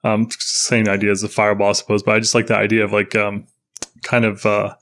um, 0.04 0.28
same 0.38 0.88
idea 0.88 1.10
as 1.10 1.22
a 1.22 1.28
firewall, 1.28 1.70
I 1.70 1.72
suppose. 1.72 2.02
But 2.02 2.14
I 2.14 2.20
just 2.20 2.34
like 2.34 2.46
the 2.46 2.56
idea 2.56 2.84
of 2.84 2.92
like 2.92 3.16
um, 3.16 3.46
kind 4.02 4.24
of 4.24 4.44
uh, 4.46 4.74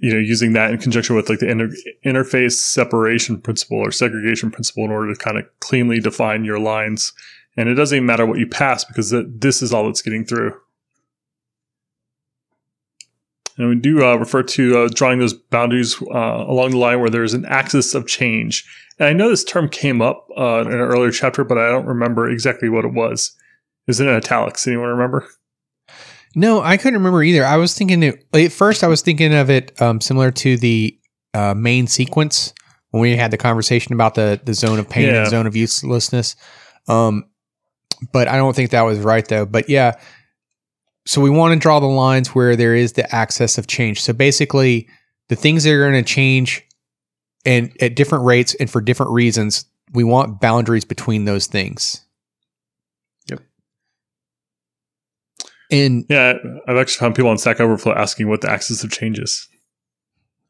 you 0.00 0.12
know 0.12 0.18
using 0.18 0.54
that 0.54 0.70
in 0.70 0.78
conjunction 0.78 1.14
with 1.14 1.28
like 1.28 1.38
the 1.38 1.48
inter- 1.48 1.74
interface 2.04 2.52
separation 2.52 3.40
principle 3.40 3.78
or 3.78 3.92
segregation 3.92 4.50
principle 4.50 4.84
in 4.84 4.90
order 4.90 5.12
to 5.12 5.18
kind 5.18 5.38
of 5.38 5.44
cleanly 5.60 6.00
define 6.00 6.44
your 6.44 6.58
lines. 6.58 7.12
And 7.56 7.68
it 7.68 7.74
doesn't 7.74 7.96
even 7.96 8.06
matter 8.06 8.26
what 8.26 8.38
you 8.38 8.46
pass 8.46 8.84
because 8.84 9.10
th- 9.10 9.26
this 9.28 9.60
is 9.60 9.72
all 9.72 9.86
that's 9.86 10.02
getting 10.02 10.24
through. 10.24 10.54
And 13.58 13.68
we 13.68 13.74
do 13.74 14.02
uh, 14.02 14.16
refer 14.16 14.42
to 14.42 14.78
uh, 14.78 14.88
drawing 14.88 15.18
those 15.18 15.34
boundaries 15.34 16.00
uh, 16.02 16.44
along 16.48 16.70
the 16.70 16.78
line 16.78 17.00
where 17.00 17.10
there's 17.10 17.34
an 17.34 17.44
axis 17.44 17.94
of 17.94 18.06
change. 18.06 18.66
And 18.98 19.08
I 19.08 19.12
know 19.12 19.28
this 19.28 19.44
term 19.44 19.68
came 19.68 20.00
up 20.00 20.26
uh, 20.36 20.62
in 20.62 20.68
an 20.68 20.78
earlier 20.78 21.10
chapter, 21.10 21.44
but 21.44 21.58
I 21.58 21.68
don't 21.68 21.84
remember 21.84 22.30
exactly 22.30 22.70
what 22.70 22.86
it 22.86 22.94
was. 22.94 23.36
Is 23.86 24.00
it 24.00 24.06
in 24.06 24.14
italics? 24.14 24.66
Anyone 24.66 24.88
remember? 24.88 25.28
No, 26.34 26.60
I 26.60 26.76
couldn't 26.76 26.98
remember 26.98 27.22
either. 27.22 27.44
I 27.44 27.56
was 27.56 27.74
thinking 27.74 28.02
it, 28.02 28.24
at 28.32 28.52
first. 28.52 28.84
I 28.84 28.88
was 28.88 29.02
thinking 29.02 29.34
of 29.34 29.50
it 29.50 29.80
um, 29.80 30.00
similar 30.00 30.30
to 30.30 30.56
the 30.56 30.96
uh, 31.34 31.54
main 31.54 31.86
sequence 31.86 32.54
when 32.90 33.00
we 33.00 33.16
had 33.16 33.30
the 33.30 33.36
conversation 33.36 33.92
about 33.92 34.14
the 34.14 34.40
the 34.44 34.54
zone 34.54 34.78
of 34.78 34.88
pain 34.88 35.08
yeah. 35.08 35.22
and 35.22 35.30
zone 35.30 35.46
of 35.46 35.56
uselessness. 35.56 36.36
Um, 36.88 37.24
but 38.12 38.28
I 38.28 38.36
don't 38.36 38.54
think 38.54 38.70
that 38.70 38.82
was 38.82 38.98
right 38.98 39.26
though. 39.26 39.46
But 39.46 39.68
yeah, 39.68 39.98
so 41.06 41.20
we 41.20 41.30
want 41.30 41.54
to 41.54 41.58
draw 41.58 41.80
the 41.80 41.86
lines 41.86 42.28
where 42.28 42.56
there 42.56 42.74
is 42.74 42.92
the 42.92 43.12
axis 43.14 43.58
of 43.58 43.66
change. 43.66 44.00
So 44.00 44.12
basically, 44.12 44.88
the 45.28 45.36
things 45.36 45.64
that 45.64 45.72
are 45.72 45.90
going 45.90 46.02
to 46.02 46.08
change 46.08 46.66
and 47.44 47.72
at 47.80 47.96
different 47.96 48.24
rates 48.24 48.54
and 48.54 48.70
for 48.70 48.80
different 48.80 49.12
reasons, 49.12 49.64
we 49.92 50.04
want 50.04 50.40
boundaries 50.40 50.84
between 50.84 51.24
those 51.24 51.46
things. 51.46 52.04
And 55.70 56.04
Yeah, 56.08 56.34
I've 56.66 56.76
actually 56.76 56.98
found 57.00 57.14
people 57.14 57.30
on 57.30 57.38
Stack 57.38 57.60
Overflow 57.60 57.94
asking 57.94 58.28
what 58.28 58.40
the 58.40 58.50
axis 58.50 58.82
of 58.84 58.90
change 58.90 59.18
is. 59.18 59.48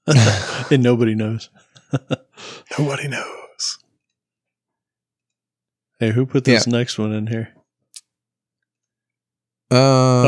and 0.70 0.82
nobody 0.82 1.14
knows. 1.14 1.50
Nobody 2.78 3.08
knows. 3.08 3.78
Hey, 5.98 6.10
who 6.12 6.24
put 6.24 6.44
this 6.44 6.66
next 6.66 6.98
one 6.98 7.12
in 7.12 7.26
here? 7.26 7.50
uh, 9.70 9.74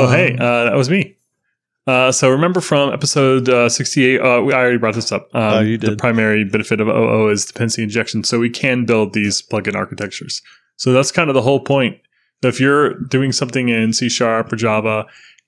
Oh, 0.02 0.08
hey, 0.10 0.34
uh, 0.34 0.64
that 0.64 0.74
was 0.74 0.90
me. 0.90 1.16
Uh, 1.86 2.12
so 2.12 2.28
remember 2.30 2.60
from 2.60 2.92
episode 2.92 3.48
uh, 3.48 3.68
68, 3.68 4.20
uh, 4.20 4.40
we, 4.42 4.52
I 4.52 4.58
already 4.60 4.78
brought 4.78 4.94
this 4.94 5.10
up. 5.10 5.28
Um, 5.34 5.42
Oh, 5.42 5.60
you 5.60 5.78
did. 5.78 5.90
The 5.90 5.96
primary 5.96 6.44
benefit 6.44 6.80
of 6.80 6.88
OO 6.88 7.30
is 7.30 7.46
dependency 7.46 7.82
injection. 7.82 8.22
So 8.24 8.38
we 8.38 8.50
can 8.50 8.84
build 8.84 9.14
these 9.14 9.42
plugin 9.42 9.74
architectures. 9.74 10.42
So 10.76 10.92
that's 10.92 11.10
kind 11.10 11.28
of 11.30 11.34
the 11.34 11.42
whole 11.42 11.60
point. 11.60 11.98
So 12.42 12.48
if 12.48 12.60
you're 12.60 12.94
doing 12.94 13.32
something 13.32 13.68
in 13.68 13.92
C 13.92 14.08
Sharp 14.08 14.52
or 14.52 14.56
Java 14.56 15.06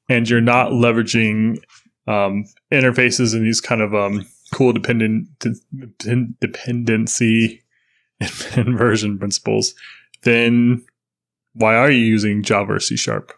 and 0.08 0.28
you're 0.28 0.40
not 0.40 0.70
leveraging 0.70 1.58
um, 2.06 2.44
interfaces 2.72 3.34
and 3.34 3.44
these 3.44 3.60
kind 3.60 3.80
of 3.80 3.94
um, 3.94 4.26
cool 4.52 4.72
dependent 4.72 5.28
de- 5.40 6.26
dependency 6.40 7.62
inversion 8.56 9.18
principles, 9.18 9.74
then 10.22 10.84
why 11.54 11.76
are 11.76 11.90
you 11.90 12.04
using 12.04 12.42
Java 12.42 12.74
or 12.74 12.80
C 12.80 12.96
Sharp? 12.96 13.32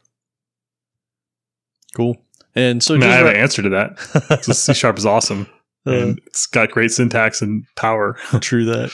Cool. 1.94 2.22
And 2.54 2.82
so 2.82 2.94
I 2.94 2.98
mean, 2.98 3.10
I 3.10 3.14
have 3.14 3.26
an 3.26 3.36
answer 3.36 3.62
to 3.62 3.68
that. 3.70 4.42
So 4.42 4.52
C 4.52 4.74
sharp 4.74 4.98
is 4.98 5.06
awesome. 5.06 5.46
Uh, 5.86 5.92
and 5.92 6.20
it's 6.26 6.46
got 6.46 6.70
great 6.70 6.90
syntax 6.90 7.40
and 7.40 7.64
power. 7.76 8.14
True 8.40 8.64
that. 8.64 8.90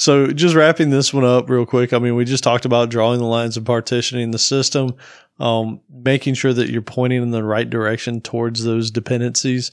So, 0.00 0.28
just 0.28 0.54
wrapping 0.54 0.88
this 0.88 1.12
one 1.12 1.26
up 1.26 1.50
real 1.50 1.66
quick. 1.66 1.92
I 1.92 1.98
mean, 1.98 2.14
we 2.14 2.24
just 2.24 2.42
talked 2.42 2.64
about 2.64 2.88
drawing 2.88 3.18
the 3.18 3.26
lines 3.26 3.58
and 3.58 3.66
partitioning 3.66 4.30
the 4.30 4.38
system, 4.38 4.94
um, 5.38 5.82
making 5.92 6.32
sure 6.32 6.54
that 6.54 6.70
you're 6.70 6.80
pointing 6.80 7.22
in 7.22 7.32
the 7.32 7.44
right 7.44 7.68
direction 7.68 8.22
towards 8.22 8.64
those 8.64 8.90
dependencies. 8.90 9.72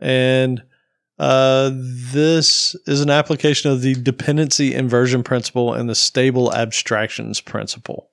And 0.00 0.64
uh, 1.20 1.70
this 1.72 2.74
is 2.88 3.00
an 3.02 3.10
application 3.10 3.70
of 3.70 3.80
the 3.80 3.94
dependency 3.94 4.74
inversion 4.74 5.22
principle 5.22 5.74
and 5.74 5.88
the 5.88 5.94
stable 5.94 6.52
abstractions 6.52 7.40
principle. 7.40 8.10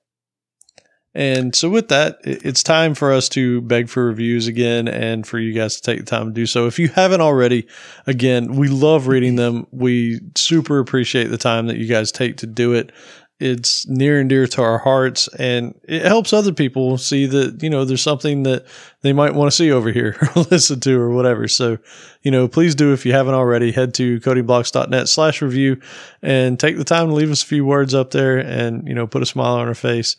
And 1.16 1.54
so, 1.54 1.70
with 1.70 1.88
that, 1.88 2.18
it's 2.24 2.62
time 2.62 2.94
for 2.94 3.10
us 3.10 3.30
to 3.30 3.62
beg 3.62 3.88
for 3.88 4.04
reviews 4.04 4.48
again 4.48 4.86
and 4.86 5.26
for 5.26 5.38
you 5.38 5.54
guys 5.54 5.76
to 5.76 5.80
take 5.80 6.00
the 6.00 6.04
time 6.04 6.26
to 6.26 6.32
do 6.32 6.44
so. 6.44 6.66
If 6.66 6.78
you 6.78 6.88
haven't 6.88 7.22
already, 7.22 7.66
again, 8.06 8.52
we 8.52 8.68
love 8.68 9.06
reading 9.06 9.36
them. 9.36 9.66
We 9.70 10.20
super 10.34 10.78
appreciate 10.78 11.28
the 11.28 11.38
time 11.38 11.68
that 11.68 11.78
you 11.78 11.86
guys 11.86 12.12
take 12.12 12.36
to 12.38 12.46
do 12.46 12.74
it. 12.74 12.92
It's 13.40 13.86
near 13.88 14.20
and 14.20 14.28
dear 14.28 14.46
to 14.46 14.62
our 14.62 14.76
hearts, 14.76 15.26
and 15.38 15.74
it 15.84 16.02
helps 16.02 16.34
other 16.34 16.52
people 16.52 16.98
see 16.98 17.24
that 17.24 17.62
you 17.62 17.70
know 17.70 17.86
there's 17.86 18.02
something 18.02 18.42
that 18.42 18.66
they 19.00 19.14
might 19.14 19.34
want 19.34 19.50
to 19.50 19.56
see 19.56 19.72
over 19.72 19.90
here 19.90 20.18
or 20.36 20.42
listen 20.42 20.80
to 20.80 21.00
or 21.00 21.08
whatever. 21.08 21.48
So, 21.48 21.78
you 22.24 22.30
know, 22.30 22.46
please 22.46 22.74
do 22.74 22.92
if 22.92 23.06
you 23.06 23.12
haven't 23.12 23.34
already. 23.34 23.72
Head 23.72 23.94
to 23.94 24.20
codingblocks.net 24.20 25.08
slash 25.08 25.40
review 25.40 25.80
and 26.20 26.60
take 26.60 26.76
the 26.76 26.84
time 26.84 27.08
to 27.08 27.14
leave 27.14 27.30
us 27.30 27.42
a 27.42 27.46
few 27.46 27.64
words 27.64 27.94
up 27.94 28.10
there, 28.10 28.36
and 28.36 28.86
you 28.86 28.94
know, 28.94 29.06
put 29.06 29.22
a 29.22 29.26
smile 29.26 29.54
on 29.54 29.66
our 29.66 29.74
face. 29.74 30.16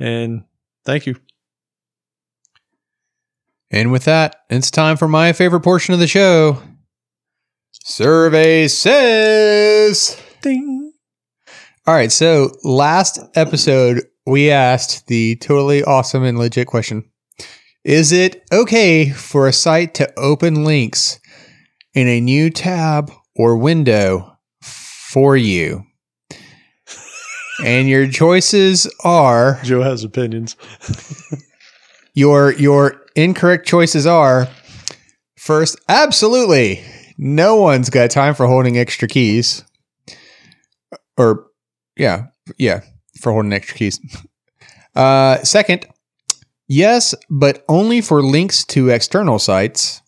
And 0.00 0.44
thank 0.84 1.06
you. 1.06 1.16
And 3.70 3.92
with 3.92 4.04
that, 4.04 4.44
it's 4.48 4.70
time 4.70 4.96
for 4.96 5.08
my 5.08 5.32
favorite 5.32 5.60
portion 5.60 5.92
of 5.92 6.00
the 6.00 6.06
show. 6.06 6.62
Survey 7.84 8.68
says. 8.68 10.20
Ding. 10.42 10.92
All 11.86 11.94
right. 11.94 12.12
So 12.12 12.52
last 12.64 13.18
episode, 13.34 14.04
we 14.26 14.50
asked 14.50 15.06
the 15.06 15.36
totally 15.36 15.82
awesome 15.82 16.22
and 16.22 16.38
legit 16.38 16.66
question 16.66 17.04
Is 17.84 18.12
it 18.12 18.42
okay 18.52 19.10
for 19.10 19.46
a 19.46 19.52
site 19.52 19.94
to 19.94 20.12
open 20.18 20.64
links 20.64 21.20
in 21.94 22.08
a 22.08 22.20
new 22.20 22.50
tab 22.50 23.10
or 23.34 23.56
window 23.56 24.36
for 24.62 25.36
you? 25.36 25.84
And 27.64 27.88
your 27.88 28.08
choices 28.08 28.92
are 29.04 29.58
Joe 29.64 29.82
has 29.82 30.04
opinions. 30.04 30.56
your 32.14 32.52
your 32.52 33.02
incorrect 33.16 33.66
choices 33.66 34.06
are 34.06 34.48
first 35.36 35.78
absolutely 35.88 36.84
no 37.16 37.56
one's 37.56 37.90
got 37.90 38.10
time 38.10 38.34
for 38.34 38.46
holding 38.46 38.78
extra 38.78 39.08
keys. 39.08 39.64
Or 41.16 41.46
yeah 41.96 42.26
yeah 42.58 42.82
for 43.20 43.32
holding 43.32 43.52
extra 43.52 43.76
keys. 43.76 44.00
Uh 44.96 45.40
second 45.44 45.86
yes 46.66 47.14
but 47.30 47.64
only 47.68 48.00
for 48.00 48.20
links 48.20 48.64
to 48.64 48.88
external 48.88 49.38
sites. 49.38 50.02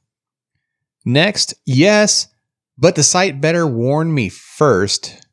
Next 1.05 1.55
yes 1.65 2.27
but 2.77 2.97
the 2.97 3.03
site 3.03 3.41
better 3.41 3.67
warn 3.67 4.13
me 4.13 4.29
first. 4.31 5.25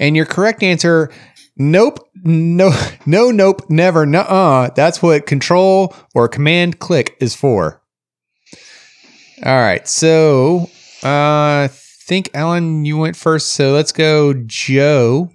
And 0.00 0.16
your 0.16 0.26
correct 0.26 0.62
answer 0.62 1.10
Nope. 1.56 2.08
No, 2.14 2.72
no, 3.06 3.30
nope, 3.30 3.62
never, 3.68 4.06
nuh-uh. 4.06 4.70
That's 4.74 5.02
what 5.02 5.26
control 5.26 5.94
or 6.14 6.28
command 6.28 6.78
click 6.78 7.16
is 7.20 7.34
for. 7.34 7.82
All 9.44 9.56
right. 9.56 9.86
So 9.86 10.70
uh, 11.04 11.68
I 11.68 11.70
think, 11.70 12.30
Allen, 12.34 12.84
you 12.84 12.96
went 12.96 13.16
first. 13.16 13.52
So 13.52 13.72
let's 13.72 13.92
go, 13.92 14.34
Joe. 14.46 15.30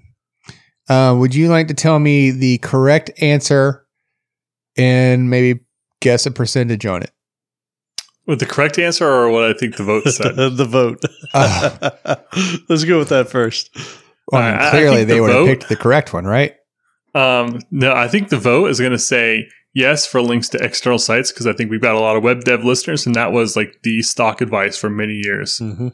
Uh, 0.89 1.15
would 1.17 1.33
you 1.35 1.47
like 1.47 1.67
to 1.67 1.73
tell 1.73 1.99
me 1.99 2.31
the 2.31 2.57
correct 2.59 3.11
answer 3.21 3.85
and 4.75 5.29
maybe 5.29 5.61
guess 6.01 6.25
a 6.25 6.31
percentage 6.31 6.85
on 6.85 7.03
it? 7.03 7.11
With 8.25 8.39
the 8.39 8.45
correct 8.45 8.77
answer 8.77 9.07
or 9.07 9.29
what 9.29 9.43
I 9.43 9.53
think 9.53 9.77
the 9.77 9.83
vote 9.83 10.03
said? 10.07 10.35
the 10.35 10.65
vote. 10.65 11.01
Uh, 11.33 11.91
Let's 12.69 12.83
go 12.83 12.97
with 12.99 13.09
that 13.09 13.29
first. 13.29 13.69
Well, 14.31 14.41
I 14.41 14.51
mean, 14.51 14.59
I- 14.61 14.67
I 14.67 14.69
clearly, 14.71 15.03
they 15.03 15.15
the 15.15 15.21
would 15.21 15.29
have 15.31 15.45
picked 15.45 15.69
the 15.69 15.75
correct 15.75 16.13
one, 16.13 16.25
right? 16.25 16.55
um, 17.15 17.59
no, 17.71 17.93
I 17.93 18.07
think 18.07 18.29
the 18.29 18.37
vote 18.39 18.69
is 18.69 18.79
going 18.79 18.91
to 18.93 18.97
say 18.99 19.47
yes 19.73 20.05
for 20.05 20.21
links 20.21 20.47
to 20.49 20.57
external 20.63 20.97
sites 20.99 21.31
because 21.31 21.45
I 21.47 21.53
think 21.53 21.69
we've 21.71 21.81
got 21.81 21.95
a 21.95 21.99
lot 21.99 22.15
of 22.15 22.23
web 22.23 22.43
dev 22.43 22.63
listeners, 22.63 23.05
and 23.05 23.15
that 23.15 23.31
was 23.31 23.55
like 23.55 23.79
the 23.83 24.01
stock 24.01 24.39
advice 24.41 24.77
for 24.77 24.89
many 24.89 25.13
years. 25.15 25.59
Mm-hmm. 25.59 25.89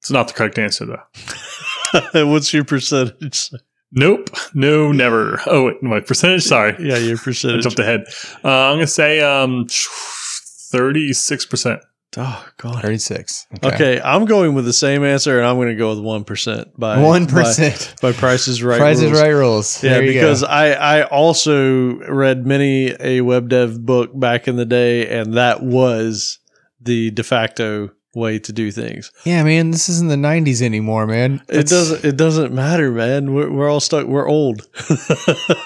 It's 0.00 0.10
not 0.10 0.28
the 0.28 0.34
correct 0.34 0.58
answer 0.58 0.86
though. 0.86 2.24
What's 2.30 2.52
your 2.54 2.64
percentage? 2.64 3.50
Nope, 3.92 4.30
no, 4.54 4.90
never. 4.92 5.40
Oh, 5.46 5.66
wait, 5.66 5.82
my 5.82 6.00
percentage. 6.00 6.42
Sorry, 6.42 6.74
Yeah, 6.80 6.96
your 6.98 7.16
I 7.18 7.20
percentage. 7.22 7.62
jumped 7.62 7.78
ahead. 7.78 8.04
Uh, 8.44 8.48
I'm 8.48 8.76
going 8.76 8.80
to 8.80 8.86
say 8.86 9.20
um, 9.20 9.66
thirty-six 9.68 11.46
percent. 11.46 11.80
Oh 12.16 12.46
God. 12.56 12.82
36. 12.82 13.46
Okay. 13.62 14.00
I'm 14.02 14.24
going 14.24 14.54
with 14.54 14.64
the 14.64 14.72
same 14.72 15.04
answer, 15.04 15.38
and 15.38 15.46
I'm 15.46 15.56
going 15.56 15.68
to 15.68 15.74
go 15.74 15.90
with 15.90 15.98
one 15.98 16.24
percent 16.24 16.68
by 16.78 16.96
1%. 16.96 18.00
by, 18.00 18.12
by 18.12 18.18
Price's 18.18 18.62
Right. 18.62 18.78
Price 18.78 19.00
is 19.02 19.12
right 19.12 19.28
rules. 19.30 19.82
Yeah, 19.84 19.98
you 19.98 20.14
go. 20.14 20.20
because 20.20 20.42
I 20.42 20.70
I 20.72 21.02
also 21.04 21.98
read 22.08 22.46
many 22.46 22.94
a 23.00 23.20
web 23.20 23.48
dev 23.50 23.84
book 23.84 24.18
back 24.18 24.48
in 24.48 24.56
the 24.56 24.64
day, 24.64 25.08
and 25.08 25.34
that 25.34 25.62
was 25.62 26.38
the 26.80 27.10
de 27.10 27.22
facto 27.22 27.90
way 28.14 28.38
to 28.38 28.50
do 28.52 28.70
things. 28.70 29.12
Yeah, 29.26 29.42
man, 29.42 29.70
this 29.72 29.90
isn't 29.90 30.08
the 30.08 30.16
'90s 30.16 30.62
anymore, 30.62 31.06
man. 31.06 31.42
It 31.50 31.66
doesn't 31.66 32.02
it 32.02 32.16
doesn't 32.16 32.50
matter, 32.50 32.90
man. 32.92 33.34
We're, 33.34 33.50
we're 33.50 33.68
all 33.70 33.80
stuck. 33.80 34.06
We're 34.06 34.28
old. 34.28 34.66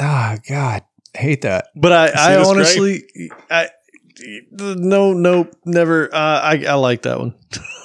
Ah, 0.00 0.38
God, 0.48 0.82
I 1.14 1.18
hate 1.18 1.42
that. 1.42 1.66
but 1.76 1.92
I 1.92 2.08
I 2.08 2.36
honestly 2.42 3.02
I 3.50 3.68
no 4.52 5.12
nope 5.12 5.54
never. 5.64 6.12
Uh, 6.14 6.18
I 6.40 6.64
I 6.68 6.74
like 6.74 7.02
that 7.02 7.18
one. 7.18 7.34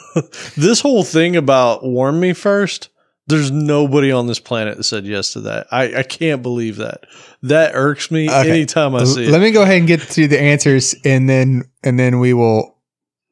this 0.58 0.80
whole 0.82 1.04
thing 1.04 1.36
about 1.36 1.84
warm 1.84 2.20
me 2.20 2.34
first. 2.34 2.90
There's 3.30 3.52
nobody 3.52 4.10
on 4.12 4.28
this 4.28 4.40
planet 4.40 4.78
that 4.78 4.84
said 4.84 5.06
yes 5.06 5.34
to 5.34 5.42
that. 5.42 5.68
I, 5.70 5.96
I 5.98 6.04
can't 6.04 6.42
believe 6.42 6.78
that. 6.78 7.02
That 7.44 7.72
irks 7.76 8.10
me 8.10 8.30
Okay. 8.30 8.50
anytime 8.50 8.96
I 8.96 9.04
see 9.04 9.28
Let 9.28 9.42
it. 9.42 9.44
me 9.44 9.52
go 9.52 9.64
ahead 9.64 9.80
and 9.80 9.88
get 9.88 10.00
to 10.02 10.28
the 10.30 10.40
answers, 10.40 10.96
and 11.04 11.30
then 11.30 11.64
and 11.84 12.00
then 12.00 12.20
we 12.20 12.34
will 12.34 12.78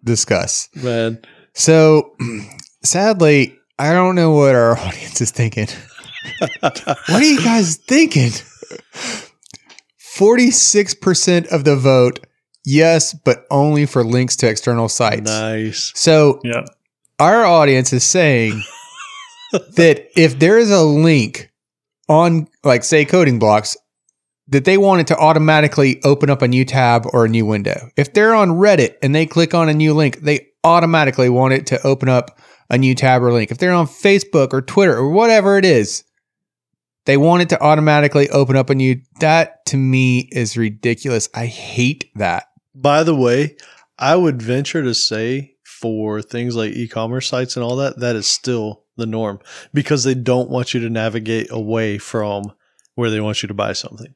discuss. 0.03 0.68
Man, 0.76 1.19
So, 1.53 2.14
sadly, 2.84 3.57
I 3.80 3.94
don't 3.94 4.15
know 4.15 4.32
what 4.32 4.53
our 4.53 4.77
audience 4.77 5.22
is 5.22 5.32
thinking. 5.32 5.68
what 6.60 7.10
are 7.10 7.23
you 7.23 7.41
guys 7.41 7.77
thinking? 7.77 8.32
Forty-six 9.98 10.94
percent 10.94 11.48
of 11.48 11.64
the 11.64 11.76
vote, 11.76 12.19
yes, 12.65 13.13
but 13.13 13.45
only 13.51 13.85
for 13.85 14.03
links 14.03 14.35
to 14.37 14.49
external 14.49 14.89
sites. 14.89 15.29
nice. 15.29 15.91
So 15.95 16.41
Yeah, 16.43 16.65
our 17.19 17.45
audience 17.45 17.93
is 17.93 18.03
saying 18.03 18.61
that 19.51 20.07
if 20.15 20.39
there 20.39 20.57
is 20.57 20.71
a 20.71 20.83
link 20.83 21.51
on 22.07 22.47
like 22.63 22.83
say 22.83 23.05
coding 23.05 23.39
blocks 23.39 23.77
that 24.47 24.65
they 24.65 24.77
want 24.77 25.01
it 25.01 25.07
to 25.07 25.17
automatically 25.17 25.99
open 26.03 26.29
up 26.29 26.41
a 26.41 26.47
new 26.47 26.63
tab 26.65 27.05
or 27.13 27.25
a 27.25 27.29
new 27.29 27.45
window. 27.45 27.89
If 27.97 28.13
they're 28.13 28.35
on 28.35 28.49
Reddit 28.51 28.95
and 29.01 29.15
they 29.15 29.25
click 29.25 29.53
on 29.53 29.69
a 29.69 29.73
new 29.73 29.93
link, 29.93 30.21
they 30.21 30.47
automatically 30.63 31.29
want 31.29 31.53
it 31.53 31.65
to 31.67 31.81
open 31.85 32.09
up 32.09 32.39
a 32.69 32.77
new 32.77 32.95
tab 32.95 33.23
or 33.23 33.31
link. 33.31 33.51
If 33.51 33.57
they're 33.57 33.73
on 33.73 33.87
Facebook 33.87 34.53
or 34.53 34.61
Twitter 34.61 34.95
or 34.95 35.09
whatever 35.09 35.57
it 35.57 35.65
is, 35.65 36.03
they 37.05 37.17
want 37.17 37.43
it 37.43 37.49
to 37.49 37.61
automatically 37.61 38.29
open 38.29 38.55
up 38.55 38.69
a 38.69 38.75
new. 38.75 39.01
That 39.19 39.65
to 39.67 39.77
me 39.77 40.27
is 40.31 40.57
ridiculous. 40.57 41.29
I 41.33 41.45
hate 41.45 42.11
that. 42.15 42.45
By 42.76 43.03
the 43.03 43.15
way, 43.15 43.56
I 43.97 44.15
would 44.15 44.41
venture 44.41 44.84
to 44.84 44.93
say 44.93 45.56
for 45.64 46.22
things 46.22 46.56
like 46.56 46.73
e-commerce 46.73 47.27
sites 47.27 47.56
and 47.56 47.64
all 47.64 47.76
that, 47.77 47.99
that 47.99 48.15
is 48.15 48.27
still 48.27 48.84
the 48.97 49.06
norm 49.06 49.39
because 49.73 50.03
they 50.03 50.14
don't 50.14 50.49
want 50.49 50.73
you 50.73 50.80
to 50.81 50.89
navigate 50.89 51.47
away 51.52 51.97
from 51.97 52.52
where 52.95 53.10
they 53.10 53.19
want 53.22 53.41
you 53.41 53.47
to 53.47 53.53
buy 53.53 53.73
something. 53.73 54.14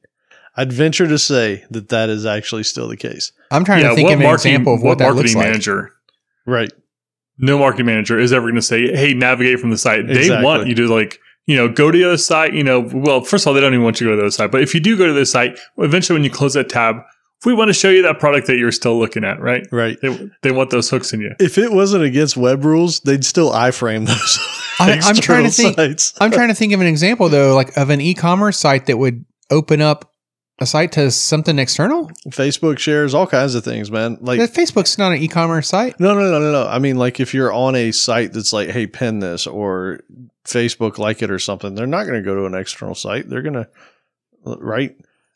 I'd 0.56 0.72
venture 0.72 1.06
to 1.06 1.18
say 1.18 1.64
that 1.70 1.88
that 1.90 2.08
is 2.10 2.26
actually 2.26 2.64
still 2.64 2.88
the 2.88 2.96
case. 2.96 3.32
I'm 3.50 3.64
trying 3.64 3.82
yeah, 3.82 3.90
to 3.90 3.94
think 3.94 4.06
what 4.08 4.14
of 4.14 4.20
an 4.20 4.30
example 4.32 4.74
of 4.74 4.82
what, 4.82 4.88
what 4.90 4.98
that 4.98 5.04
marketing 5.04 5.22
looks 5.24 5.34
like. 5.36 5.46
manager, 5.46 5.92
Right. 6.46 6.72
no 7.38 7.58
marketing 7.58 7.86
manager 7.86 8.18
is 8.18 8.32
ever 8.32 8.46
going 8.46 8.56
to 8.56 8.62
say, 8.62 8.94
"Hey, 8.94 9.14
navigate 9.14 9.60
from 9.60 9.70
the 9.70 9.78
site." 9.78 10.06
They 10.06 10.18
Exactly. 10.20 10.44
want 10.44 10.66
you 10.66 10.74
to 10.74 10.88
like, 10.88 11.18
you 11.46 11.56
know, 11.56 11.68
go 11.68 11.90
to 11.90 11.96
the 11.96 12.04
other 12.04 12.16
site. 12.16 12.52
You 12.54 12.64
know, 12.64 12.80
well, 12.80 13.20
first 13.22 13.44
of 13.44 13.48
all, 13.48 13.54
they 13.54 13.60
don't 13.60 13.72
even 13.72 13.84
want 13.84 14.00
you 14.00 14.06
to 14.08 14.12
go 14.12 14.16
to 14.16 14.20
the 14.22 14.26
other 14.26 14.30
site. 14.32 14.50
But 14.50 14.62
if 14.62 14.74
you 14.74 14.80
do 14.80 14.96
go 14.98 15.06
to 15.06 15.12
the 15.12 15.24
site, 15.24 15.58
eventually, 15.78 16.16
when 16.16 16.24
you 16.24 16.30
close 16.30 16.54
that 16.54 16.68
tab, 16.68 16.96
we 17.44 17.54
want 17.54 17.68
to 17.68 17.72
show 17.74 17.88
you 17.90 18.02
that 18.02 18.18
product 18.18 18.46
that 18.48 18.56
you're 18.58 18.72
still 18.72 18.98
looking 18.98 19.24
at, 19.24 19.40
right? 19.40 19.66
Right. 19.72 19.98
They, 20.02 20.30
they 20.42 20.50
want 20.52 20.70
those 20.70 20.90
hooks 20.90 21.12
in 21.12 21.20
you. 21.20 21.34
If 21.40 21.56
it 21.58 21.72
wasn't 21.72 22.04
against 22.04 22.36
web 22.36 22.64
rules, 22.64 23.00
they'd 23.00 23.24
still 23.24 23.50
iframe 23.52 24.06
those. 24.06 24.38
I- 24.78 25.00
I'm 25.02 25.14
trying 25.16 25.44
to 25.44 25.50
think- 25.50 25.76
sites. 25.76 26.14
I'm 26.20 26.30
trying 26.30 26.48
to 26.48 26.54
think 26.60 26.72
of 26.72 26.80
an 26.80 26.86
example 26.86 27.28
though, 27.28 27.54
like 27.54 27.76
of 27.76 27.90
an 27.90 28.00
e-commerce 28.00 28.58
site 28.58 28.86
that 28.86 28.98
would 28.98 29.24
open 29.50 29.80
up 29.80 30.06
a 30.62 30.66
site 30.66 30.92
to 30.92 31.10
something 31.10 31.58
external. 31.58 32.10
Facebook 32.28 32.78
shares 32.78 33.14
all 33.14 33.26
kinds 33.26 33.54
of 33.54 33.64
things, 33.64 33.90
man. 33.90 34.18
Like 34.20 34.38
That 34.38 34.52
Facebook's 34.52 34.98
not 34.98 35.12
an 35.12 35.18
e-commerce 35.22 35.68
site. 35.68 35.98
No, 35.98 36.12
no, 36.12 36.20
no, 36.30 36.38
no, 36.38 36.52
no. 36.52 36.66
I 36.68 36.78
mean, 36.78 36.96
like 36.96 37.18
if 37.18 37.32
you're 37.32 37.50
on 37.50 37.74
a 37.74 37.92
site 37.92 38.34
that's 38.34 38.52
like, 38.52 38.68
hey, 38.68 38.86
pin 38.86 39.20
this 39.20 39.46
or 39.46 40.00
Facebook 40.44 40.98
like 40.98 41.22
it 41.22 41.30
or 41.30 41.38
something, 41.38 41.74
they're 41.74 41.86
not 41.86 42.04
going 42.06 42.22
to 42.22 42.24
go 42.24 42.34
to 42.34 42.44
an 42.44 42.54
external 42.54 42.94
site. 42.94 43.30
They're 43.30 43.40
going 43.40 43.54
to, 43.54 43.68
right? 44.44 44.94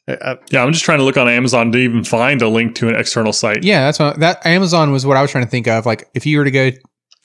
I- 0.08 0.18
I- 0.32 0.38
Yeah, 0.50 0.62
I'm 0.62 0.72
just 0.72 0.84
trying 0.84 0.98
to 0.98 1.04
look 1.04 1.16
on 1.16 1.28
Amazon 1.28 1.72
to 1.72 1.78
even 1.78 2.04
find 2.04 2.42
a 2.42 2.48
link 2.48 2.74
to 2.76 2.88
an 2.88 2.94
external 2.96 3.32
site. 3.32 3.62
Yeah, 3.62 3.84
that's 3.86 3.98
what 3.98 4.20
that 4.20 4.44
Amazon 4.46 4.92
was 4.92 5.06
what 5.06 5.16
I 5.16 5.22
was 5.22 5.30
trying 5.30 5.44
to 5.44 5.50
think 5.50 5.66
of. 5.66 5.86
Like 5.86 6.08
if 6.14 6.26
you 6.26 6.38
were 6.38 6.44
to 6.44 6.50
go 6.50 6.70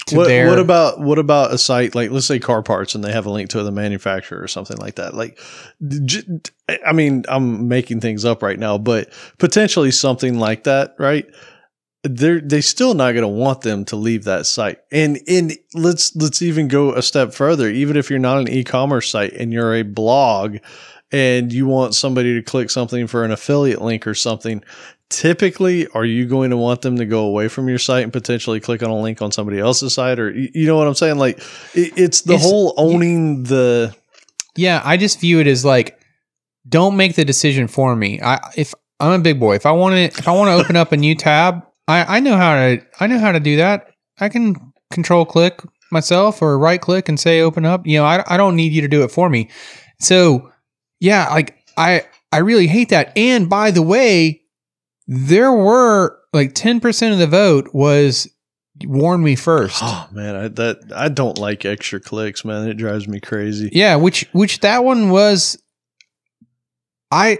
to 0.08 0.16
what, 0.16 0.28
their 0.28 0.48
what 0.48 0.60
about 0.60 1.00
what 1.02 1.20
about 1.20 1.54
a 1.54 1.58
site 1.58 1.94
like 1.94 2.10
let's 2.10 2.26
say 2.26 2.40
car 2.40 2.64
parts 2.64 2.96
and 2.96 3.04
they 3.04 3.12
have 3.12 3.26
a 3.26 3.30
link 3.30 3.50
to 3.50 3.62
the 3.64 3.72
manufacturer 3.72 4.42
or 4.42 4.48
something 4.48 4.78
like 4.78 4.96
that? 4.96 5.14
Like, 5.14 5.38
j- 6.06 6.24
I 6.86 6.94
mean, 6.94 7.26
I'm 7.28 7.68
making 7.68 8.00
things 8.00 8.24
up 8.26 8.42
right 8.42 8.58
now, 8.58 8.78
but 8.78 9.12
potentially 9.40 9.92
something 9.92 10.40
like 10.40 10.64
that, 10.64 10.96
right? 10.98 11.26
They're 12.06 12.40
they 12.40 12.62
still 12.62 12.94
not 12.94 13.12
going 13.12 13.24
to 13.24 13.28
want 13.28 13.60
them 13.62 13.84
to 13.86 13.98
leave 13.98 14.24
that 14.24 14.46
site. 14.46 14.78
And 14.90 15.20
and 15.28 15.52
let's 15.74 16.16
let's 16.16 16.42
even 16.42 16.70
go 16.70 16.94
a 16.94 17.02
step 17.02 17.34
further. 17.34 17.70
Even 17.70 17.98
if 17.98 18.10
you're 18.10 18.20
not 18.20 18.40
an 18.40 18.48
e-commerce 18.48 19.10
site 19.12 19.34
and 19.34 19.52
you're 19.52 19.76
a 19.76 19.84
blog, 19.84 20.58
and 21.12 21.52
you 21.52 21.66
want 21.68 21.96
somebody 21.96 22.36
to 22.36 22.42
click 22.44 22.70
something 22.70 23.08
for 23.08 23.24
an 23.24 23.32
affiliate 23.32 23.82
link 23.82 24.06
or 24.08 24.14
something, 24.14 24.64
typically 25.10 25.88
are 25.88 26.06
you 26.06 26.26
going 26.28 26.52
to 26.52 26.58
want 26.58 26.82
them 26.84 26.96
to 26.98 27.06
go 27.06 27.26
away 27.26 27.48
from 27.48 27.68
your 27.68 27.80
site 27.80 28.04
and 28.04 28.14
potentially 28.14 28.60
click 28.60 28.84
on 28.84 28.92
a 28.92 28.96
link 29.00 29.22
on 29.24 29.32
somebody 29.32 29.58
else's 29.58 29.96
site 29.96 30.20
or 30.20 30.30
you 30.32 30.68
know 30.68 30.78
what 30.78 30.88
i'm 30.88 30.94
saying 30.94 31.18
like 31.18 31.40
it, 31.74 31.92
it's 31.98 32.22
the 32.22 32.34
It's- 32.34 32.48
whole 32.48 32.76
owning 32.78 33.42
the 33.44 33.96
Yeah, 34.56 34.82
I 34.86 34.98
just 34.98 35.20
view 35.20 35.40
it 35.40 35.48
as 35.48 35.66
like 35.66 36.00
don't 36.68 36.96
make 36.96 37.16
the 37.16 37.26
decision 37.26 37.68
for 37.68 37.96
me. 37.96 38.22
I 38.22 38.40
if 38.56 38.76
I'm 39.00 39.14
a 39.20 39.24
big 39.24 39.40
boy, 39.40 39.56
if 39.56 39.66
I 39.66 39.72
want 39.72 39.94
to 39.96 40.20
if 40.20 40.28
I 40.28 40.34
want 40.34 40.50
to 40.50 40.64
open 40.64 40.76
up 40.76 40.92
a 40.92 40.98
new 40.98 41.16
tab, 41.16 41.64
I 41.88 42.18
I 42.18 42.20
know 42.20 42.38
how 42.38 42.54
to 42.56 42.80
I 43.00 43.08
know 43.08 43.18
how 43.18 43.32
to 43.32 43.40
do 43.40 43.56
that. 43.58 43.90
I 44.20 44.30
can 44.30 44.56
control 44.92 45.26
click 45.26 45.62
myself 45.92 46.42
or 46.44 46.60
right 46.60 46.80
click 46.80 47.10
and 47.10 47.20
say 47.20 47.42
open 47.42 47.66
up. 47.66 47.88
You 47.88 47.98
know, 47.98 48.06
I 48.06 48.24
I 48.28 48.38
don't 48.38 48.56
need 48.56 48.74
you 48.74 48.82
to 48.82 48.88
do 48.88 49.02
it 49.04 49.10
for 49.12 49.28
me. 49.30 49.50
So, 50.00 50.52
yeah, 51.00 51.28
like 51.30 51.58
I 51.78 52.06
I 52.32 52.38
really 52.40 52.68
hate 52.68 52.90
that. 52.90 53.12
And 53.18 53.50
by 53.50 53.72
the 53.72 53.82
way, 53.82 54.42
there 55.08 55.52
were 55.52 56.18
like 56.34 56.54
10% 56.54 57.12
of 57.12 57.18
the 57.18 57.26
vote 57.28 57.74
was 57.74 58.30
warn 58.86 59.24
me 59.24 59.36
first. 59.36 59.80
oh 59.82 60.08
man 60.12 60.36
I, 60.36 60.48
that 60.48 60.78
i 60.96 61.10
don't 61.10 61.38
like 61.38 61.66
extra 61.66 62.00
clicks 62.00 62.46
man 62.46 62.66
it 62.70 62.76
drives 62.76 63.10
me 63.10 63.20
crazy 63.20 63.70
Yeah, 63.74 63.98
which 63.98 64.26
which 64.32 64.60
that 64.62 64.86
one 64.86 65.10
was 65.10 65.62
I 67.12 67.40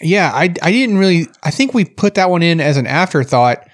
yeah, 0.00 0.30
I 0.32 0.44
I 0.62 0.70
didn't 0.70 0.98
really 0.98 1.26
I 1.42 1.50
think 1.50 1.74
we 1.74 1.84
put 1.84 2.14
that 2.14 2.30
one 2.30 2.42
in 2.42 2.60
as 2.60 2.76
an 2.76 2.86
afterthought. 2.86 3.66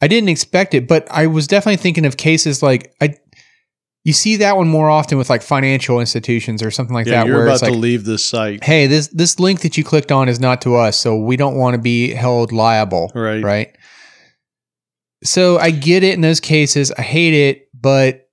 I 0.00 0.08
didn't 0.08 0.30
expect 0.30 0.74
it, 0.74 0.88
but 0.88 1.06
I 1.10 1.26
was 1.26 1.46
definitely 1.46 1.76
thinking 1.76 2.06
of 2.06 2.16
cases 2.16 2.62
like 2.62 2.94
I 3.00 3.14
you 4.06 4.12
see 4.12 4.36
that 4.36 4.56
one 4.56 4.68
more 4.68 4.88
often 4.88 5.18
with 5.18 5.28
like 5.28 5.42
financial 5.42 5.98
institutions 5.98 6.62
or 6.62 6.70
something 6.70 6.94
like 6.94 7.06
yeah 7.06 7.22
that 7.22 7.26
you're 7.26 7.38
where 7.38 7.46
about 7.46 7.54
it's 7.60 7.62
to 7.62 7.72
leave 7.72 8.04
this 8.04 8.24
site 8.24 8.62
hey, 8.62 8.86
this 8.86 9.08
this 9.08 9.40
link 9.40 9.60
that 9.62 9.76
you 9.76 9.82
clicked 9.82 10.12
on 10.12 10.28
is 10.28 10.38
not 10.38 10.62
to 10.62 10.76
us, 10.76 10.96
so 10.96 11.16
we 11.16 11.36
don't 11.36 11.56
want 11.56 11.74
to 11.74 11.82
be 11.82 12.10
held 12.12 12.52
liable 12.52 13.10
right 13.14 13.42
right? 13.42 13.76
So 15.24 15.58
I 15.58 15.70
get 15.70 16.04
it 16.04 16.14
in 16.14 16.20
those 16.20 16.40
cases. 16.40 16.92
I 16.92 17.02
hate 17.02 17.34
it, 17.34 17.68
but 17.74 18.28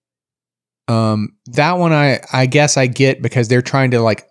um, 0.87 1.37
that 1.47 1.73
one 1.79 1.91
I 1.93 2.19
I 2.31 2.45
guess 2.45 2.77
I 2.77 2.87
get 2.87 3.21
because 3.21 3.47
they're 3.47 3.61
trying 3.63 3.91
to 3.91 3.99
like 4.01 4.27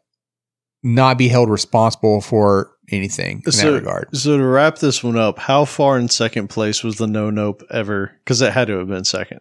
not 0.84 1.16
be 1.18 1.28
held 1.28 1.48
responsible 1.48 2.20
for 2.20 2.70
anything 2.90 3.42
in 3.46 3.52
So- 3.52 3.72
that 3.72 3.78
regard. 3.78 4.08
so 4.16 4.36
to 4.36 4.44
wrap 4.44 4.78
this 4.78 5.02
one 5.02 5.16
up 5.16 5.38
how 5.38 5.64
far 5.64 5.98
in 5.98 6.08
second 6.08 6.48
place 6.48 6.84
was 6.84 6.96
the 6.96 7.06
no 7.06 7.30
nope 7.30 7.62
ever 7.70 8.12
because 8.22 8.42
it 8.42 8.52
had 8.52 8.66
to 8.68 8.78
have 8.78 8.88
been 8.88 9.04
second 9.04 9.40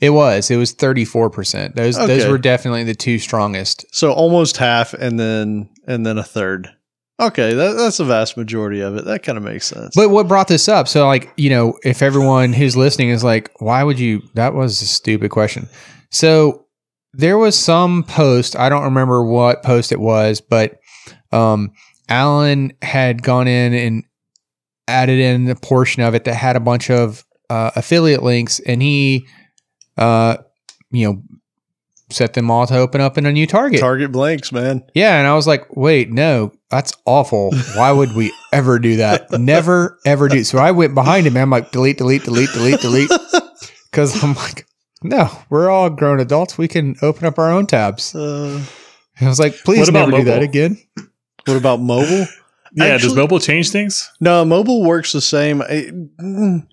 It 0.00 0.10
was 0.10 0.50
it 0.50 0.56
was 0.56 0.72
thirty 0.72 1.04
four 1.04 1.30
percent. 1.30 1.76
Those 1.76 1.96
those 1.96 2.26
were 2.26 2.38
definitely 2.38 2.84
the 2.84 2.94
two 2.94 3.18
strongest. 3.18 3.84
so 3.92 4.12
almost 4.12 4.56
half 4.56 4.92
and 4.94 5.18
then 5.18 5.68
and 5.86 6.04
then 6.04 6.18
a 6.18 6.24
third 6.24 6.70
okay 7.18 7.52
that, 7.52 7.72
that's 7.76 7.98
the 7.98 8.04
vast 8.04 8.36
majority 8.36 8.80
of 8.80 8.96
it 8.96 9.04
that 9.04 9.22
kind 9.22 9.36
of 9.36 9.44
makes 9.44 9.66
sense 9.66 9.94
But 9.94 10.08
what 10.08 10.26
brought 10.26 10.48
this 10.48 10.68
up? 10.68 10.88
So 10.88 11.06
like 11.06 11.32
you 11.36 11.50
know, 11.50 11.78
if 11.84 12.02
everyone 12.02 12.52
who's 12.52 12.76
listening 12.76 13.10
is 13.10 13.22
like, 13.22 13.50
why 13.60 13.82
would 13.84 13.98
you? 14.00 14.22
That 14.34 14.54
was 14.54 14.80
a 14.80 14.86
stupid 14.86 15.30
question. 15.30 15.68
So 16.10 16.66
there 17.12 17.38
was 17.38 17.58
some 17.58 18.04
post. 18.04 18.56
I 18.56 18.68
don't 18.68 18.84
remember 18.84 19.22
what 19.24 19.62
post 19.62 19.92
it 19.92 20.00
was, 20.00 20.40
but 20.40 20.78
um, 21.32 21.72
Allen 22.08 22.72
had 22.82 23.22
gone 23.22 23.48
in 23.48 23.74
and 23.74 24.04
added 24.88 25.18
in 25.18 25.48
a 25.48 25.54
portion 25.54 26.02
of 26.02 26.14
it 26.14 26.24
that 26.24 26.34
had 26.34 26.56
a 26.56 26.60
bunch 26.60 26.90
of 26.90 27.24
uh, 27.48 27.70
affiliate 27.76 28.22
links, 28.22 28.60
and 28.60 28.80
he, 28.82 29.26
uh, 30.00 30.38
you 30.90 31.06
know, 31.06 31.22
set 32.10 32.34
them 32.34 32.50
all 32.50 32.66
to 32.66 32.76
open 32.76 33.00
up 33.00 33.16
in 33.16 33.26
a 33.26 33.32
new 33.32 33.46
target. 33.46 33.78
target 33.78 34.10
blanks 34.10 34.50
man 34.50 34.82
Yeah, 34.94 35.16
and 35.18 35.28
I 35.28 35.34
was 35.34 35.46
like, 35.46 35.64
wait, 35.76 36.10
no, 36.10 36.52
that's 36.68 36.92
awful. 37.04 37.52
Why 37.76 37.92
would 37.92 38.16
we 38.16 38.32
ever 38.52 38.80
do 38.80 38.96
that? 38.96 39.30
Never, 39.30 39.98
ever 40.04 40.28
do. 40.28 40.42
So 40.42 40.58
I 40.58 40.72
went 40.72 40.94
behind 40.94 41.26
him. 41.26 41.36
And 41.36 41.42
I'm 41.42 41.50
like, 41.50 41.70
delete, 41.70 41.98
delete, 41.98 42.24
delete, 42.24 42.50
delete, 42.52 42.80
delete, 42.80 43.10
because 43.90 44.20
I'm 44.24 44.34
like, 44.34 44.66
no, 45.04 45.30
we're 45.50 45.70
all 45.70 45.88
grown 45.88 46.18
adults. 46.18 46.58
We 46.58 46.66
can 46.66 46.96
open 47.00 47.26
up 47.26 47.38
our 47.38 47.50
own 47.50 47.66
tabs. 47.66 48.12
Uh, 48.14 48.60
I 49.20 49.28
was 49.28 49.38
like, 49.38 49.54
please 49.64 49.80
What 49.80 49.88
about 49.90 50.08
never 50.08 50.22
do 50.22 50.30
that 50.30 50.42
again. 50.42 50.78
what 51.46 51.56
about 51.56 51.80
mobile? 51.80 52.26
Yeah, 52.72 52.98
does 52.98 53.14
mobile 53.14 53.38
change 53.40 53.70
things? 53.70 54.10
No, 54.20 54.44
mobile 54.44 54.82
works 54.84 55.12
the 55.12 55.20
same. 55.20 55.62
I- 55.62 55.90
mm. 56.20 56.66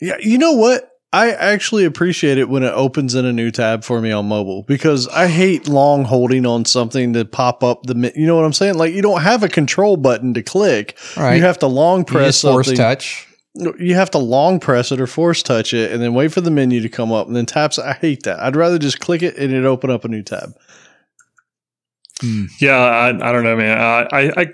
yeah, 0.00 0.16
you 0.20 0.38
know 0.38 0.52
what? 0.52 0.89
I 1.12 1.32
actually 1.32 1.84
appreciate 1.84 2.38
it 2.38 2.48
when 2.48 2.62
it 2.62 2.72
opens 2.72 3.16
in 3.16 3.24
a 3.24 3.32
new 3.32 3.50
tab 3.50 3.82
for 3.82 4.00
me 4.00 4.12
on 4.12 4.26
mobile 4.26 4.62
because 4.62 5.08
I 5.08 5.26
hate 5.26 5.66
long 5.66 6.04
holding 6.04 6.46
on 6.46 6.64
something 6.64 7.12
to 7.14 7.24
pop 7.24 7.64
up 7.64 7.82
the. 7.84 8.12
You 8.14 8.26
know 8.26 8.36
what 8.36 8.44
I'm 8.44 8.52
saying? 8.52 8.76
Like 8.76 8.94
you 8.94 9.02
don't 9.02 9.20
have 9.20 9.42
a 9.42 9.48
control 9.48 9.96
button 9.96 10.34
to 10.34 10.42
click. 10.42 10.96
All 11.16 11.24
right. 11.24 11.36
You 11.36 11.42
have 11.42 11.58
to 11.60 11.66
long 11.66 12.04
press 12.04 12.26
just 12.26 12.42
force 12.42 12.66
something. 12.68 12.76
touch. 12.76 13.26
You 13.54 13.96
have 13.96 14.12
to 14.12 14.18
long 14.18 14.60
press 14.60 14.92
it 14.92 15.00
or 15.00 15.08
force 15.08 15.42
touch 15.42 15.74
it, 15.74 15.90
and 15.90 16.00
then 16.00 16.14
wait 16.14 16.32
for 16.32 16.40
the 16.40 16.52
menu 16.52 16.80
to 16.80 16.88
come 16.88 17.10
up, 17.10 17.26
and 17.26 17.34
then 17.34 17.46
taps. 17.46 17.80
I 17.80 17.94
hate 17.94 18.22
that. 18.22 18.38
I'd 18.38 18.54
rather 18.54 18.78
just 18.78 19.00
click 19.00 19.22
it 19.24 19.36
and 19.36 19.52
it 19.52 19.64
open 19.64 19.90
up 19.90 20.04
a 20.04 20.08
new 20.08 20.22
tab. 20.22 20.52
Hmm. 22.20 22.44
Yeah, 22.60 22.76
I, 22.76 23.08
I 23.08 23.32
don't 23.32 23.42
know, 23.42 23.56
man. 23.56 23.76
I, 23.76 24.06
I 24.12 24.32
I 24.42 24.46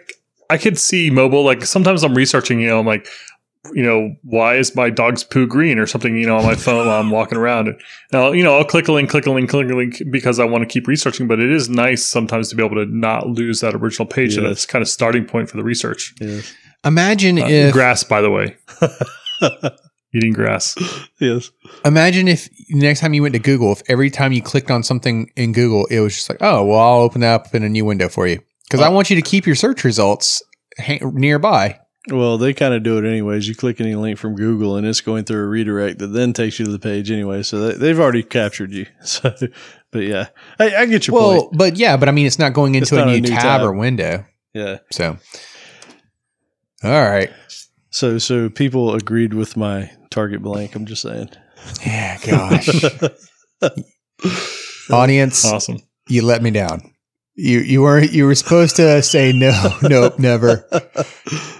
I 0.49 0.57
could 0.57 0.79
see 0.79 1.11
mobile. 1.11 1.45
Like 1.45 1.65
sometimes 1.65 2.03
I'm 2.03 2.15
researching, 2.15 2.61
you 2.61 2.69
know, 2.69 2.81
I'm 2.81 2.87
like, 2.87 3.07
you 3.75 3.83
know, 3.83 4.15
why 4.23 4.57
is 4.57 4.75
my 4.75 4.91
dog's 4.91 5.25
poo 5.25 5.47
green 5.47 5.79
or 5.79 5.87
something, 5.87 6.17
you 6.17 6.27
know, 6.27 6.37
on 6.37 6.45
my 6.45 6.55
phone 6.55 6.87
while 6.87 7.01
I'm 7.01 7.11
walking 7.11 7.39
around. 7.39 7.69
And 7.69 7.79
I'll, 8.13 8.35
you 8.35 8.43
know, 8.45 8.57
I'll 8.57 8.65
click 8.65 8.89
a 8.89 8.93
link, 8.93 9.11
click 9.11 9.27
a 9.27 9.31
link, 9.31 9.49
click 9.51 9.71
a 9.71 9.75
link 9.75 10.03
because 10.11 10.39
I 10.39 10.45
want 10.45 10.63
to 10.63 10.69
keep 10.69 10.87
researching. 10.87 11.27
But 11.29 11.41
it 11.41 11.51
is 11.51 11.69
nice 11.69 12.05
sometimes 12.05 12.49
to 12.51 12.57
be 12.57 12.65
able 12.65 12.77
to 12.77 12.87
not 12.87 13.27
lose 13.29 13.61
that 13.61 13.75
original 13.75 14.07
page, 14.07 14.37
and 14.37 14.47
it's 14.47 14.67
kind 14.67 14.83
of 14.83 14.89
starting 14.89 15.25
point 15.25 15.51
for 15.51 15.57
the 15.57 15.65
research. 15.65 16.15
Yeah. 16.21 16.41
Imagine 16.85 17.39
Uh, 17.39 17.47
if 17.49 17.73
grass, 17.73 18.05
by 18.05 18.21
the 18.21 18.31
way, 18.31 18.57
eating 20.15 20.33
grass. 20.33 20.77
Yes. 21.21 21.51
Imagine 21.85 22.29
if 22.29 22.49
next 22.71 23.01
time 23.01 23.15
you 23.15 23.23
went 23.23 23.35
to 23.35 23.39
Google, 23.41 23.73
if 23.73 23.83
every 23.89 24.11
time 24.11 24.33
you 24.33 24.43
clicked 24.43 24.71
on 24.71 24.83
something 24.83 25.31
in 25.37 25.53
Google, 25.53 25.87
it 25.87 26.01
was 26.01 26.15
just 26.15 26.29
like, 26.29 26.39
oh, 26.41 26.65
well, 26.65 26.79
I'll 26.79 27.01
open 27.03 27.21
that 27.23 27.35
up 27.35 27.55
in 27.55 27.63
a 27.63 27.69
new 27.69 27.85
window 27.85 28.09
for 28.09 28.27
you. 28.27 28.41
Because 28.65 28.81
I 28.81 28.89
want 28.89 29.11
you 29.11 29.17
to 29.17 29.23
keep 29.23 29.47
your 29.47 29.55
search 29.55 29.85
results 29.85 30.43
ha- 30.79 30.99
nearby. 31.13 31.79
Well, 32.09 32.39
they 32.39 32.55
kind 32.55 32.73
of 32.73 32.83
do 32.85 32.99
it 32.99 33.05
anyways. 33.05 33.49
You 33.49 33.55
click 33.57 33.81
any 33.81 33.95
link 33.97 34.17
from 34.19 34.37
Google, 34.37 34.77
and 34.77 34.87
it's 34.87 35.01
going 35.01 35.25
through 35.25 35.43
a 35.45 35.49
redirect 35.49 35.99
that 35.99 36.09
then 36.09 36.33
takes 36.33 36.59
you 36.59 36.65
to 36.67 36.71
the 36.71 36.79
page 36.79 37.11
anyway. 37.11 37.43
So 37.43 37.59
they, 37.69 37.75
they've 37.79 37.99
already 37.99 38.23
captured 38.23 38.73
you. 38.73 38.87
So, 39.03 39.35
but 39.93 40.03
yeah, 40.03 40.29
I, 40.59 40.75
I 40.77 40.87
get 40.87 41.07
your 41.07 41.19
point. 41.19 41.27
Well, 41.29 41.41
point. 41.43 41.59
but 41.59 41.77
yeah, 41.77 41.97
but 41.97 42.09
I 42.09 42.13
mean, 42.13 42.27
it's 42.27 42.39
not 42.39 42.53
going 42.53 42.75
It's 42.75 42.91
into 42.93 43.03
a 43.03 43.07
new, 43.07 43.15
a 43.15 43.21
new 43.21 43.29
tab, 43.29 43.41
tab. 43.43 43.63
or 43.63 43.73
window. 43.73 44.25
Yeah. 44.55 44.79
So, 44.93 45.17
all 46.85 46.91
right. 47.09 47.31
So 47.91 48.19
so 48.19 48.49
people 48.51 48.95
agreed 48.95 49.33
with 49.35 49.57
my 49.57 49.91
target 50.11 50.43
blank. 50.43 50.75
I'm 50.75 50.87
just 50.87 51.03
saying. 51.03 51.31
Yeah, 51.85 52.19
gosh. 52.25 52.69
Audience, 54.91 55.45
Awesome. 55.45 55.79
you 56.09 56.23
let 56.23 56.43
me 56.43 56.51
down. 56.51 56.93
You 57.37 57.59
you 57.61 57.83
weren't 57.83 58.13
you 58.13 58.25
were 58.27 58.35
supposed 58.35 58.77
to 58.77 59.03
say 59.03 59.33
no, 59.33 59.77
nope, 59.83 60.19
never. 60.19 60.67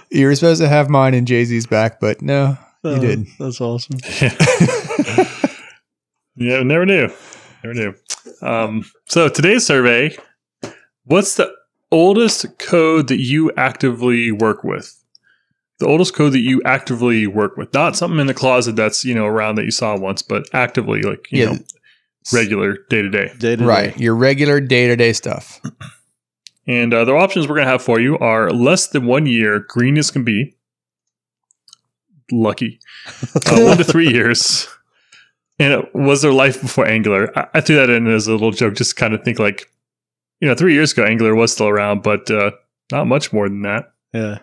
You 0.09 0.25
were 0.27 0.35
supposed 0.35 0.59
to 0.61 0.67
have 0.67 0.89
mine 0.89 1.13
and 1.13 1.27
Jay 1.27 1.45
Z's 1.45 1.67
back, 1.67 1.99
but 1.99 2.21
no, 2.21 2.57
you 2.83 2.89
Uh, 2.91 2.99
did. 2.99 3.27
That's 3.39 3.61
awesome. 3.61 3.97
Yeah, 6.39 6.61
never 6.61 6.85
knew. 6.85 7.09
Never 7.63 7.73
knew. 7.73 7.93
Um, 8.47 8.85
so 9.07 9.27
today's 9.27 9.65
survey: 9.65 10.15
What's 11.05 11.35
the 11.35 11.51
oldest 11.91 12.59
code 12.59 13.07
that 13.07 13.19
you 13.19 13.51
actively 13.57 14.31
work 14.31 14.63
with? 14.63 14.93
The 15.79 15.87
oldest 15.87 16.13
code 16.15 16.33
that 16.33 16.39
you 16.41 16.61
actively 16.63 17.25
work 17.27 17.57
with, 17.57 17.73
not 17.73 17.95
something 17.95 18.19
in 18.19 18.27
the 18.27 18.33
closet 18.35 18.75
that's 18.75 19.03
you 19.03 19.15
know 19.15 19.25
around 19.25 19.55
that 19.55 19.65
you 19.65 19.71
saw 19.71 19.97
once, 19.97 20.21
but 20.21 20.47
actively 20.53 21.01
like 21.01 21.25
you 21.31 21.43
Yeah. 21.43 21.53
know 21.53 21.59
regular 22.33 22.77
day 22.89 23.01
to 23.01 23.09
day. 23.09 23.31
Day 23.37 23.55
to 23.55 23.65
Right, 23.65 23.95
day. 23.97 24.03
your 24.03 24.15
regular 24.15 24.59
day 24.59 24.87
to 24.87 24.95
day 24.95 25.13
stuff. 25.13 25.61
And 26.69 26.93
uh, 26.93 27.05
the 27.05 27.13
options 27.13 27.47
we're 27.47 27.55
going 27.55 27.65
to 27.65 27.71
have 27.71 27.81
for 27.81 27.97
you 27.97 28.17
are 28.17 28.51
less 28.51 28.87
than 28.87 29.05
one 29.05 29.25
year, 29.25 29.59
green 29.69 29.97
as 29.97 30.11
can 30.11 30.25
be. 30.25 30.53
Lucky. 32.29 32.81
Uh, 33.35 33.61
one 33.63 33.77
to 33.77 33.85
three 33.85 34.09
years. 34.13 34.67
And 35.59 35.71
it 35.73 35.95
was 35.95 36.21
their 36.21 36.33
life 36.33 36.61
before 36.61 36.85
Angular. 36.85 37.31
I, 37.39 37.47
I 37.53 37.61
threw 37.61 37.77
that 37.77 37.89
in 37.89 38.05
as 38.07 38.27
a 38.27 38.33
little 38.33 38.51
joke, 38.51 38.75
just 38.75 38.97
kind 38.97 39.13
of 39.13 39.23
think 39.23 39.39
like, 39.39 39.71
you 40.41 40.47
know, 40.49 40.55
three 40.55 40.73
years 40.73 40.91
ago, 40.91 41.05
Angular 41.05 41.35
was 41.35 41.53
still 41.53 41.69
around, 41.69 42.03
but 42.03 42.29
uh, 42.29 42.51
not 42.91 43.07
much 43.07 43.31
more 43.31 43.47
than 43.47 43.61
that. 43.61 43.93
Yeah. 44.13 44.39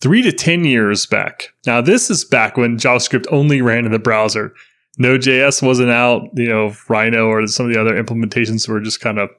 Three 0.00 0.22
to 0.22 0.32
10 0.32 0.64
years 0.64 1.04
back. 1.04 1.50
Now, 1.66 1.82
this 1.82 2.10
is 2.10 2.24
back 2.24 2.56
when 2.56 2.78
JavaScript 2.78 3.26
only 3.30 3.60
ran 3.60 3.84
in 3.84 3.92
the 3.92 3.98
browser. 3.98 4.54
Node.js 4.98 5.62
wasn't 5.62 5.90
out, 5.90 6.28
you 6.34 6.48
know, 6.48 6.74
Rhino 6.88 7.26
or 7.26 7.46
some 7.46 7.66
of 7.66 7.72
the 7.72 7.80
other 7.80 8.02
implementations 8.02 8.68
were 8.68 8.80
just 8.80 9.00
kind 9.00 9.18
of, 9.18 9.30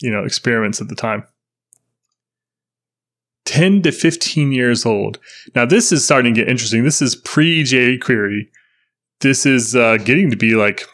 you 0.00 0.10
know, 0.10 0.24
experiments 0.24 0.80
at 0.80 0.88
the 0.88 0.94
time. 0.94 1.24
10 3.44 3.82
to 3.82 3.92
15 3.92 4.52
years 4.52 4.86
old. 4.86 5.18
Now, 5.54 5.66
this 5.66 5.92
is 5.92 6.04
starting 6.04 6.34
to 6.34 6.40
get 6.40 6.48
interesting. 6.48 6.84
This 6.84 7.02
is 7.02 7.14
pre 7.14 7.62
jQuery. 7.62 8.48
This 9.20 9.44
is 9.44 9.76
uh, 9.76 9.98
getting 9.98 10.30
to 10.30 10.36
be 10.36 10.54
like 10.54 10.84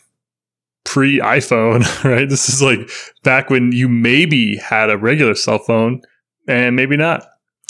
pre 0.84 1.20
iPhone, 1.20 2.04
right? 2.04 2.28
This 2.28 2.48
is 2.48 2.60
like 2.60 2.90
back 3.22 3.50
when 3.50 3.70
you 3.72 3.88
maybe 3.88 4.56
had 4.56 4.90
a 4.90 4.98
regular 4.98 5.36
cell 5.36 5.58
phone 5.58 6.02
and 6.48 6.74
maybe 6.74 6.96
not. 6.96 7.24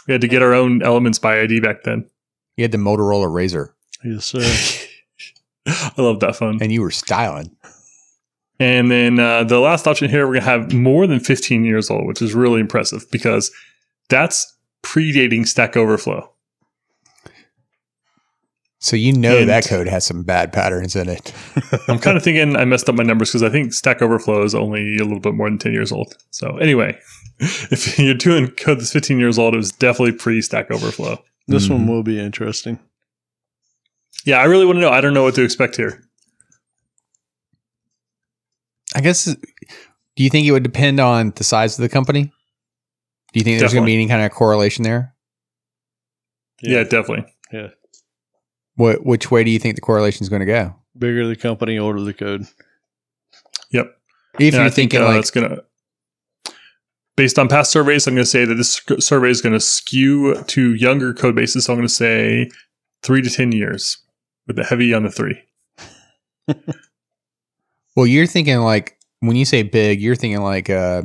We 0.07 0.13
had 0.13 0.23
to 0.23 0.29
get 0.29 0.43
our 0.43 0.55
own 0.55 0.83
elements 0.83 1.19
by 1.19 1.41
ID 1.41 1.61
back 1.61 1.83
then. 1.83 2.09
You 2.57 2.65
had 2.65 2.73
the 2.73 2.79
Motorola 2.79 3.29
RAZR, 3.29 3.69
Yes, 4.03 4.25
sir. 4.25 4.87
I 5.97 6.03
love 6.03 6.21
that 6.21 6.37
phone. 6.37 6.59
and 6.63 6.71
you 6.73 6.83
were 6.83 6.91
styling. 6.91 7.55
And 8.59 8.91
then 8.91 9.19
uh, 9.19 9.45
the 9.45 9.59
last 9.59 9.87
option 9.87 10.11
here, 10.11 10.27
we're 10.27 10.35
going 10.35 10.45
to 10.45 10.51
have 10.51 10.73
more 10.75 11.07
than 11.07 11.19
15 11.21 11.65
years 11.65 11.89
old, 11.91 12.07
which 12.07 12.21
is 12.21 12.35
really 12.35 12.61
impressive 12.61 13.07
because 13.11 13.51
that's 14.11 14.55
predating 14.83 15.47
Stack 15.47 15.77
Overflow. 15.79 16.31
So 18.83 18.97
you 18.97 19.13
know 19.13 19.39
And- 19.39 19.49
that 19.49 19.67
code 19.67 19.89
has 19.89 20.05
some 20.07 20.23
bad 20.23 20.53
patterns 20.53 20.97
in 20.97 21.09
it. 21.09 21.33
I'm 21.89 21.99
kind 21.99 22.17
of 22.17 22.23
thinking 22.25 22.57
I 22.57 22.65
messed 22.65 22.89
up 22.89 22.95
my 22.95 23.03
numbers 23.05 23.31
because 23.31 23.43
I 23.43 23.51
think 23.51 23.73
Stack 23.73 24.01
Overflow 24.03 24.43
is 24.43 24.55
only 24.55 24.97
a 24.97 25.05
little 25.05 25.21
bit 25.21 25.35
more 25.35 25.49
than 25.51 25.59
10 25.59 25.73
years 25.73 25.93
old. 25.93 26.15
So 26.31 26.57
anyway, 26.59 26.99
if 27.41 27.99
you're 27.99 28.15
doing 28.15 28.49
code 28.49 28.81
that's 28.81 28.93
15 28.93 29.19
years 29.19 29.39
old, 29.39 29.55
it 29.55 29.59
was 29.59 29.71
definitely 29.73 30.13
pre 30.13 30.41
Stack 30.41 30.71
Overflow. 30.71 31.23
This 31.47 31.67
Mhm. 31.69 31.71
one 31.73 31.87
will 31.89 32.03
be 32.03 32.19
interesting. 32.19 32.79
Yeah, 34.27 34.39
I 34.39 34.45
really 34.45 34.67
want 34.67 34.77
to 34.77 34.81
know. 34.81 34.91
I 34.91 35.01
don't 35.01 35.15
know 35.15 35.23
what 35.23 35.35
to 35.37 35.43
expect 35.43 35.77
here. 35.77 36.03
I 38.95 39.01
guess. 39.01 39.25
Do 39.25 40.25
you 40.25 40.31
think 40.31 40.47
it 40.47 40.53
would 40.53 40.63
depend 40.63 41.01
on 41.01 41.33
the 41.37 41.45
size 41.45 41.79
of 41.79 41.83
the 41.83 41.89
company? 41.89 42.25
Do 43.33 43.39
you 43.39 43.45
think 43.45 43.59
there's 43.59 43.73
going 43.73 43.85
to 43.85 43.87
be 43.87 43.95
any 43.95 44.09
kind 44.09 44.23
of 44.23 44.33
correlation 44.33 44.83
there? 44.83 45.15
Yeah, 46.61 46.83
definitely. 46.83 47.33
Yeah. 47.53 47.69
What 48.75 49.05
which 49.07 49.31
way 49.31 49.45
do 49.45 49.51
you 49.51 49.59
think 49.59 49.77
the 49.77 49.81
correlation 49.81 50.25
is 50.25 50.29
going 50.29 50.41
to 50.41 50.47
go? 50.47 50.75
Bigger 50.99 51.27
the 51.27 51.37
company, 51.37 51.79
older 51.79 52.01
the 52.01 52.13
code. 52.13 52.47
Yep. 53.71 53.97
If 54.35 54.41
And 54.41 54.53
you're 54.55 54.63
I 54.63 54.65
think, 54.65 54.93
thinking 54.93 55.03
uh, 55.03 55.07
like 55.07 55.21
it's 55.21 55.31
gonna 55.31 55.59
based 57.17 57.39
on 57.39 57.49
past 57.49 57.71
surveys, 57.71 58.07
I'm 58.07 58.15
gonna 58.15 58.25
say 58.27 58.45
that 58.45 58.55
this 58.55 58.81
survey 58.99 59.31
is 59.31 59.41
gonna 59.41 59.61
skew 59.61 60.35
to 60.43 60.75
younger 60.75 61.15
code 61.15 61.35
bases. 61.35 61.65
So 61.65 61.73
I'm 61.73 61.79
gonna 61.79 61.89
say 61.89 62.51
three 63.03 63.23
to 63.23 63.31
ten 63.31 63.53
years 63.53 63.99
with 64.51 64.57
the 64.57 64.65
heavy 64.65 64.93
on 64.93 65.05
the 65.05 65.11
three. 65.11 65.41
Well, 67.97 68.07
you're 68.07 68.27
thinking 68.27 68.59
like 68.61 68.97
when 69.21 69.37
you 69.37 69.45
say 69.45 69.63
big, 69.63 70.01
you're 70.01 70.15
thinking 70.17 70.41
like 70.43 70.71
uh, 70.71 71.03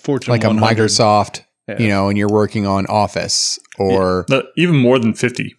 Fortune 0.00 0.30
like 0.30 0.44
a 0.44 0.48
100. 0.48 0.76
Microsoft, 0.78 1.42
Yeah. 1.68 1.78
you 1.78 1.88
know, 1.88 2.08
and 2.08 2.16
you're 2.16 2.28
working 2.28 2.66
on 2.66 2.86
Office 2.86 3.58
or 3.78 4.24
No, 4.30 4.44
even 4.56 4.76
more 4.76 4.98
than 5.00 5.12
fifty. 5.14 5.56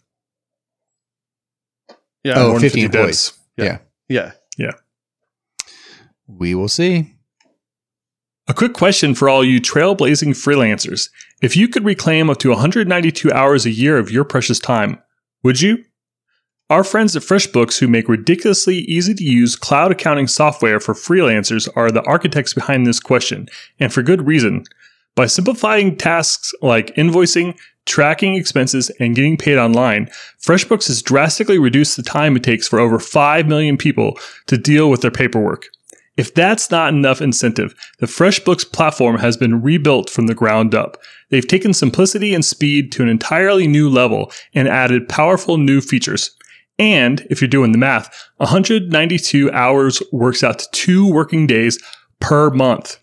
Yeah. 2.23 2.35
Oh, 2.37 2.43
more 2.51 2.53
than 2.59 2.61
50 2.69 2.81
employees. 2.85 3.33
devs. 3.59 3.71
yeah. 4.57 4.71
we 6.27 6.55
will 6.55 6.69
see. 6.69 7.13
A 8.47 8.53
quick 8.53 8.73
question 8.73 9.13
for 9.13 9.27
all 9.29 9.43
you 9.43 9.59
trailblazing 9.61 10.29
freelancers: 10.29 11.09
If 11.41 11.55
you 11.57 11.67
could 11.67 11.83
reclaim 11.83 12.29
up 12.29 12.37
to 12.39 12.49
192 12.49 13.31
hours 13.31 13.65
a 13.65 13.71
year 13.71 13.97
of 13.97 14.09
your 14.09 14.23
precious 14.23 14.59
time, 14.59 14.99
would 15.43 15.61
you? 15.61 15.83
Our 16.67 16.83
friends 16.83 17.15
at 17.15 17.21
FreshBooks, 17.21 17.77
who 17.77 17.87
make 17.87 18.09
ridiculously 18.09 18.77
easy 18.77 19.13
to 19.13 19.23
use 19.23 19.55
cloud 19.55 19.91
accounting 19.91 20.25
software 20.25 20.79
for 20.79 20.95
freelancers, 20.95 21.69
are 21.75 21.91
the 21.91 22.01
architects 22.05 22.55
behind 22.55 22.87
this 22.87 22.99
question, 22.99 23.47
and 23.79 23.93
for 23.93 24.01
good 24.01 24.25
reason. 24.25 24.63
By 25.13 25.27
simplifying 25.27 25.95
tasks 25.95 26.53
like 26.63 26.95
invoicing, 26.95 27.55
tracking 27.85 28.33
expenses, 28.33 28.89
and 28.99 29.15
getting 29.15 29.37
paid 29.37 29.59
online, 29.59 30.07
FreshBooks 30.41 30.87
has 30.87 31.03
drastically 31.03 31.59
reduced 31.59 31.97
the 31.97 32.01
time 32.01 32.35
it 32.35 32.43
takes 32.43 32.67
for 32.67 32.79
over 32.79 32.97
5 32.97 33.47
million 33.47 33.77
people 33.77 34.17
to 34.47 34.57
deal 34.57 34.89
with 34.89 35.01
their 35.01 35.11
paperwork. 35.11 35.67
If 36.17 36.33
that's 36.33 36.71
not 36.71 36.91
enough 36.91 37.21
incentive, 37.21 37.75
the 37.99 38.07
FreshBooks 38.07 38.71
platform 38.71 39.19
has 39.19 39.37
been 39.37 39.61
rebuilt 39.61 40.09
from 40.09 40.25
the 40.25 40.33
ground 40.33 40.73
up. 40.73 40.97
They've 41.29 41.47
taken 41.47 41.75
simplicity 41.75 42.33
and 42.33 42.43
speed 42.43 42.91
to 42.93 43.03
an 43.03 43.09
entirely 43.09 43.67
new 43.67 43.87
level 43.87 44.31
and 44.55 44.67
added 44.67 45.07
powerful 45.07 45.59
new 45.59 45.79
features. 45.79 46.35
And 46.77 47.25
if 47.29 47.41
you're 47.41 47.47
doing 47.47 47.71
the 47.71 47.77
math, 47.77 48.09
192 48.37 49.51
hours 49.51 50.01
works 50.11 50.43
out 50.43 50.59
to 50.59 50.67
two 50.71 51.11
working 51.11 51.47
days 51.47 51.81
per 52.19 52.49
month. 52.49 52.99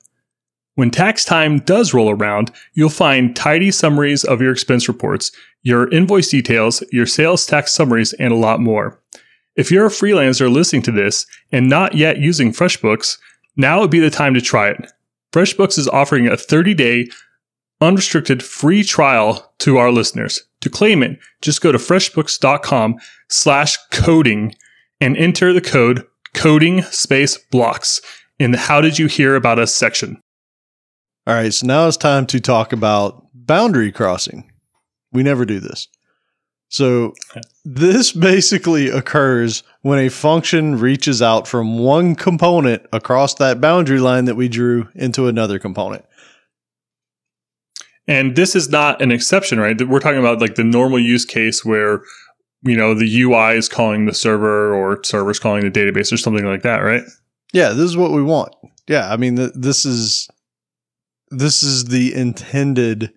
When 0.75 0.91
tax 0.91 1.25
time 1.25 1.59
does 1.59 1.93
roll 1.93 2.11
around, 2.11 2.51
you'll 2.73 2.89
find 2.89 3.37
tidy 3.37 3.71
summaries 3.71 4.25
of 4.25 4.41
your 4.41 4.53
expense 4.53 4.89
reports, 4.89 5.31
your 5.63 5.91
invoice 5.91 6.31
details, 6.31 6.83
your 6.91 7.07
sales 7.07 7.47
tax 7.47 7.73
summaries, 7.73 8.15
and 8.15 8.33
a 8.33 8.37
lot 8.37 8.61
more. 8.61 8.99
If 9.55 9.71
you're 9.71 9.87
a 9.87 9.91
freelancer 9.91 10.51
listening 10.51 10.83
to 10.83 10.93
this 10.93 11.27
and 11.51 11.69
not 11.69 11.95
yet 11.95 12.19
using 12.19 12.53
FreshBooks, 12.53 13.19
now 13.57 13.81
would 13.81 13.91
be 13.91 14.01
the 14.01 14.09
time 14.11 14.33
to 14.33 14.41
try 14.41 14.71
it. 14.71 14.91
FreshBooks 15.33 15.79
is 15.79 15.89
offering 15.89 16.27
a 16.27 16.39
30 16.39 16.73
day 16.75 17.09
unrestricted 17.83 18.43
free 18.43 18.83
trial 18.83 19.53
to 19.59 19.77
our 19.77 19.91
listeners. 19.91 20.43
To 20.61 20.71
claim 20.71 21.03
it, 21.03 21.19
just 21.41 21.61
go 21.61 21.73
to 21.73 21.79
freshbooks.com 21.79 22.99
slash 23.29 23.77
coding 23.91 24.55
and 25.01 25.17
enter 25.17 25.53
the 25.53 25.61
code 25.61 26.07
coding 26.35 26.83
space 26.83 27.37
blocks 27.37 28.01
in 28.39 28.53
the 28.53 28.59
how 28.59 28.81
did 28.81 28.99
you 28.99 29.07
hear 29.07 29.35
about 29.35 29.59
us 29.59 29.75
section. 29.75 30.21
All 31.27 31.35
right. 31.35 31.53
So 31.53 31.67
now 31.67 31.87
it's 31.87 31.97
time 31.97 32.27
to 32.27 32.41
talk 32.41 32.73
about 32.73 33.27
boundary 33.35 33.93
crossing. 33.93 34.51
We 35.13 35.23
never 35.23 35.45
do 35.45 35.61
this. 35.61 35.89
So 36.69 37.13
this 37.65 38.13
basically 38.13 38.89
occurs 38.89 39.63
when 39.83 39.99
a 39.99 40.09
function 40.09 40.79
reaches 40.79 41.21
out 41.21 41.47
from 41.47 41.79
one 41.79 42.15
component 42.15 42.87
across 42.93 43.35
that 43.35 43.61
boundary 43.61 44.01
line 44.01 44.25
that 44.25 44.37
we 44.37 44.49
drew 44.49 44.89
into 44.95 45.27
another 45.27 45.59
component. 45.59 46.05
And 48.13 48.37
this 48.37 48.55
is 48.55 48.69
not 48.69 49.01
an 49.01 49.11
exception, 49.11 49.59
right? 49.59 49.81
We're 49.89 50.01
talking 50.01 50.19
about 50.19 50.41
like 50.41 50.57
the 50.57 50.65
normal 50.65 50.99
use 50.99 51.25
case 51.25 51.65
where 51.65 52.03
you 52.63 52.77
know, 52.77 52.95
the 52.95 53.23
UI 53.23 53.57
is 53.57 53.69
calling 53.69 54.07
the 54.07 54.15
server 54.15 54.73
or 54.73 55.03
server's 55.03 55.39
calling 55.39 55.63
the 55.63 55.71
database 55.71 56.13
or 56.13 56.17
something 56.17 56.47
like 56.47 56.63
that, 56.63 56.79
right? 56.79 57.03
Yeah, 57.53 57.71
this 57.71 57.85
is 57.85 57.97
what 57.97 58.13
we 58.13 58.23
want. 58.23 58.55
Yeah, 58.89 59.13
I 59.13 59.17
mean, 59.17 59.37
th- 59.37 59.53
this 59.55 59.85
is 59.85 60.29
this 61.31 61.63
is 61.63 61.87
the 61.87 62.15
intended 62.15 63.13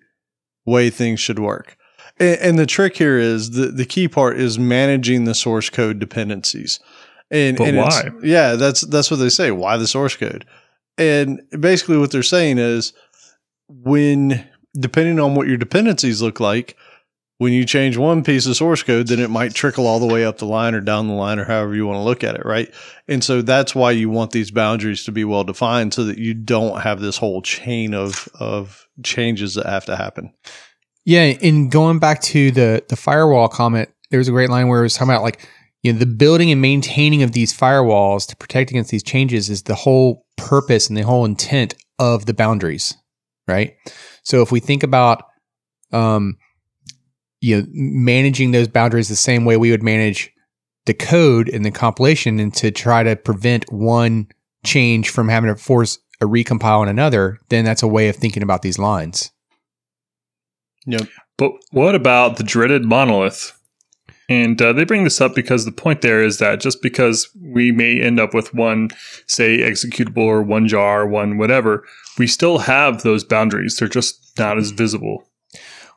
way 0.64 0.90
things 0.90 1.20
should 1.20 1.38
work. 1.38 1.76
And, 2.18 2.40
and 2.40 2.58
the 2.58 2.66
trick 2.66 2.96
here 2.96 3.18
is 3.18 3.50
the 3.50 3.66
the 3.66 3.86
key 3.86 4.08
part 4.08 4.38
is 4.38 4.58
managing 4.58 5.24
the 5.24 5.34
source 5.34 5.70
code 5.70 5.98
dependencies. 5.98 6.80
And, 7.30 7.56
But 7.56 7.68
and 7.68 7.76
why? 7.78 8.10
Yeah, 8.22 8.54
that's 8.54 8.82
that's 8.82 9.10
what 9.10 9.18
they 9.18 9.28
say. 9.28 9.50
Why 9.52 9.76
the 9.76 9.86
source 9.86 10.16
code? 10.16 10.44
And 10.98 11.42
basically, 11.58 11.98
what 11.98 12.10
they're 12.10 12.22
saying 12.22 12.58
is 12.58 12.92
when 13.68 14.44
depending 14.78 15.18
on 15.20 15.34
what 15.34 15.48
your 15.48 15.56
dependencies 15.56 16.22
look 16.22 16.40
like, 16.40 16.76
when 17.38 17.52
you 17.52 17.66
change 17.66 17.96
one 17.96 18.24
piece 18.24 18.46
of 18.46 18.56
source 18.56 18.82
code, 18.82 19.08
then 19.08 19.20
it 19.20 19.28
might 19.28 19.54
trickle 19.54 19.86
all 19.86 20.00
the 20.00 20.06
way 20.06 20.24
up 20.24 20.38
the 20.38 20.46
line 20.46 20.74
or 20.74 20.80
down 20.80 21.06
the 21.06 21.14
line 21.14 21.38
or 21.38 21.44
however 21.44 21.74
you 21.74 21.86
want 21.86 21.98
to 21.98 22.02
look 22.02 22.24
at 22.24 22.34
it, 22.34 22.46
right? 22.46 22.72
And 23.08 23.22
so 23.22 23.42
that's 23.42 23.74
why 23.74 23.90
you 23.90 24.08
want 24.08 24.30
these 24.30 24.50
boundaries 24.50 25.04
to 25.04 25.12
be 25.12 25.24
well 25.24 25.44
defined 25.44 25.92
so 25.92 26.04
that 26.04 26.18
you 26.18 26.32
don't 26.32 26.80
have 26.80 27.00
this 27.00 27.18
whole 27.18 27.42
chain 27.42 27.92
of 27.94 28.28
of 28.40 28.88
changes 29.02 29.54
that 29.54 29.66
have 29.66 29.84
to 29.86 29.96
happen. 29.96 30.32
Yeah, 31.04 31.24
in 31.24 31.68
going 31.68 31.98
back 31.98 32.22
to 32.22 32.50
the 32.50 32.82
the 32.88 32.96
firewall 32.96 33.48
comment, 33.48 33.90
there 34.10 34.18
was 34.18 34.28
a 34.28 34.32
great 34.32 34.50
line 34.50 34.68
where 34.68 34.80
it 34.80 34.84
was 34.84 34.94
talking 34.94 35.12
about 35.12 35.22
like 35.22 35.46
you 35.82 35.92
know 35.92 35.98
the 35.98 36.06
building 36.06 36.50
and 36.50 36.62
maintaining 36.62 37.22
of 37.22 37.32
these 37.32 37.56
firewalls 37.56 38.26
to 38.28 38.36
protect 38.36 38.70
against 38.70 38.90
these 38.90 39.02
changes 39.02 39.50
is 39.50 39.64
the 39.64 39.74
whole 39.74 40.26
purpose 40.36 40.88
and 40.88 40.96
the 40.96 41.02
whole 41.02 41.24
intent 41.24 41.74
of 41.98 42.24
the 42.24 42.34
boundaries, 42.34 42.96
right? 43.46 43.76
So 44.26 44.42
if 44.42 44.50
we 44.50 44.60
think 44.60 44.82
about 44.82 45.22
um 45.92 46.36
you 47.40 47.60
know 47.60 47.66
managing 47.70 48.50
those 48.50 48.66
boundaries 48.66 49.08
the 49.08 49.14
same 49.14 49.44
way 49.44 49.56
we 49.56 49.70
would 49.70 49.84
manage 49.84 50.32
the 50.86 50.94
code 50.94 51.48
and 51.48 51.64
the 51.64 51.70
compilation 51.70 52.40
and 52.40 52.52
to 52.54 52.72
try 52.72 53.04
to 53.04 53.14
prevent 53.14 53.70
one 53.72 54.26
change 54.64 55.10
from 55.10 55.28
having 55.28 55.48
to 55.48 55.56
force 55.56 55.98
a 56.20 56.24
recompile 56.24 56.80
on 56.80 56.88
another, 56.88 57.38
then 57.50 57.64
that's 57.64 57.82
a 57.82 57.88
way 57.88 58.08
of 58.08 58.16
thinking 58.16 58.42
about 58.42 58.62
these 58.62 58.78
lines. 58.78 59.30
Yep. 60.86 61.08
But 61.38 61.52
what 61.70 61.94
about 61.94 62.36
the 62.36 62.44
dreaded 62.44 62.84
monolith? 62.84 63.55
And 64.28 64.60
uh, 64.60 64.72
they 64.72 64.84
bring 64.84 65.04
this 65.04 65.20
up 65.20 65.34
because 65.34 65.64
the 65.64 65.72
point 65.72 66.02
there 66.02 66.22
is 66.22 66.38
that 66.38 66.60
just 66.60 66.82
because 66.82 67.28
we 67.40 67.70
may 67.70 68.00
end 68.00 68.18
up 68.18 68.34
with 68.34 68.52
one, 68.52 68.90
say, 69.26 69.58
executable 69.58 70.24
or 70.24 70.42
one 70.42 70.66
jar, 70.66 71.06
one 71.06 71.38
whatever, 71.38 71.84
we 72.18 72.26
still 72.26 72.58
have 72.58 73.02
those 73.02 73.22
boundaries. 73.22 73.76
They're 73.76 73.88
just 73.88 74.36
not 74.36 74.58
as 74.58 74.70
visible. 74.72 75.28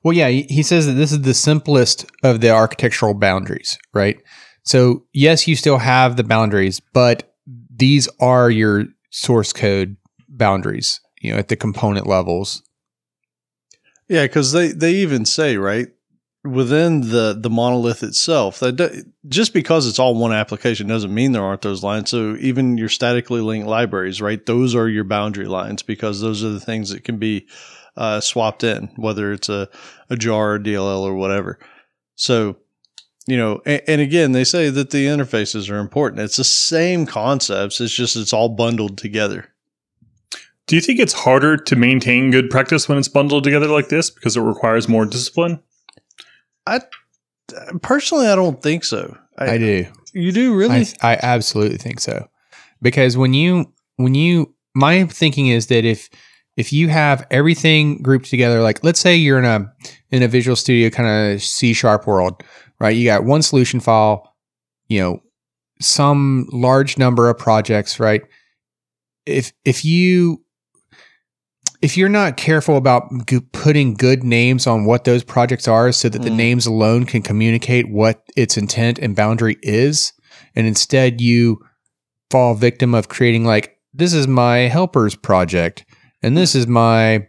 Well, 0.03 0.13
yeah, 0.13 0.29
he 0.29 0.43
he 0.43 0.63
says 0.63 0.85
that 0.85 0.93
this 0.93 1.11
is 1.11 1.21
the 1.21 1.33
simplest 1.33 2.05
of 2.23 2.39
the 2.39 2.51
architectural 2.51 3.15
boundaries, 3.15 3.77
right? 3.93 4.21
So, 4.63 5.05
yes, 5.13 5.47
you 5.47 5.55
still 5.55 5.79
have 5.79 6.15
the 6.15 6.23
boundaries, 6.23 6.79
but 6.93 7.35
these 7.75 8.07
are 8.19 8.49
your 8.49 8.85
source 9.09 9.51
code 9.51 9.97
boundaries, 10.27 11.01
you 11.21 11.33
know, 11.33 11.39
at 11.39 11.47
the 11.47 11.55
component 11.55 12.07
levels. 12.07 12.61
Yeah, 14.07 14.23
because 14.23 14.51
they 14.51 14.69
they 14.69 14.93
even 14.93 15.25
say 15.25 15.57
right 15.57 15.87
within 16.43 17.01
the 17.01 17.37
the 17.39 17.49
monolith 17.49 18.03
itself 18.03 18.59
that 18.59 18.73
do, 18.73 19.03
just 19.27 19.53
because 19.53 19.87
it's 19.87 19.99
all 19.99 20.15
one 20.15 20.31
application 20.31 20.87
doesn't 20.87 21.13
mean 21.13 21.31
there 21.31 21.43
aren't 21.43 21.61
those 21.61 21.83
lines. 21.83 22.09
So 22.09 22.35
even 22.39 22.77
your 22.77 22.89
statically 22.89 23.41
linked 23.41 23.67
libraries, 23.67 24.21
right? 24.21 24.45
Those 24.45 24.75
are 24.75 24.87
your 24.87 25.03
boundary 25.03 25.47
lines 25.47 25.83
because 25.83 26.21
those 26.21 26.43
are 26.43 26.49
the 26.49 26.59
things 26.59 26.89
that 26.91 27.03
can 27.03 27.17
be 27.17 27.47
uh, 27.97 28.21
swapped 28.21 28.63
in, 28.63 28.89
whether 28.95 29.33
it's 29.33 29.49
a 29.49 29.69
a 30.09 30.15
jar 30.15 30.53
or 30.53 30.59
DLL 30.59 31.01
or 31.01 31.15
whatever. 31.15 31.59
So 32.15 32.57
you 33.27 33.37
know, 33.37 33.61
and, 33.65 33.81
and 33.87 34.01
again, 34.01 34.31
they 34.31 34.43
say 34.43 34.69
that 34.69 34.89
the 34.89 35.05
interfaces 35.05 35.69
are 35.69 35.77
important. 35.77 36.21
It's 36.21 36.37
the 36.37 36.43
same 36.43 37.05
concepts. 37.05 37.79
It's 37.79 37.93
just 37.93 38.15
it's 38.15 38.33
all 38.33 38.49
bundled 38.49 38.97
together. 38.97 39.53
Do 40.65 40.75
you 40.75 40.81
think 40.81 40.99
it's 40.99 41.13
harder 41.13 41.57
to 41.57 41.75
maintain 41.75 42.31
good 42.31 42.49
practice 42.49 42.87
when 42.87 42.97
it's 42.97 43.07
bundled 43.07 43.43
together 43.43 43.67
like 43.67 43.89
this 43.89 44.09
because 44.09 44.37
it 44.37 44.41
requires 44.41 44.87
more 44.87 45.05
discipline? 45.05 45.61
I 46.65 46.81
personally, 47.81 48.27
I 48.27 48.35
don't 48.35 48.61
think 48.61 48.83
so. 48.83 49.17
I, 49.37 49.57
do. 49.57 49.85
You 50.13 50.31
do 50.31 50.55
really? 50.55 50.85
I, 51.01 51.13
I 51.13 51.19
absolutely 51.21 51.77
think 51.77 51.99
so. 51.99 52.27
Because 52.81 53.17
when 53.17 53.33
you 53.33 53.73
when 53.97 54.15
you 54.15 54.53
my 54.75 55.05
thinking 55.05 55.47
is 55.47 55.67
that 55.67 55.85
if 55.85 56.09
if 56.57 56.73
you 56.73 56.89
have 56.89 57.25
everything 57.31 58.01
grouped 58.01 58.29
together, 58.29 58.61
like 58.61 58.83
let's 58.83 58.99
say 58.99 59.15
you're 59.15 59.39
in 59.39 59.45
a 59.45 59.73
in 60.11 60.23
a 60.23 60.27
Visual 60.27 60.55
Studio 60.55 60.89
kind 60.89 61.33
of 61.33 61.41
C 61.41 61.73
sharp 61.73 62.07
world, 62.07 62.43
right? 62.79 62.95
You 62.95 63.05
got 63.05 63.23
one 63.23 63.41
solution 63.41 63.79
file, 63.79 64.35
you 64.87 64.99
know, 64.99 65.21
some 65.81 66.47
large 66.51 66.97
number 66.97 67.29
of 67.29 67.37
projects, 67.37 67.99
right? 67.99 68.23
If 69.25 69.53
if 69.63 69.85
you 69.85 70.43
if 71.81 71.95
you're 71.95 72.09
not 72.09 72.35
careful 72.37 72.75
about 72.77 73.03
g- 73.27 73.39
putting 73.53 73.93
good 73.93 74.23
names 74.23 74.67
on 74.67 74.85
what 74.85 75.05
those 75.05 75.23
projects 75.23 75.67
are 75.67 75.91
so 75.91 76.09
that 76.09 76.21
the 76.21 76.29
Mm. 76.29 76.35
names 76.35 76.65
alone 76.65 77.05
can 77.05 77.21
communicate 77.21 77.89
what 77.89 78.23
its 78.35 78.57
intent 78.57 78.99
and 78.99 79.15
boundary 79.15 79.57
is 79.63 80.13
and 80.55 80.67
instead 80.67 81.21
you 81.21 81.59
fall 82.29 82.53
victim 82.53 82.93
of 82.93 83.07
creating 83.09 83.45
like 83.45 83.77
this 83.93 84.13
is 84.13 84.27
my 84.27 84.59
helpers 84.59 85.15
project 85.15 85.85
and 86.21 86.35
this 86.37 86.53
is 86.53 86.67
my 86.67 87.25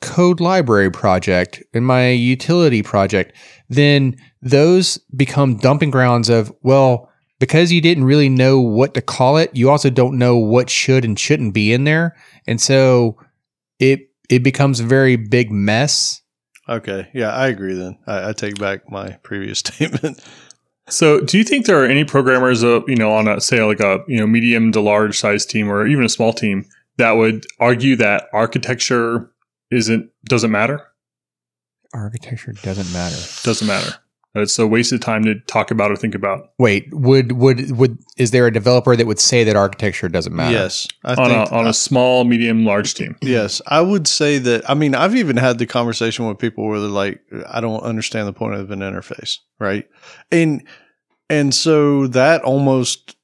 code 0.00 0.40
library 0.40 0.90
project 0.90 1.62
and 1.72 1.86
my 1.86 2.10
utility 2.10 2.82
project 2.82 3.34
then 3.70 4.14
those 4.42 4.98
become 5.16 5.56
dumping 5.56 5.90
grounds 5.90 6.28
of 6.28 6.52
well 6.62 7.08
because 7.40 7.72
you 7.72 7.80
didn't 7.80 8.04
really 8.04 8.28
know 8.28 8.60
what 8.60 8.92
to 8.94 9.00
call 9.00 9.38
it 9.38 9.50
you 9.54 9.70
also 9.70 9.88
don't 9.88 10.18
know 10.18 10.36
what 10.36 10.68
should 10.68 11.04
and 11.04 11.18
shouldn't 11.18 11.54
be 11.54 11.72
in 11.72 11.84
there 11.84 12.14
and 12.46 12.60
so 12.60 13.16
it 13.78 14.10
it 14.28 14.42
becomes 14.42 14.80
a 14.80 14.84
very 14.84 15.16
big 15.16 15.50
mess 15.50 16.22
Okay. 16.68 17.08
Yeah, 17.12 17.30
I 17.30 17.48
agree 17.48 17.74
then. 17.74 17.98
I, 18.06 18.30
I 18.30 18.32
take 18.32 18.58
back 18.58 18.90
my 18.90 19.12
previous 19.22 19.58
statement. 19.64 20.24
So, 20.88 21.20
do 21.20 21.38
you 21.38 21.44
think 21.44 21.66
there 21.66 21.82
are 21.82 21.86
any 21.86 22.04
programmers, 22.04 22.62
uh, 22.62 22.80
you 22.86 22.96
know, 22.96 23.10
on 23.12 23.26
a 23.28 23.40
say 23.40 23.62
like 23.62 23.80
a 23.80 24.04
you 24.06 24.18
know 24.18 24.26
medium 24.26 24.72
to 24.72 24.80
large 24.80 25.18
size 25.18 25.46
team 25.46 25.70
or 25.70 25.86
even 25.86 26.04
a 26.04 26.08
small 26.08 26.32
team 26.32 26.66
that 26.98 27.12
would 27.12 27.46
argue 27.58 27.96
that 27.96 28.28
architecture 28.32 29.30
isn't 29.70 30.10
doesn't 30.24 30.50
matter? 30.50 30.80
architecture 31.92 32.52
doesn't 32.62 32.92
matter 32.92 33.16
Doesn't 33.44 33.68
matter. 33.68 33.94
That 34.34 34.42
It's 34.42 34.58
a 34.58 34.66
waste 34.66 34.92
of 34.92 35.00
time 35.00 35.24
to 35.24 35.36
talk 35.40 35.70
about 35.70 35.92
or 35.92 35.96
think 35.96 36.14
about 36.14 36.50
wait 36.58 36.92
would 36.92 37.32
would 37.32 37.70
would 37.76 37.98
is 38.16 38.32
there 38.32 38.46
a 38.46 38.52
developer 38.52 38.96
that 38.96 39.06
would 39.06 39.20
say 39.20 39.44
that 39.44 39.54
architecture 39.54 40.08
doesn't 40.08 40.34
matter 40.34 40.52
Yes. 40.52 40.88
I 41.04 41.14
on 41.14 41.30
think 41.30 41.50
a 41.50 41.54
on 41.54 41.66
a 41.66 41.70
uh, 41.70 41.72
small, 41.72 42.24
medium, 42.24 42.64
large 42.64 42.94
team. 42.94 43.16
Yes, 43.22 43.62
I 43.66 43.80
would 43.80 44.06
say 44.08 44.38
that. 44.38 44.68
I 44.68 44.74
mean, 44.74 44.94
I've 44.94 45.14
even 45.14 45.36
had 45.36 45.58
the 45.58 45.66
conversation 45.66 46.26
with 46.26 46.38
people 46.38 46.66
where 46.66 46.80
they're 46.80 46.88
like, 46.88 47.20
"I 47.48 47.60
don't 47.60 47.82
understand 47.82 48.26
the 48.26 48.32
point 48.32 48.54
of 48.54 48.70
an 48.70 48.80
interface," 48.80 49.38
right? 49.58 49.88
And 50.32 50.66
and 51.30 51.54
so 51.54 52.06
that 52.08 52.42
almost, 52.42 53.16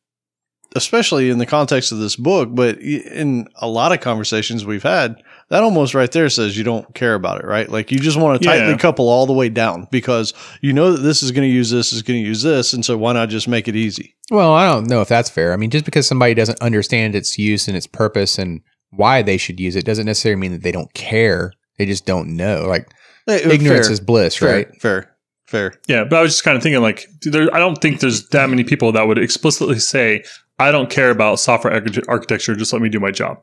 especially 0.75 1.31
in 1.31 1.39
the 1.39 1.47
context 1.47 1.93
of 1.93 1.99
this 1.99 2.17
book, 2.17 2.49
but 2.53 2.79
in 2.79 3.49
a 3.57 3.69
lot 3.69 3.93
of 3.93 4.01
conversations 4.01 4.65
we've 4.65 4.83
had, 4.83 5.23
that 5.51 5.63
almost 5.63 5.95
right 5.95 6.11
there 6.11 6.29
says 6.29 6.57
you 6.57 6.65
don't 6.65 6.95
care 6.95 7.15
about 7.15 7.41
it, 7.41 7.47
right? 7.47 7.69
Like 7.69 7.91
you 7.93 7.99
just 7.99 8.17
want 8.19 8.41
to 8.41 8.47
tightly 8.49 8.71
Yeah. 8.71 8.79
couple 8.79 9.09
all 9.09 9.27
the 9.27 9.33
way 9.33 9.49
down 9.49 9.87
because 9.91 10.33
you 10.63 10.73
know 10.73 10.93
that 10.93 11.03
this 11.03 11.23
is 11.23 11.33
going 11.33 11.47
to 11.49 11.53
use 11.53 11.71
this, 11.71 11.93
is 11.93 12.03
going 12.03 12.23
to 12.23 12.27
use 12.27 12.43
this, 12.43 12.73
and 12.73 12.85
so 12.85 12.97
why 12.97 13.13
not 13.13 13.29
just 13.29 13.49
make 13.49 13.69
it 13.69 13.77
easy? 13.77 14.15
Well, 14.31 14.55
I 14.55 14.67
don't 14.67 14.87
know 14.89 15.01
if 15.01 15.09
that's 15.09 15.29
fair. 15.29 15.53
I 15.53 15.57
mean, 15.57 15.71
just 15.71 15.85
because 15.85 16.07
somebody 16.07 16.35
doesn't 16.35 16.61
understand 16.63 17.15
its 17.15 17.37
use 17.39 17.69
and 17.69 17.77
its 17.77 17.87
purpose 17.87 18.39
and 18.39 18.61
why 18.91 19.23
they 19.23 19.37
should 19.37 19.61
use 19.61 19.77
it 19.77 19.85
doesn't 19.85 20.07
necessarily 20.07 20.41
mean 20.41 20.53
that 20.53 20.63
they 20.63 20.73
don't 20.73 20.93
care. 20.95 21.53
They 21.79 21.87
just 21.87 22.07
don't 22.07 22.37
know. 22.37 22.67
Like 22.67 22.89
Hey, 23.27 23.43
uh, 23.45 23.51
ignorance 23.51 23.87
fair, 23.87 23.93
is 23.93 24.01
bliss, 24.01 24.37
fair, 24.37 24.53
right? 24.57 24.81
Fair, 24.81 25.17
fair. 25.47 25.75
Yeah, 25.89 26.05
but 26.05 26.19
I 26.19 26.23
was 26.23 26.33
just 26.33 26.45
kind 26.45 26.57
of 26.57 26.63
thinking 26.63 26.81
like, 26.83 27.07
there, 27.23 27.53
I 27.55 27.59
don't 27.59 27.77
think 27.81 28.01
there's 28.01 28.29
that 28.29 28.51
many 28.51 28.63
people 28.65 28.93
that 28.93 29.07
would 29.07 29.19
explicitly 29.19 29.79
say, 29.79 30.23
"I 30.59 30.71
don't 30.73 30.91
care 30.91 31.11
about 31.11 31.39
software 31.41 31.73
architecture. 32.09 32.55
Just 32.55 32.73
let 32.73 32.83
me 32.83 32.89
do 32.89 33.01
my 33.01 33.11
job." 33.11 33.39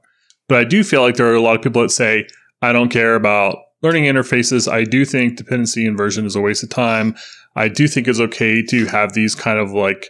But 0.48 0.60
I 0.60 0.64
do 0.64 0.84
feel 0.84 1.02
like 1.02 1.15
there 1.15 1.28
are 1.28 1.36
a 1.36 1.41
lot 1.41 1.56
of 1.56 1.61
people 1.61 1.82
that 1.82 1.90
say, 1.90 2.28
"I 2.61 2.72
don't 2.72 2.90
care 2.90 3.15
about 3.15 3.57
learning 3.82 4.06
interfaces. 4.06 4.72
I 4.72 4.84
do 4.84 5.06
think 5.06 5.38
dependency 5.38 5.86
inversion 5.86 6.26
is 6.26 6.36
a 6.36 6.41
waste 6.41 6.64
of 6.64 6.69
time. 6.69 7.15
I 7.56 7.68
do 7.68 7.88
think 7.88 8.07
it's 8.07 8.19
okay 8.19 8.64
to 8.64 8.86
have 8.88 9.14
these 9.14 9.36
kind 9.36 9.60
of 9.60 9.72
like." 9.72 10.10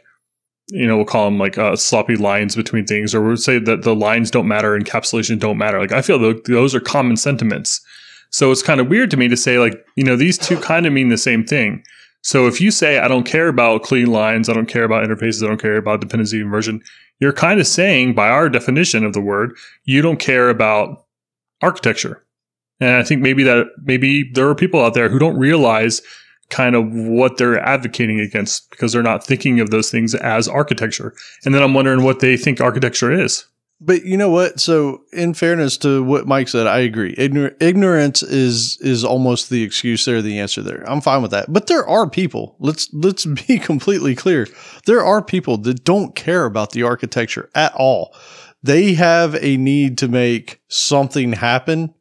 You 0.69 0.85
know, 0.85 0.97
we'll 0.97 1.05
call 1.05 1.23
them 1.23 1.39
like 1.39 1.57
uh, 1.57 1.77
sloppy 1.77 2.17
lines 2.17 2.53
between 2.53 2.85
things, 2.85 3.15
or 3.15 3.21
we'll 3.21 3.37
say 3.37 3.57
that 3.57 3.83
the 3.83 3.95
lines 3.95 4.29
don't 4.29 4.49
matter, 4.49 4.77
encapsulation 4.77 5.39
don't 5.39 5.57
matter. 5.57 5.79
Like 5.79 5.93
I 5.93 6.01
feel 6.01 6.19
tho- 6.19 6.41
those 6.45 6.75
are 6.75 6.81
common 6.81 7.15
sentiments. 7.15 7.79
So 8.31 8.51
it's 8.51 8.61
kind 8.61 8.81
of 8.81 8.89
weird 8.89 9.09
to 9.11 9.17
me 9.17 9.29
to 9.29 9.37
say 9.37 9.59
like, 9.59 9.81
you 9.95 10.03
know, 10.03 10.17
these 10.17 10.37
two 10.37 10.57
kind 10.57 10.85
of 10.85 10.91
mean 10.91 11.07
the 11.07 11.17
same 11.17 11.45
thing. 11.45 11.83
So 12.21 12.47
if 12.47 12.59
you 12.59 12.71
say 12.71 12.99
I 12.99 13.07
don't 13.07 13.25
care 13.25 13.47
about 13.47 13.83
clean 13.83 14.07
lines, 14.07 14.49
I 14.49 14.53
don't 14.53 14.67
care 14.67 14.83
about 14.83 15.07
interfaces, 15.07 15.43
I 15.43 15.47
don't 15.47 15.61
care 15.61 15.77
about 15.77 16.01
dependency 16.01 16.41
inversion, 16.41 16.81
you're 17.19 17.33
kind 17.33 17.59
of 17.59 17.67
saying 17.67 18.13
by 18.15 18.29
our 18.29 18.49
definition 18.49 19.03
of 19.03 19.13
the 19.13 19.21
word, 19.21 19.55
you 19.85 20.01
don't 20.01 20.19
care 20.19 20.49
about 20.49 21.05
architecture. 21.61 22.23
And 22.79 22.91
I 22.91 23.03
think 23.03 23.21
maybe 23.21 23.43
that 23.43 23.67
maybe 23.83 24.29
there 24.33 24.47
are 24.47 24.55
people 24.55 24.83
out 24.83 24.93
there 24.93 25.09
who 25.09 25.19
don't 25.19 25.37
realize 25.37 26.01
kind 26.49 26.75
of 26.75 26.85
what 26.93 27.37
they're 27.37 27.59
advocating 27.59 28.19
against 28.19 28.69
because 28.69 28.93
they're 28.93 29.03
not 29.03 29.25
thinking 29.25 29.59
of 29.59 29.69
those 29.69 29.91
things 29.91 30.15
as 30.15 30.47
architecture. 30.47 31.13
And 31.43 31.53
then 31.53 31.63
I'm 31.63 31.73
wondering 31.73 32.03
what 32.03 32.19
they 32.19 32.37
think 32.37 32.61
architecture 32.61 33.11
is. 33.11 33.45
But 33.79 34.05
you 34.05 34.17
know 34.17 34.29
what? 34.29 34.59
So, 34.59 35.03
in 35.13 35.35
fairness 35.35 35.77
to 35.79 36.03
what 36.03 36.27
Mike 36.27 36.47
said, 36.47 36.65
I 36.65 36.79
agree. 36.79 37.15
Ignor- 37.15 37.55
ignorance 37.61 38.23
is 38.23 38.77
is 38.81 39.03
almost 39.03 39.49
the 39.49 39.61
excuse 39.61 40.05
there, 40.05 40.21
the 40.21 40.39
answer 40.39 40.63
there. 40.63 40.83
I'm 40.89 41.01
fine 41.01 41.21
with 41.21 41.31
that. 41.31 41.53
But 41.53 41.67
there 41.67 41.87
are 41.87 42.09
people. 42.09 42.55
Let's 42.59 42.91
let's 42.91 43.25
be 43.47 43.59
completely 43.59 44.15
clear. 44.15 44.47
There 44.85 45.03
are 45.03 45.21
people 45.21 45.57
that 45.59 45.83
don't 45.83 46.15
care 46.15 46.45
about 46.45 46.71
the 46.71 46.83
architecture 46.83 47.49
at 47.53 47.73
all. 47.75 48.15
They 48.63 48.93
have 48.95 49.35
a 49.35 49.57
need 49.57 49.99
to 49.99 50.07
make 50.07 50.61
something 50.67 51.33
happen 51.33 51.93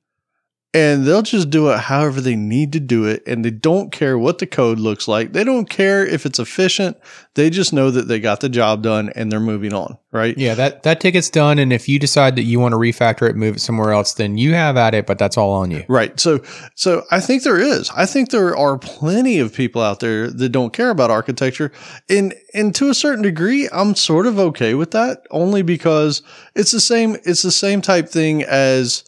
and 0.77 1.07
they'll 1.07 1.23
just 1.23 1.49
do 1.49 1.71
it 1.71 1.79
however 1.79 2.21
they 2.21 2.37
need 2.37 2.73
to 2.75 2.81
do 2.81 3.07
it 3.07 3.23
and 3.27 3.45
they 3.45 3.51
don't 3.51 3.91
care 3.91 4.19
what 4.19 4.39
the 4.39 4.47
code 4.47 4.79
looks 4.79 5.09
like. 5.09 5.33
They 5.33 5.43
don't 5.43 5.69
care 5.69 6.07
if 6.07 6.27
it's 6.27 6.39
efficient. 6.39 6.99
They 7.35 7.51
just 7.51 7.73
know 7.73 7.91
that 7.91 8.09
they 8.09 8.21
got 8.21 8.41
the 8.41 8.49
job 8.49 8.83
done 8.83 9.11
and 9.15 9.33
they're 9.33 9.41
moving 9.41 9.73
on 9.73 9.99
right? 10.17 10.37
Yeah, 10.37 10.55
that 10.55 10.83
that 10.83 11.01
ticket's 11.01 11.31
done, 11.31 11.59
and 11.59 11.73
if 11.73 11.89
you 11.89 11.99
decide 11.99 12.37
that 12.37 12.43
you 12.43 12.59
want 12.59 12.73
to 12.73 12.79
refactor 12.79 13.29
it, 13.29 13.37
move 13.37 13.57
it 13.57 13.61
somewhere 13.61 13.93
else, 13.93 14.15
then 14.15 14.37
you 14.39 14.55
have 14.55 14.77
at 14.77 14.95
it. 14.95 15.07
But 15.07 15.19
that's 15.19 15.37
all 15.37 15.53
on 15.53 15.71
you. 15.71 15.85
right. 15.89 16.19
So 16.19 16.43
so 16.75 17.05
i 17.11 17.21
think 17.21 17.43
there 17.43 17.61
is. 17.61 17.91
I 17.91 18.07
think 18.07 18.31
there 18.31 18.57
are 18.57 18.79
plenty 18.79 19.39
of 19.39 19.55
people 19.55 19.83
out 19.83 20.01
there 20.01 20.29
that 20.31 20.49
don't 20.49 20.73
care 20.73 20.91
about 20.91 21.11
architecture. 21.11 21.71
And 22.09 22.35
and 22.55 22.75
to 22.77 22.89
a 22.89 22.95
certain 22.95 23.23
degree 23.23 23.69
i'm 23.73 23.95
sort 23.95 24.27
of 24.27 24.39
okay 24.39 24.73
with 24.75 24.93
that 24.93 25.27
only 25.31 25.61
because 25.61 26.23
it's 26.55 26.71
the 26.73 26.81
same 26.81 27.17
it's 27.25 27.43
the 27.43 27.53
same 27.53 27.83
type 27.83 28.09
thing 28.09 28.43
as 28.45 29.05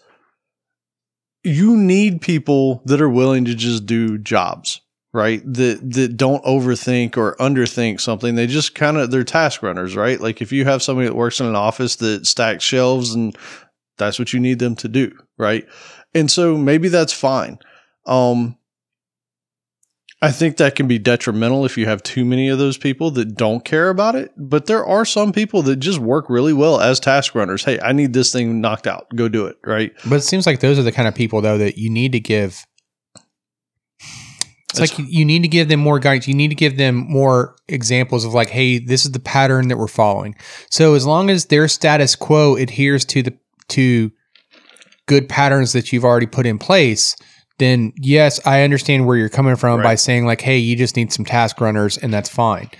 you 1.44 1.76
need 1.76 2.20
people 2.20 2.82
that 2.84 3.00
are 3.00 3.08
willing 3.08 3.44
to 3.46 3.54
just 3.54 3.86
do 3.86 4.18
jobs 4.18 4.80
right? 5.12 5.42
That 5.44 5.80
that 5.94 6.16
don't 6.16 6.44
overthink 6.44 7.16
or 7.16 7.34
underthink 7.36 8.00
something. 8.00 8.34
They 8.34 8.46
just 8.46 8.74
kind 8.74 8.96
of 8.98 9.10
they're 9.10 9.24
task 9.24 9.62
runners 9.62 9.96
right? 9.96 10.20
Like 10.20 10.42
if 10.42 10.52
you 10.52 10.64
have 10.64 10.82
somebody 10.82 11.08
that 11.08 11.16
works 11.16 11.40
in 11.40 11.46
an 11.46 11.56
office 11.56 11.96
that 11.96 12.26
stacks 12.26 12.64
shelves 12.64 13.14
and 13.14 13.36
that's 13.96 14.18
what 14.18 14.32
you 14.32 14.40
need 14.40 14.58
them 14.58 14.76
to 14.76 14.88
do 14.88 15.16
right? 15.38 15.66
And 16.14 16.30
so 16.30 16.56
maybe 16.56 16.88
that's 16.88 17.12
fine. 17.12 17.58
Um 18.06 18.56
I 20.20 20.32
think 20.32 20.56
that 20.56 20.74
can 20.74 20.88
be 20.88 20.98
detrimental 20.98 21.64
if 21.64 21.78
you 21.78 21.86
have 21.86 22.02
too 22.02 22.24
many 22.24 22.48
of 22.48 22.58
those 22.58 22.76
people 22.76 23.12
that 23.12 23.36
don't 23.36 23.64
care 23.64 23.88
about 23.88 24.16
it. 24.16 24.32
But 24.36 24.66
there 24.66 24.84
are 24.84 25.04
some 25.04 25.32
people 25.32 25.62
that 25.62 25.76
just 25.76 26.00
work 26.00 26.28
really 26.28 26.52
well 26.52 26.80
as 26.80 26.98
task 26.98 27.36
runners. 27.36 27.64
Hey, 27.64 27.78
I 27.80 27.92
need 27.92 28.12
this 28.14 28.32
thing 28.32 28.60
knocked 28.60 28.88
out. 28.88 29.06
Go 29.14 29.28
do 29.28 29.46
it. 29.46 29.56
Right. 29.64 29.92
But 30.08 30.16
it 30.16 30.22
seems 30.22 30.44
like 30.44 30.58
those 30.58 30.76
are 30.78 30.82
the 30.82 30.90
kind 30.90 31.06
of 31.06 31.14
people 31.14 31.40
though 31.40 31.58
that 31.58 31.78
you 31.78 31.88
need 31.88 32.12
to 32.12 32.20
give. 32.20 32.64
It's 34.70 34.80
That's- 34.80 34.98
like 34.98 35.08
you 35.08 35.24
need 35.24 35.42
to 35.42 35.48
give 35.48 35.68
them 35.68 35.80
more 35.80 36.00
guidance. 36.00 36.26
You 36.26 36.34
need 36.34 36.48
to 36.48 36.54
give 36.56 36.76
them 36.76 36.96
more 36.96 37.54
examples 37.68 38.24
of 38.24 38.34
like, 38.34 38.50
hey, 38.50 38.78
this 38.78 39.06
is 39.06 39.12
the 39.12 39.20
pattern 39.20 39.68
that 39.68 39.78
we're 39.78 39.86
following. 39.86 40.34
So 40.70 40.94
as 40.94 41.06
long 41.06 41.30
as 41.30 41.46
their 41.46 41.68
status 41.68 42.16
quo 42.16 42.56
adheres 42.56 43.04
to 43.06 43.22
the 43.22 43.38
to 43.68 44.10
good 45.06 45.28
patterns 45.28 45.72
that 45.72 45.92
you've 45.92 46.04
already 46.04 46.26
put 46.26 46.44
in 46.44 46.58
place, 46.58 47.16
then 47.58 47.92
yes, 47.96 48.44
I 48.46 48.62
understand 48.62 49.06
where 49.06 49.16
you're 49.16 49.28
coming 49.28 49.56
from 49.56 49.82
by 49.82 49.94
saying 49.94 50.26
like, 50.26 50.40
hey, 50.40 50.58
you 50.58 50.76
just 50.76 50.96
need 50.96 51.12
some 51.12 51.24
task 51.24 51.60
runners 51.60 51.98
and 51.98 52.12
that's 52.12 52.28
fine. 52.28 52.70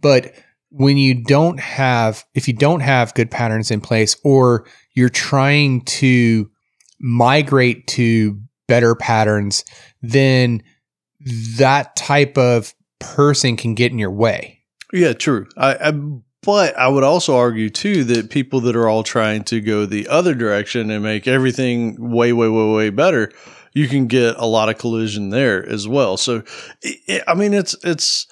But 0.00 0.34
when 0.70 0.96
you 0.96 1.14
don't 1.14 1.58
have 1.60 2.24
if 2.34 2.46
you 2.46 2.54
don't 2.54 2.80
have 2.80 3.14
good 3.14 3.30
patterns 3.30 3.70
in 3.70 3.80
place 3.80 4.16
or 4.24 4.66
you're 4.94 5.08
trying 5.08 5.82
to 5.82 6.50
migrate 7.00 7.86
to 7.88 8.40
better 8.66 8.94
patterns, 8.94 9.64
then 10.02 10.62
that 11.56 11.96
type 11.96 12.36
of 12.36 12.74
person 12.98 13.56
can 13.56 13.74
get 13.74 13.92
in 13.92 13.98
your 13.98 14.10
way. 14.10 14.60
Yeah, 14.92 15.12
true. 15.12 15.46
I, 15.56 15.74
I 15.74 15.92
but 16.42 16.76
I 16.78 16.88
would 16.88 17.04
also 17.04 17.36
argue 17.36 17.68
too 17.68 18.04
that 18.04 18.30
people 18.30 18.60
that 18.60 18.76
are 18.76 18.88
all 18.88 19.02
trying 19.02 19.44
to 19.44 19.60
go 19.60 19.84
the 19.84 20.06
other 20.08 20.34
direction 20.34 20.90
and 20.90 21.02
make 21.02 21.26
everything 21.26 21.96
way, 21.98 22.32
way, 22.32 22.48
way, 22.48 22.72
way 22.72 22.90
better, 22.90 23.32
you 23.78 23.86
can 23.86 24.08
get 24.08 24.34
a 24.38 24.44
lot 24.44 24.68
of 24.68 24.76
collision 24.76 25.30
there 25.30 25.64
as 25.64 25.86
well. 25.86 26.16
So, 26.16 26.42
i 27.28 27.34
mean, 27.34 27.54
it's 27.54 27.76
it's 27.84 28.26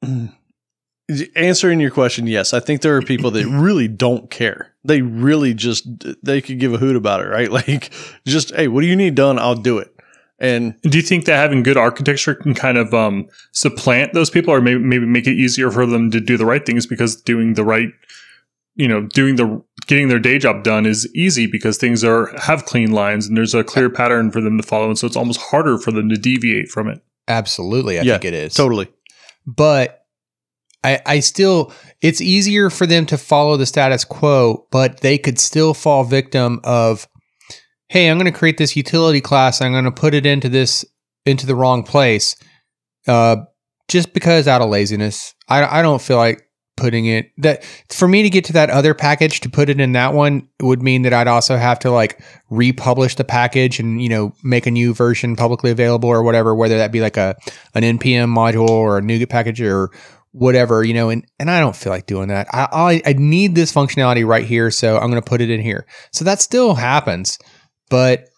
answering 1.34 1.80
your 1.80 1.90
question. 1.90 2.28
Yes, 2.28 2.54
I 2.54 2.60
think 2.60 2.82
there 2.82 2.96
are 2.96 3.02
people 3.02 3.32
that 3.32 3.46
really 3.48 3.88
don't 3.88 4.30
care. 4.30 4.72
They 4.84 5.02
really 5.02 5.54
just 5.54 5.86
they 6.22 6.40
could 6.40 6.60
give 6.60 6.72
a 6.72 6.78
hoot 6.78 6.94
about 6.94 7.20
it, 7.20 7.28
right? 7.28 7.50
Like, 7.54 7.92
just 8.24 8.54
hey, 8.54 8.68
what 8.68 8.82
do 8.82 8.86
you 8.86 8.94
need 8.94 9.16
done? 9.16 9.40
I'll 9.40 9.56
do 9.56 9.78
it. 9.78 9.90
And 10.38 10.80
Do 10.82 10.96
you 10.98 11.02
think 11.02 11.24
that 11.24 11.36
having 11.36 11.62
good 11.62 11.76
architecture 11.76 12.34
can 12.34 12.54
kind 12.54 12.78
of 12.78 12.92
um, 12.94 13.28
supplant 13.52 14.12
those 14.12 14.30
people, 14.30 14.54
or 14.54 14.60
maybe 14.60 14.78
maybe 14.78 15.06
make 15.06 15.26
it 15.26 15.34
easier 15.34 15.70
for 15.72 15.84
them 15.84 16.12
to 16.12 16.20
do 16.20 16.36
the 16.36 16.46
right 16.46 16.64
things 16.64 16.86
because 16.86 17.16
doing 17.16 17.54
the 17.54 17.64
right, 17.64 17.88
you 18.76 18.86
know, 18.86 19.02
doing 19.02 19.34
the 19.36 19.62
getting 19.86 20.08
their 20.08 20.18
day 20.18 20.38
job 20.38 20.62
done 20.64 20.86
is 20.86 21.08
easy 21.14 21.46
because 21.46 21.76
things 21.78 22.02
are 22.04 22.26
have 22.38 22.64
clean 22.64 22.92
lines 22.92 23.26
and 23.26 23.36
there's 23.36 23.54
a 23.54 23.64
clear 23.64 23.90
pattern 23.90 24.30
for 24.30 24.40
them 24.40 24.56
to 24.56 24.62
follow, 24.66 24.88
and 24.88 24.98
so 24.98 25.06
it's 25.06 25.16
almost 25.16 25.40
harder 25.40 25.78
for 25.78 25.90
them 25.92 26.08
to 26.08 26.16
deviate 26.16 26.68
from 26.68 26.88
it. 26.88 27.00
Absolutely, 27.28 27.98
I 27.98 28.02
Yeah, 28.02 28.12
think 28.14 28.26
it 28.26 28.34
is. 28.34 28.54
totally, 28.54 28.88
But 29.46 30.00
I, 30.82 31.00
I 31.06 31.20
still, 31.20 31.72
it's 32.02 32.20
easier 32.20 32.68
for 32.68 32.86
them 32.86 33.06
to 33.06 33.16
follow 33.16 33.56
the 33.56 33.64
status 33.64 34.04
quo, 34.04 34.66
but 34.70 35.00
they 35.00 35.16
could 35.16 35.38
still 35.38 35.72
fall 35.72 36.04
victim 36.04 36.60
of, 36.64 37.08
hey, 37.88 38.10
I'm 38.10 38.18
going 38.18 38.30
to 38.30 38.38
create 38.38 38.58
this 38.58 38.76
utility 38.76 39.22
class. 39.22 39.62
I'm 39.62 39.72
going 39.72 39.84
to 39.84 39.90
put 39.90 40.12
it 40.12 40.26
into 40.26 40.50
this 40.50 40.84
into 41.24 41.46
the 41.46 41.54
wrong 41.54 41.82
place, 41.82 42.36
uh, 43.08 43.36
just 43.88 44.12
because 44.12 44.46
out 44.46 44.60
of 44.60 44.68
laziness. 44.68 45.34
I, 45.48 45.78
I 45.78 45.82
don't 45.82 46.02
feel 46.02 46.18
like 46.18 46.43
putting 46.76 47.06
it 47.06 47.30
that 47.38 47.64
for 47.88 48.08
me 48.08 48.22
to 48.22 48.30
get 48.30 48.44
to 48.44 48.52
that 48.52 48.70
other 48.70 48.94
package 48.94 49.40
to 49.40 49.48
put 49.48 49.68
it 49.68 49.80
in 49.80 49.92
that 49.92 50.12
one 50.12 50.48
would 50.60 50.82
mean 50.82 51.02
that 51.02 51.12
I'd 51.12 51.28
also 51.28 51.56
have 51.56 51.78
to 51.80 51.90
like 51.90 52.20
republish 52.50 53.14
the 53.14 53.24
package 53.24 53.78
and 53.78 54.02
you 54.02 54.08
know 54.08 54.32
make 54.42 54.66
a 54.66 54.70
new 54.70 54.92
version 54.92 55.36
publicly 55.36 55.70
available 55.70 56.08
or 56.08 56.22
whatever 56.22 56.54
whether 56.54 56.76
that 56.78 56.90
be 56.90 57.00
like 57.00 57.16
a 57.16 57.36
an 57.74 57.82
npm 57.82 58.34
module 58.34 58.68
or 58.68 58.98
a 58.98 59.02
NuGet 59.02 59.28
package 59.28 59.60
or 59.60 59.90
whatever 60.32 60.82
you 60.82 60.94
know 60.94 61.10
and 61.10 61.24
and 61.38 61.48
I 61.48 61.60
don't 61.60 61.76
feel 61.76 61.92
like 61.92 62.06
doing 62.06 62.28
that. 62.28 62.48
I 62.52 62.68
I, 62.72 63.10
I 63.10 63.12
need 63.12 63.54
this 63.54 63.72
functionality 63.72 64.26
right 64.26 64.44
here 64.44 64.70
so 64.70 64.96
I'm 64.96 65.10
going 65.10 65.22
to 65.22 65.28
put 65.28 65.40
it 65.40 65.50
in 65.50 65.60
here. 65.60 65.86
So 66.10 66.24
that 66.24 66.40
still 66.40 66.74
happens 66.74 67.38
but 67.88 68.28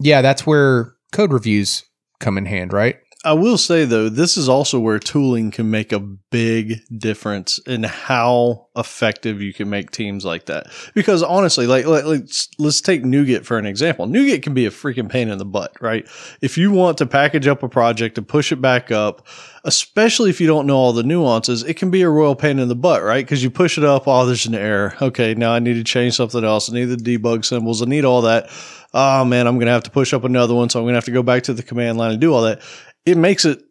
yeah 0.00 0.20
that's 0.20 0.44
where 0.46 0.94
code 1.12 1.32
reviews 1.32 1.84
come 2.18 2.38
in 2.38 2.46
hand 2.46 2.72
right 2.72 2.96
I 3.24 3.34
will 3.34 3.56
say 3.56 3.84
though, 3.84 4.08
this 4.08 4.36
is 4.36 4.48
also 4.48 4.80
where 4.80 4.98
tooling 4.98 5.52
can 5.52 5.70
make 5.70 5.92
a 5.92 6.00
big 6.00 6.80
difference 6.98 7.58
in 7.58 7.84
how 7.84 8.66
effective 8.74 9.40
you 9.40 9.52
can 9.52 9.70
make 9.70 9.92
teams 9.92 10.24
like 10.24 10.46
that. 10.46 10.66
Because 10.92 11.22
honestly, 11.22 11.68
like, 11.68 11.86
like 11.86 12.04
let's 12.04 12.48
let's 12.58 12.80
take 12.80 13.04
NuGet 13.04 13.44
for 13.44 13.58
an 13.58 13.66
example. 13.66 14.06
NuGet 14.06 14.42
can 14.42 14.54
be 14.54 14.66
a 14.66 14.70
freaking 14.70 15.08
pain 15.08 15.28
in 15.28 15.38
the 15.38 15.44
butt, 15.44 15.76
right? 15.80 16.04
If 16.40 16.58
you 16.58 16.72
want 16.72 16.98
to 16.98 17.06
package 17.06 17.46
up 17.46 17.62
a 17.62 17.68
project 17.68 18.18
and 18.18 18.26
push 18.26 18.50
it 18.50 18.60
back 18.60 18.90
up, 18.90 19.28
especially 19.62 20.30
if 20.30 20.40
you 20.40 20.48
don't 20.48 20.66
know 20.66 20.76
all 20.76 20.92
the 20.92 21.04
nuances, 21.04 21.62
it 21.62 21.74
can 21.74 21.92
be 21.92 22.02
a 22.02 22.08
royal 22.08 22.34
pain 22.34 22.58
in 22.58 22.66
the 22.66 22.74
butt, 22.74 23.04
right? 23.04 23.24
Because 23.24 23.44
you 23.44 23.50
push 23.50 23.78
it 23.78 23.84
up, 23.84 24.08
oh, 24.08 24.26
there's 24.26 24.46
an 24.46 24.56
error. 24.56 24.96
Okay, 25.00 25.34
now 25.34 25.52
I 25.52 25.60
need 25.60 25.74
to 25.74 25.84
change 25.84 26.14
something 26.14 26.42
else. 26.42 26.68
I 26.68 26.74
need 26.74 26.86
the 26.86 26.96
debug 26.96 27.44
symbols. 27.44 27.82
I 27.82 27.84
need 27.84 28.04
all 28.04 28.22
that. 28.22 28.50
Oh 28.94 29.24
man, 29.24 29.46
I'm 29.46 29.58
gonna 29.58 29.70
have 29.70 29.84
to 29.84 29.90
push 29.90 30.12
up 30.12 30.24
another 30.24 30.54
one, 30.54 30.68
so 30.68 30.80
I'm 30.80 30.86
gonna 30.86 30.96
have 30.96 31.04
to 31.06 31.12
go 31.12 31.22
back 31.22 31.44
to 31.44 31.54
the 31.54 31.62
command 31.62 31.98
line 31.98 32.10
and 32.10 32.20
do 32.20 32.34
all 32.34 32.42
that 32.42 32.60
it 33.04 33.16
makes 33.16 33.44
it 33.44 33.62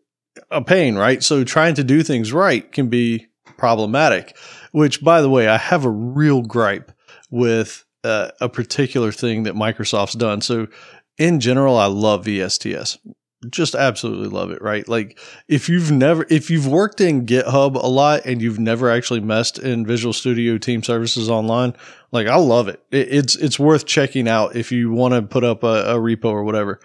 a 0.50 0.62
pain, 0.62 0.96
right? 0.96 1.24
So 1.24 1.44
trying 1.44 1.76
to 1.76 1.84
do 1.84 2.04
things 2.04 2.34
right 2.34 2.70
can 2.72 2.88
be 2.88 3.28
problematic. 3.58 4.36
Which, 4.72 5.04
by 5.04 5.22
the 5.22 5.30
way, 5.30 5.48
I 5.48 5.58
have 5.58 5.86
a 5.86 5.90
real 5.90 6.42
gripe 6.42 6.92
with 7.30 7.86
uh, 8.04 8.32
a 8.40 8.50
particular 8.50 9.12
thing 9.12 9.44
that 9.44 9.54
Microsoft's 9.54 10.14
done. 10.14 10.42
So, 10.42 10.68
in 11.18 11.40
general, 11.40 11.78
I 11.78 11.86
love 11.86 12.26
VSTS. 12.26 12.98
Just 13.50 13.76
absolutely 13.76 14.30
love 14.30 14.52
it, 14.52 14.62
right? 14.62 14.88
Like 14.88 15.20
if 15.48 15.68
you've 15.68 15.92
never, 15.92 16.28
if 16.30 16.52
you've 16.52 16.68
worked 16.68 17.02
in 17.02 17.26
GitHub 17.26 17.76
a 17.76 17.88
lot 17.88 18.26
and 18.26 18.40
you've 18.40 18.60
never 18.60 18.90
actually 18.90 19.20
messed 19.20 19.58
in 19.58 19.86
Visual 19.86 20.14
Studio 20.14 20.60
Team 20.60 20.84
Services 20.84 21.28
Online, 21.28 21.74
like 22.12 22.28
I 22.28 22.36
love 22.36 22.68
it. 22.68 22.84
it 22.92 23.08
it's 23.12 23.36
it's 23.36 23.58
worth 23.58 23.88
checking 23.88 24.28
out 24.28 24.56
if 24.56 24.72
you 24.72 24.92
want 24.92 25.16
to 25.16 25.24
put 25.24 25.44
up 25.44 25.64
a, 25.64 25.96
a 25.96 25.96
repo 25.96 26.26
or 26.26 26.44
whatever 26.44 26.80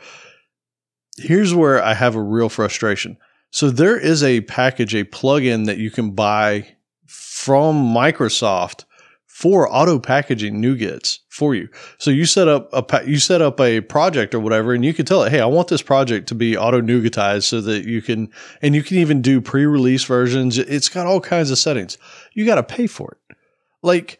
here's 1.19 1.55
where 1.55 1.83
I 1.83 1.95
have 1.95 2.15
a 2.15 2.23
real 2.23 2.49
frustration. 2.49 3.17
So 3.51 3.71
there 3.71 3.99
is 3.99 4.23
a 4.23 4.43
package, 4.43 4.95
a 4.95 5.05
plugin 5.05 5.67
that 5.67 5.79
you 5.79 5.91
can 5.91 6.11
buy 6.11 6.69
from 7.07 7.95
Microsoft 7.95 8.85
for 9.27 9.71
auto 9.71 9.99
packaging 9.99 10.63
NuGets 10.63 11.19
for 11.29 11.55
you. 11.55 11.69
So 11.99 12.11
you 12.11 12.25
set 12.25 12.49
up 12.49 12.71
a 12.73 12.83
pa- 12.83 13.03
you 13.07 13.19
set 13.19 13.43
up 13.43 13.61
a 13.61 13.83
project 13.83 14.35
or 14.35 14.41
whatever, 14.41 14.73
and 14.73 14.85
you 14.85 14.95
can 14.95 15.05
tell 15.05 15.23
it, 15.23 15.31
hey, 15.31 15.41
I 15.41 15.47
want 15.47 15.69
this 15.69 15.83
project 15.83 16.29
to 16.29 16.35
be 16.35 16.57
auto 16.57 16.81
NuGetized 16.81 17.45
so 17.45 17.61
that 17.61 17.85
you 17.85 18.01
can, 18.01 18.31
and 18.63 18.75
you 18.75 18.83
can 18.83 18.97
even 18.97 19.21
do 19.21 19.43
pre-release 19.43 20.05
versions. 20.05 20.57
It's 20.57 20.89
got 20.89 21.07
all 21.07 21.21
kinds 21.21 21.51
of 21.51 21.59
settings. 21.59 21.99
You 22.33 22.47
got 22.47 22.55
to 22.55 22.63
pay 22.63 22.87
for 22.87 23.13
it. 23.13 23.37
Like 23.83 24.19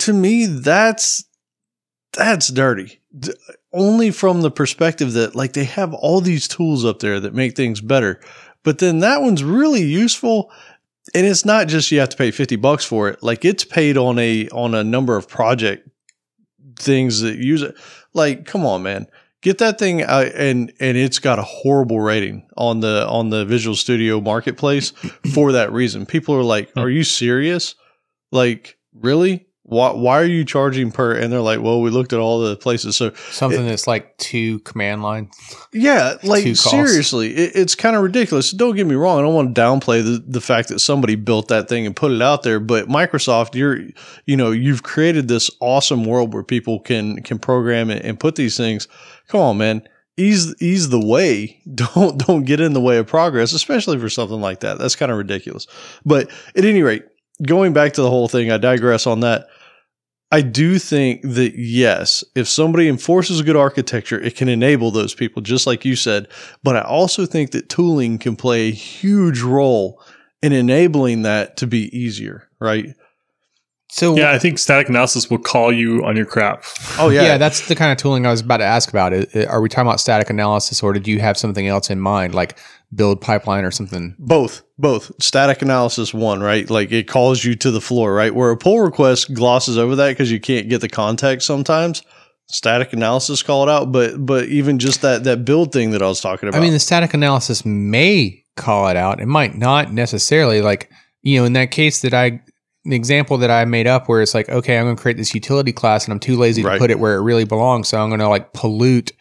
to 0.00 0.12
me, 0.12 0.44
that's 0.44 1.24
that's 2.12 2.48
dirty. 2.48 3.00
Only 3.72 4.10
from 4.10 4.40
the 4.40 4.50
perspective 4.50 5.12
that 5.12 5.34
like 5.34 5.52
they 5.52 5.64
have 5.64 5.92
all 5.92 6.20
these 6.20 6.48
tools 6.48 6.84
up 6.84 7.00
there 7.00 7.20
that 7.20 7.34
make 7.34 7.54
things 7.54 7.80
better. 7.80 8.20
But 8.62 8.78
then 8.78 9.00
that 9.00 9.20
one's 9.20 9.44
really 9.44 9.82
useful 9.82 10.50
and 11.14 11.26
it's 11.26 11.44
not 11.44 11.68
just 11.68 11.90
you 11.90 12.00
have 12.00 12.10
to 12.10 12.16
pay 12.16 12.30
50 12.30 12.56
bucks 12.56 12.84
for 12.84 13.08
it. 13.08 13.22
Like 13.22 13.44
it's 13.44 13.64
paid 13.64 13.96
on 13.96 14.18
a 14.18 14.48
on 14.50 14.74
a 14.74 14.84
number 14.84 15.16
of 15.16 15.28
project 15.28 15.88
things 16.78 17.20
that 17.20 17.36
use 17.36 17.62
it. 17.62 17.76
Like 18.14 18.46
come 18.46 18.64
on 18.64 18.82
man. 18.82 19.06
Get 19.40 19.58
that 19.58 19.78
thing 19.78 20.02
out 20.02 20.26
and 20.34 20.72
and 20.80 20.96
it's 20.96 21.18
got 21.18 21.38
a 21.38 21.42
horrible 21.42 22.00
rating 22.00 22.48
on 22.56 22.80
the 22.80 23.06
on 23.06 23.30
the 23.30 23.44
Visual 23.44 23.76
Studio 23.76 24.20
marketplace 24.20 24.90
for 25.32 25.52
that 25.52 25.72
reason. 25.72 26.06
People 26.06 26.34
are 26.34 26.42
like, 26.42 26.70
"Are 26.76 26.90
you 26.90 27.04
serious?" 27.04 27.74
Like, 28.32 28.78
really? 28.92 29.47
Why, 29.68 29.92
why 29.92 30.18
are 30.18 30.24
you 30.24 30.46
charging 30.46 30.90
per? 30.90 31.12
And 31.12 31.30
they're 31.30 31.42
like, 31.42 31.60
well, 31.60 31.82
we 31.82 31.90
looked 31.90 32.14
at 32.14 32.18
all 32.18 32.40
the 32.40 32.56
places. 32.56 32.96
So 32.96 33.12
Something 33.30 33.66
that's 33.66 33.86
like 33.86 34.16
two 34.16 34.60
command 34.60 35.02
line. 35.02 35.30
yeah, 35.74 36.14
like 36.22 36.56
seriously, 36.56 37.34
it, 37.36 37.52
it's 37.54 37.74
kind 37.74 37.94
of 37.94 38.02
ridiculous. 38.02 38.50
Don't 38.50 38.76
get 38.76 38.86
me 38.86 38.94
wrong. 38.94 39.18
I 39.18 39.22
don't 39.22 39.34
want 39.34 39.54
to 39.54 39.60
downplay 39.60 40.02
the, 40.02 40.24
the 40.26 40.40
fact 40.40 40.68
that 40.68 40.78
somebody 40.78 41.16
built 41.16 41.48
that 41.48 41.68
thing 41.68 41.84
and 41.84 41.94
put 41.94 42.12
it 42.12 42.22
out 42.22 42.44
there, 42.44 42.60
but 42.60 42.88
Microsoft, 42.88 43.54
you're, 43.54 43.80
you 44.24 44.38
know, 44.38 44.52
you've 44.52 44.82
created 44.82 45.28
this 45.28 45.50
awesome 45.60 46.04
world 46.04 46.32
where 46.32 46.42
people 46.42 46.80
can, 46.80 47.22
can 47.22 47.38
program 47.38 47.90
and, 47.90 48.00
and 48.00 48.18
put 48.18 48.36
these 48.36 48.56
things. 48.56 48.88
Come 49.26 49.40
on, 49.42 49.58
man. 49.58 49.86
Ease, 50.16 50.54
ease 50.62 50.88
the 50.88 50.98
way. 51.04 51.60
Don't, 51.74 52.18
don't 52.26 52.44
get 52.44 52.58
in 52.58 52.72
the 52.72 52.80
way 52.80 52.96
of 52.96 53.06
progress, 53.06 53.52
especially 53.52 53.98
for 53.98 54.08
something 54.08 54.40
like 54.40 54.60
that. 54.60 54.78
That's 54.78 54.96
kind 54.96 55.12
of 55.12 55.18
ridiculous. 55.18 55.66
But 56.04 56.30
at 56.56 56.64
any 56.64 56.82
rate, 56.82 57.04
going 57.46 57.72
back 57.72 57.92
to 57.92 58.02
the 58.02 58.10
whole 58.10 58.26
thing, 58.26 58.50
I 58.50 58.56
digress 58.56 59.06
on 59.06 59.20
that. 59.20 59.46
I 60.30 60.42
do 60.42 60.78
think 60.78 61.22
that 61.22 61.54
yes, 61.56 62.22
if 62.34 62.46
somebody 62.48 62.86
enforces 62.88 63.40
a 63.40 63.44
good 63.44 63.56
architecture, 63.56 64.20
it 64.20 64.36
can 64.36 64.48
enable 64.48 64.90
those 64.90 65.14
people, 65.14 65.40
just 65.40 65.66
like 65.66 65.84
you 65.86 65.96
said. 65.96 66.28
But 66.62 66.76
I 66.76 66.82
also 66.82 67.24
think 67.24 67.52
that 67.52 67.70
tooling 67.70 68.18
can 68.18 68.36
play 68.36 68.68
a 68.68 68.72
huge 68.72 69.40
role 69.40 70.02
in 70.42 70.52
enabling 70.52 71.22
that 71.22 71.56
to 71.58 71.66
be 71.66 71.88
easier, 71.98 72.46
right? 72.60 72.94
So 73.90 74.16
Yeah, 74.16 74.32
I 74.32 74.38
think 74.38 74.58
static 74.58 74.90
analysis 74.90 75.30
will 75.30 75.38
call 75.38 75.72
you 75.72 76.04
on 76.04 76.14
your 76.14 76.26
crap. 76.26 76.62
Oh 76.98 77.08
yeah. 77.08 77.22
Yeah. 77.22 77.38
That's 77.38 77.66
the 77.68 77.74
kind 77.74 77.90
of 77.90 77.96
tooling 77.96 78.26
I 78.26 78.30
was 78.30 78.42
about 78.42 78.58
to 78.58 78.64
ask 78.64 78.90
about. 78.90 79.14
I- 79.14 79.26
I- 79.34 79.46
Are 79.46 79.62
we 79.62 79.70
talking 79.70 79.88
about 79.88 79.98
static 79.98 80.28
analysis, 80.28 80.82
or 80.82 80.92
did 80.92 81.08
you 81.08 81.20
have 81.20 81.38
something 81.38 81.66
else 81.66 81.88
in 81.88 81.98
mind, 81.98 82.34
like 82.34 82.58
build 82.94 83.20
pipeline 83.20 83.64
or 83.64 83.70
something? 83.70 84.14
Both, 84.18 84.62
both. 84.78 85.10
Static 85.22 85.62
analysis 85.62 86.14
one, 86.14 86.40
right? 86.40 86.68
Like 86.68 86.90
it 86.92 87.08
calls 87.08 87.44
you 87.44 87.54
to 87.56 87.70
the 87.70 87.80
floor, 87.80 88.14
right? 88.14 88.34
Where 88.34 88.50
a 88.50 88.56
pull 88.56 88.80
request 88.80 89.34
glosses 89.34 89.76
over 89.78 89.96
that 89.96 90.08
because 90.10 90.30
you 90.32 90.40
can't 90.40 90.68
get 90.68 90.80
the 90.80 90.88
context 90.88 91.46
sometimes. 91.46 92.02
Static 92.50 92.94
analysis 92.94 93.42
call 93.42 93.62
it 93.62 93.68
out, 93.70 93.92
but 93.92 94.24
but 94.24 94.46
even 94.46 94.78
just 94.78 95.02
that 95.02 95.24
that 95.24 95.44
build 95.44 95.70
thing 95.72 95.90
that 95.90 96.02
I 96.02 96.06
was 96.08 96.20
talking 96.20 96.48
about. 96.48 96.58
I 96.58 96.62
mean, 96.62 96.72
the 96.72 96.78
static 96.80 97.12
analysis 97.12 97.64
may 97.66 98.42
call 98.56 98.88
it 98.88 98.96
out. 98.96 99.20
It 99.20 99.26
might 99.26 99.54
not 99.54 99.92
necessarily. 99.92 100.62
Like 100.62 100.90
you 101.20 101.38
know, 101.38 101.44
in 101.44 101.52
that 101.54 101.70
case 101.70 102.00
that 102.00 102.14
I, 102.14 102.40
the 102.84 102.96
example 102.96 103.36
that 103.38 103.50
I 103.50 103.66
made 103.66 103.86
up, 103.86 104.08
where 104.08 104.22
it's 104.22 104.32
like, 104.34 104.48
okay, 104.48 104.78
I'm 104.78 104.86
going 104.86 104.96
to 104.96 105.02
create 105.02 105.18
this 105.18 105.34
utility 105.34 105.72
class, 105.72 106.04
and 106.04 106.12
I'm 106.12 106.20
too 106.20 106.36
lazy 106.36 106.62
Right. 106.62 106.74
to 106.74 106.78
put 106.78 106.90
it 106.90 106.98
where 106.98 107.16
it 107.16 107.22
really 107.22 107.44
belongs, 107.44 107.88
so 107.88 108.00
I'm 108.00 108.08
going 108.08 108.20
to 108.20 108.28
like 108.28 108.54
pollute, 108.54 109.12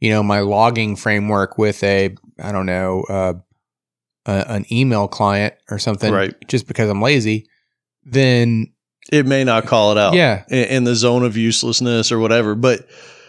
you 0.00 0.10
know, 0.10 0.22
my 0.22 0.40
logging 0.40 0.96
framework 0.96 1.58
with 1.58 1.82
a, 1.84 2.14
I 2.38 2.52
don't 2.52 2.66
know, 2.66 3.02
uh, 3.02 3.34
a, 4.26 4.50
an 4.50 4.66
email 4.72 5.08
client 5.08 5.54
or 5.70 5.78
something, 5.78 6.12
Right. 6.12 6.34
Just 6.48 6.66
because 6.66 6.88
I'm 6.88 7.02
lazy, 7.02 7.46
then 8.04 8.72
it 9.12 9.26
may 9.26 9.44
not 9.44 9.66
call 9.66 9.92
it 9.92 9.98
out. 9.98 10.14
Yeah. 10.14 10.44
in, 10.48 10.64
in 10.64 10.84
the 10.84 10.94
zone 10.94 11.24
of 11.24 11.36
uselessness 11.36 12.10
or 12.10 12.18
whatever. 12.18 12.54
But 12.54 12.88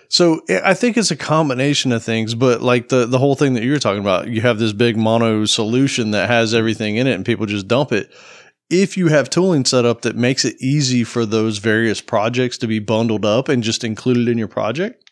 so 0.10 0.42
I 0.64 0.74
think 0.74 0.98
it's 0.98 1.12
a 1.12 1.16
combination 1.16 1.92
of 1.92 2.04
things. 2.04 2.36
But 2.36 2.62
like 2.62 2.90
the 2.90 3.06
the 3.06 3.18
whole 3.18 3.36
thing 3.36 3.54
that 3.54 3.64
you 3.64 3.72
were 3.72 3.80
talking 3.80 4.02
about, 4.02 4.28
you 4.28 4.42
have 4.42 4.60
this 4.60 4.74
big 4.74 4.98
mono 4.98 5.46
solution 5.46 6.12
that 6.12 6.30
has 6.30 6.54
everything 6.54 6.98
in 6.98 7.08
it, 7.08 7.14
and 7.14 7.26
people 7.26 7.46
just 7.46 7.68
dump 7.68 7.92
it. 7.94 8.12
If 8.70 8.98
you 8.98 9.08
have 9.08 9.30
tooling 9.30 9.66
set 9.66 9.86
up 9.86 10.02
that 10.02 10.16
makes 10.16 10.46
it 10.46 10.56
easy 10.62 11.04
for 11.04 11.26
those 11.26 11.58
various 11.58 12.00
projects 12.02 12.58
to 12.60 12.68
be 12.68 12.80
bundled 12.80 13.26
up 13.26 13.50
and 13.50 13.64
just 13.64 13.84
included 13.84 14.30
in 14.30 14.38
your 14.38 14.48
project, 14.48 15.11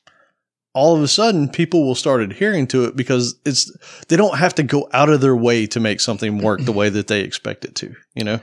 all 0.74 0.96
of 0.96 1.02
a 1.02 1.08
sudden 1.08 1.50
people 1.50 1.86
will 1.86 1.96
start 1.96 2.22
adhering 2.22 2.68
to 2.68 2.86
it 2.86 2.96
because 2.96 3.40
it's 3.46 3.72
they 4.08 4.16
don't 4.16 4.38
have 4.38 4.54
to 4.56 4.64
go 4.64 4.88
out 4.94 5.10
of 5.10 5.22
their 5.22 5.36
way 5.36 5.66
to 5.68 5.80
make 5.80 6.00
something 6.00 6.40
work 6.40 6.62
the 6.62 6.72
way 6.72 6.90
that 6.90 7.08
they 7.08 7.22
expect 7.22 7.66
it 7.66 7.76
to. 7.76 7.94
You 8.16 8.24
know, 8.24 8.40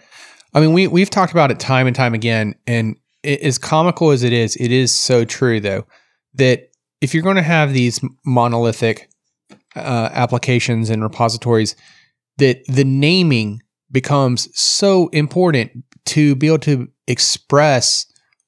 I 0.54 0.60
mean, 0.60 0.72
we 0.72 0.86
we've 0.86 1.10
talked 1.10 1.32
about 1.32 1.50
it 1.50 1.60
time 1.60 1.86
and 1.86 1.94
time 1.94 2.14
again, 2.14 2.54
and 2.66 2.96
it, 3.22 3.40
as 3.42 3.58
comical 3.58 4.10
as 4.10 4.22
it 4.22 4.32
is, 4.32 4.56
it 4.56 4.72
is 4.72 4.92
so 4.92 5.24
true 5.24 5.60
though 5.60 5.86
that 6.34 6.70
if 7.00 7.14
you're 7.14 7.22
going 7.22 7.36
to 7.36 7.42
have 7.42 7.72
these 7.72 8.00
monolithic 8.24 9.08
uh, 9.74 10.08
applications 10.12 10.90
and 10.90 11.02
repositories, 11.02 11.76
that 12.38 12.64
the 12.66 12.84
naming 12.84 13.62
becomes 13.90 14.48
so 14.58 15.08
important 15.08 15.70
to 16.06 16.34
be 16.34 16.46
able 16.46 16.58
to 16.58 16.88
express 17.06 18.06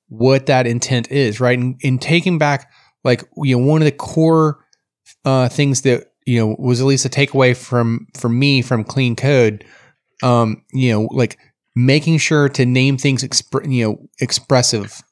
what 0.08 0.46
that 0.46 0.66
intent 0.66 1.10
is, 1.10 1.40
right? 1.40 1.58
And 1.58 1.76
in 1.80 1.98
taking 1.98 2.38
back, 2.38 2.70
like 3.08 3.24
you 3.38 3.58
know, 3.58 3.64
one 3.64 3.80
of 3.80 3.86
the 3.86 3.92
core 3.92 4.64
uh, 5.24 5.48
things 5.48 5.82
that 5.82 6.12
you 6.26 6.38
know 6.38 6.54
was 6.58 6.80
at 6.80 6.86
least 6.86 7.06
a 7.06 7.08
takeaway 7.08 7.56
from 7.56 8.06
from 8.16 8.38
me 8.38 8.60
from 8.60 8.84
clean 8.84 9.16
code, 9.16 9.64
um, 10.22 10.62
you 10.72 10.92
know, 10.92 11.08
like 11.10 11.38
making 11.74 12.18
sure 12.18 12.48
to 12.50 12.66
name 12.66 12.98
things 12.98 13.24
expr- 13.24 13.70
you 13.72 13.86
know 13.86 14.08
expressive 14.20 15.02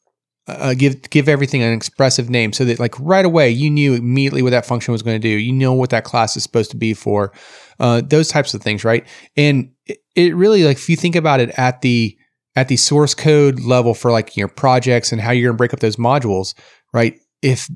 uh, 0.48 0.74
give 0.74 1.08
give 1.10 1.28
everything 1.28 1.62
an 1.62 1.72
expressive 1.72 2.28
name 2.30 2.52
so 2.52 2.64
that 2.64 2.78
like 2.78 2.94
right 3.00 3.24
away 3.24 3.50
you 3.50 3.70
knew 3.70 3.94
immediately 3.94 4.42
what 4.42 4.50
that 4.50 4.66
function 4.66 4.92
was 4.92 5.02
going 5.02 5.20
to 5.20 5.28
do. 5.28 5.34
You 5.34 5.52
know 5.52 5.72
what 5.72 5.90
that 5.90 6.04
class 6.04 6.36
is 6.36 6.42
supposed 6.42 6.70
to 6.70 6.76
be 6.76 6.94
for 6.94 7.32
uh, 7.80 8.02
those 8.04 8.28
types 8.28 8.52
of 8.54 8.62
things 8.62 8.84
right? 8.84 9.06
And 9.36 9.72
it, 9.86 9.98
it 10.14 10.36
really 10.36 10.64
like 10.64 10.76
if 10.76 10.88
you 10.88 10.96
think 10.96 11.16
about 11.16 11.40
it 11.40 11.50
at 11.58 11.80
the 11.80 12.16
at 12.54 12.68
the 12.68 12.76
source 12.76 13.14
code 13.14 13.60
level 13.60 13.94
for 13.94 14.12
like 14.12 14.36
your 14.36 14.48
projects 14.48 15.12
and 15.12 15.20
how 15.20 15.30
you're 15.30 15.48
going 15.48 15.56
to 15.56 15.58
break 15.58 15.74
up 15.74 15.80
those 15.80 15.96
modules 15.96 16.54
right? 16.92 17.18
If 17.42 17.68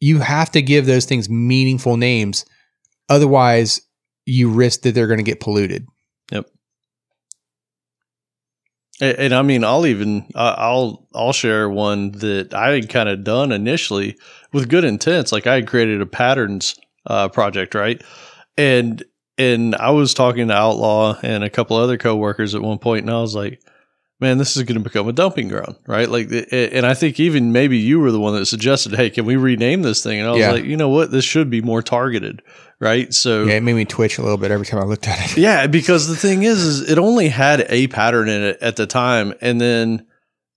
you 0.00 0.18
have 0.20 0.50
to 0.50 0.62
give 0.62 0.86
those 0.86 1.04
things 1.04 1.28
meaningful 1.28 1.96
names 1.96 2.44
otherwise 3.08 3.80
you 4.26 4.50
risk 4.50 4.82
that 4.82 4.94
they're 4.94 5.06
going 5.06 5.18
to 5.18 5.22
get 5.22 5.40
polluted 5.40 5.86
And, 9.00 9.18
and 9.18 9.34
I 9.34 9.42
mean, 9.42 9.64
I'll 9.64 9.86
even 9.86 10.26
I'll 10.34 11.06
I'll 11.14 11.32
share 11.32 11.68
one 11.68 12.12
that 12.12 12.54
I 12.54 12.70
had 12.70 12.88
kind 12.88 13.08
of 13.08 13.24
done 13.24 13.52
initially 13.52 14.16
with 14.52 14.68
good 14.68 14.84
intents. 14.84 15.32
Like 15.32 15.46
I 15.46 15.54
had 15.56 15.66
created 15.66 16.00
a 16.00 16.06
patterns 16.06 16.76
uh, 17.06 17.28
project, 17.28 17.74
right? 17.74 18.02
And 18.56 19.04
and 19.38 19.74
I 19.76 19.90
was 19.90 20.14
talking 20.14 20.48
to 20.48 20.54
Outlaw 20.54 21.18
and 21.22 21.44
a 21.44 21.50
couple 21.50 21.76
other 21.76 21.98
coworkers 21.98 22.54
at 22.54 22.62
one 22.62 22.78
point, 22.78 23.02
and 23.04 23.14
I 23.14 23.20
was 23.20 23.34
like, 23.34 23.60
"Man, 24.20 24.38
this 24.38 24.56
is 24.56 24.62
going 24.62 24.78
to 24.78 24.84
become 24.84 25.08
a 25.08 25.12
dumping 25.12 25.48
ground, 25.48 25.76
right?" 25.86 26.08
Like, 26.08 26.30
and 26.52 26.86
I 26.86 26.94
think 26.94 27.20
even 27.20 27.52
maybe 27.52 27.76
you 27.78 28.00
were 28.00 28.10
the 28.10 28.20
one 28.20 28.34
that 28.34 28.46
suggested, 28.46 28.94
"Hey, 28.94 29.10
can 29.10 29.24
we 29.24 29.36
rename 29.36 29.82
this 29.82 30.02
thing?" 30.02 30.18
And 30.20 30.28
I 30.28 30.32
was 30.32 30.40
Yeah. 30.40 30.52
like, 30.52 30.64
"You 30.64 30.76
know 30.76 30.88
what? 30.88 31.10
This 31.10 31.24
should 31.24 31.50
be 31.50 31.60
more 31.60 31.82
targeted, 31.82 32.42
right?" 32.80 33.12
So 33.12 33.44
yeah 33.44 33.54
it 33.54 33.62
made 33.62 33.74
me 33.74 33.84
twitch 33.84 34.18
a 34.18 34.22
little 34.22 34.38
bit 34.38 34.50
every 34.50 34.66
time 34.66 34.80
i 34.80 34.84
looked 34.84 35.06
at 35.08 35.18
it 35.32 35.36
yeah, 35.38 35.66
because 35.66 36.08
the 36.08 36.16
thing 36.16 36.42
is, 36.44 36.62
is 36.62 36.90
it 36.90 36.98
only 36.98 37.28
had 37.28 37.66
a 37.68 37.86
pattern 37.88 38.28
in 38.28 38.42
it 38.42 38.58
at 38.60 38.76
the 38.76 38.86
time, 38.86 39.34
and 39.40 39.60
then 39.60 40.06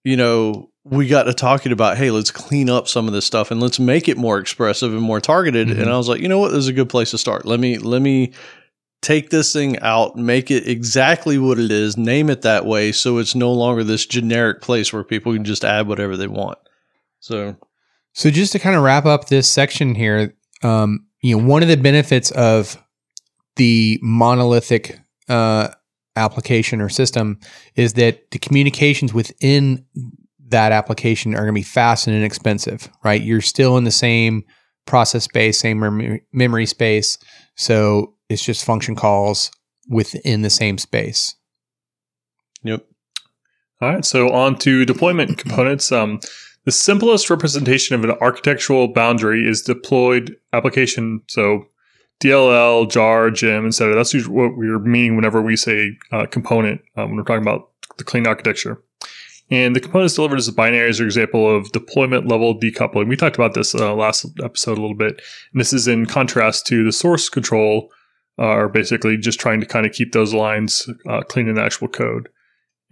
you 0.04 0.16
know 0.18 0.70
we 0.86 1.08
got 1.08 1.24
to 1.24 1.34
talking 1.34 1.72
about, 1.72 1.98
hey, 1.98 2.10
let's 2.10 2.32
clean 2.32 2.68
up 2.70 2.88
some 2.88 3.06
of 3.08 3.14
this 3.14 3.26
stuff 3.26 3.52
and 3.52 3.62
let's 3.62 3.80
make 3.80 4.08
it 4.08 4.18
more 4.18 4.40
expressive 4.40 4.92
and 4.92 5.02
more 5.04 5.20
targeted. 5.20 5.68
Mhm. 5.68 5.82
And 5.82 5.90
I 5.90 5.98
was 5.98 6.08
like, 6.08 6.20
you 6.22 6.28
know 6.28 6.40
what, 6.40 6.50
this 6.50 6.60
is 6.60 6.68
a 6.68 6.74
good 6.74 6.90
place 6.90 7.12
to 7.12 7.18
start. 7.20 7.46
Let 7.46 7.60
me 7.60 7.78
let 7.78 8.02
me 8.02 8.32
take 9.02 9.30
this 9.30 9.54
thing 9.54 9.80
out, 9.80 10.16
make 10.18 10.52
it 10.52 10.68
exactly 10.68 11.38
what 11.38 11.60
it 11.60 11.72
is, 11.72 11.98
name 11.98 12.30
it 12.30 12.42
that 12.42 12.66
way, 12.66 12.92
so 12.92 13.18
it's 13.18 13.36
no 13.36 13.52
longer 13.52 13.84
this 13.84 14.06
generic 14.06 14.62
place 14.62 14.92
where 14.92 15.04
people 15.04 15.34
can 15.34 15.46
just 15.46 15.64
add 15.64 15.88
whatever 15.88 16.18
they 16.18 16.28
want. 16.28 16.58
So 17.20 17.56
So 18.14 18.30
just 18.30 18.52
to 18.54 18.60
kind 18.60 18.76
of 18.76 18.84
wrap 18.84 19.06
up 19.06 19.28
this 19.28 19.52
section 19.52 19.96
here, 19.96 20.36
um, 20.64 21.06
you 21.22 21.38
know, 21.38 21.46
one 21.46 21.64
of 21.64 21.70
the 21.70 21.78
benefits 21.78 22.32
of 22.32 22.82
the 23.56 24.00
monolithic 24.02 25.00
uh, 25.28 25.70
application 26.16 26.82
or 26.82 26.90
system 26.90 27.40
is 27.76 27.94
that 27.94 28.32
the 28.32 28.40
communications 28.40 29.14
within 29.14 29.86
that 30.48 30.72
application 30.72 31.36
are 31.36 31.42
going 31.42 31.54
to 31.54 31.60
be 31.60 31.64
fast 31.64 32.08
and 32.08 32.16
inexpensive, 32.16 32.90
right? 33.04 33.22
You're 33.22 33.42
still 33.42 33.78
in 33.78 33.84
the 33.84 33.92
same 33.92 34.44
process 34.86 35.26
space, 35.26 35.60
same 35.60 35.80
mem- 35.80 36.22
memory 36.34 36.66
space, 36.66 37.18
so 37.56 38.16
it's 38.30 38.44
just 38.44 38.64
function 38.64 38.96
calls 38.96 39.52
within 39.90 40.44
the 40.44 40.50
same 40.50 40.78
space. 40.78 41.36
yep. 42.64 42.86
All 43.82 43.94
right, 43.94 44.06
so 44.06 44.30
on 44.32 44.58
to 44.60 44.86
deployment 44.86 45.38
components. 45.38 45.92
Um, 45.92 46.20
the 46.66 46.72
simplest 46.72 47.30
representation 47.30 47.96
of 47.96 48.04
an 48.04 48.12
architectural 48.22 48.90
boundary 48.90 49.48
is 49.48 49.62
deployed 49.62 50.36
application. 50.54 51.22
So 51.28 51.66
DLL, 52.20 52.90
jar, 52.90 53.32
gem, 53.32 53.68
etc. 53.68 53.96
That's 53.96 54.14
what 54.28 54.58
we're 54.58 54.80
meaning 54.80 55.16
whenever 55.16 55.42
we 55.42 55.56
say 55.56 55.98
uh, 56.12 56.26
component 56.26 56.82
um, 56.98 57.10
when 57.10 57.16
we're 57.18 57.24
talking 57.24 57.42
about 57.42 57.70
the 57.98 58.04
clean 58.04 58.28
architecture. 58.28 58.82
And 59.52 59.76
the 59.76 59.80
components 59.80 60.14
delivered 60.14 60.38
as 60.38 60.48
a 60.48 60.54
binary 60.54 60.90
is 60.90 61.00
an 61.00 61.08
example 61.08 61.56
of 61.56 61.72
deployment 61.72 62.28
level 62.28 62.60
decoupling. 62.60 63.08
We 63.08 63.16
talked 63.16 63.36
about 63.36 63.56
this 63.56 63.74
uh, 63.74 63.96
last 63.96 64.26
episode 64.44 64.78
a 64.78 64.82
little 64.82 64.96
bit. 64.96 65.22
And 65.54 65.60
this 65.60 65.74
is 65.74 65.88
in 65.88 66.06
contrast 66.06 66.68
to 66.68 66.84
the 66.84 66.92
source 66.92 67.30
control, 67.30 67.90
or 68.40 68.70
basically 68.70 69.18
just 69.18 69.40
trying 69.40 69.60
to 69.60 69.66
kind 69.66 69.86
of 69.86 69.92
keep 69.92 70.14
those 70.14 70.34
lines 70.34 70.90
uh, 71.08 71.22
clean 71.22 71.48
in 71.48 71.56
the 71.56 71.64
actual 71.64 71.88
code. 71.88 72.30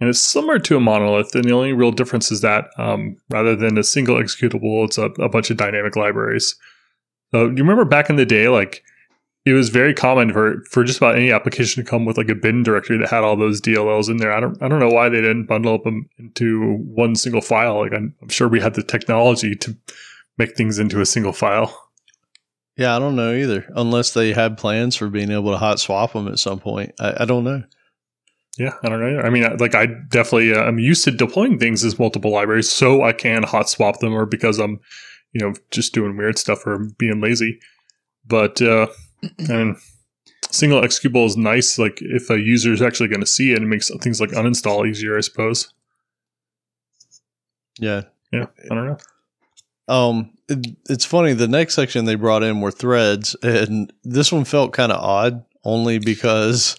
And 0.00 0.08
it's 0.08 0.20
similar 0.20 0.60
to 0.60 0.76
a 0.76 0.80
monolith, 0.80 1.34
and 1.34 1.44
the 1.44 1.52
only 1.52 1.72
real 1.72 1.90
difference 1.90 2.30
is 2.30 2.40
that 2.42 2.68
um, 2.78 3.16
rather 3.30 3.56
than 3.56 3.76
a 3.78 3.82
single 3.82 4.16
executable, 4.16 4.84
it's 4.84 4.98
a, 4.98 5.06
a 5.20 5.28
bunch 5.28 5.50
of 5.50 5.56
dynamic 5.56 5.96
libraries. 5.96 6.54
So 7.32 7.46
you 7.46 7.56
remember 7.56 7.84
back 7.84 8.08
in 8.08 8.16
the 8.16 8.24
day, 8.24 8.48
like 8.48 8.84
it 9.44 9.54
was 9.54 9.70
very 9.70 9.94
common 9.94 10.32
for 10.32 10.62
for 10.70 10.84
just 10.84 10.98
about 10.98 11.16
any 11.16 11.32
application 11.32 11.82
to 11.82 11.90
come 11.90 12.04
with 12.04 12.16
like 12.16 12.28
a 12.28 12.34
bin 12.34 12.62
directory 12.62 12.98
that 12.98 13.08
had 13.08 13.24
all 13.24 13.36
those 13.36 13.60
DLLs 13.60 14.08
in 14.08 14.18
there. 14.18 14.32
I 14.32 14.40
don't 14.40 14.62
I 14.62 14.68
don't 14.68 14.80
know 14.80 14.90
why 14.90 15.08
they 15.08 15.20
didn't 15.20 15.46
bundle 15.46 15.82
them 15.82 16.08
into 16.18 16.76
one 16.76 17.16
single 17.16 17.40
file. 17.40 17.80
Like 17.80 17.92
I'm, 17.92 18.14
I'm 18.22 18.28
sure 18.28 18.48
we 18.48 18.60
had 18.60 18.74
the 18.74 18.82
technology 18.82 19.56
to 19.56 19.76
make 20.36 20.56
things 20.56 20.78
into 20.78 21.00
a 21.00 21.06
single 21.06 21.32
file. 21.32 21.87
Yeah, 22.78 22.94
I 22.94 23.00
don't 23.00 23.16
know 23.16 23.34
either. 23.34 23.66
Unless 23.74 24.14
they 24.14 24.32
had 24.32 24.56
plans 24.56 24.94
for 24.94 25.08
being 25.08 25.32
able 25.32 25.50
to 25.50 25.58
hot 25.58 25.80
swap 25.80 26.12
them 26.12 26.28
at 26.28 26.38
some 26.38 26.60
point. 26.60 26.94
I, 27.00 27.22
I 27.22 27.24
don't 27.24 27.42
know. 27.42 27.64
Yeah, 28.56 28.74
I 28.84 28.88
don't 28.88 29.00
know. 29.00 29.20
I 29.20 29.30
mean, 29.30 29.56
like 29.58 29.74
I 29.74 29.86
definitely 29.86 30.54
uh, 30.54 30.62
I'm 30.62 30.78
used 30.78 31.04
to 31.04 31.10
deploying 31.10 31.58
things 31.58 31.84
as 31.84 31.98
multiple 31.98 32.32
libraries, 32.32 32.70
so 32.70 33.02
I 33.02 33.12
can 33.12 33.42
hot 33.42 33.68
swap 33.68 33.98
them, 33.98 34.14
or 34.14 34.26
because 34.26 34.58
I'm, 34.58 34.80
you 35.32 35.40
know, 35.40 35.54
just 35.72 35.92
doing 35.92 36.16
weird 36.16 36.38
stuff 36.38 36.64
or 36.66 36.88
being 36.98 37.20
lazy. 37.20 37.58
But 38.24 38.62
uh, 38.62 38.86
I 39.48 39.52
mean, 39.52 39.76
single 40.50 40.80
executable 40.80 41.26
is 41.26 41.36
nice. 41.36 41.78
Like 41.78 41.98
if 42.00 42.30
a 42.30 42.38
user 42.38 42.72
is 42.72 42.82
actually 42.82 43.08
going 43.08 43.20
to 43.20 43.26
see 43.26 43.52
it, 43.52 43.62
it 43.62 43.66
makes 43.66 43.90
things 44.00 44.20
like 44.20 44.30
uninstall 44.30 44.88
easier, 44.88 45.16
I 45.16 45.20
suppose. 45.20 45.72
Yeah, 47.80 48.02
Yeah, 48.32 48.46
I 48.70 48.74
don't 48.74 48.86
know. 48.86 48.98
Um, 49.88 50.30
it, 50.48 50.76
it's 50.88 51.04
funny. 51.04 51.32
The 51.32 51.48
next 51.48 51.74
section 51.74 52.04
they 52.04 52.14
brought 52.14 52.42
in 52.42 52.60
were 52.60 52.70
threads, 52.70 53.34
and 53.42 53.92
this 54.04 54.30
one 54.30 54.44
felt 54.44 54.72
kind 54.72 54.92
of 54.92 55.02
odd, 55.02 55.44
only 55.64 55.98
because 55.98 56.78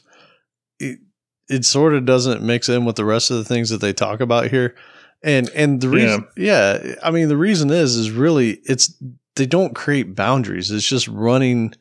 it 0.80 1.00
it 1.48 1.66
sort 1.66 1.96
of 1.96 2.06
doesn't 2.06 2.44
mix 2.44 2.70
in 2.70 2.86
with 2.86 2.96
the 2.96 3.06
rest 3.06 3.32
of 3.32 3.38
the 3.38 3.44
things 3.44 3.70
that 3.70 3.82
they 3.82 3.94
talk 3.94 4.20
about 4.20 4.50
here. 4.50 4.76
And 5.24 5.50
and 5.50 5.82
the 5.82 5.90
reason, 5.90 6.28
yeah, 6.38 6.96
I 7.04 7.12
mean, 7.12 7.28
the 7.28 7.38
reason 7.38 7.70
is 7.72 7.96
is 7.96 8.12
really 8.12 8.62
it's 8.64 8.94
they 9.36 9.46
don't 9.46 9.76
create 9.76 10.16
boundaries. 10.16 10.72
It's 10.72 10.88
just 10.88 11.08
running 11.08 11.74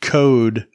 code 0.00 0.66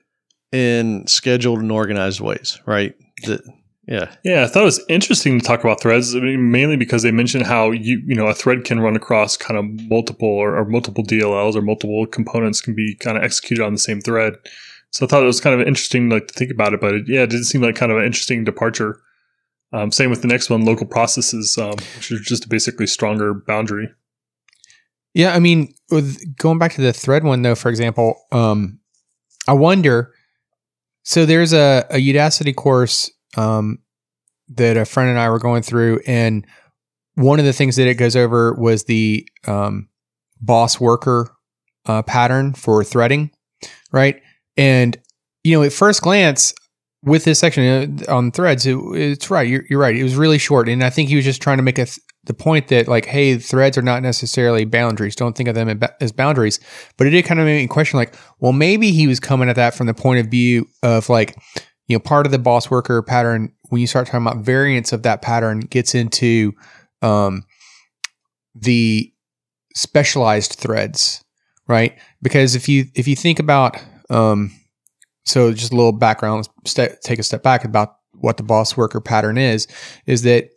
in 0.51 1.07
scheduled 1.07 1.59
and 1.59 1.71
organized 1.71 2.19
ways, 2.19 2.59
right? 2.65 2.93
That, 3.25 3.41
yeah. 3.87 4.13
Yeah, 4.23 4.43
I 4.43 4.47
thought 4.47 4.61
it 4.61 4.65
was 4.65 4.85
interesting 4.89 5.39
to 5.39 5.45
talk 5.45 5.61
about 5.61 5.81
threads, 5.81 6.15
I 6.15 6.19
mean, 6.19 6.51
mainly 6.51 6.77
because 6.77 7.01
they 7.01 7.11
mentioned 7.11 7.45
how 7.45 7.71
you 7.71 8.01
you 8.05 8.15
know 8.15 8.27
a 8.27 8.33
thread 8.33 8.63
can 8.63 8.79
run 8.79 8.95
across 8.95 9.37
kind 9.37 9.57
of 9.57 9.89
multiple 9.89 10.29
or, 10.29 10.55
or 10.57 10.65
multiple 10.65 11.03
DLLs 11.03 11.55
or 11.55 11.61
multiple 11.61 12.05
components 12.05 12.61
can 12.61 12.75
be 12.75 12.95
kind 12.95 13.17
of 13.17 13.23
executed 13.23 13.63
on 13.63 13.73
the 13.73 13.79
same 13.79 13.99
thread. 13.99 14.35
So 14.91 15.05
I 15.05 15.09
thought 15.09 15.23
it 15.23 15.27
was 15.27 15.41
kind 15.41 15.59
of 15.59 15.67
interesting, 15.67 16.09
like 16.09 16.27
to 16.27 16.33
think 16.33 16.51
about 16.51 16.73
it. 16.73 16.81
But 16.81 16.93
it, 16.93 17.03
yeah, 17.07 17.23
it 17.23 17.31
did 17.31 17.45
seem 17.45 17.61
like 17.61 17.75
kind 17.75 17.91
of 17.91 17.97
an 17.97 18.05
interesting 18.05 18.43
departure. 18.43 19.01
Um, 19.73 19.91
same 19.91 20.09
with 20.09 20.21
the 20.21 20.27
next 20.27 20.49
one, 20.49 20.65
local 20.65 20.85
processes, 20.85 21.57
um, 21.57 21.75
which 21.95 22.11
is 22.11 22.21
just 22.21 22.45
a 22.45 22.49
basically 22.49 22.87
stronger 22.87 23.33
boundary. 23.33 23.89
Yeah, 25.13 25.33
I 25.33 25.39
mean, 25.39 25.73
with 25.89 26.37
going 26.37 26.59
back 26.59 26.73
to 26.73 26.81
the 26.81 26.93
thread 26.93 27.23
one 27.23 27.41
though, 27.41 27.55
for 27.55 27.69
example, 27.69 28.15
um, 28.31 28.79
I 29.47 29.53
wonder. 29.53 30.13
So 31.03 31.25
there's 31.25 31.51
a, 31.51 31.85
a 31.89 31.95
Udacity 31.95 32.55
course 32.55 33.09
um, 33.37 33.79
that 34.49 34.77
a 34.77 34.85
friend 34.85 35.09
and 35.09 35.19
I 35.19 35.29
were 35.29 35.39
going 35.39 35.63
through, 35.63 36.01
and 36.05 36.45
one 37.15 37.39
of 37.39 37.45
the 37.45 37.53
things 37.53 37.75
that 37.75 37.87
it 37.87 37.95
goes 37.95 38.15
over 38.15 38.53
was 38.53 38.85
the 38.85 39.27
um, 39.47 39.89
boss 40.39 40.79
worker 40.79 41.31
uh, 41.85 42.01
pattern 42.01 42.53
for 42.53 42.83
threading, 42.83 43.31
right? 43.91 44.21
And 44.57 44.97
you 45.43 45.57
know, 45.57 45.63
at 45.63 45.73
first 45.73 46.01
glance, 46.01 46.53
with 47.03 47.23
this 47.23 47.39
section 47.39 48.03
uh, 48.07 48.15
on 48.15 48.31
threads, 48.31 48.65
it, 48.65 48.77
it's 48.93 49.29
right. 49.31 49.47
You're, 49.47 49.63
you're, 49.69 49.79
right. 49.79 49.95
It 49.95 50.03
was 50.03 50.15
really 50.15 50.37
short, 50.37 50.69
and 50.69 50.83
I 50.83 50.89
think 50.89 51.09
he 51.09 51.15
was 51.15 51.25
just 51.25 51.41
trying 51.41 51.57
to 51.57 51.63
make 51.63 51.75
th- 51.75 51.99
the 52.25 52.33
point 52.33 52.67
that 52.67 52.87
like, 52.87 53.05
hey, 53.05 53.37
threads 53.37 53.77
are 53.77 53.81
not 53.81 54.03
necessarily 54.03 54.65
boundaries. 54.65 55.15
Don't 55.15 55.35
think 55.35 55.49
of 55.49 55.55
them 55.55 55.81
as 55.99 56.11
boundaries. 56.11 56.59
But 56.97 57.07
it 57.07 57.11
did 57.11 57.25
kind 57.25 57.39
of 57.39 57.47
make 57.47 57.63
me 57.63 57.67
question, 57.67 57.97
like, 57.97 58.15
well, 58.39 58.53
maybe 58.53 58.91
he 58.91 59.07
was 59.07 59.19
coming 59.19 59.49
at 59.49 59.55
that 59.55 59.73
from 59.73 59.87
the 59.87 59.93
point 59.93 60.19
of 60.19 60.27
view 60.27 60.67
of 60.83 61.09
like, 61.09 61.35
you 61.91 61.97
know, 61.97 61.99
part 61.99 62.25
of 62.25 62.31
the 62.31 62.39
boss 62.39 62.71
worker 62.71 63.03
pattern. 63.03 63.51
When 63.67 63.81
you 63.81 63.87
start 63.87 64.07
talking 64.07 64.25
about 64.25 64.37
variants 64.37 64.93
of 64.93 65.03
that 65.03 65.21
pattern, 65.21 65.59
gets 65.59 65.93
into 65.93 66.53
um, 67.01 67.43
the 68.55 69.13
specialized 69.75 70.53
threads, 70.53 71.21
right? 71.67 71.99
Because 72.21 72.55
if 72.55 72.69
you 72.69 72.85
if 72.95 73.09
you 73.09 73.15
think 73.17 73.39
about 73.39 73.75
um, 74.09 74.51
so 75.25 75.51
just 75.51 75.73
a 75.73 75.75
little 75.75 75.91
background, 75.91 76.47
let's 76.59 76.99
take 77.03 77.19
a 77.19 77.23
step 77.23 77.43
back 77.43 77.65
about 77.65 77.97
what 78.13 78.37
the 78.37 78.43
boss 78.43 78.77
worker 78.77 79.01
pattern 79.01 79.37
is, 79.37 79.67
is 80.05 80.21
that 80.21 80.49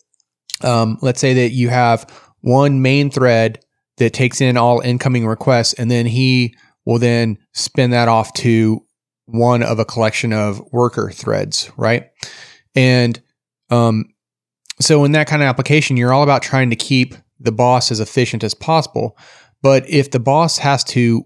um, 0.63 0.99
let's 1.03 1.21
say 1.21 1.35
that 1.35 1.51
you 1.51 1.69
have 1.69 2.09
one 2.43 2.81
main 2.81 3.11
thread 3.11 3.59
that 3.97 4.13
takes 4.13 4.41
in 4.41 4.57
all 4.57 4.81
incoming 4.81 5.27
requests, 5.27 5.73
and 5.73 5.91
then 5.91 6.07
he 6.07 6.55
will 6.85 7.01
then 7.01 7.39
spin 7.55 7.91
that 7.91 8.07
off 8.07 8.33
to 8.35 8.84
one 9.27 9.63
of 9.63 9.79
a 9.79 9.85
collection 9.85 10.33
of 10.33 10.61
worker 10.73 11.11
threads, 11.11 11.71
right? 11.77 12.11
And 12.75 13.21
um, 13.71 14.07
so 14.81 15.05
in 15.05 15.13
that 15.13 15.27
kind 15.27 15.43
of 15.43 15.49
application, 15.49 15.97
you're 15.97 16.13
all 16.13 16.23
about 16.23 16.43
trying 16.43 16.71
to 16.71 16.77
keep 16.77 17.15
the 17.41 17.53
boss 17.53 17.91
as 17.91 18.01
efficient 18.01 18.45
as 18.45 18.55
possible. 18.55 19.17
But 19.63 19.89
if 19.89 20.11
the 20.11 20.21
boss 20.21 20.59
has 20.59 20.85
to 20.85 21.25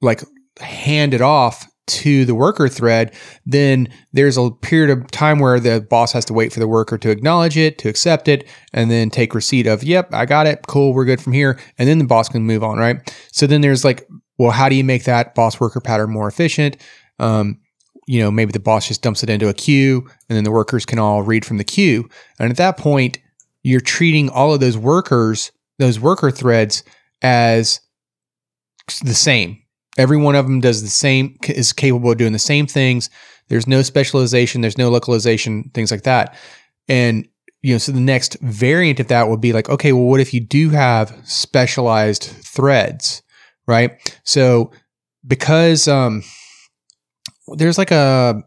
like 0.00 0.22
hand 0.60 1.14
it 1.14 1.20
off 1.20 1.66
to 1.86 2.24
the 2.24 2.34
worker 2.34 2.68
thread, 2.68 3.14
then 3.44 3.88
there's 4.12 4.38
a 4.38 4.50
period 4.50 4.90
of 4.96 5.10
time 5.10 5.38
where 5.38 5.60
the 5.60 5.82
boss 5.82 6.12
has 6.12 6.24
to 6.24 6.32
wait 6.32 6.52
for 6.52 6.60
the 6.60 6.68
worker 6.68 6.96
to 6.96 7.10
acknowledge 7.10 7.58
it, 7.58 7.76
to 7.78 7.88
accept 7.88 8.26
it, 8.26 8.48
and 8.72 8.90
then 8.90 9.10
take 9.10 9.34
receipt 9.34 9.66
of, 9.66 9.84
yep, 9.84 10.08
I 10.12 10.24
got 10.24 10.46
it. 10.46 10.60
Cool. 10.66 10.94
We're 10.94 11.04
good 11.04 11.20
from 11.20 11.34
here. 11.34 11.58
And 11.76 11.86
then 11.88 11.98
the 11.98 12.06
boss 12.06 12.28
can 12.28 12.42
move 12.42 12.64
on, 12.64 12.78
right? 12.78 13.14
So 13.32 13.46
then 13.46 13.60
there's 13.60 13.84
like, 13.84 14.08
well, 14.38 14.50
how 14.50 14.68
do 14.68 14.76
you 14.76 14.84
make 14.84 15.04
that 15.04 15.34
boss 15.34 15.60
worker 15.60 15.80
pattern 15.80 16.10
more 16.10 16.26
efficient? 16.26 16.78
Um, 17.18 17.60
you 18.06 18.20
know, 18.20 18.30
maybe 18.30 18.52
the 18.52 18.60
boss 18.60 18.88
just 18.88 19.02
dumps 19.02 19.22
it 19.22 19.30
into 19.30 19.48
a 19.48 19.54
queue 19.54 20.06
and 20.28 20.36
then 20.36 20.44
the 20.44 20.50
workers 20.50 20.84
can 20.84 20.98
all 20.98 21.22
read 21.22 21.44
from 21.44 21.56
the 21.56 21.64
queue. 21.64 22.08
And 22.38 22.50
at 22.50 22.58
that 22.58 22.76
point, 22.76 23.18
you're 23.62 23.80
treating 23.80 24.28
all 24.28 24.52
of 24.52 24.60
those 24.60 24.76
workers, 24.76 25.52
those 25.78 25.98
worker 25.98 26.30
threads 26.30 26.84
as 27.22 27.80
the 29.02 29.14
same 29.14 29.64
Every 29.96 30.16
one 30.16 30.34
of 30.34 30.46
them 30.46 30.60
does 30.60 30.82
the 30.82 30.88
same, 30.88 31.38
is 31.48 31.72
capable 31.72 32.10
of 32.10 32.18
doing 32.18 32.32
the 32.32 32.38
same 32.38 32.66
things. 32.66 33.10
There's 33.48 33.66
no 33.66 33.82
specialization, 33.82 34.60
there's 34.60 34.78
no 34.78 34.90
localization, 34.90 35.70
things 35.74 35.90
like 35.90 36.02
that. 36.02 36.36
And 36.88 37.28
you 37.62 37.74
know, 37.74 37.78
so 37.78 37.92
the 37.92 38.00
next 38.00 38.36
variant 38.40 39.00
of 39.00 39.08
that 39.08 39.28
would 39.28 39.40
be 39.40 39.52
like, 39.54 39.70
okay, 39.70 39.92
well, 39.92 40.04
what 40.04 40.20
if 40.20 40.34
you 40.34 40.40
do 40.40 40.70
have 40.70 41.16
specialized 41.24 42.24
threads, 42.24 43.22
right? 43.66 43.92
So 44.24 44.70
because 45.26 45.88
um, 45.88 46.22
there's 47.48 47.78
like 47.78 47.90
a 47.90 48.42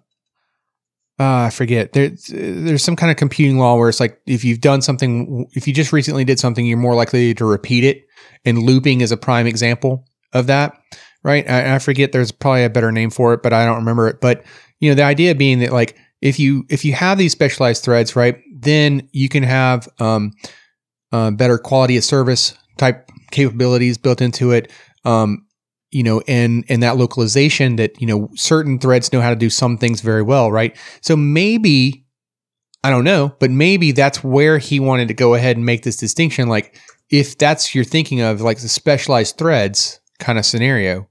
uh, 1.19 1.45
I 1.45 1.49
forget. 1.49 1.93
There, 1.93 2.11
there's 2.29 2.83
some 2.83 2.95
kind 2.95 3.09
of 3.09 3.17
computing 3.17 3.57
law 3.57 3.75
where 3.75 3.89
it's 3.89 3.99
like 3.99 4.21
if 4.27 4.43
you've 4.43 4.61
done 4.61 4.83
something, 4.83 5.47
if 5.53 5.67
you 5.67 5.73
just 5.73 5.91
recently 5.91 6.23
did 6.23 6.39
something, 6.39 6.63
you're 6.65 6.77
more 6.77 6.93
likely 6.93 7.33
to 7.33 7.45
repeat 7.45 7.83
it. 7.83 8.05
And 8.45 8.59
looping 8.59 9.01
is 9.01 9.11
a 9.11 9.17
prime 9.17 9.47
example 9.47 10.05
of 10.33 10.45
that 10.47 10.77
right? 11.27 11.49
I, 11.49 11.75
I 11.75 11.79
forget 11.79 12.13
there's 12.13 12.31
probably 12.31 12.63
a 12.63 12.69
better 12.69 12.91
name 12.91 13.09
for 13.09 13.33
it, 13.33 13.43
but 13.43 13.51
I 13.51 13.65
don't 13.65 13.77
remember 13.77 14.07
it. 14.07 14.21
But 14.21 14.45
you 14.79 14.89
know, 14.89 14.95
the 14.95 15.03
idea 15.03 15.35
being 15.35 15.59
that 15.59 15.73
like 15.73 15.97
if 16.21 16.39
you 16.39 16.65
if 16.69 16.85
you 16.85 16.93
have 16.93 17.17
these 17.17 17.33
specialized 17.33 17.83
threads, 17.83 18.15
right, 18.15 18.37
then 18.55 19.09
you 19.11 19.27
can 19.29 19.43
have 19.43 19.87
um, 19.99 20.31
uh, 21.11 21.31
better 21.31 21.57
quality 21.57 21.97
of 21.97 22.03
service 22.05 22.55
type 22.77 23.09
capabilities 23.31 23.97
built 23.97 24.21
into 24.21 24.51
it. 24.51 24.71
Um, 25.03 25.45
you 25.91 26.03
know, 26.03 26.21
and 26.27 26.65
and 26.69 26.83
that 26.83 26.97
localization 26.97 27.77
that 27.77 27.99
you 28.01 28.07
know 28.07 28.29
certain 28.35 28.79
threads 28.79 29.13
know 29.13 29.21
how 29.21 29.29
to 29.29 29.35
do 29.35 29.49
some 29.49 29.77
things 29.77 30.01
very 30.01 30.21
well, 30.21 30.51
right? 30.51 30.77
So 31.01 31.15
maybe 31.15 32.05
I 32.83 32.89
don't 32.89 33.03
know, 33.03 33.35
but 33.39 33.51
maybe 33.51 33.91
that's 33.91 34.23
where 34.23 34.57
he 34.57 34.79
wanted 34.79 35.07
to 35.09 35.13
go 35.13 35.33
ahead 35.33 35.57
and 35.57 35.65
make 35.65 35.83
this 35.83 35.97
distinction. 35.97 36.47
Like, 36.47 36.79
if 37.09 37.37
that's 37.37 37.73
you're 37.73 37.83
thinking 37.83 38.21
of 38.21 38.41
like 38.41 38.59
the 38.59 38.69
specialized 38.69 39.37
threads 39.37 39.99
kind 40.19 40.37
of 40.37 40.45
scenario, 40.45 41.07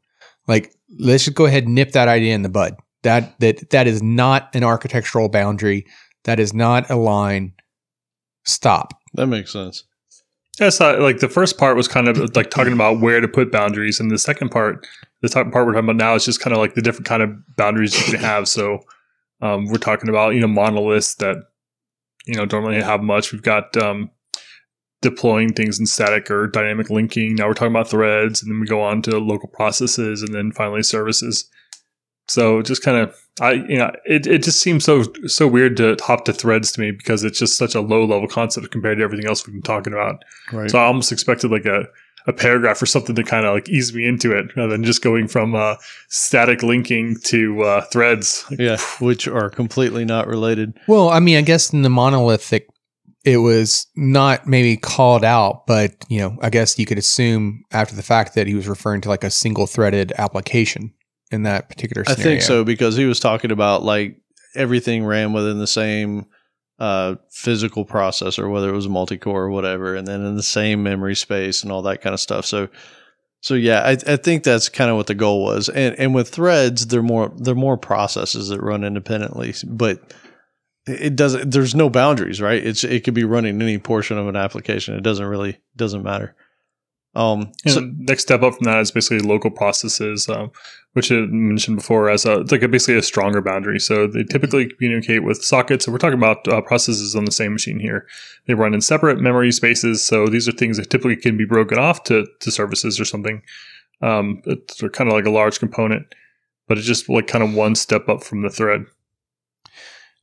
like, 0.47 0.73
let's 0.99 1.25
just 1.25 1.37
go 1.37 1.47
ahead 1.47 1.65
and 1.65 1.75
nip 1.75 1.93
that 1.93 2.09
idea 2.09 2.35
in 2.35 2.43
the 2.43 2.49
bud. 2.49 2.77
That 3.03 3.39
that 3.41 3.71
that 3.71 3.87
is 3.87 4.03
not 4.03 4.55
an 4.55 4.65
architectural 4.65 5.29
boundary. 5.29 5.87
That 6.25 6.41
is 6.41 6.53
not 6.53 6.91
a 6.91 6.97
line. 6.97 7.53
Stop. 8.45 8.95
That 9.15 9.27
makes 9.27 9.53
sense. 9.53 9.85
Yeah, 10.59 10.71
so 10.71 10.99
like 10.99 11.19
the 11.19 11.29
first 11.29 11.59
part 11.59 11.77
was 11.77 11.87
kind 11.87 12.09
of 12.09 12.35
like 12.35 12.51
talking 12.51 12.73
about 12.73 13.01
where 13.01 13.21
to 13.21 13.29
put 13.29 13.53
boundaries, 13.53 14.01
and 14.01 14.11
the 14.11 14.19
second 14.19 14.51
part, 14.51 14.87
the 15.21 15.29
top 15.29 15.53
part 15.53 15.67
we're 15.67 15.73
talking 15.73 15.91
about 15.91 15.97
now, 15.97 16.15
is 16.15 16.25
just 16.25 16.41
kind 16.41 16.55
of 16.55 16.61
like 16.61 16.75
the 16.75 16.83
different 16.83 17.07
kind 17.07 17.23
of 17.23 17.57
boundaries 17.57 17.95
you 17.95 18.13
can 18.13 18.25
have. 18.25 18.49
So 18.49 18.81
um, 19.43 19.67
we're 19.67 19.77
talking 19.77 20.09
about 20.09 20.35
you 20.35 20.41
know 20.41 20.47
monoliths 20.47 21.17
that 21.17 21.37
you 22.27 22.35
know 22.35 22.47
don't 22.47 22.65
really 22.65 22.83
have 22.83 23.03
much. 23.03 23.33
We've 23.33 23.43
got 23.43 23.77
um, 23.77 24.11
deploying 25.03 25.53
things 25.53 25.79
in 25.79 25.85
static 25.85 26.31
or 26.31 26.47
dynamic 26.47 26.89
linking. 26.89 27.35
Now 27.35 27.49
we're 27.49 27.55
talking 27.55 27.75
about 27.75 27.91
threads, 27.91 28.43
and 28.43 28.51
then 28.51 28.59
we 28.59 28.67
go 28.67 28.81
on 28.81 29.03
to 29.03 29.19
local 29.19 29.51
processes, 29.51 30.23
and 30.23 30.35
then 30.35 30.53
finally 30.53 30.83
services. 30.83 31.51
So 32.29 32.63
just 32.63 32.83
kind 32.83 32.97
of, 32.97 33.17
I 33.41 33.53
you 33.53 33.77
know, 33.79 33.93
it, 34.05 34.27
it 34.27 34.43
just 34.43 34.61
seems 34.61 34.85
so 34.85 35.05
so 35.27 35.47
weird 35.47 35.77
to 35.79 35.97
hop 36.03 36.25
to 36.25 36.33
threads 36.33 36.73
to 36.73 36.81
me 36.81 36.91
because 36.91 37.25
it's 37.25 37.39
just 37.39 37.57
such 37.57 37.75
a 37.75 37.81
low 37.81 38.05
level 38.05 38.29
concept 38.29 38.71
compared 38.71 38.99
to 38.99 39.05
everything 39.05 39.27
else 39.27 39.47
we've 39.47 39.55
been 39.55 39.63
talking 39.63 39.93
about. 39.93 40.25
Right. 40.53 40.71
So 40.71 40.79
I 40.79 40.85
almost 40.85 41.13
expected 41.13 41.51
like 41.51 41.67
a 41.67 41.87
a 42.27 42.33
paragraph 42.33 42.83
or 42.83 42.87
something 42.87 43.15
to 43.15 43.23
kind 43.23 43.47
of 43.47 43.55
like 43.55 43.69
ease 43.69 43.95
me 43.95 44.05
into 44.05 44.37
it 44.37 44.55
rather 44.57 44.73
than 44.73 44.85
just 44.85 45.03
going 45.03 45.29
from 45.29 45.55
uh, 45.55 45.77
static 46.09 46.63
linking 46.63 47.17
to 47.23 47.63
uh, 47.63 47.81
threads. 47.93 48.45
yeah, 48.59 48.79
which 49.01 49.29
are 49.29 49.49
completely 49.49 50.05
not 50.05 50.27
related. 50.27 50.77
Well, 50.89 51.09
I 51.09 51.21
mean, 51.21 51.37
I 51.37 51.43
guess 51.43 51.73
in 51.73 51.83
the 51.83 51.91
monolithic, 51.91 52.69
it 53.25 53.39
was 53.39 53.87
not 53.97 54.47
maybe 54.47 54.77
called 54.77 55.25
out, 55.25 55.67
but 55.67 55.93
you 56.09 56.21
know, 56.21 56.37
I 56.43 56.51
guess 56.51 56.79
you 56.79 56.87
could 56.87 56.99
assume 56.99 57.65
after 57.73 57.95
the 57.95 58.03
fact 58.03 58.35
that 58.35 58.47
he 58.47 58.55
was 58.55 58.69
referring 58.69 59.01
to 59.03 59.09
like 59.09 59.25
a 59.25 59.31
single 59.31 59.67
threaded 59.67 60.13
application 60.19 60.93
in 61.31 61.43
that 61.43 61.69
particular 61.69 62.05
I 62.07 62.15
think 62.15 62.43
so 62.43 62.65
because 62.65 62.97
he 62.97 63.05
was 63.05 63.21
talking 63.21 63.51
about 63.51 63.83
like 63.83 64.21
everything 64.55 65.05
ran 65.05 65.33
within 65.33 65.59
the 65.59 65.67
same 65.67 66.27
uh, 66.79 67.17
physical 67.31 67.85
processor, 67.85 68.51
whether 68.51 68.69
it 68.69 68.77
was 68.77 68.89
multi-core 68.89 69.45
or 69.45 69.51
whatever, 69.51 69.95
and 69.95 70.07
then 70.07 70.25
in 70.25 70.37
the 70.37 70.43
same 70.43 70.83
memory 70.83 71.17
space 71.17 71.63
and 71.63 71.73
all 71.73 71.83
that 71.83 72.03
kind 72.03 72.13
of 72.13 72.21
stuff. 72.21 72.45
So, 72.45 72.69
so 73.41 73.55
yeah, 73.55 73.83
I, 73.83 73.93
I 73.93 74.17
think 74.17 74.43
that's 74.43 74.69
kind 74.69 74.91
of 74.91 74.97
what 74.97 75.07
the 75.07 75.15
goal 75.15 75.45
was. 75.45 75.69
And 75.69 75.95
and 75.99 76.15
with 76.15 76.29
threads, 76.29 76.87
they're 76.87 77.03
more 77.03 77.33
they're 77.37 77.55
more 77.55 77.77
processes 77.77 78.49
that 78.49 78.63
run 78.63 78.85
independently, 78.85 79.55
but 79.67 80.15
it 80.87 81.17
doesn't. 81.17 81.51
There's 81.51 81.75
no 81.75 81.91
boundaries, 81.91 82.41
right? 82.41 82.65
It's 82.65 82.85
it 82.85 83.05
could 83.05 83.15
be 83.15 83.25
running 83.25 83.61
any 83.61 83.79
portion 83.79 84.19
of 84.19 84.29
an 84.29 84.37
application. 84.37 84.95
It 84.95 85.03
doesn't 85.03 85.27
really 85.27 85.59
doesn't 85.77 86.03
matter. 86.03 86.35
Um, 87.17 87.51
And 87.65 87.75
so, 87.75 87.81
next 87.97 88.23
step 88.23 88.43
up 88.43 88.55
from 88.55 88.65
that 88.65 88.79
is 88.81 88.91
basically 88.91 89.21
local 89.21 89.51
processes, 89.51 90.29
um, 90.29 90.51
which 90.93 91.11
I 91.11 91.21
mentioned 91.27 91.79
before 91.79 92.11
as 92.11 92.27
a, 92.27 92.41
it's 92.41 92.53
like 92.53 92.63
a, 92.63 92.69
basically 92.69 92.99
a 92.99 93.03
stronger 93.03 93.41
boundary. 93.41 93.81
So 93.81 94.07
they 94.07 94.23
typically 94.23 94.69
communicate 94.69 95.25
with 95.25 95.43
sockets. 95.43 95.87
So 95.87 95.93
we're 95.93 95.99
talking 95.99 96.19
about 96.19 96.47
uh, 96.47 96.61
processes 96.61 97.17
on 97.17 97.25
the 97.25 97.33
same 97.33 97.55
machine 97.55 97.81
here. 97.81 98.07
They 98.47 98.53
run 98.55 98.75
in 98.75 98.83
separate 98.83 99.19
memory 99.19 99.51
spaces. 99.51 100.05
So 100.05 100.27
these 100.27 100.47
are 100.47 100.53
things 100.53 100.77
that 100.77 100.91
typically 100.91 101.17
can 101.17 101.39
be 101.39 101.47
broken 101.47 101.79
off 101.79 102.05
to, 102.05 102.27
to 102.41 102.51
services 102.51 103.01
or 103.01 103.07
something. 103.07 103.43
Um, 104.03 104.43
it's 104.45 104.83
kind 104.93 105.09
of 105.09 105.17
like 105.17 105.25
a 105.25 105.31
large 105.31 105.59
component, 105.59 106.15
but 106.69 106.77
it's 106.77 106.87
just 106.87 107.09
like 107.09 107.27
kind 107.27 107.43
of 107.43 107.55
one 107.55 107.75
step 107.77 108.11
up 108.11 108.23
from 108.23 108.43
the 108.43 108.51
thread. 108.51 108.85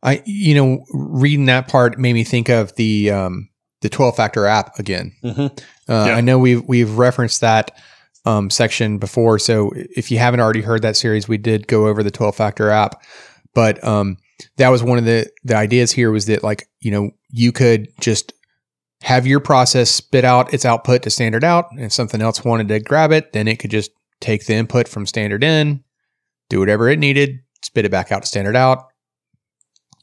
I, 0.04 0.22
you 0.26 0.54
know, 0.54 0.86
reading 0.94 1.46
that 1.46 1.68
part 1.68 1.98
made 1.98 2.14
me 2.14 2.24
think 2.24 2.50
of 2.50 2.76
the 2.76 3.10
um, 3.10 3.50
the 3.84 3.90
twelve 3.90 4.16
factor 4.16 4.48
app 4.48 4.80
again. 4.80 5.12
mhm. 5.24 5.52
Uh, 5.88 6.06
Yeah. 6.08 6.16
I 6.16 6.22
know 6.22 6.40
we've 6.40 6.64
we've 6.68 6.98
referenced 6.98 7.42
that 7.42 7.72
um, 8.26 8.50
section 8.50 8.98
before, 8.98 9.38
so 9.38 9.72
if 9.76 10.10
you 10.10 10.18
haven't 10.18 10.40
already 10.40 10.62
heard 10.62 10.82
that 10.82 10.96
series, 10.96 11.28
we 11.28 11.38
did 11.38 11.68
go 11.68 11.88
over 11.88 12.02
the 12.02 12.12
twelve 12.12 12.36
factor 12.36 12.70
app. 12.72 13.04
But 13.54 13.84
um, 13.84 14.18
that 14.58 14.70
was 14.70 14.82
one 14.82 14.98
of 14.98 15.06
the 15.06 15.30
the 15.44 15.56
ideas 15.56 15.92
here 15.92 16.10
was 16.12 16.26
that 16.26 16.42
like 16.44 16.68
you 16.80 16.90
know 16.90 17.12
you 17.30 17.52
could 17.52 17.88
just 18.00 18.34
have 19.02 19.28
your 19.28 19.42
process 19.42 19.90
spit 19.92 20.24
out 20.24 20.54
its 20.54 20.64
output 20.66 21.04
to 21.04 21.10
standard 21.10 21.44
out, 21.44 21.66
and 21.72 21.82
if 21.82 21.92
something 21.92 22.22
else 22.22 22.44
wanted 22.46 22.70
to 22.70 22.80
grab 22.80 23.12
it, 23.12 23.34
then 23.34 23.48
it 23.48 23.60
could 23.60 23.72
just 23.72 23.92
take 24.22 24.46
the 24.46 24.54
input 24.54 24.88
from 24.88 25.06
standard 25.06 25.44
in, 25.44 25.84
do 26.50 26.60
whatever 26.60 26.88
it 26.88 26.98
needed, 26.98 27.40
spit 27.62 27.84
it 27.84 27.92
back 27.92 28.12
out 28.14 28.22
to 28.22 28.28
standard 28.28 28.56
out, 28.56 28.86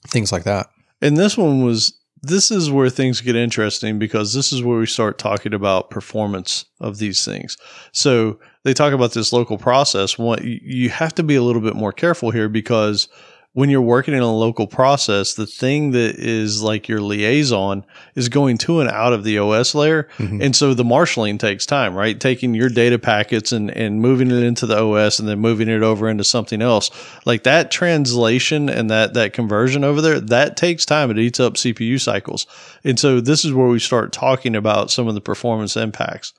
things 0.09 0.31
like 0.32 0.44
that. 0.44 0.66
And 1.01 1.16
this 1.16 1.39
one 1.39 1.65
was 1.65 1.98
this 2.22 2.51
is 2.51 2.70
where 2.70 2.90
things 2.90 3.20
get 3.20 3.36
interesting 3.36 3.98
because 3.98 4.34
this 4.34 4.52
is 4.52 4.62
where 4.62 4.78
we 4.78 4.86
start 4.86 5.18
talking 5.18 5.55
about 5.55 5.90
performance 5.90 6.64
of 6.80 6.98
these 6.98 7.24
things. 7.24 7.56
So 7.92 8.38
they 8.64 8.74
talk 8.74 8.92
about 8.92 9.12
this 9.12 9.32
local 9.32 9.56
process. 9.59 10.18
What 10.18 10.44
you- 10.44 10.90
have 10.90 11.14
to 11.14 11.22
be 11.22 11.36
a 11.36 11.42
little 11.42 11.62
bit 11.62 11.76
more 11.76 11.92
careful 11.92 12.30
here 12.30 12.48
because 12.48 13.09
when 13.52 13.68
you're 13.68 13.81
working 13.81 14.14
in 14.14 14.20
a 14.20 14.32
local 14.32 14.68
process, 14.68 15.35
the 15.35 15.47
thing 15.47 15.90
that 15.90 16.14
is 16.16 16.62
like 16.62 16.89
your 16.89 17.01
liaison 17.01 17.85
is 18.14 18.28
going 18.28 18.56
to 18.56 18.81
and 18.81 18.89
out 18.89 19.12
of 19.12 19.24
the 19.24 19.39
OS 19.39 19.74
layer. 19.74 20.09
Mhm. 20.18 20.40
And 20.40 20.55
so 20.55 20.72
the 20.72 20.85
marshaling 20.85 21.36
takes 21.36 21.66
time, 21.66 21.94
right? 21.94 22.18
Taking 22.20 22.55
your 22.55 22.68
data 22.68 22.97
packets 22.97 23.51
and, 23.51 23.68
and 23.72 24.01
moving 24.01 24.31
it 24.31 24.44
into 24.44 24.66
the 24.66 24.78
OS 24.81 25.18
and 25.18 25.28
then 25.28 25.40
moving 25.40 25.68
it 25.68 25.82
over 25.82 26.09
into 26.09 26.22
something 26.22 26.62
else. 26.62 26.90
Like 27.27 27.43
that 27.43 27.72
translation 27.72 28.68
and 28.68 28.89
that, 28.89 29.14
that 29.14 29.32
conversion 29.32 29.82
over 29.82 30.01
there, 30.01 30.20
that 30.20 30.56
takes 30.56 30.85
time. 30.85 31.10
It 31.10 31.18
eats 31.18 31.40
up 31.40 31.55
CPU 31.55 32.01
cycles. 32.01 32.47
And 32.85 33.01
so 33.01 33.20
this 33.20 33.44
is 33.44 33.52
where 33.52 33.68
we 33.68 33.81
start 33.81 34.12
talking 34.12 34.55
about 34.55 34.93
some 34.93 35.09
of 35.09 35.14
the 35.14 35.20
performance 35.20 35.77
impacts. 35.77 36.32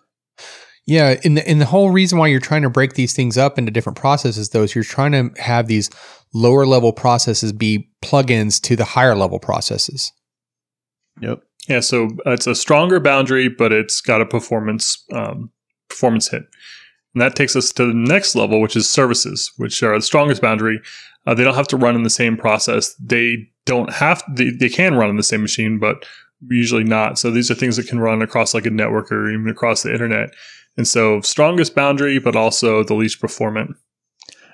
Yeah, 0.87 1.19
and 1.23 1.37
the, 1.37 1.47
and 1.47 1.61
the 1.61 1.65
whole 1.65 1.91
reason 1.91 2.17
why 2.17 2.27
you're 2.27 2.39
trying 2.39 2.63
to 2.63 2.69
break 2.69 2.93
these 2.93 3.13
things 3.13 3.37
up 3.37 3.57
into 3.57 3.71
different 3.71 3.97
processes, 3.97 4.49
though, 4.49 4.63
is 4.63 4.73
you're 4.73 4.83
trying 4.83 5.11
to 5.11 5.41
have 5.41 5.67
these 5.67 5.89
lower 6.33 6.65
level 6.65 6.91
processes 6.91 7.53
be 7.53 7.89
plugins 8.03 8.59
to 8.61 8.75
the 8.75 8.85
higher 8.85 9.15
level 9.15 9.39
processes. 9.39 10.11
Yep. 11.21 11.43
Yeah, 11.67 11.79
so 11.81 12.09
it's 12.25 12.47
a 12.47 12.55
stronger 12.55 12.99
boundary, 12.99 13.47
but 13.47 13.71
it's 13.71 14.01
got 14.01 14.21
a 14.21 14.25
performance 14.25 15.03
um, 15.13 15.51
performance 15.89 16.29
hit, 16.29 16.43
and 17.13 17.21
that 17.21 17.35
takes 17.35 17.55
us 17.55 17.71
to 17.73 17.85
the 17.85 17.93
next 17.93 18.35
level, 18.35 18.59
which 18.59 18.75
is 18.75 18.89
services, 18.89 19.51
which 19.57 19.83
are 19.83 19.95
the 19.95 20.01
strongest 20.01 20.41
boundary. 20.41 20.79
Uh, 21.27 21.35
they 21.35 21.43
don't 21.43 21.55
have 21.55 21.67
to 21.67 21.77
run 21.77 21.95
in 21.95 22.01
the 22.01 22.09
same 22.09 22.35
process. 22.35 22.95
They 22.95 23.47
don't 23.65 23.93
have 23.93 24.23
they, 24.35 24.49
they 24.49 24.69
can 24.69 24.95
run 24.95 25.11
in 25.11 25.17
the 25.17 25.23
same 25.23 25.41
machine, 25.41 25.77
but 25.77 26.03
usually 26.49 26.84
not. 26.84 27.19
So 27.19 27.31
these 27.31 27.51
are 27.51 27.55
things 27.55 27.77
that 27.77 27.88
can 27.88 27.99
run 27.99 28.22
across 28.22 28.53
like 28.53 28.65
a 28.65 28.72
network 28.72 29.11
or 29.11 29.30
even 29.30 29.47
across 29.47 29.84
the 29.84 29.91
internet. 29.91 30.34
And 30.77 30.88
so 30.88 31.22
strongest 31.22 31.76
boundary, 31.76 32.19
but 32.19 32.35
also 32.35 32.84
the 32.84 32.93
least 32.93 33.19
performant. 33.19 33.76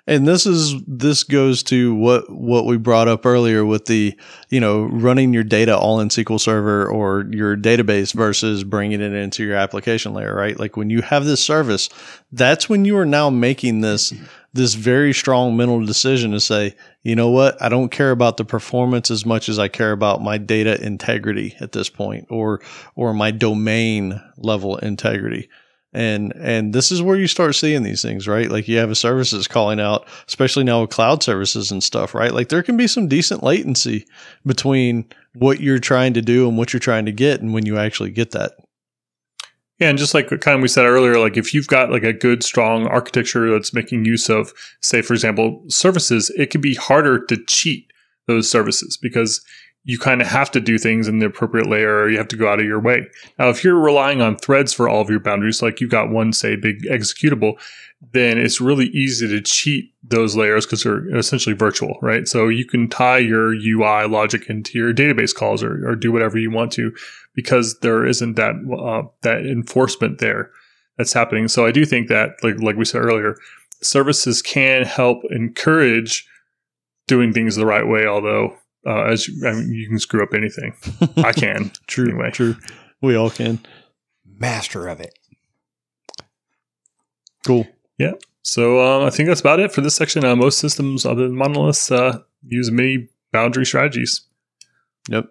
And 0.09 0.25
this 0.25 0.45
is 0.45 0.73
this 0.87 1.25
goes 1.25 1.61
to 1.63 1.93
what 1.93 2.31
what 2.31 2.65
we 2.65 2.77
brought 2.77 3.09
up 3.09 3.25
earlier 3.25 3.65
with 3.65 3.85
the 3.85 4.17
you 4.49 4.61
know 4.61 4.83
running 4.83 5.33
your 5.33 5.43
data 5.43 5.77
all 5.77 5.99
in 5.99 6.07
SQL 6.07 6.39
Server 6.39 6.87
or 6.87 7.25
your 7.29 7.57
database 7.57 8.13
versus 8.13 8.63
bringing 8.63 9.01
it 9.01 9.11
into 9.11 9.43
your 9.43 9.57
application 9.57 10.13
layer, 10.13 10.33
right? 10.33 10.57
Like 10.57 10.77
when 10.77 10.89
you 10.89 11.01
have 11.01 11.25
this 11.25 11.43
service, 11.43 11.89
that's 12.31 12.69
when 12.69 12.85
you 12.85 12.97
are 12.97 13.05
now 13.05 13.29
making 13.29 13.81
this 13.81 14.13
this 14.53 14.75
very 14.75 15.13
strong 15.13 15.57
mental 15.57 15.85
decision 15.85 16.31
to 16.31 16.39
say, 16.39 16.73
you 17.07 17.15
know 17.15 17.29
what, 17.29 17.61
I 17.61 17.69
don't 17.69 17.87
care 17.87 18.11
about 18.11 18.35
the 18.35 18.43
performance 18.43 19.09
as 19.09 19.25
much 19.25 19.47
as 19.47 19.57
I 19.57 19.69
care 19.69 19.93
about 19.93 20.21
my 20.21 20.37
data 20.37 20.83
integrity 20.83 21.55
at 21.61 21.71
this 21.71 21.89
point, 21.89 22.27
or 22.29 22.59
or 22.95 23.13
my 23.13 23.31
domain 23.31 24.21
level 24.35 24.75
integrity. 24.75 25.47
And 25.93 26.33
and 26.35 26.73
this 26.73 26.91
is 26.91 27.01
where 27.01 27.15
you 27.15 27.27
start 27.27 27.55
seeing 27.55 27.83
these 27.83 28.01
things 28.01 28.27
right? 28.27 28.51
Like 28.51 28.67
you 28.67 28.77
have 28.79 28.91
a 28.91 28.95
services 28.95 29.47
calling 29.47 29.79
out 29.79 30.05
especially 30.27 30.65
now 30.65 30.81
with 30.81 30.89
cloud 30.89 31.23
services 31.23 31.71
and 31.71 31.81
stuff 31.81 32.13
right? 32.13 32.33
Like 32.33 32.49
there 32.49 32.61
can 32.61 32.75
be 32.75 32.87
some 32.87 33.07
decent 33.07 33.41
latency 33.41 34.05
between 34.45 35.05
what 35.33 35.61
you're 35.61 35.79
trying 35.79 36.13
to 36.15 36.21
do 36.21 36.49
and 36.49 36.57
what 36.57 36.73
you're 36.73 36.81
trying 36.81 37.05
to 37.05 37.13
get 37.13 37.39
and 37.39 37.53
when 37.53 37.65
you 37.65 37.77
actually 37.77 38.11
get 38.11 38.31
that 38.31 38.51
Yeah, 39.79 39.89
and 39.89 39.97
just 39.97 40.13
like 40.13 40.29
kind 40.41 40.55
of 40.55 40.61
we 40.61 40.67
said 40.67 40.85
earlier, 40.85 41.19
like 41.19 41.37
if 41.37 41.53
you've 41.53 41.67
got 41.67 41.91
like 41.91 42.03
a 42.03 42.13
good, 42.13 42.43
strong 42.43 42.87
architecture 42.87 43.51
that's 43.51 43.73
making 43.73 44.05
use 44.05 44.27
of, 44.29 44.51
say, 44.81 45.01
for 45.01 45.13
example, 45.13 45.63
services, 45.67 46.31
it 46.31 46.49
can 46.49 46.61
be 46.61 46.73
harder 46.73 47.23
to 47.25 47.37
cheat 47.45 47.91
those 48.25 48.49
services 48.49 48.97
because 48.97 49.45
you 49.87 49.97
kind 49.97 50.21
of 50.21 50.27
have 50.27 50.51
to 50.51 50.59
do 50.59 50.77
things 50.77 51.07
in 51.07 51.19
the 51.19 51.27
appropriate 51.27 51.67
layer 51.67 51.99
or 51.99 52.09
you 52.09 52.17
have 52.17 52.27
to 52.27 52.35
go 52.35 52.49
out 52.49 52.59
of 52.59 52.65
your 52.65 52.79
way. 52.79 53.07
Now, 53.39 53.47
if 53.49 53.63
you're 53.63 53.79
relying 53.79 54.21
on 54.21 54.35
threads 54.35 54.73
for 54.73 54.89
all 54.89 54.99
of 54.99 55.09
your 55.09 55.21
boundaries, 55.21 55.61
like 55.61 55.79
you've 55.79 55.89
got 55.89 56.09
one, 56.09 56.33
say, 56.33 56.57
big 56.57 56.81
executable, 56.83 57.53
then 58.11 58.37
it's 58.37 58.59
really 58.59 58.87
easy 58.87 59.29
to 59.29 59.39
cheat 59.39 59.93
those 60.03 60.35
layers 60.35 60.65
because 60.65 60.83
they're 60.83 61.15
essentially 61.15 61.55
virtual, 61.55 61.97
right? 62.01 62.27
So 62.27 62.49
you 62.49 62.65
can 62.65 62.89
tie 62.89 63.19
your 63.19 63.53
UI 63.53 64.07
logic 64.07 64.49
into 64.49 64.77
your 64.77 64.93
database 64.93 65.33
calls 65.33 65.63
or, 65.63 65.87
or 65.87 65.95
do 65.95 66.11
whatever 66.11 66.37
you 66.37 66.51
want 66.51 66.73
to 66.73 66.93
because 67.37 67.77
there 67.79 68.03
isn't 68.05 68.35
that 68.35 68.55
uh, 68.77 69.07
that 69.21 69.45
enforcement 69.45 70.17
there 70.17 70.49
that's 70.97 71.13
happening. 71.13 71.47
So 71.47 71.65
I 71.67 71.71
do 71.71 71.85
think 71.85 72.09
that, 72.09 72.31
like 72.43 72.59
like 72.59 72.75
we 72.75 72.83
said 72.83 73.03
earlier, 73.03 73.37
services 73.81 74.41
can 74.41 74.83
help 74.83 75.19
encourage 75.29 76.27
doing 77.07 77.31
things 77.31 77.55
the 77.55 77.65
right 77.65 77.87
way. 77.87 78.07
Although, 78.07 78.57
uh, 78.85 79.03
as 79.03 79.27
you, 79.27 79.47
I 79.47 79.53
mean, 79.53 79.71
you 79.71 79.87
can 79.87 79.99
screw 79.99 80.23
up 80.23 80.33
anything, 80.33 80.73
I 81.17 81.31
can. 81.43 81.71
true 81.85 82.09
Anyway. 82.09 82.31
true 82.31 82.55
we 83.01 83.15
all 83.15 83.29
can 83.29 83.59
Master 84.25 84.87
of 84.87 84.99
it. 84.99 85.17
cool 87.45 87.67
Yeah. 87.97 88.13
So 88.41 88.79
um, 88.81 89.05
I 89.05 89.09
think 89.11 89.27
that's 89.27 89.41
about 89.41 89.59
it 89.59 89.71
for 89.71 89.81
this 89.81 89.93
section. 89.95 90.23
Uh, 90.25 90.35
most 90.35 90.57
systems 90.57 91.05
other 91.05 91.27
than 91.27 91.35
monoliths 91.35 91.91
uh, 91.91 92.19
use 92.47 92.71
many 92.71 93.09
boundary 93.31 93.65
strategies. 93.65 94.21
Yep. 95.09 95.25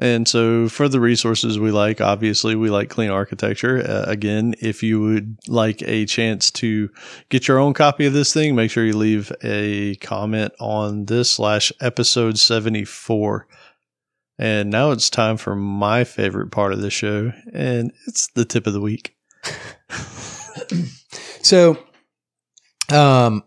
And 0.00 0.28
so 0.28 0.68
for 0.68 0.88
the 0.88 1.00
resources 1.00 1.58
we 1.58 1.70
like, 1.70 2.00
obviously 2.00 2.54
we 2.54 2.70
like 2.70 2.88
clean 2.88 3.10
architecture. 3.10 3.78
Uh, 3.78 4.04
again, 4.06 4.54
if 4.60 4.82
you 4.82 5.00
would 5.00 5.36
like 5.48 5.82
a 5.82 6.06
chance 6.06 6.50
to 6.52 6.88
get 7.30 7.48
your 7.48 7.58
own 7.58 7.74
copy 7.74 8.06
of 8.06 8.12
this 8.12 8.32
thing, 8.32 8.54
make 8.54 8.70
sure 8.70 8.84
you 8.84 8.96
leave 8.96 9.32
a 9.42 9.96
comment 9.96 10.52
on 10.60 11.06
this 11.06 11.30
slash 11.30 11.72
episode 11.80 12.38
74. 12.38 13.48
And 14.38 14.70
now 14.70 14.92
it's 14.92 15.10
time 15.10 15.36
for 15.36 15.56
my 15.56 16.04
favorite 16.04 16.52
part 16.52 16.72
of 16.72 16.80
the 16.80 16.90
show, 16.90 17.32
and 17.52 17.92
it's 18.06 18.28
the 18.28 18.44
tip 18.44 18.68
of 18.68 18.72
the 18.72 18.80
week. 18.80 19.16
So, 21.48 21.78
um, 22.90 23.42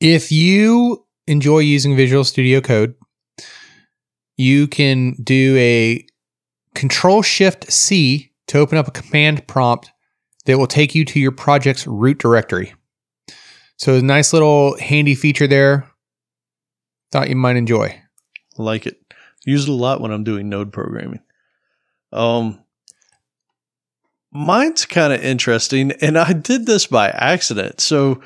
if 0.00 0.32
you 0.32 1.04
enjoy 1.26 1.58
using 1.58 1.94
Visual 1.94 2.24
Studio 2.24 2.62
Code, 2.62 2.94
you 4.36 4.68
can 4.68 5.12
do 5.22 5.56
a 5.56 6.06
Control 6.74 7.22
Shift 7.22 7.72
C 7.72 8.32
to 8.48 8.58
open 8.58 8.78
up 8.78 8.88
a 8.88 8.92
command 8.92 9.46
prompt 9.46 9.90
that 10.44 10.58
will 10.58 10.66
take 10.66 10.94
you 10.94 11.04
to 11.06 11.18
your 11.18 11.32
project's 11.32 11.86
root 11.86 12.18
directory. 12.18 12.74
So, 13.78 13.96
a 13.96 14.02
nice 14.02 14.32
little 14.32 14.78
handy 14.78 15.14
feature 15.14 15.46
there. 15.46 15.90
Thought 17.12 17.28
you 17.28 17.36
might 17.36 17.56
enjoy. 17.56 18.00
Like 18.58 18.86
it. 18.86 18.98
Use 19.44 19.64
it 19.64 19.70
a 19.70 19.74
lot 19.74 20.00
when 20.00 20.10
I'm 20.10 20.24
doing 20.24 20.48
node 20.48 20.72
programming. 20.72 21.20
Um, 22.12 22.62
mine's 24.32 24.86
kind 24.86 25.12
of 25.12 25.22
interesting, 25.22 25.92
and 26.00 26.18
I 26.18 26.32
did 26.32 26.66
this 26.66 26.86
by 26.86 27.08
accident. 27.10 27.80
So, 27.80 28.20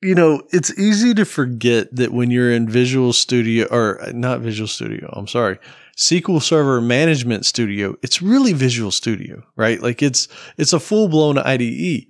you 0.00 0.14
know, 0.14 0.42
it's 0.50 0.76
easy 0.78 1.12
to 1.14 1.24
forget 1.24 1.94
that 1.94 2.12
when 2.12 2.30
you're 2.30 2.52
in 2.52 2.68
Visual 2.68 3.12
Studio 3.12 3.66
or 3.70 4.00
uh, 4.00 4.12
not 4.14 4.40
Visual 4.40 4.68
Studio, 4.68 5.12
I'm 5.12 5.26
sorry, 5.26 5.58
SQL 5.96 6.40
Server 6.40 6.80
Management 6.80 7.44
Studio, 7.44 7.96
it's 8.02 8.22
really 8.22 8.52
Visual 8.52 8.92
Studio, 8.92 9.42
right? 9.56 9.82
Like 9.82 10.02
it's 10.02 10.28
it's 10.56 10.72
a 10.72 10.80
full-blown 10.80 11.38
IDE. 11.38 12.06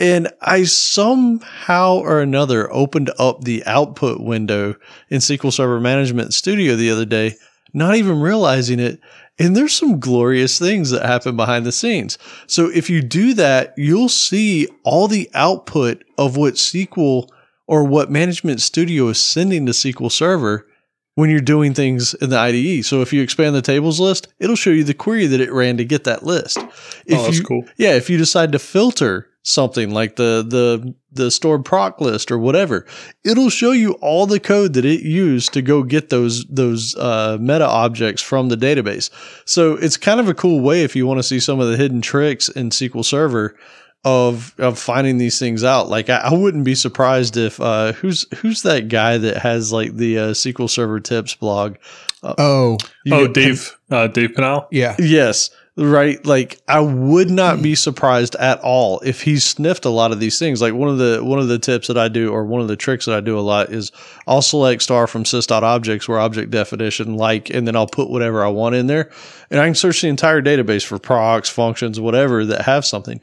And 0.00 0.28
I 0.40 0.62
somehow 0.64 1.96
or 1.96 2.20
another 2.20 2.72
opened 2.72 3.10
up 3.18 3.42
the 3.42 3.64
output 3.66 4.20
window 4.20 4.76
in 5.08 5.18
SQL 5.18 5.52
Server 5.52 5.80
Management 5.80 6.34
Studio 6.34 6.76
the 6.76 6.90
other 6.90 7.04
day, 7.04 7.34
not 7.72 7.96
even 7.96 8.20
realizing 8.20 8.78
it. 8.78 9.00
And 9.38 9.56
there's 9.56 9.74
some 9.74 10.00
glorious 10.00 10.58
things 10.58 10.90
that 10.90 11.06
happen 11.06 11.36
behind 11.36 11.64
the 11.64 11.72
scenes. 11.72 12.18
So 12.46 12.70
if 12.70 12.90
you 12.90 13.02
do 13.02 13.34
that, 13.34 13.74
you'll 13.76 14.08
see 14.08 14.66
all 14.82 15.06
the 15.06 15.30
output 15.32 16.04
of 16.16 16.36
what 16.36 16.54
SQL 16.54 17.28
or 17.66 17.84
what 17.84 18.10
Management 18.10 18.60
Studio 18.60 19.08
is 19.08 19.18
sending 19.18 19.66
to 19.66 19.72
SQL 19.72 20.10
Server 20.10 20.66
when 21.14 21.30
you're 21.30 21.40
doing 21.40 21.74
things 21.74 22.14
in 22.14 22.30
the 22.30 22.38
IDE. 22.38 22.84
So 22.84 23.02
if 23.02 23.12
you 23.12 23.22
expand 23.22 23.54
the 23.54 23.62
tables 23.62 24.00
list, 24.00 24.28
it'll 24.38 24.56
show 24.56 24.70
you 24.70 24.84
the 24.84 24.94
query 24.94 25.26
that 25.26 25.40
it 25.40 25.52
ran 25.52 25.76
to 25.76 25.84
get 25.84 26.04
that 26.04 26.22
list. 26.22 26.58
If 27.06 27.18
oh, 27.18 27.24
that's 27.24 27.38
you, 27.38 27.44
cool. 27.44 27.64
yeah, 27.76 27.94
if 27.94 28.08
you 28.08 28.18
decide 28.18 28.52
to 28.52 28.58
filter 28.58 29.28
something 29.48 29.90
like 29.90 30.16
the 30.16 30.44
the 30.46 30.94
the 31.10 31.30
stored 31.30 31.64
proc 31.64 32.00
list 32.00 32.30
or 32.30 32.38
whatever, 32.38 32.86
it'll 33.24 33.48
show 33.48 33.72
you 33.72 33.92
all 33.94 34.26
the 34.26 34.38
code 34.38 34.74
that 34.74 34.84
it 34.84 35.00
used 35.00 35.52
to 35.54 35.62
go 35.62 35.82
get 35.82 36.10
those 36.10 36.44
those 36.46 36.94
uh, 36.96 37.38
meta 37.40 37.66
objects 37.66 38.20
from 38.20 38.48
the 38.48 38.56
database. 38.56 39.10
So 39.46 39.74
it's 39.74 39.96
kind 39.96 40.20
of 40.20 40.28
a 40.28 40.34
cool 40.34 40.60
way 40.60 40.82
if 40.82 40.94
you 40.94 41.06
want 41.06 41.18
to 41.18 41.22
see 41.22 41.40
some 41.40 41.60
of 41.60 41.68
the 41.68 41.76
hidden 41.76 42.02
tricks 42.02 42.48
in 42.48 42.70
SQL 42.70 43.04
Server 43.04 43.56
of 44.04 44.54
of 44.58 44.78
finding 44.78 45.16
these 45.18 45.38
things 45.38 45.64
out. 45.64 45.88
Like 45.88 46.10
I, 46.10 46.18
I 46.18 46.34
wouldn't 46.34 46.64
be 46.64 46.74
surprised 46.74 47.36
if 47.36 47.58
uh, 47.60 47.92
who's 47.92 48.26
who's 48.38 48.62
that 48.62 48.88
guy 48.88 49.16
that 49.18 49.38
has 49.38 49.72
like 49.72 49.96
the 49.96 50.18
uh, 50.18 50.30
SQL 50.32 50.68
Server 50.68 51.00
tips 51.00 51.34
blog. 51.34 51.76
Oh, 52.22 52.76
You 53.04 53.14
oh, 53.14 53.28
Dave, 53.28 53.78
uh, 53.90 54.08
Dave 54.08 54.34
Pinal. 54.34 54.66
yeah. 54.72 54.96
Yes, 54.98 55.50
right. 55.78 56.24
Like 56.26 56.60
I 56.68 56.80
would 56.80 57.30
not 57.30 57.62
be 57.62 57.74
surprised 57.74 58.34
at 58.36 58.60
all 58.60 59.00
if 59.00 59.22
he 59.22 59.38
sniffed 59.38 59.84
a 59.84 59.90
lot 59.90 60.12
of 60.12 60.20
these 60.20 60.38
things. 60.38 60.60
Like 60.60 60.74
one 60.74 60.88
of 60.88 60.98
the 60.98 61.20
one 61.24 61.38
of 61.38 61.48
the 61.48 61.58
tips 61.58 61.86
that 61.86 61.96
I 61.96 62.08
do, 62.08 62.30
or 62.32 62.44
one 62.44 62.60
of 62.60 62.68
the 62.68 62.76
tricks 62.76 63.06
that 63.06 63.14
I 63.14 63.20
do 63.20 63.38
a 63.38 63.40
lot 63.40 63.70
is 63.70 63.92
I'll 64.26 64.42
select 64.42 64.82
star 64.82 65.06
from 65.06 65.24
sys.objects 65.24 66.08
where 66.08 66.18
object 66.18 66.50
definition 66.50 67.16
like, 67.16 67.48
and 67.50 67.66
then 67.66 67.76
I'll 67.76 67.86
put 67.86 68.10
whatever 68.10 68.44
I 68.44 68.48
want 68.48 68.74
in 68.74 68.88
there, 68.88 69.10
and 69.50 69.60
I 69.60 69.64
can 69.66 69.74
search 69.74 70.02
the 70.02 70.08
entire 70.08 70.42
database 70.42 70.84
for 70.84 70.98
procs, 70.98 71.48
functions, 71.48 71.98
whatever 72.00 72.44
that 72.44 72.62
have 72.62 72.84
something. 72.84 73.20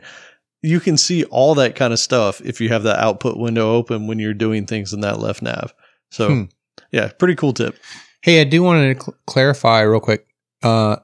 You 0.61 0.80
can 0.80 0.98
see 0.98 1.26
all 1.26 1.53
that 1.56 1.76
kind 1.76 1.94
of 1.94 1.99
stuff 1.99 2.41
if 2.41 2.60
you 2.60 2.69
have 2.69 2.84
that 2.84 2.98
output 2.99 3.38
window 3.38 3.73
open 3.76 4.07
when 4.07 4.18
you're 4.18 4.34
doing 4.34 4.65
things 4.65 4.94
in 4.94 5.02
that 5.02 5.19
left 5.19 5.44
nav. 5.44 5.73
So, 6.10 6.27
Hmm. 6.30 6.44
yeah, 6.91 7.10
pretty 7.19 7.36
cool 7.36 7.53
tip. 7.53 7.76
Hey, 8.22 8.41
I 8.41 8.45
do 8.45 8.64
want 8.64 8.98
to 8.98 9.03
cl- 9.03 9.18
clarify 9.27 9.82
real 9.82 9.99
quick 9.99 10.26
uh, 10.64 10.95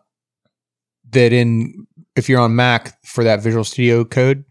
that 1.11 1.33
in 1.33 1.87
if 2.15 2.27
you're 2.27 2.39
on 2.41 2.55
Mac 2.55 2.97
for 3.05 3.23
that 3.23 3.41
Visual 3.41 3.63
Studio 3.63 4.03
Code, 4.03 4.43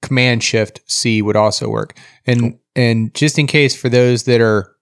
Command 0.00 0.42
Shift 0.42 0.80
C 0.86 1.22
would 1.22 1.36
also 1.36 1.68
work. 1.68 1.98
And 2.26 2.40
Cool. 2.40 2.60
and 2.76 3.14
just 3.14 3.38
in 3.38 3.46
case 3.46 3.76
for 3.76 3.88
those 3.88 4.24
that 4.24 4.40
are 4.40 4.74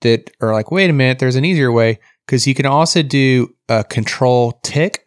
that 0.00 0.30
are 0.40 0.52
like, 0.52 0.70
wait 0.70 0.90
a 0.90 0.92
minute, 0.92 1.18
there's 1.18 1.36
an 1.36 1.44
easier 1.44 1.72
way 1.72 1.98
because 2.26 2.46
you 2.46 2.54
can 2.54 2.66
also 2.66 3.02
do 3.02 3.54
a 3.68 3.84
Control 3.84 4.58
Tick, 4.62 5.04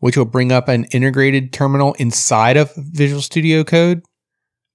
which 0.00 0.16
will 0.16 0.24
bring 0.24 0.52
up 0.52 0.68
an 0.68 0.84
integrated 0.92 1.52
terminal 1.52 1.94
inside 1.94 2.56
of 2.56 2.72
Visual 2.76 3.20
Studio 3.22 3.64
Code 3.64 4.02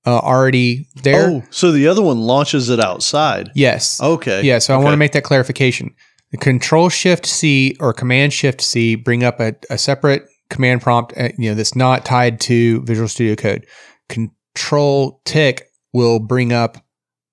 uh, 0.06 0.18
already 0.20 0.88
there. 1.04 1.30
Oh, 1.30 1.44
so 1.50 1.72
the 1.72 1.88
other 1.88 2.02
one 2.02 2.20
launches 2.20 2.70
it 2.70 2.80
outside. 2.80 3.52
Yes. 3.56 4.02
Okay. 4.02 4.42
Yeah, 4.44 4.60
so 4.60 4.74
I 4.74 4.78
want 4.78 4.94
to 4.94 4.98
make 4.98 5.14
that 5.14 5.24
clarification. 5.24 5.96
Control 6.40 6.90
Shift 6.90 7.26
C 7.26 7.76
or 7.80 7.94
Command 7.94 8.34
Shift 8.34 8.62
C 8.62 8.96
bring 8.96 9.24
up 9.24 9.40
a, 9.40 9.56
a 9.70 9.78
separate 9.78 10.24
command 10.50 10.82
prompt, 10.82 11.14
uh, 11.18 11.30
you 11.38 11.50
know, 11.50 11.56
that's 11.56 11.76
not 11.76 12.06
tied 12.06 12.40
to 12.42 12.82
Visual 12.84 13.08
Studio 13.08 13.36
Code. 13.36 13.66
Control 14.10 15.22
Tick 15.26 15.70
will 15.94 16.20
bring 16.20 16.52
up 16.52 16.78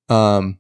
um, 0.09 0.59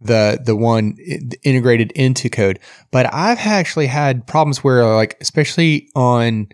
the 0.00 0.40
the 0.44 0.56
one 0.56 0.96
integrated 1.42 1.92
into 1.92 2.28
code. 2.28 2.58
But 2.90 3.12
I've 3.12 3.38
actually 3.38 3.86
had 3.86 4.26
problems 4.26 4.62
where, 4.62 4.84
like, 4.94 5.16
especially 5.20 5.88
on 5.94 6.48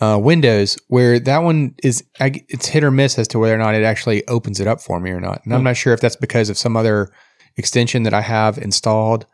uh, 0.00 0.18
Windows, 0.20 0.76
where 0.88 1.20
that 1.20 1.38
one 1.38 1.74
is 1.82 2.02
I 2.18 2.32
it's 2.48 2.66
hit 2.66 2.82
or 2.82 2.90
miss 2.90 3.18
as 3.18 3.28
to 3.28 3.38
whether 3.38 3.54
or 3.54 3.58
not 3.58 3.74
it 3.74 3.84
actually 3.84 4.26
opens 4.26 4.58
it 4.60 4.66
up 4.66 4.80
for 4.80 4.98
me 4.98 5.10
or 5.10 5.20
not. 5.20 5.42
And 5.44 5.54
I'm 5.54 5.60
Hmm. 5.60 5.64
not 5.66 5.76
sure 5.76 5.92
if 5.92 6.00
that's 6.00 6.16
because 6.16 6.48
of 6.48 6.58
some 6.58 6.76
other 6.76 7.12
extension 7.56 8.02
that 8.04 8.14
I 8.14 8.22
have 8.22 8.58
installed 8.58 9.26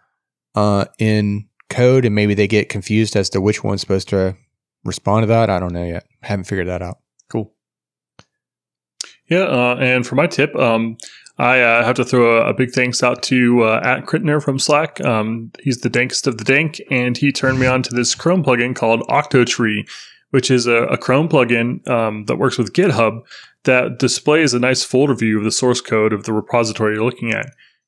uh, 0.57 0.87
in 0.99 1.49
code, 1.69 2.05
and 2.05 2.15
maybe 2.15 2.35
they 2.35 2.49
get 2.49 2.69
confused 2.69 3.15
as 3.15 3.31
to 3.31 3.41
which 3.41 3.63
one's 3.63 3.81
supposed 3.81 4.09
to 4.09 4.37
respond 4.85 5.23
to 5.23 5.27
that. 5.29 5.51
I 5.51 5.61
don't 5.61 5.73
know 5.73 5.85
yet. 5.85 6.07
haven't 6.23 6.45
figured 6.45 6.69
that 6.69 6.83
out. 6.83 6.99
Cool. 7.31 7.53
Yeah, 9.29 9.45
uh, 9.45 9.77
and 9.79 10.07
for 10.07 10.15
my 10.15 10.27
tip, 10.27 10.55
um, 10.57 10.97
I 11.39 11.61
uh, 11.61 11.85
have 11.85 11.97
to 11.97 12.05
throw 12.05 12.39
a, 12.39 12.51
a 12.51 12.55
big 12.55 12.73
thanks 12.73 13.03
out 13.03 13.23
to 13.25 13.65
uh, 13.65 13.81
at 13.85 14.07
Crittner 14.07 14.43
from 14.43 14.59
Slack. 14.59 15.05
Um, 15.05 15.53
he's 15.61 15.81
the 15.81 15.91
dankest 15.91 16.27
of 16.27 16.39
the 16.39 16.45
dank, 16.45 16.81
and 16.91 17.17
he 17.17 17.33
turned 17.33 17.59
me 17.59 17.67
on 17.67 17.83
to 17.83 17.95
this 17.95 18.15
Chrome 18.15 18.43
plugin 18.43 18.75
called 18.75 19.03
Octotree, 19.09 19.89
which 20.31 20.51
is 20.51 20.67
a, 20.67 20.85
a 20.85 20.97
Chrome 20.97 21.29
plugin 21.29 21.87
um, 21.89 22.25
that 22.25 22.37
works 22.37 22.57
with 22.57 22.73
GitHub 22.73 23.23
that 23.65 23.99
displays 23.99 24.55
a 24.55 24.61
nice 24.61 24.85
folder 24.85 25.15
view 25.15 25.39
of 25.39 25.45
the 25.45 25.51
source 25.51 25.81
code 25.81 26.13
of 26.13 26.25
the 26.25 26.33
repository 26.33 26.95
you're 26.95 27.05
looking 27.05 27.33
at. 27.33 27.47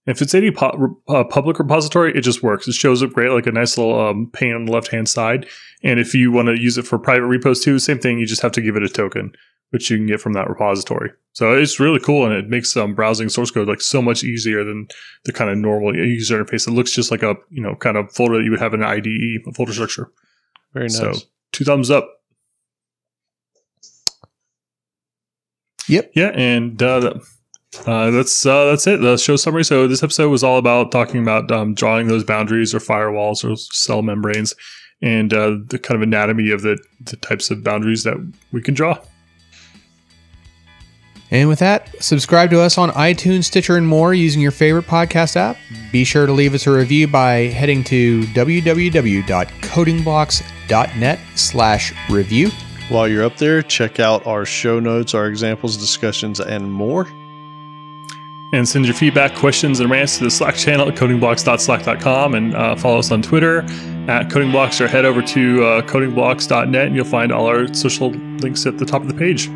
If 0.09 0.23
it's 0.23 0.35
any 0.35 0.51
pu- 0.51 0.97
uh, 1.09 1.25
public 1.25 1.59
repository, 1.59 2.17
it 2.17 2.23
just 2.23 2.43
works. 2.43 2.67
It 2.67 2.73
shows 2.73 3.03
up 3.03 3.13
great, 3.13 3.31
like 3.31 3.47
a 3.47 3.53
nice 3.53 3.77
little 3.77 4.01
um, 4.01 4.31
pane 4.33 4.55
on 4.55 4.65
the 4.65 4.73
left 4.73 4.89
hand 4.89 5.07
side. 5.07 5.47
And 5.85 6.01
if 6.01 6.15
you 6.15 6.33
want 6.33 6.49
to 6.49 6.59
use 6.59 6.79
it 6.79 6.87
for 6.87 6.99
private 6.99 7.27
repos 7.27 7.63
too, 7.63 7.79
same 7.79 7.99
thing. 7.99 8.19
You 8.19 8.27
just 8.27 8.41
have 8.41 8.53
to 8.53 8.63
give 8.63 8.75
it 8.75 8.83
a 8.83 8.89
token, 8.89 9.33
which 9.69 9.91
you 9.91 9.99
can 9.99 10.07
get 10.07 10.19
from 10.19 10.33
that 10.33 10.49
repository. 10.49 11.11
So 11.33 11.53
it's 11.53 11.79
really 11.79 12.01
cool, 12.01 12.25
and 12.25 12.35
it 12.35 12.49
makes 12.49 12.75
um, 12.75 12.95
browsing 12.95 13.29
source 13.29 13.51
code 13.51 13.69
like 13.69 13.83
so 13.83 14.01
much 14.01 14.25
easier 14.25 14.65
than 14.65 14.89
the 15.25 15.33
kind 15.33 15.51
of 15.51 15.59
normal 15.59 15.95
user 15.95 16.43
interface. 16.43 16.67
It 16.67 16.73
looks 16.73 16.93
just 16.93 17.11
like 17.11 17.23
a 17.23 17.37
you 17.51 17.63
know 17.63 17.75
kind 17.75 17.99
of 17.99 18.11
folder 18.11 18.39
that 18.39 18.45
you 18.45 18.51
would 18.51 18.61
have 18.61 18.73
in 18.73 18.83
an 18.83 18.89
IDE, 18.89 19.47
a 19.47 19.53
folder 19.53 19.75
structure. 19.75 20.11
Very 20.73 20.87
nice. 20.87 20.97
So 20.97 21.13
two 21.53 21.65
thumbs 21.65 21.91
up. 21.91 22.09
Yep. 25.87 26.13
Yeah, 26.15 26.31
and 26.35 26.83
uh, 26.83 27.19
uh, 27.87 28.11
that's 28.11 28.47
uh, 28.47 28.67
that's 28.67 28.87
it. 28.87 29.01
The 29.01 29.17
show 29.17 29.37
summary. 29.37 29.65
So 29.65 29.87
this 29.87 30.03
episode 30.03 30.31
was 30.31 30.43
all 30.43 30.59
about 30.59 30.91
talking 30.91 31.23
about 31.23 31.51
um, 31.51 31.75
drawing 31.75 32.09
those 32.09 32.25
boundaries 32.25 32.75
or 32.75 32.79
firewalls 32.79 33.45
or 33.45 33.57
cell 33.57 34.01
membranes, 34.03 34.55
and 35.03 35.35
uh, 35.35 35.59
the 35.67 35.79
kind 35.79 35.97
of 35.97 36.03
anatomy 36.03 36.51
of 36.51 36.63
the 36.63 36.79
the 37.01 37.17
types 37.17 37.51
of 37.51 37.63
boundaries 37.63 38.05
that 38.05 38.17
we 38.53 38.63
can 38.63 38.73
draw. 38.75 38.99
And 41.31 41.47
with 41.47 41.59
that, 41.59 42.03
subscribe 42.03 42.49
to 42.51 42.61
us 42.61 42.79
on 42.79 42.89
iTunes, 42.93 43.45
Stitcher, 43.45 43.77
and 43.77 43.87
more 43.87 44.15
using 44.15 44.41
your 44.41 44.51
favorite 44.51 44.87
podcast 44.87 45.37
app. 45.37 45.59
Be 45.93 46.03
sure 46.05 46.25
to 46.25 46.33
leave 46.33 46.55
us 46.55 46.67
a 46.67 46.71
review 46.71 47.07
by 47.07 47.49
heading 47.49 47.85
to 47.85 48.23
www.codingblocks.net 48.23 51.19
slash 51.35 51.93
review. 52.09 52.51
While 52.89 53.09
you're 53.09 53.25
up 53.25 53.37
there, 53.37 53.61
check 53.61 54.01
out 54.01 54.27
our 54.27 54.47
show 54.47 54.81
notes, 54.81 55.13
our 55.13 55.27
examples, 55.27 55.77
discussions, 55.77 56.41
and 56.41 56.73
more. 56.73 57.07
And 58.53 58.67
send 58.67 58.87
your 58.87 58.95
feedback, 58.95 59.35
questions, 59.35 59.79
and 59.81 59.91
rants 59.91 60.17
to 60.19 60.25
the 60.25 60.31
Slack 60.31 60.55
channel 60.55 60.89
at 60.89 60.95
codingblocks.slack.com 60.95 62.35
and 62.35 62.55
uh, 62.55 62.77
follow 62.77 62.99
us 62.99 63.11
on 63.11 63.21
Twitter 63.21 63.59
at 64.09 64.31
codingblocks 64.31 64.81
or 64.81 64.89
head 64.89 65.05
over 65.05 65.21
to 65.21 65.65
uh, 65.65 65.83
codingblocks.net 65.83 66.87
and 66.87 66.97
you'll 66.97 67.05
find 67.05 67.31
all 67.31 67.47
our 67.47 67.73
social 67.75 68.11
links 68.11 68.65
at 68.65 68.79
the 68.79 68.87
top 68.87 69.03
of 69.03 69.09
the 69.09 69.15
page. 69.15 69.51